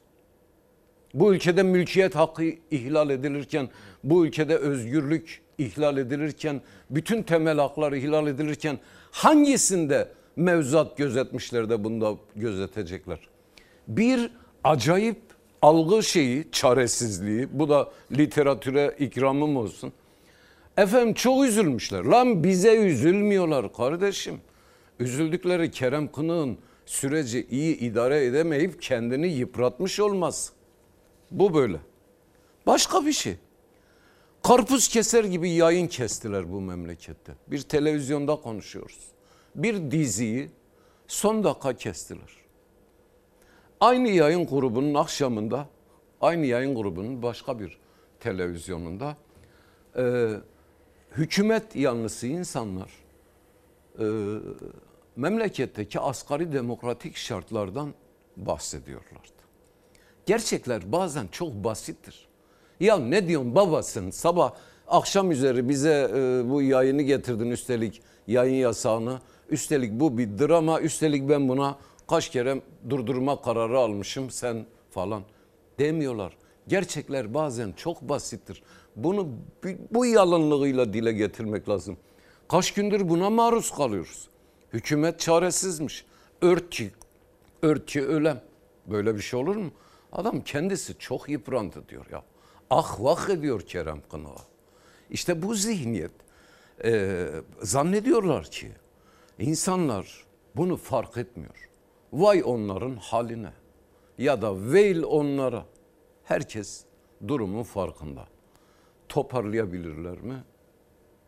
Bu 1.13 1.33
ülkede 1.35 1.63
mülkiyet 1.63 2.15
hakkı 2.15 2.43
ihlal 2.71 3.09
edilirken, 3.09 3.69
bu 4.03 4.25
ülkede 4.25 4.57
özgürlük 4.57 5.41
ihlal 5.57 5.97
edilirken, 5.97 6.61
bütün 6.89 7.23
temel 7.23 7.57
haklar 7.57 7.91
ihlal 7.91 8.27
edilirken 8.27 8.79
hangisinde 9.11 10.09
mevzuat 10.35 10.97
gözetmişler 10.97 11.69
de 11.69 11.83
bunda 11.83 12.15
gözetecekler? 12.35 13.19
Bir 13.87 14.31
acayip 14.63 15.32
algı 15.63 16.03
şeyi, 16.03 16.51
çaresizliği, 16.51 17.47
bu 17.51 17.69
da 17.69 17.91
literatüre 18.11 18.95
ikramım 18.99 19.57
olsun. 19.57 19.93
Efendim 20.77 21.13
çok 21.13 21.45
üzülmüşler. 21.45 22.03
Lan 22.03 22.43
bize 22.43 22.75
üzülmüyorlar 22.75 23.73
kardeşim. 23.73 24.41
Üzüldükleri 24.99 25.71
Kerem 25.71 26.11
Kınık'ın 26.11 26.57
süreci 26.85 27.47
iyi 27.51 27.77
idare 27.77 28.25
edemeyip 28.25 28.81
kendini 28.81 29.27
yıpratmış 29.27 29.99
olmaz. 29.99 30.51
Bu 31.31 31.53
böyle. 31.53 31.77
Başka 32.65 33.05
bir 33.05 33.13
şey. 33.13 33.35
Karpuz 34.43 34.87
keser 34.87 35.23
gibi 35.23 35.49
yayın 35.49 35.87
kestiler 35.87 36.51
bu 36.51 36.61
memlekette. 36.61 37.33
Bir 37.47 37.61
televizyonda 37.61 38.35
konuşuyoruz. 38.35 38.99
Bir 39.55 39.91
diziyi 39.91 40.49
son 41.07 41.43
dakika 41.43 41.73
kestiler. 41.73 42.42
Aynı 43.83 44.09
yayın 44.09 44.45
grubunun 44.45 44.93
akşamında, 44.93 45.67
aynı 46.21 46.45
yayın 46.45 46.75
grubunun 46.75 47.23
başka 47.23 47.59
bir 47.59 47.77
televizyonunda 48.19 49.17
e, 49.97 50.29
hükümet 51.11 51.75
yanlısı 51.75 52.27
insanlar 52.27 52.91
e, 53.99 54.05
memleketteki 55.15 55.99
asgari 55.99 56.53
demokratik 56.53 57.17
şartlardan 57.17 57.93
bahsediyorlardı. 58.37 59.43
Gerçekler 60.25 60.91
bazen 60.91 61.27
çok 61.27 61.53
basittir. 61.53 62.27
Ya 62.79 62.99
ne 62.99 63.27
diyorsun 63.27 63.55
babasın 63.55 64.09
sabah 64.09 64.53
akşam 64.87 65.31
üzeri 65.31 65.69
bize 65.69 66.11
e, 66.15 66.49
bu 66.49 66.61
yayını 66.61 67.01
getirdin 67.01 67.51
üstelik 67.51 68.01
yayın 68.27 68.55
yasağını. 68.55 69.19
Üstelik 69.49 69.91
bu 69.91 70.17
bir 70.17 70.39
drama 70.39 70.81
üstelik 70.81 71.29
ben 71.29 71.49
buna 71.49 71.77
kaç 72.07 72.29
kere 72.29 72.61
durdurma 72.89 73.41
kararı 73.41 73.79
almışım 73.79 74.29
sen 74.29 74.65
falan 74.91 75.23
demiyorlar. 75.79 76.37
Gerçekler 76.67 77.33
bazen 77.33 77.71
çok 77.71 78.01
basittir. 78.01 78.63
Bunu 78.95 79.29
bu 79.91 80.05
yalınlığıyla 80.05 80.93
dile 80.93 81.13
getirmek 81.13 81.69
lazım. 81.69 81.97
Kaç 82.47 82.73
gündür 82.73 83.09
buna 83.09 83.29
maruz 83.29 83.71
kalıyoruz. 83.71 84.27
Hükümet 84.73 85.19
çaresizmiş. 85.19 86.05
Örtü, 86.41 86.91
örtü 87.61 88.01
ölem. 88.01 88.41
Böyle 88.87 89.15
bir 89.15 89.21
şey 89.21 89.39
olur 89.39 89.55
mu? 89.55 89.71
Adam 90.11 90.41
kendisi 90.41 90.97
çok 90.99 91.29
yıprandı 91.29 91.83
diyor 91.89 92.05
ya. 92.11 92.23
Ah 92.69 92.99
vah 92.99 93.29
ediyor 93.29 93.61
Kerem 93.61 94.01
Kınık'a. 94.11 94.41
İşte 95.09 95.41
bu 95.41 95.55
zihniyet. 95.55 96.11
Ee, 96.83 97.27
zannediyorlar 97.61 98.43
ki 98.43 98.71
insanlar 99.39 100.25
bunu 100.55 100.77
fark 100.77 101.17
etmiyor. 101.17 101.69
Vay 102.13 102.43
onların 102.45 102.95
haline 102.95 103.53
ya 104.17 104.41
da 104.41 104.71
veil 104.71 105.03
onlara. 105.03 105.65
Herkes 106.23 106.83
durumun 107.27 107.63
farkında. 107.63 108.27
Toparlayabilirler 109.09 110.21
mi? 110.21 110.43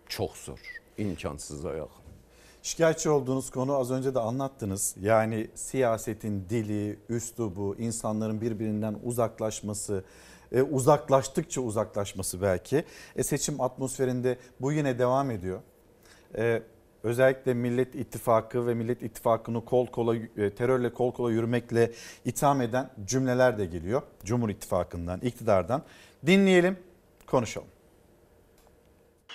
Çok 0.07 0.37
zor. 0.37 0.59
İmkansıza 0.97 1.69
yakın. 1.69 2.05
Şikayetçi 2.61 3.09
olduğunuz 3.09 3.49
konu 3.49 3.75
az 3.75 3.91
önce 3.91 4.15
de 4.15 4.19
anlattınız. 4.19 4.95
Yani 5.01 5.47
siyasetin 5.55 6.45
dili, 6.49 6.99
üslubu, 7.09 7.75
insanların 7.79 8.41
birbirinden 8.41 8.99
uzaklaşması, 9.03 10.03
e, 10.51 10.61
uzaklaştıkça 10.61 11.61
uzaklaşması 11.61 12.41
belki. 12.41 12.85
E, 13.15 13.23
seçim 13.23 13.61
atmosferinde 13.61 14.37
bu 14.61 14.71
yine 14.71 14.99
devam 14.99 15.31
ediyor. 15.31 15.59
E, 16.37 16.63
özellikle 17.05 17.53
Millet 17.53 17.95
İttifakı 17.95 18.67
ve 18.67 18.73
Millet 18.73 19.01
İttifakı'nı 19.01 19.65
kol 19.65 19.87
kola 19.87 20.15
e, 20.15 20.49
terörle 20.49 20.93
kol 20.93 21.13
kola 21.13 21.31
yürümekle 21.31 21.91
itham 22.25 22.61
eden 22.61 22.89
cümleler 23.05 23.57
de 23.57 23.65
geliyor. 23.65 24.01
Cumhur 24.23 24.49
İttifakı'ndan, 24.49 25.19
iktidardan. 25.19 25.83
Dinleyelim, 26.25 26.79
konuşalım. 27.25 27.67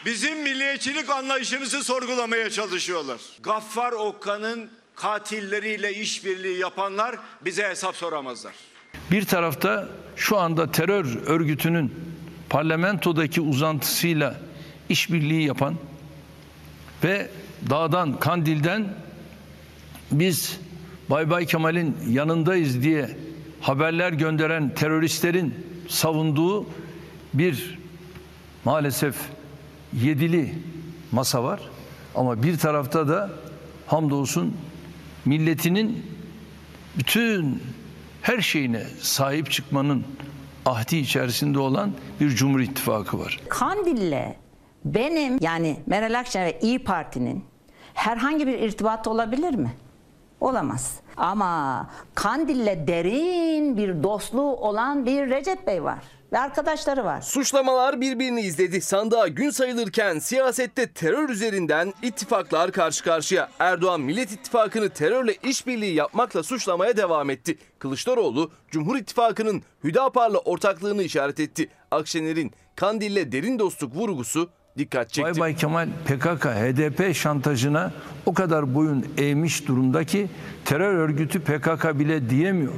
Bizim 0.06 0.42
milliyetçilik 0.42 1.10
anlayışımızı 1.10 1.84
sorgulamaya 1.84 2.50
çalışıyorlar. 2.50 3.20
Gaffar 3.42 3.92
Okka'nın 3.92 4.70
katilleriyle 4.94 5.94
işbirliği 5.94 6.58
yapanlar 6.58 7.16
bize 7.44 7.68
hesap 7.68 7.96
soramazlar. 7.96 8.54
Bir 9.10 9.24
tarafta 9.24 9.88
şu 10.16 10.38
anda 10.38 10.72
terör 10.72 11.26
örgütünün 11.26 11.94
parlamentodaki 12.48 13.40
uzantısıyla 13.40 14.40
işbirliği 14.88 15.46
yapan 15.46 15.76
ve 17.04 17.30
dağdan, 17.70 18.20
Kandil'den 18.20 18.88
biz 20.12 20.58
Bay 21.10 21.30
Bay 21.30 21.46
Kemal'in 21.46 21.96
yanındayız 22.08 22.82
diye 22.82 23.16
haberler 23.60 24.12
gönderen 24.12 24.74
teröristlerin 24.74 25.54
savunduğu 25.88 26.66
bir 27.34 27.78
maalesef 28.64 29.16
yedili 29.92 30.54
masa 31.12 31.44
var. 31.44 31.60
Ama 32.14 32.42
bir 32.42 32.58
tarafta 32.58 33.08
da 33.08 33.30
hamdolsun 33.86 34.56
milletinin 35.24 36.06
bütün 36.98 37.62
her 38.22 38.40
şeyine 38.40 38.86
sahip 39.00 39.50
çıkmanın 39.50 40.04
ahdi 40.66 40.96
içerisinde 40.96 41.58
olan 41.58 41.92
bir 42.20 42.30
Cumhur 42.30 42.60
İttifakı 42.60 43.18
var. 43.18 43.40
Kandil'le 43.48 44.34
benim 44.84 45.38
yani 45.40 45.76
Meral 45.86 46.18
Akşener 46.18 46.46
ve 46.46 46.58
İyi 46.60 46.84
Parti'nin 46.84 47.44
herhangi 47.94 48.46
bir 48.46 48.58
irtibatı 48.58 49.10
olabilir 49.10 49.54
mi? 49.54 49.72
Olamaz. 50.40 51.00
Ama 51.16 51.86
Kandil'le 52.14 52.86
derin 52.86 53.76
bir 53.76 54.02
dostluğu 54.02 54.56
olan 54.56 55.06
bir 55.06 55.30
Recep 55.30 55.66
Bey 55.66 55.84
var 55.84 55.98
ve 56.32 56.38
arkadaşları 56.38 57.04
var. 57.04 57.20
Suçlamalar 57.20 58.00
birbirini 58.00 58.40
izledi. 58.40 58.80
Sandığa 58.80 59.28
gün 59.28 59.50
sayılırken 59.50 60.18
siyasette 60.18 60.92
terör 60.92 61.28
üzerinden 61.28 61.92
ittifaklar 62.02 62.72
karşı 62.72 63.04
karşıya. 63.04 63.48
Erdoğan 63.58 64.00
Millet 64.00 64.32
İttifakı'nı 64.32 64.88
terörle 64.88 65.34
işbirliği 65.34 65.94
yapmakla 65.94 66.42
suçlamaya 66.42 66.96
devam 66.96 67.30
etti. 67.30 67.58
Kılıçdaroğlu 67.78 68.50
Cumhur 68.70 68.96
İttifakı'nın 68.96 69.62
Hüdapar'la 69.84 70.38
ortaklığını 70.38 71.02
işaret 71.02 71.40
etti. 71.40 71.68
Akşener'in 71.90 72.52
Kandil'le 72.76 73.32
derin 73.32 73.58
dostluk 73.58 73.96
vurgusu 73.96 74.50
dikkat 74.80 75.12
çekti. 75.12 75.40
Bay 75.40 75.40
Bay 75.40 75.56
Kemal 75.56 75.88
PKK, 76.04 76.44
HDP 76.44 77.16
şantajına 77.16 77.90
o 78.26 78.34
kadar 78.34 78.74
boyun 78.74 79.06
eğmiş 79.18 79.68
durumda 79.68 80.04
ki 80.04 80.28
terör 80.64 80.94
örgütü 80.94 81.40
PKK 81.40 81.98
bile 81.98 82.30
diyemiyor. 82.30 82.74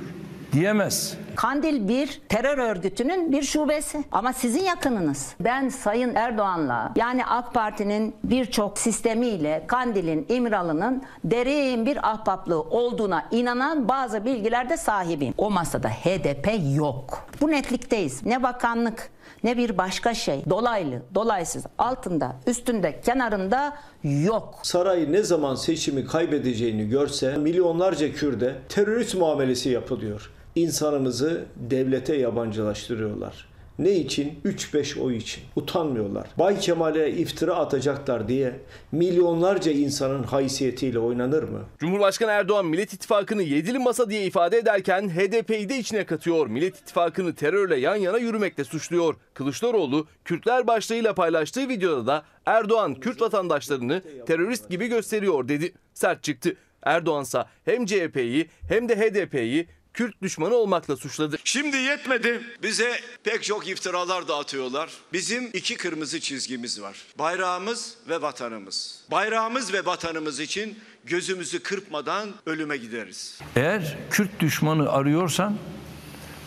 Diyemez. 0.52 1.16
Kandil 1.36 1.88
bir 1.88 2.20
terör 2.28 2.58
örgütünün 2.58 3.32
bir 3.32 3.42
şubesi 3.42 4.04
ama 4.12 4.32
sizin 4.32 4.64
yakınınız. 4.64 5.34
Ben 5.40 5.68
Sayın 5.68 6.14
Erdoğan'la 6.14 6.92
yani 6.96 7.24
AK 7.26 7.54
Parti'nin 7.54 8.14
birçok 8.24 8.78
sistemiyle 8.78 9.64
Kandil'in, 9.66 10.26
İmralı'nın 10.28 11.02
derin 11.24 11.86
bir 11.86 12.10
ahbaplığı 12.10 12.60
olduğuna 12.60 13.24
inanan 13.30 13.88
bazı 13.88 14.24
bilgilerde 14.24 14.76
sahibiyim. 14.76 15.34
O 15.38 15.50
masada 15.50 15.88
HDP 15.88 16.48
yok. 16.76 17.28
Bu 17.40 17.50
netlikteyiz. 17.50 18.26
Ne 18.26 18.42
bakanlık 18.42 19.10
ne 19.44 19.56
bir 19.56 19.78
başka 19.78 20.14
şey 20.14 20.42
dolaylı, 20.50 21.02
dolaysız, 21.14 21.64
altında, 21.78 22.36
üstünde, 22.46 23.00
kenarında 23.00 23.76
yok. 24.04 24.58
Saray 24.62 25.12
ne 25.12 25.22
zaman 25.22 25.54
seçimi 25.54 26.06
kaybedeceğini 26.06 26.88
görse 26.88 27.36
milyonlarca 27.36 28.12
Kürde 28.12 28.54
terörist 28.68 29.14
muamelesi 29.14 29.68
yapılıyor. 29.68 30.30
İnsanımızı 30.54 31.44
devlete 31.56 32.16
yabancılaştırıyorlar. 32.16 33.51
Ne 33.78 33.90
için? 33.90 34.40
3-5 34.44 35.00
oy 35.00 35.16
için. 35.16 35.44
Utanmıyorlar. 35.56 36.26
Bay 36.38 36.58
Kemal'e 36.58 37.10
iftira 37.10 37.54
atacaklar 37.54 38.28
diye 38.28 38.60
milyonlarca 38.92 39.72
insanın 39.72 40.22
haysiyetiyle 40.22 40.98
oynanır 40.98 41.42
mı? 41.42 41.60
Cumhurbaşkanı 41.78 42.30
Erdoğan 42.30 42.66
Millet 42.66 42.92
İttifakı'nı 42.92 43.42
yedili 43.42 43.78
masa 43.78 44.10
diye 44.10 44.24
ifade 44.24 44.58
ederken 44.58 45.08
HDP'yi 45.08 45.68
de 45.68 45.78
içine 45.78 46.06
katıyor. 46.06 46.46
Millet 46.46 46.78
İttifakı'nı 46.78 47.34
terörle 47.34 47.76
yan 47.76 47.96
yana 47.96 48.18
yürümekle 48.18 48.64
suçluyor. 48.64 49.14
Kılıçdaroğlu 49.34 50.06
Kürtler 50.24 50.66
başlığıyla 50.66 51.14
paylaştığı 51.14 51.68
videoda 51.68 52.06
da 52.06 52.22
Erdoğan 52.46 52.94
Kürt 52.94 53.20
vatandaşlarını 53.20 54.02
terörist 54.26 54.70
gibi 54.70 54.86
gösteriyor 54.86 55.48
dedi. 55.48 55.72
Sert 55.94 56.22
çıktı. 56.22 56.56
Erdoğansa 56.82 57.46
hem 57.64 57.86
CHP'yi 57.86 58.48
hem 58.68 58.88
de 58.88 58.96
HDP'yi 58.96 59.66
Kürt 59.94 60.22
düşmanı 60.22 60.54
olmakla 60.54 60.96
suçladı. 60.96 61.36
Şimdi 61.44 61.76
yetmedi. 61.76 62.42
Bize 62.62 63.00
pek 63.24 63.44
çok 63.44 63.68
iftiralar 63.68 64.28
dağıtıyorlar. 64.28 64.90
Bizim 65.12 65.50
iki 65.52 65.76
kırmızı 65.76 66.20
çizgimiz 66.20 66.82
var. 66.82 66.96
Bayrağımız 67.18 67.94
ve 68.08 68.22
vatanımız. 68.22 69.00
Bayrağımız 69.10 69.72
ve 69.72 69.86
vatanımız 69.86 70.40
için 70.40 70.78
gözümüzü 71.04 71.62
kırpmadan 71.62 72.28
ölüme 72.46 72.76
gideriz. 72.76 73.38
Eğer 73.56 73.96
Kürt 74.10 74.40
düşmanı 74.40 74.92
arıyorsan 74.92 75.58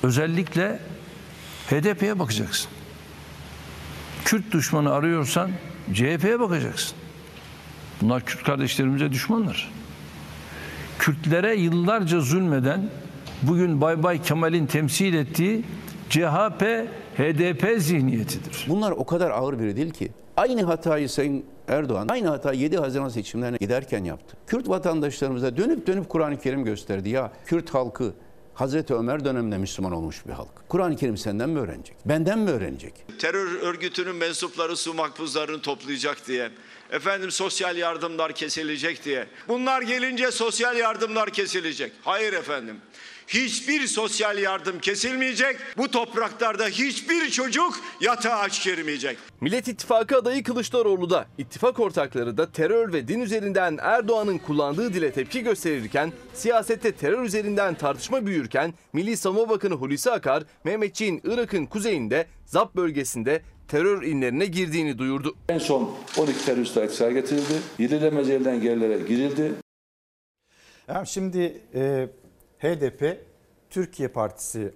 özellikle 0.04 0.80
HDP'ye 1.70 2.20
bakacaksın. 2.20 2.72
Kürt 4.26 4.52
düşmanı 4.52 4.94
arıyorsan 4.94 5.52
CHP'ye 5.94 6.40
bakacaksın. 6.40 6.98
Bunlar 8.02 8.26
Kürt 8.26 8.44
kardeşlerimize 8.44 9.12
düşmanlar. 9.12 9.72
Kürtlere 11.00 11.56
yıllarca 11.56 12.20
zulmeden 12.20 12.90
bugün 13.42 13.82
Bay 13.82 14.04
Bay 14.04 14.22
Kemal'in 14.22 14.66
temsil 14.66 15.14
ettiği 15.14 15.64
CHP, 16.10 16.62
HDP 17.18 17.82
zihniyetidir. 17.82 18.66
Bunlar 18.70 18.92
o 18.92 19.06
kadar 19.06 19.32
ağır 19.32 19.60
biri 19.60 19.76
değil 19.76 19.92
ki. 19.92 20.12
Aynı 20.38 20.64
hatayı 20.64 21.10
Sayın 21.10 21.46
Erdoğan, 21.68 22.08
aynı 22.08 22.28
hatayı 22.28 22.60
7 22.60 22.78
Haziran 22.78 23.10
seçimlerine 23.10 23.58
giderken 23.58 24.04
yaptı. 24.04 24.38
Kürt 24.48 24.70
vatandaşlarımıza 24.70 25.58
dönüp 25.58 25.88
dönüp 25.88 26.10
Kur'an-ı 26.10 26.40
Kerim 26.40 26.64
gösterdi. 26.66 27.10
Ya 27.10 27.32
Kürt 27.46 27.74
halkı 27.74 28.14
Hazreti 28.54 28.94
Ömer 28.94 29.26
döneminde 29.26 29.58
Müslüman 29.58 29.92
olmuş 29.92 30.26
bir 30.28 30.32
halk. 30.32 30.70
Kur'an-ı 30.70 30.96
Kerim 30.96 31.18
senden 31.18 31.50
mi 31.50 31.60
öğrenecek? 31.60 31.96
Benden 32.06 32.40
mi 32.40 32.50
öğrenecek? 32.50 32.94
Terör 33.20 33.62
örgütünün 33.62 34.16
mensupları 34.16 34.78
su 34.78 34.94
makbuzlarını 34.94 35.62
toplayacak 35.62 36.28
diye. 36.28 36.50
Efendim 36.92 37.32
sosyal 37.32 37.78
yardımlar 37.78 38.34
kesilecek 38.34 39.06
diye. 39.06 39.28
Bunlar 39.48 39.82
gelince 39.82 40.32
sosyal 40.32 40.78
yardımlar 40.78 41.30
kesilecek. 41.30 41.92
Hayır 42.04 42.34
efendim. 42.34 42.76
Hiçbir 43.28 43.88
sosyal 43.88 44.38
yardım 44.38 44.80
kesilmeyecek. 44.80 45.58
Bu 45.78 45.92
topraklarda 45.92 46.68
hiçbir 46.68 47.30
çocuk 47.30 47.74
yatağa 48.02 48.36
aç 48.36 48.64
girmeyecek. 48.64 49.18
Millet 49.42 49.68
İttifakı 49.68 50.18
adayı 50.18 50.44
Kılıçdaroğlu 50.44 51.10
da 51.10 51.26
ittifak 51.38 51.80
ortakları 51.80 52.38
da 52.38 52.52
terör 52.52 52.94
ve 52.94 53.08
din 53.08 53.20
üzerinden 53.20 53.78
Erdoğan'ın 53.82 54.38
kullandığı 54.38 54.94
dile 54.94 55.12
tepki 55.12 55.44
gösterirken 55.44 56.14
siyasette 56.34 56.92
terör 56.92 57.24
üzerinden 57.24 57.76
tartışma 57.76 58.26
büyürken 58.26 58.74
Milli 58.94 59.18
Savunma 59.18 59.50
Bakanı 59.50 59.74
Hulusi 59.74 60.12
Akar 60.12 60.44
Mehmetçiğin 60.64 61.22
Irak'ın 61.24 61.66
kuzeyinde 61.66 62.28
Zap 62.46 62.76
bölgesinde 62.76 63.42
terör 63.68 64.04
inlerine 64.04 64.46
girdiğini 64.46 64.98
duyurdu. 64.98 65.36
En 65.50 65.58
son 65.58 65.92
12 66.18 66.46
terörist 66.46 66.78
etkisine 66.78 67.14
getirildi. 67.14 67.54
Yedilemez 67.80 68.30
elden 68.30 68.62
gerilere 68.62 68.98
girildi. 68.98 69.52
Yani 70.88 71.08
şimdi 71.08 71.62
e, 71.76 72.08
HDP 72.60 73.26
Türkiye 73.70 74.08
Partisi 74.08 74.74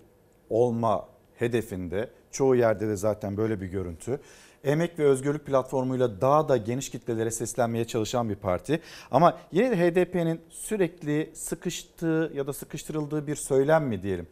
olma 0.49 1.07
hedefinde 1.35 2.09
çoğu 2.31 2.55
yerde 2.55 2.87
de 2.87 2.95
zaten 2.95 3.37
böyle 3.37 3.61
bir 3.61 3.67
görüntü. 3.67 4.19
Emek 4.63 4.99
ve 4.99 5.03
Özgürlük 5.03 5.45
platformuyla 5.45 6.21
daha 6.21 6.49
da 6.49 6.57
geniş 6.57 6.89
kitlelere 6.89 7.31
seslenmeye 7.31 7.85
çalışan 7.85 8.29
bir 8.29 8.35
parti. 8.35 8.81
Ama 9.11 9.37
yine 9.51 9.71
de 9.71 9.77
HDP'nin 9.77 10.41
sürekli 10.49 11.29
sıkıştığı 11.33 12.31
ya 12.35 12.47
da 12.47 12.53
sıkıştırıldığı 12.53 13.27
bir 13.27 13.35
söylem 13.35 13.85
mi 13.85 14.03
diyelim. 14.03 14.27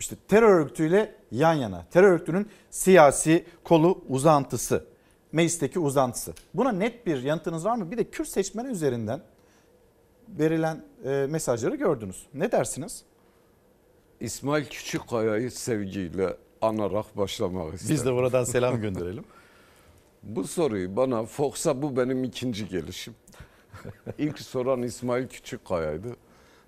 İşte 0.00 0.16
terör 0.28 0.60
örgütüyle 0.60 1.14
yan 1.30 1.54
yana. 1.54 1.84
Terör 1.90 2.12
örgütünün 2.12 2.48
siyasi 2.70 3.44
kolu 3.64 4.04
uzantısı. 4.08 4.84
Meclisteki 5.32 5.78
uzantısı. 5.78 6.34
Buna 6.54 6.72
net 6.72 7.06
bir 7.06 7.22
yanıtınız 7.22 7.64
var 7.64 7.76
mı? 7.76 7.90
Bir 7.90 7.98
de 7.98 8.04
Kürt 8.04 8.28
seçmeni 8.28 8.68
üzerinden 8.68 9.20
verilen 10.38 10.84
e, 11.04 11.26
mesajları 11.30 11.76
gördünüz. 11.76 12.26
Ne 12.34 12.52
dersiniz? 12.52 13.04
İsmail 14.20 14.64
Küçükkaya'yı 14.64 15.50
sevgiyle 15.50 16.36
anarak 16.60 17.16
başlamak 17.16 17.74
isterim. 17.74 17.94
Biz 17.94 18.06
de 18.06 18.12
buradan 18.14 18.44
selam 18.44 18.80
gönderelim. 18.80 19.24
bu 20.22 20.44
soruyu 20.44 20.96
bana 20.96 21.24
Fox'a 21.24 21.82
bu 21.82 21.96
benim 21.96 22.24
ikinci 22.24 22.68
gelişim. 22.68 23.14
İlk 24.18 24.38
soran 24.38 24.82
İsmail 24.82 25.28
Küçükkaya'ydı. 25.28 26.16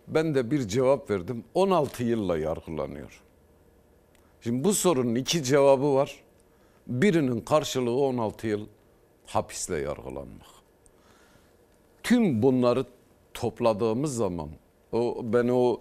Ben 0.09 0.35
de 0.35 0.51
bir 0.51 0.69
cevap 0.69 1.11
verdim. 1.11 1.45
16 1.55 2.05
yılla 2.05 2.39
yargılanıyor. 2.39 3.23
Şimdi 4.41 4.65
bu 4.65 4.75
sorunun 4.75 5.15
iki 5.15 5.45
cevabı 5.45 5.95
var. 5.95 6.23
Birinin 6.87 7.41
karşılığı 7.41 7.97
16 7.97 8.47
yıl 8.47 8.67
hapisle 9.27 9.79
yargılanmak. 9.79 10.53
Tüm 12.03 12.43
bunları 12.43 12.85
topladığımız 13.35 14.17
zaman 14.17 14.49
o 14.93 15.21
ben 15.23 15.49
o 15.49 15.81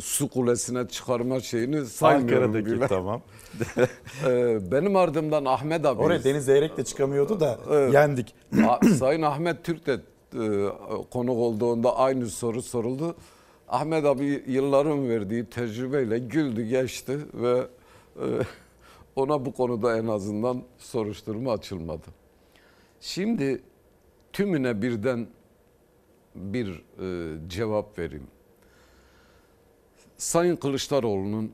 su 0.00 0.28
kulesine 0.28 0.88
çıkarma 0.88 1.40
şeyini 1.40 1.86
saymıyorum 1.86 2.44
Ankara'daki 2.48 2.76
bile. 2.76 2.88
tamam. 2.88 3.20
Ee, 4.26 4.58
Benim 4.72 4.96
ardımdan 4.96 5.44
Ahmet 5.44 5.86
abi. 5.86 6.02
Oraya 6.02 6.24
Deniz 6.24 6.44
Zeyrek 6.44 6.76
de 6.76 6.84
çıkamıyordu 6.84 7.40
da 7.40 7.58
Evet. 7.70 7.94
yendik. 7.94 8.34
Sayın 8.98 9.22
Ahmet 9.22 9.64
Türk 9.64 9.86
de 9.86 9.92
e, 9.92 10.68
konuk 11.10 11.36
olduğunda 11.38 11.96
aynı 11.96 12.26
soru 12.26 12.62
soruldu. 12.62 13.14
Ahmet 13.68 14.04
abi 14.04 14.44
yılların 14.46 15.08
verdiği 15.08 15.44
tecrübeyle 15.44 16.18
güldü 16.18 16.62
geçti 16.62 17.18
ve 17.34 17.58
e, 18.16 18.24
ona 19.16 19.44
bu 19.46 19.52
konuda 19.52 19.96
en 19.98 20.06
azından 20.06 20.62
soruşturma 20.78 21.52
açılmadı. 21.52 22.06
Şimdi 23.00 23.62
tümüne 24.32 24.82
birden 24.82 25.26
bir 26.34 26.84
e, 27.00 27.48
cevap 27.48 27.98
vereyim. 27.98 28.26
Sayın 30.16 30.56
Kılıçdaroğlu'nun 30.56 31.52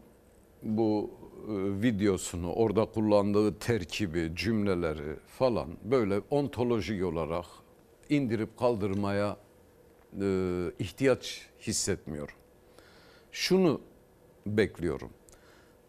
bu 0.62 1.10
e, 1.48 1.52
videosunu, 1.82 2.52
orada 2.52 2.84
kullandığı 2.84 3.58
terkibi, 3.58 4.32
cümleleri 4.34 5.16
falan 5.26 5.68
böyle 5.84 6.20
ontolojik 6.30 7.04
olarak 7.04 7.46
indirip 8.08 8.58
kaldırmaya 8.58 9.36
e, 10.20 10.26
ihtiyaç 10.78 11.46
hissetmiyorum. 11.60 12.34
Şunu 13.32 13.80
bekliyorum. 14.46 15.10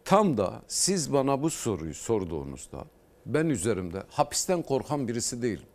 Tam 0.04 0.36
da 0.36 0.62
siz 0.68 1.12
bana 1.12 1.42
bu 1.42 1.50
soruyu 1.50 1.94
sorduğunuzda 1.94 2.84
ben 3.26 3.46
üzerimde 3.46 4.02
hapisten 4.10 4.62
korkan 4.62 5.08
birisi 5.08 5.42
değilim. 5.42 5.66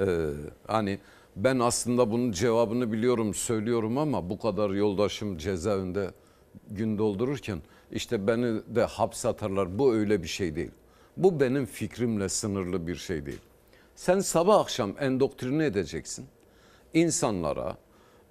Ee, 0.00 0.28
hani 0.66 0.98
ben 1.36 1.58
aslında 1.58 2.10
bunun 2.10 2.32
cevabını 2.32 2.92
biliyorum 2.92 3.34
söylüyorum 3.34 3.98
ama 3.98 4.30
bu 4.30 4.38
kadar 4.38 4.70
yoldaşım 4.70 5.38
cezaevinde 5.38 6.10
gün 6.70 6.98
doldururken 6.98 7.58
işte 7.92 8.26
beni 8.26 8.60
de 8.74 8.84
hapse 8.84 9.28
atarlar. 9.28 9.78
Bu 9.78 9.94
öyle 9.94 10.22
bir 10.22 10.28
şey 10.28 10.56
değil. 10.56 10.70
Bu 11.16 11.40
benim 11.40 11.66
fikrimle 11.66 12.28
sınırlı 12.28 12.86
bir 12.86 12.96
şey 12.96 13.26
değil. 13.26 13.40
Sen 13.96 14.20
sabah 14.20 14.60
akşam 14.60 14.92
endoktrine 15.00 15.66
edeceksin. 15.66 16.26
İnsanlara 16.94 17.76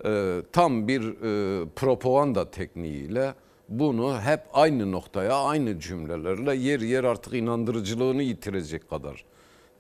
e, 0.06 0.42
tam 0.52 0.88
bir 0.88 1.02
e, 1.02 1.66
propaganda 1.76 2.52
tekniğiyle 2.52 3.34
bunu 3.70 4.22
hep 4.22 4.42
aynı 4.54 4.92
noktaya, 4.92 5.36
aynı 5.36 5.80
cümlelerle 5.80 6.56
yer 6.56 6.80
yer 6.80 7.04
artık 7.04 7.34
inandırıcılığını 7.34 8.24
yitirecek 8.24 8.90
kadar 8.90 9.26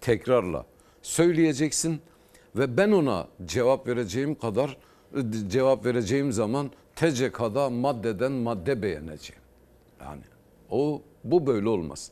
tekrarla 0.01 0.65
söyleyeceksin 1.01 2.01
ve 2.55 2.77
ben 2.77 2.91
ona 2.91 3.27
cevap 3.45 3.87
vereceğim 3.87 4.35
kadar 4.35 4.77
cevap 5.47 5.85
vereceğim 5.85 6.31
zaman 6.31 6.71
TCK'da 6.95 7.69
maddeden 7.69 8.31
madde 8.31 8.81
beğeneceğim. 8.81 9.41
Yani 10.01 10.21
o 10.69 11.01
bu 11.23 11.47
böyle 11.47 11.69
olmaz. 11.69 12.11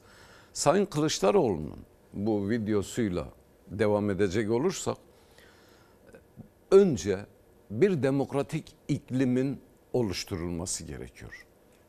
Sayın 0.53 0.85
Kılıçdaroğlu'nun 0.85 1.79
bu 2.13 2.49
videosuyla 2.49 3.27
devam 3.67 4.09
edecek 4.09 4.51
olursak 4.51 4.97
önce 6.71 7.19
bir 7.69 8.03
demokratik 8.03 8.75
iklimin 8.87 9.59
oluşturulması 9.93 10.83
gerekiyor. 10.83 11.45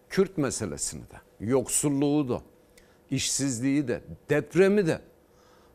Kürt 0.09 0.39
meselesini 0.39 1.03
de, 1.03 1.17
yoksulluğu 1.41 2.29
da, 2.29 2.43
işsizliği 3.11 3.89
de, 3.89 4.01
depremi 4.31 4.87
de 4.87 5.01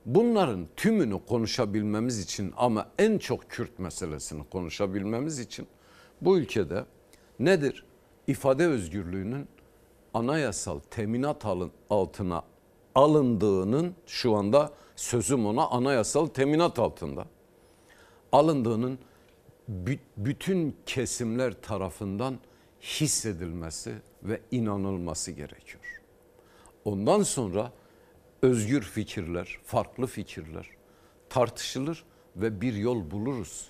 bunların 0.07 0.67
tümünü 0.75 1.25
konuşabilmemiz 1.25 2.19
için 2.19 2.53
ama 2.57 2.89
en 2.99 3.17
çok 3.17 3.49
Kürt 3.49 3.79
meselesini 3.79 4.43
konuşabilmemiz 4.49 5.39
için 5.39 5.67
bu 6.21 6.37
ülkede 6.37 6.85
nedir? 7.39 7.85
İfade 8.27 8.67
özgürlüğünün 8.67 9.47
anayasal 10.13 10.79
teminat 10.79 11.45
alın, 11.45 11.71
altına 11.89 12.43
alındığının 12.95 13.95
şu 14.05 14.35
anda 14.35 14.73
sözüm 14.95 15.45
ona 15.45 15.67
anayasal 15.67 16.25
teminat 16.27 16.79
altında 16.79 17.25
alındığının 18.31 18.99
bü- 19.71 19.99
bütün 20.17 20.75
kesimler 20.85 21.61
tarafından 21.61 22.39
hissedilmesi 22.81 23.93
ve 24.23 24.41
inanılması 24.51 25.31
gerekiyor. 25.31 26.01
Ondan 26.85 27.23
sonra 27.23 27.71
özgür 28.41 28.81
fikirler, 28.81 29.57
farklı 29.65 30.07
fikirler 30.07 30.77
tartışılır 31.29 32.03
ve 32.35 32.61
bir 32.61 32.73
yol 32.73 33.11
buluruz. 33.11 33.67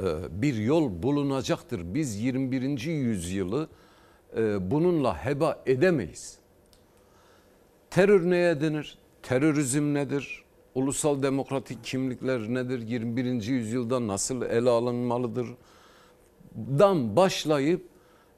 Ee, 0.00 0.02
Bir 0.30 0.54
yol 0.54 1.02
bulunacaktır. 1.02 1.94
Biz 1.94 2.20
21. 2.20 2.80
yüzyılı 2.86 3.68
e, 4.36 4.70
bununla 4.70 5.24
heba 5.24 5.62
edemeyiz. 5.66 6.38
Terör 7.90 8.30
neye 8.30 8.60
denir? 8.60 8.98
Terörizm 9.22 9.94
nedir? 9.94 10.44
Ulusal 10.74 11.22
demokratik 11.22 11.84
kimlikler 11.84 12.40
nedir? 12.40 12.88
21. 12.88 13.42
yüzyılda 13.42 14.06
nasıl 14.06 14.42
ele 14.42 14.70
alınmalıdır? 14.70 15.48
Dan 16.56 17.16
başlayıp 17.16 17.86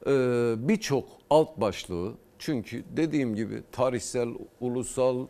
e, 0.06 0.10
birçok 0.56 1.08
alt 1.30 1.60
başlığı 1.60 2.12
çünkü 2.42 2.84
dediğim 2.96 3.34
gibi 3.34 3.62
tarihsel, 3.72 4.28
ulusal, 4.60 5.26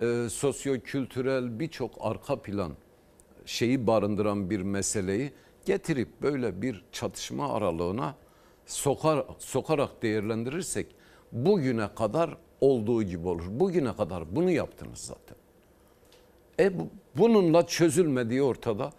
e, 0.00 0.26
sosyo-kültürel 0.30 1.58
birçok 1.58 1.90
arka 2.00 2.42
plan 2.42 2.72
şeyi 3.46 3.86
barındıran 3.86 4.50
bir 4.50 4.60
meseleyi 4.60 5.32
getirip 5.66 6.22
böyle 6.22 6.62
bir 6.62 6.84
çatışma 6.92 7.52
aralığına 7.52 8.14
sokar, 8.66 9.24
sokarak 9.38 10.02
değerlendirirsek 10.02 10.86
bugüne 11.32 11.94
kadar 11.94 12.36
olduğu 12.60 13.02
gibi 13.02 13.28
olur. 13.28 13.44
Bugüne 13.48 13.96
kadar 13.96 14.36
bunu 14.36 14.50
yaptınız 14.50 14.98
zaten. 14.98 15.36
E 16.60 16.78
bu, 16.78 16.88
bununla 17.16 17.66
çözülmediği 17.66 18.42
ortada. 18.42 18.92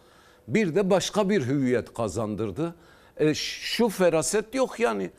Bir 0.48 0.76
de 0.76 0.90
başka 0.90 1.30
bir 1.30 1.48
hüviyet 1.48 1.94
kazandırdı. 1.94 2.76
E, 3.18 3.34
şu 3.34 3.90
feraset 3.90 4.56
yok 4.56 4.80
yani. 4.80 5.12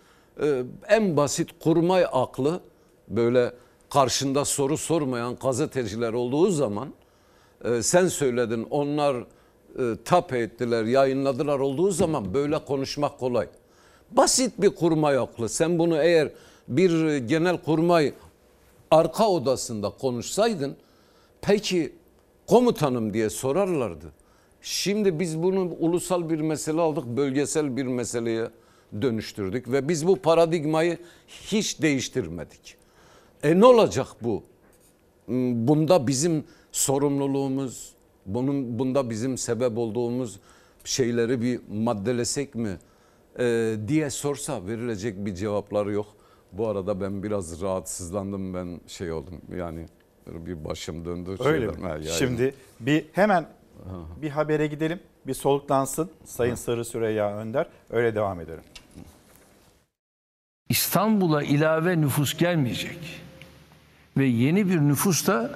E, 0.43 0.63
en 0.89 1.17
basit 1.17 1.51
kurmay 1.61 2.07
aklı 2.13 2.61
böyle 3.09 3.53
karşında 3.91 4.45
soru 4.45 4.77
sormayan 4.77 5.37
gazeteciler 5.37 6.13
olduğu 6.13 6.51
zaman 6.51 6.89
e, 7.65 7.83
sen 7.83 8.09
söyledin 8.09 8.67
onlar 8.71 9.17
e, 9.17 9.25
tap 10.05 10.33
ettiler 10.33 10.85
yayınladılar 10.85 11.59
olduğu 11.59 11.91
zaman 11.91 12.35
böyle 12.35 12.65
konuşmak 12.65 13.19
kolay. 13.19 13.49
Basit 14.11 14.53
bir 14.59 14.71
kurmay 14.71 15.19
aklı. 15.19 15.49
Sen 15.49 15.79
bunu 15.79 16.03
eğer 16.03 16.31
bir 16.69 17.17
genel 17.17 17.59
kurmay 17.59 18.15
arka 18.91 19.29
odasında 19.29 19.91
konuşsaydın 19.91 20.77
peki 21.41 21.93
komutanım 22.47 23.15
diye 23.15 23.31
sorarlardı. 23.31 24.07
Şimdi 24.63 25.21
biz 25.21 25.43
bunu 25.43 25.71
ulusal 25.79 26.31
bir 26.31 26.41
mesele 26.41 26.81
aldık, 26.81 27.05
bölgesel 27.05 27.77
bir 27.77 27.87
meseleye 27.87 28.49
dönüştürdük 29.03 29.73
ve 29.73 29.89
biz 29.89 30.07
bu 30.07 30.17
paradigmayı 30.17 30.99
hiç 31.27 31.83
değiştirmedik. 31.83 32.77
E 33.43 33.61
ne 33.61 33.67
olacak 33.67 34.07
bu? 34.21 34.43
Hmm, 35.27 35.69
Bunda 35.69 36.07
bizim 36.07 36.45
sorumluluğumuz, 36.73 37.93
bunun 38.27 38.79
bunda 38.79 39.11
bizim 39.11 39.39
sebep 39.39 39.79
olduğumuz 39.79 40.41
şeyleri 40.85 41.43
bir 41.43 41.61
maddelesek 41.73 42.55
mi 42.55 42.79
e, 43.39 43.77
diye 43.89 44.11
sorsa 44.11 44.67
verilecek 44.67 45.27
bir 45.27 45.35
cevapları 45.35 45.93
yok. 45.93 46.07
Bu 46.53 46.69
arada 46.69 47.01
ben 47.01 47.23
biraz 47.23 47.63
rahatsızlandım 47.63 48.55
ben 48.55 48.81
şey 48.87 49.13
oldum 49.13 49.41
yani 49.57 49.87
bir 50.27 50.65
başım 50.65 51.05
döndü. 51.05 51.37
Öyle 51.45 51.67
mi? 51.67 51.73
Ha, 51.83 51.89
yani. 51.89 52.05
Şimdi 52.09 52.55
bir 52.81 53.07
hemen 53.13 53.47
bir 54.23 54.31
habere 54.31 54.67
gidelim. 54.67 55.01
Bir 55.27 55.35
soluklansın 55.35 56.11
Sayın 56.25 56.55
Sarı 56.55 56.85
Süreyya 56.85 57.37
Önder. 57.37 57.67
Öyle 57.91 58.15
devam 58.15 58.41
edelim. 58.41 58.63
İstanbul'a 60.69 61.43
ilave 61.43 62.01
nüfus 62.01 62.37
gelmeyecek. 62.37 62.99
Ve 64.17 64.27
yeni 64.27 64.71
bir 64.71 64.81
nüfus 64.81 65.27
da 65.27 65.51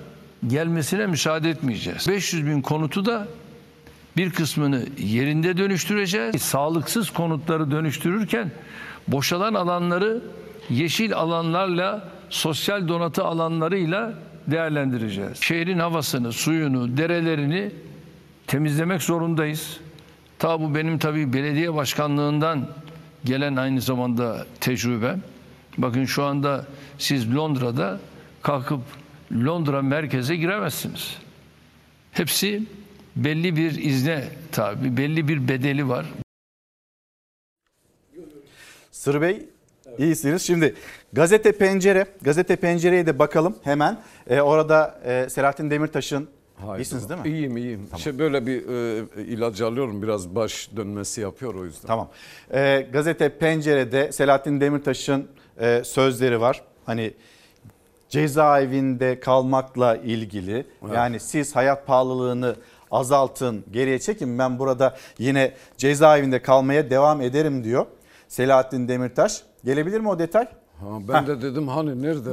gelmesine 0.47 1.06
müsaade 1.06 1.51
etmeyeceğiz. 1.51 2.09
500 2.09 2.47
bin 2.47 2.62
konutu 2.62 3.06
da 3.06 3.28
bir 4.16 4.30
kısmını 4.30 4.86
yerinde 4.98 5.56
dönüştüreceğiz. 5.56 6.43
Sağlıksız 6.43 7.10
konutları 7.10 7.70
dönüştürürken 7.70 8.51
boşalan 9.09 9.55
alanları 9.55 10.20
yeşil 10.70 11.14
alanlarla, 11.14 12.09
sosyal 12.30 12.89
donatı 12.89 13.24
alanlarıyla 13.24 14.14
değerlendireceğiz. 14.47 15.43
Şehrin 15.43 15.78
havasını, 15.78 16.32
suyunu, 16.32 16.97
derelerini 16.97 17.70
temizlemek 18.47 19.02
zorundayız. 19.02 19.80
Ta 20.39 20.60
bu 20.60 20.74
benim 20.74 20.98
tabii 20.98 21.32
belediye 21.32 21.74
başkanlığından 21.74 22.68
gelen 23.24 23.57
aynı 23.57 23.81
zamanda 23.81 24.47
tecrübe. 24.61 25.16
Bakın 25.78 26.05
şu 26.05 26.24
anda 26.24 26.66
siz 26.99 27.35
Londra'da 27.35 28.01
kalkıp 28.43 28.81
Londra 29.32 29.82
merkeze 29.82 30.36
giremezsiniz. 30.36 31.16
Hepsi 32.12 32.62
belli 33.16 33.57
bir 33.57 33.82
izne 33.82 34.28
tabi, 34.53 34.97
belli 34.97 35.28
bir 35.28 35.49
bedeli 35.49 35.89
var. 35.89 36.07
Sır 38.90 39.20
Bey 39.20 39.47
iyisiniz. 39.99 40.43
Şimdi 40.43 40.74
gazete 41.12 41.53
pencere, 41.53 42.07
gazete 42.23 42.57
pencereye 42.57 43.07
de 43.07 43.19
bakalım 43.19 43.57
hemen. 43.65 44.01
Ee, 44.27 44.40
orada 44.40 45.01
e, 45.05 45.28
Selahattin 45.31 45.70
Demirtaş'ın 45.70 46.28
İyisiniz 46.78 47.09
değil 47.09 47.20
mi? 47.20 47.28
İyiyim 47.28 47.56
iyiyim. 47.56 47.89
Şey 47.97 48.18
böyle 48.18 48.47
bir 48.47 48.68
e, 49.18 49.24
ilacı 49.24 49.66
alıyorum 49.66 50.02
biraz 50.02 50.34
baş 50.34 50.70
dönmesi 50.76 51.20
yapıyor 51.20 51.55
o 51.55 51.64
yüzden. 51.64 51.86
Tamam. 51.86 52.09
Ee, 52.55 52.86
gazete 52.93 53.39
pencerede 53.39 54.12
Selahattin 54.12 54.60
Demirtaş'ın 54.60 55.28
e, 55.60 55.82
sözleri 55.84 56.40
var. 56.40 56.62
Hani 56.86 57.14
cezaevinde 58.09 59.20
kalmakla 59.20 59.97
ilgili 59.97 60.66
Evet. 60.84 60.94
yani 60.94 61.20
siz 61.20 61.56
hayat 61.56 61.86
pahalılığını 61.86 62.56
azaltın, 62.90 63.64
geriye 63.70 63.98
çekin 63.98 64.39
ben 64.39 64.59
burada 64.59 64.97
yine 65.18 65.52
cezaevinde 65.76 66.43
kalmaya 66.43 66.90
devam 66.90 67.20
ederim 67.20 67.64
diyor 67.64 67.86
Selahattin 68.28 68.89
Demirtaş. 68.89 69.43
Gelebilir 69.64 70.01
mi 70.01 70.09
o 70.09 70.18
detay? 70.18 70.48
Ha, 70.83 70.99
ben 71.09 71.27
de 71.27 71.43
dedim 71.43 71.69
hani 71.69 72.03
nerede? 72.03 72.31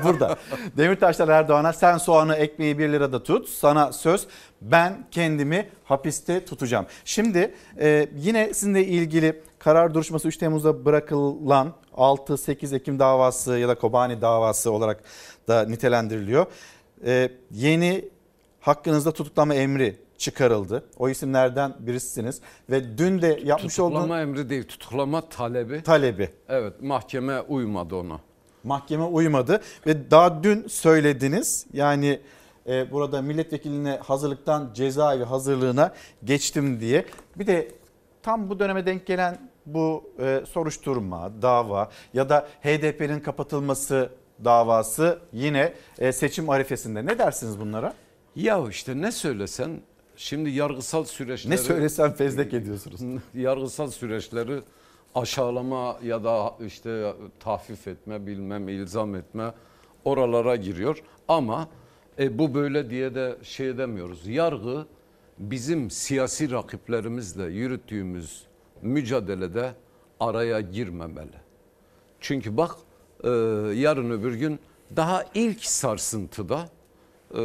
Burada. 0.04 0.36
Demirtaşlar 0.76 1.28
Erdoğan'a 1.28 1.72
sen 1.72 1.98
soğanı 1.98 2.34
ekmeği 2.34 2.78
1 2.78 2.88
lirada 2.88 3.22
tut. 3.22 3.48
Sana 3.48 3.92
söz 3.92 4.26
ben 4.60 5.06
kendimi 5.10 5.68
hapiste 5.84 6.44
tutacağım. 6.44 6.86
Şimdi 7.04 7.54
e, 7.80 8.08
yine 8.16 8.54
sizinle 8.54 8.84
ilgili 8.86 9.42
karar 9.58 9.94
duruşması 9.94 10.28
3 10.28 10.36
Temmuz'da 10.36 10.84
bırakılan 10.84 11.72
6-8 11.96 12.76
Ekim 12.76 12.98
davası 12.98 13.58
ya 13.58 13.68
da 13.68 13.74
Kobani 13.74 14.20
davası 14.20 14.70
olarak 14.70 15.02
da 15.48 15.64
nitelendiriliyor. 15.64 16.46
E, 17.06 17.30
yeni 17.50 18.04
hakkınızda 18.60 19.12
tutuklama 19.12 19.54
emri 19.54 19.96
çıkarıldı. 20.22 20.84
O 20.98 21.08
isimlerden 21.08 21.74
birisiniz 21.78 22.40
ve 22.70 22.98
dün 22.98 23.22
de 23.22 23.40
yapmış 23.44 23.76
tutuklama 23.76 24.04
olduğunuz 24.04 24.20
emri 24.20 24.50
değil 24.50 24.64
tutuklama 24.68 25.20
talebi. 25.28 25.82
talebi 25.82 26.30
Evet 26.48 26.82
mahkeme 26.82 27.40
uymadı 27.40 27.94
ona. 27.96 28.20
mahkeme 28.64 29.04
uymadı 29.04 29.60
ve 29.86 30.10
daha 30.10 30.42
dün 30.44 30.68
söylediniz 30.68 31.66
yani 31.72 32.20
e, 32.66 32.92
burada 32.92 33.22
milletvekiline 33.22 33.98
hazırlıktan 34.02 34.70
cezaevi 34.74 35.24
hazırlığına 35.24 35.94
geçtim 36.24 36.80
diye. 36.80 37.04
Bir 37.36 37.46
de 37.46 37.68
tam 38.22 38.50
bu 38.50 38.58
döneme 38.58 38.86
denk 38.86 39.06
gelen 39.06 39.38
bu 39.66 40.10
e, 40.20 40.42
soruşturma, 40.48 41.30
dava 41.42 41.90
ya 42.14 42.28
da 42.28 42.48
HDP'nin 42.62 43.20
kapatılması 43.20 44.10
davası 44.44 45.18
yine 45.32 45.72
e, 45.98 46.12
seçim 46.12 46.50
arifesinde. 46.50 47.06
Ne 47.06 47.18
dersiniz 47.18 47.60
bunlara? 47.60 47.94
Ya 48.36 48.68
işte 48.70 49.00
ne 49.00 49.12
söylesen 49.12 49.80
şimdi 50.16 50.50
yargısal 50.50 51.04
süreçleri... 51.04 51.52
Ne 51.52 51.58
söylesem 51.58 52.12
fezlek 52.12 52.54
ediyorsunuz. 52.54 53.00
yargısal 53.34 53.90
süreçleri 53.90 54.60
aşağılama 55.14 55.98
ya 56.04 56.24
da 56.24 56.54
işte 56.66 57.14
tahfif 57.40 57.88
etme 57.88 58.26
bilmem 58.26 58.68
ilzam 58.68 59.14
etme 59.14 59.52
oralara 60.04 60.56
giriyor. 60.56 61.02
Ama 61.28 61.68
e, 62.18 62.38
bu 62.38 62.54
böyle 62.54 62.90
diye 62.90 63.14
de 63.14 63.36
şey 63.42 63.68
edemiyoruz. 63.68 64.26
Yargı 64.26 64.86
bizim 65.38 65.90
siyasi 65.90 66.50
rakiplerimizle 66.50 67.44
yürüttüğümüz 67.44 68.46
mücadelede 68.82 69.74
araya 70.20 70.60
girmemeli. 70.60 71.42
Çünkü 72.20 72.56
bak 72.56 72.76
e, 73.24 73.28
yarın 73.74 74.10
öbür 74.10 74.34
gün 74.34 74.58
daha 74.96 75.24
ilk 75.34 75.64
sarsıntıda 75.64 76.68
e, 77.34 77.42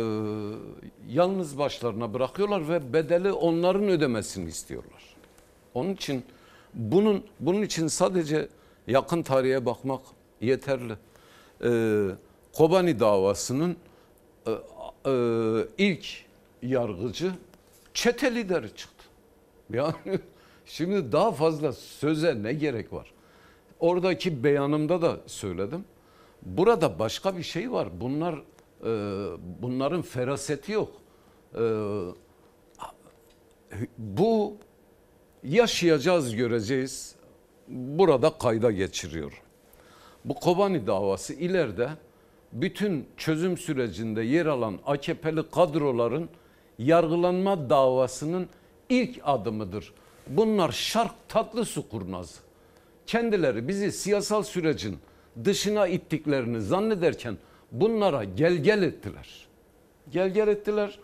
yalnız 1.10 1.58
başlarına 1.58 2.14
bırakıyorlar 2.14 2.70
ve 2.70 2.94
bedeli 2.94 3.32
onların 3.32 3.84
ödemesini 3.84 4.50
istiyorlar. 4.50 5.04
Onun 5.74 5.94
için 5.94 6.24
bunun 6.74 7.24
bunun 7.40 7.62
için 7.62 7.88
sadece 7.88 8.48
yakın 8.88 9.24
tarihe 9.24 9.66
bakmak 9.66 10.02
yeterli. 10.42 10.94
Ee, 11.64 12.08
Kobani 12.54 13.00
davasının 13.00 13.78
e, 14.48 14.52
e, 14.52 15.14
ilk 15.78 16.06
yargıcı 16.62 17.32
çete 17.94 18.36
lideri 18.36 18.76
çıktı. 18.76 19.06
Yani 19.74 19.94
şimdi 20.66 21.12
daha 21.12 21.32
fazla 21.32 21.74
söze 21.74 22.44
ne 22.44 22.54
gerek 22.54 22.94
var? 22.94 23.12
Oradaki 23.80 24.44
beyanımda 24.44 25.02
da 25.02 25.18
söyledim. 25.28 25.86
Burada 26.42 27.00
başka 27.00 27.38
bir 27.38 27.44
şey 27.44 27.72
var. 27.72 27.88
Bunlar 28.02 28.34
e, 28.34 28.42
bunların 29.62 30.02
feraseti 30.02 30.72
yok. 30.72 30.92
E, 31.56 31.62
bu 33.98 34.58
yaşayacağız 35.44 36.36
göreceğiz. 36.36 37.16
Burada 37.68 38.30
kayda 38.30 38.72
geçiriyor. 38.72 39.42
Bu 40.26 40.34
Kobani 40.36 40.88
davası 40.88 41.34
ileride 41.34 41.90
bütün 42.54 43.08
çözüm 43.18 43.58
sürecinde 43.58 44.22
yer 44.22 44.46
alan 44.46 44.80
AKP'li 44.86 45.50
kadroların 45.50 46.30
yargılanma 46.80 47.70
davasının 47.70 48.48
ilk 48.90 49.20
adımıdır. 49.24 49.94
Bunlar 50.28 50.72
şark 50.72 51.12
tatlı 51.30 51.66
su 51.66 51.90
kurnazı. 51.90 52.40
Kendileri 53.08 53.68
bizi 53.68 53.92
siyasal 53.92 54.44
sürecin 54.44 54.98
dışına 55.46 55.88
ittiklerini 55.88 56.62
zannederken 56.62 57.38
bunlara 57.72 58.24
gel 58.24 58.54
gel 58.54 58.82
ettiler. 58.84 59.48
Gel 60.10 60.30
gel 60.30 60.48
ettiler 60.48 61.00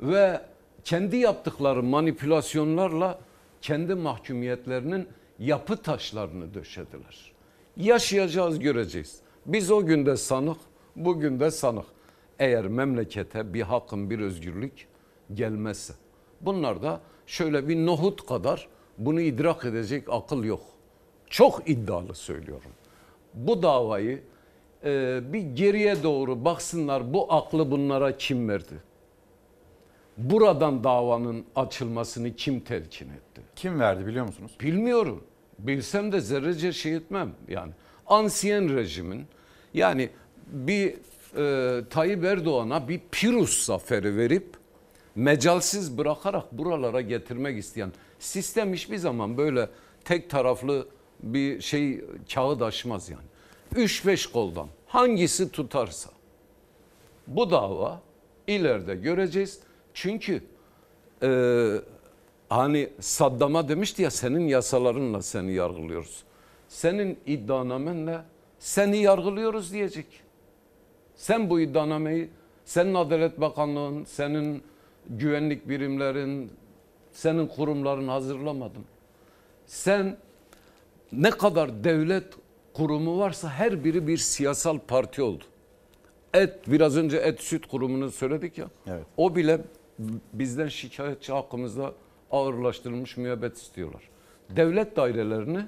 ve 0.00 0.40
kendi 0.84 1.16
yaptıkları 1.16 1.82
manipülasyonlarla 1.82 3.18
kendi 3.62 3.94
mahkumiyetlerinin 3.94 5.08
yapı 5.38 5.76
taşlarını 5.76 6.54
döşediler. 6.54 7.32
Yaşayacağız 7.76 8.58
göreceğiz. 8.58 9.20
Biz 9.46 9.70
o 9.70 9.86
günde 9.86 10.16
sanık, 10.16 10.58
bugün 10.96 11.40
de 11.40 11.50
sanık. 11.50 11.86
Eğer 12.38 12.66
memlekete 12.66 13.54
bir 13.54 13.62
hakkın 13.62 14.10
bir 14.10 14.20
özgürlük 14.20 14.88
gelmezse. 15.34 15.94
Bunlar 16.40 16.82
da 16.82 17.00
şöyle 17.26 17.68
bir 17.68 17.76
nohut 17.76 18.26
kadar 18.26 18.68
bunu 18.98 19.20
idrak 19.20 19.64
edecek 19.64 20.08
akıl 20.10 20.44
yok. 20.44 20.60
Çok 21.30 21.70
iddialı 21.70 22.14
söylüyorum. 22.14 22.70
Bu 23.34 23.62
davayı 23.62 24.22
e, 24.84 25.20
bir 25.32 25.40
geriye 25.40 26.02
doğru 26.02 26.44
baksınlar 26.44 27.14
bu 27.14 27.32
aklı 27.32 27.70
bunlara 27.70 28.16
kim 28.16 28.48
verdi? 28.48 28.74
Buradan 30.18 30.84
davanın 30.84 31.44
açılmasını 31.56 32.36
kim 32.36 32.60
telkin 32.60 33.08
etti? 33.08 33.42
Kim 33.56 33.80
verdi 33.80 34.06
biliyor 34.06 34.26
musunuz? 34.26 34.52
Bilmiyorum. 34.60 35.24
Bilsem 35.58 36.12
de 36.12 36.20
zerrece 36.20 36.72
şey 36.72 36.94
etmem. 36.94 37.32
Yani 37.48 37.72
ansiyen 38.06 38.76
rejimin 38.76 39.26
yani 39.74 40.10
bir 40.46 40.94
e, 41.36 41.88
Tayyip 41.88 42.24
Erdoğan'a 42.24 42.88
bir 42.88 43.00
Pirus 43.12 43.64
zaferi 43.64 44.16
verip 44.16 44.56
mecalsiz 45.14 45.98
bırakarak 45.98 46.52
buralara 46.52 47.00
getirmek 47.00 47.58
isteyen 47.58 47.92
sistem 48.18 48.72
hiçbir 48.72 48.96
zaman 48.96 49.36
böyle 49.36 49.68
tek 50.04 50.30
taraflı 50.30 50.88
bir 51.22 51.60
şey 51.60 52.04
kağıt 52.34 52.62
aşmaz 52.62 53.10
yani. 53.10 53.33
Üç 53.76 54.06
beş 54.06 54.26
koldan 54.26 54.68
hangisi 54.86 55.50
tutarsa 55.50 56.10
bu 57.26 57.50
dava 57.50 58.00
ileride 58.46 58.94
göreceğiz. 58.94 59.60
Çünkü 59.94 60.42
e, 61.22 61.30
hani 62.48 62.88
Saddam'a 63.00 63.68
demişti 63.68 64.02
ya 64.02 64.10
senin 64.10 64.48
yasalarınla 64.48 65.22
seni 65.22 65.52
yargılıyoruz. 65.52 66.24
Senin 66.68 67.18
iddianamenle 67.26 68.20
seni 68.58 68.96
yargılıyoruz 68.96 69.72
diyecek. 69.72 70.06
Sen 71.16 71.50
bu 71.50 71.60
iddianameyi 71.60 72.30
senin 72.64 72.94
Adalet 72.94 73.40
Bakanlığın, 73.40 74.04
senin 74.04 74.62
güvenlik 75.08 75.68
birimlerin, 75.68 76.52
senin 77.12 77.46
kurumların 77.46 78.08
hazırlamadın. 78.08 78.84
Sen 79.66 80.16
ne 81.12 81.30
kadar 81.30 81.84
devlet 81.84 82.24
kurumu 82.74 83.18
varsa 83.18 83.48
her 83.48 83.84
biri 83.84 84.06
bir 84.06 84.16
siyasal 84.16 84.78
parti 84.78 85.22
oldu. 85.22 85.44
Et 86.34 86.54
biraz 86.66 86.96
önce 86.96 87.16
et 87.16 87.40
süt 87.40 87.66
kurumunu 87.66 88.10
söyledik 88.10 88.58
ya. 88.58 88.66
Evet. 88.86 89.04
O 89.16 89.36
bile 89.36 89.60
bizden 90.32 90.68
şikayetçi 90.68 91.32
hakkımızda 91.32 91.92
ağırlaştırılmış 92.30 93.16
müebbet 93.16 93.56
istiyorlar. 93.56 94.02
Devlet 94.50 94.96
dairelerini 94.96 95.66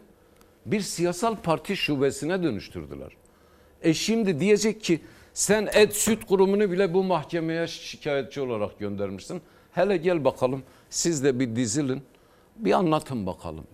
bir 0.67 0.81
siyasal 0.81 1.37
parti 1.37 1.77
şubesine 1.77 2.43
dönüştürdüler. 2.43 3.13
E 3.83 3.95
şimdi 3.95 4.41
diyecek 4.41 4.81
ki 4.81 5.01
sen 5.35 5.69
et 5.75 5.97
süt 5.97 6.27
kurumunu 6.27 6.71
bile 6.71 6.95
bu 6.95 7.05
mahkemeye 7.05 7.67
şikayetçi 7.67 8.41
olarak 8.41 8.79
göndermişsin. 8.79 9.43
Hele 9.73 9.97
gel 9.97 10.25
bakalım 10.25 10.63
siz 10.91 11.25
de 11.25 11.41
bir 11.41 11.57
dizilin 11.57 12.03
bir 12.57 12.73
anlatın 12.73 13.27
bakalım. 13.27 13.65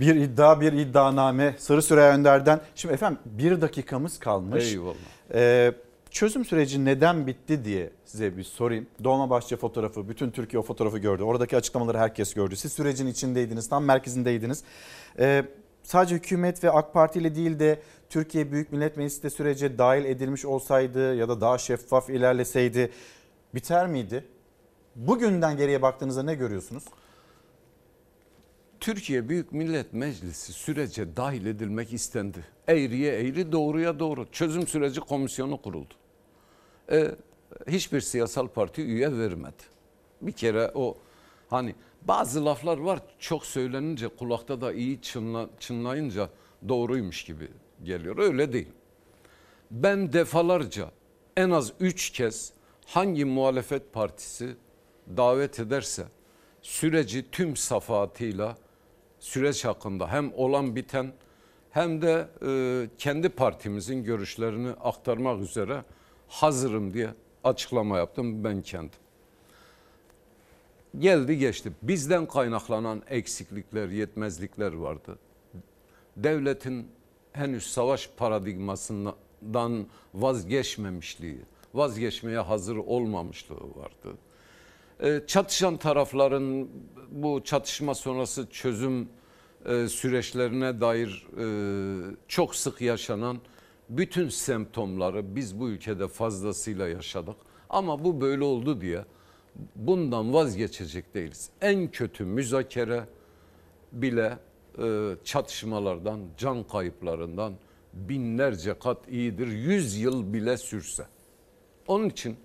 Bir 0.00 0.14
iddia 0.14 0.60
bir 0.60 0.72
iddianame 0.72 1.54
Sarı 1.58 1.82
Süreyya 1.82 2.14
Önder'den. 2.14 2.60
Şimdi 2.74 2.94
efendim 2.94 3.18
bir 3.24 3.60
dakikamız 3.60 4.18
kalmış. 4.18 4.72
Eyvallah. 4.72 4.94
Ee, 5.34 5.72
çözüm 6.10 6.44
süreci 6.44 6.84
neden 6.84 7.26
bitti 7.26 7.64
diye 7.64 7.90
size 8.04 8.36
bir 8.36 8.44
sorayım. 8.44 8.86
Dolmabahçe 9.04 9.56
fotoğrafı, 9.56 10.08
bütün 10.08 10.30
Türkiye 10.30 10.60
o 10.60 10.62
fotoğrafı 10.62 10.98
gördü. 10.98 11.22
Oradaki 11.22 11.56
açıklamaları 11.56 11.98
herkes 11.98 12.34
gördü. 12.34 12.56
Siz 12.56 12.72
sürecin 12.72 13.06
içindeydiniz, 13.06 13.68
tam 13.68 13.84
merkezindeydiniz. 13.84 14.64
Ee, 15.18 15.44
sadece 15.82 16.14
hükümet 16.14 16.64
ve 16.64 16.70
AK 16.70 16.92
Parti 16.92 17.18
ile 17.18 17.34
değil 17.34 17.58
de 17.58 17.82
Türkiye 18.10 18.52
Büyük 18.52 18.72
Millet 18.72 18.96
Meclisi 18.96 19.22
de 19.22 19.30
sürece 19.30 19.78
dahil 19.78 20.04
edilmiş 20.04 20.44
olsaydı 20.44 21.14
ya 21.14 21.28
da 21.28 21.40
daha 21.40 21.58
şeffaf 21.58 22.10
ilerleseydi 22.10 22.90
biter 23.54 23.86
miydi? 23.86 24.24
Bugünden 24.96 25.56
geriye 25.56 25.82
baktığınızda 25.82 26.22
ne 26.22 26.34
görüyorsunuz? 26.34 26.84
Türkiye 28.80 29.28
Büyük 29.28 29.52
Millet 29.52 29.92
Meclisi 29.92 30.52
sürece 30.52 31.16
dahil 31.16 31.46
edilmek 31.46 31.92
istendi. 31.92 32.44
Eğriye 32.68 33.12
eğri, 33.12 33.52
doğruya 33.52 33.98
doğru. 33.98 34.26
Çözüm 34.32 34.66
süreci 34.66 35.00
komisyonu 35.00 35.62
kuruldu. 35.62 35.94
E, 36.92 37.10
hiçbir 37.68 38.00
siyasal 38.00 38.48
parti 38.48 38.82
üye 38.82 39.18
vermedi. 39.18 39.62
Bir 40.22 40.32
kere 40.32 40.70
o 40.74 40.96
hani 41.50 41.74
bazı 42.02 42.44
laflar 42.44 42.78
var 42.78 43.00
çok 43.18 43.46
söylenince 43.46 44.08
kulakta 44.08 44.60
da 44.60 44.72
iyi 44.72 45.00
çınla, 45.02 45.50
çınlayınca 45.60 46.30
doğruymuş 46.68 47.24
gibi 47.24 47.48
geliyor. 47.84 48.18
Öyle 48.18 48.52
değil. 48.52 48.68
Ben 49.70 50.12
defalarca 50.12 50.90
en 51.36 51.50
az 51.50 51.72
üç 51.80 52.10
kez 52.10 52.52
hangi 52.86 53.24
muhalefet 53.24 53.92
partisi 53.92 54.56
davet 55.16 55.60
ederse 55.60 56.04
süreci 56.62 57.30
tüm 57.30 57.56
safahatıyla 57.56 58.56
süreç 59.20 59.64
hakkında 59.64 60.12
hem 60.12 60.32
olan 60.34 60.76
biten 60.76 61.12
hem 61.70 62.02
de 62.02 62.28
e, 62.46 62.88
kendi 62.98 63.28
partimizin 63.28 64.04
görüşlerini 64.04 64.70
aktarmak 64.70 65.40
üzere 65.40 65.84
hazırım 66.28 66.94
diye 66.94 67.10
açıklama 67.44 67.98
yaptım 67.98 68.44
ben 68.44 68.62
kendim. 68.62 68.98
Geldi 70.98 71.38
geçti. 71.38 71.72
Bizden 71.82 72.26
kaynaklanan 72.26 73.02
eksiklikler, 73.08 73.88
yetmezlikler 73.88 74.72
vardı. 74.72 75.18
Devletin 76.16 76.88
henüz 77.32 77.66
savaş 77.66 78.10
paradigmasından 78.16 79.86
vazgeçmemişliği, 80.14 81.40
vazgeçmeye 81.74 82.38
hazır 82.38 82.76
olmamışlığı 82.76 83.76
vardı. 83.76 84.16
E, 85.02 85.20
çatışan 85.26 85.76
tarafların 85.76 86.68
bu 87.10 87.44
çatışma 87.44 87.94
sonrası 87.94 88.46
çözüm 88.50 89.08
e, 89.66 89.88
süreçlerine 89.88 90.80
dair 90.80 91.26
e, 91.38 91.46
çok 92.28 92.54
sık 92.54 92.80
yaşanan 92.80 93.38
bütün 93.88 94.28
semptomları 94.28 95.36
biz 95.36 95.60
bu 95.60 95.68
ülkede 95.68 96.08
fazlasıyla 96.08 96.88
yaşadık. 96.88 97.36
Ama 97.70 98.04
bu 98.04 98.20
böyle 98.20 98.44
oldu 98.44 98.80
diye 98.80 99.04
bundan 99.76 100.34
vazgeçecek 100.34 101.14
değiliz. 101.14 101.50
En 101.60 101.90
kötü 101.90 102.24
müzakere 102.24 103.04
bile 103.92 104.38
çatışmalardan, 105.24 106.20
can 106.36 106.64
kayıplarından 106.64 107.52
binlerce 107.92 108.78
kat 108.78 109.08
iyidir. 109.08 109.46
Yüz 109.46 109.96
yıl 109.96 110.32
bile 110.32 110.56
sürse. 110.56 111.06
Onun 111.86 112.08
için 112.08 112.36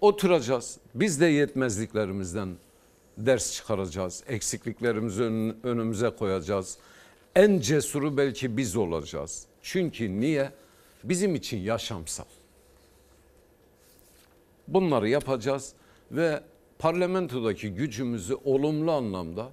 oturacağız. 0.00 0.78
Biz 0.94 1.20
de 1.20 1.26
yetmezliklerimizden 1.26 2.56
ders 3.18 3.54
çıkaracağız. 3.54 4.24
Eksikliklerimizi 4.28 5.22
önümüze 5.62 6.10
koyacağız. 6.10 6.78
En 7.36 7.60
cesuru 7.60 8.16
belki 8.16 8.56
biz 8.56 8.76
olacağız. 8.76 9.46
Çünkü 9.62 10.20
niye? 10.20 10.52
Bizim 11.04 11.34
için 11.34 11.58
yaşamsal. 11.58 12.24
Bunları 14.68 15.08
yapacağız 15.08 15.72
ve 16.10 16.40
parlamentodaki 16.78 17.70
gücümüzü 17.70 18.34
olumlu 18.44 18.92
anlamda 18.92 19.50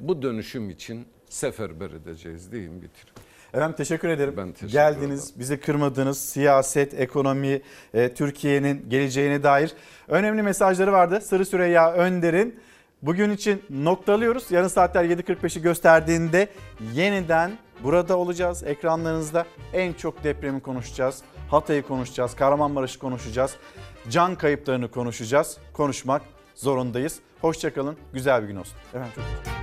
bu 0.00 0.22
dönüşüm 0.22 0.70
için 0.70 1.06
seferber 1.28 1.90
edeceğiz 1.90 2.52
diyeyim 2.52 2.82
bitir. 2.82 3.12
Efendim 3.54 3.76
teşekkür 3.76 4.08
ederim. 4.08 4.34
Ben 4.36 4.52
teşekkür 4.52 4.72
Geldiniz, 4.72 5.24
ederim. 5.24 5.40
bizi 5.40 5.60
kırmadınız. 5.60 6.18
Siyaset, 6.18 7.00
ekonomi, 7.00 7.62
e, 7.94 8.14
Türkiye'nin 8.14 8.86
geleceğine 8.90 9.42
dair 9.42 9.72
önemli 10.08 10.42
mesajları 10.42 10.92
vardı. 10.92 11.20
Sırı 11.20 11.44
Süreyya 11.44 11.92
Önder'in. 11.92 12.60
Bugün 13.02 13.30
için 13.30 13.62
noktalıyoruz. 13.70 14.50
Yarın 14.50 14.68
saatler 14.68 15.04
7.45'i 15.04 15.62
gösterdiğinde 15.62 16.48
yeniden 16.94 17.50
burada 17.84 18.16
olacağız. 18.16 18.62
Ekranlarınızda 18.62 19.44
en 19.72 19.92
çok 19.92 20.24
depremi 20.24 20.60
konuşacağız. 20.60 21.22
Hatay'ı 21.50 21.82
konuşacağız, 21.82 22.34
Kahramanmaraş'ı 22.36 22.98
konuşacağız. 22.98 23.54
Can 24.10 24.34
kayıplarını 24.34 24.90
konuşacağız. 24.90 25.56
Konuşmak 25.72 26.22
zorundayız. 26.54 27.18
Hoşçakalın, 27.40 27.96
güzel 28.12 28.42
bir 28.42 28.48
gün 28.48 28.56
olsun. 28.56 28.74
Efendim 28.88 29.12
çok 29.14 29.59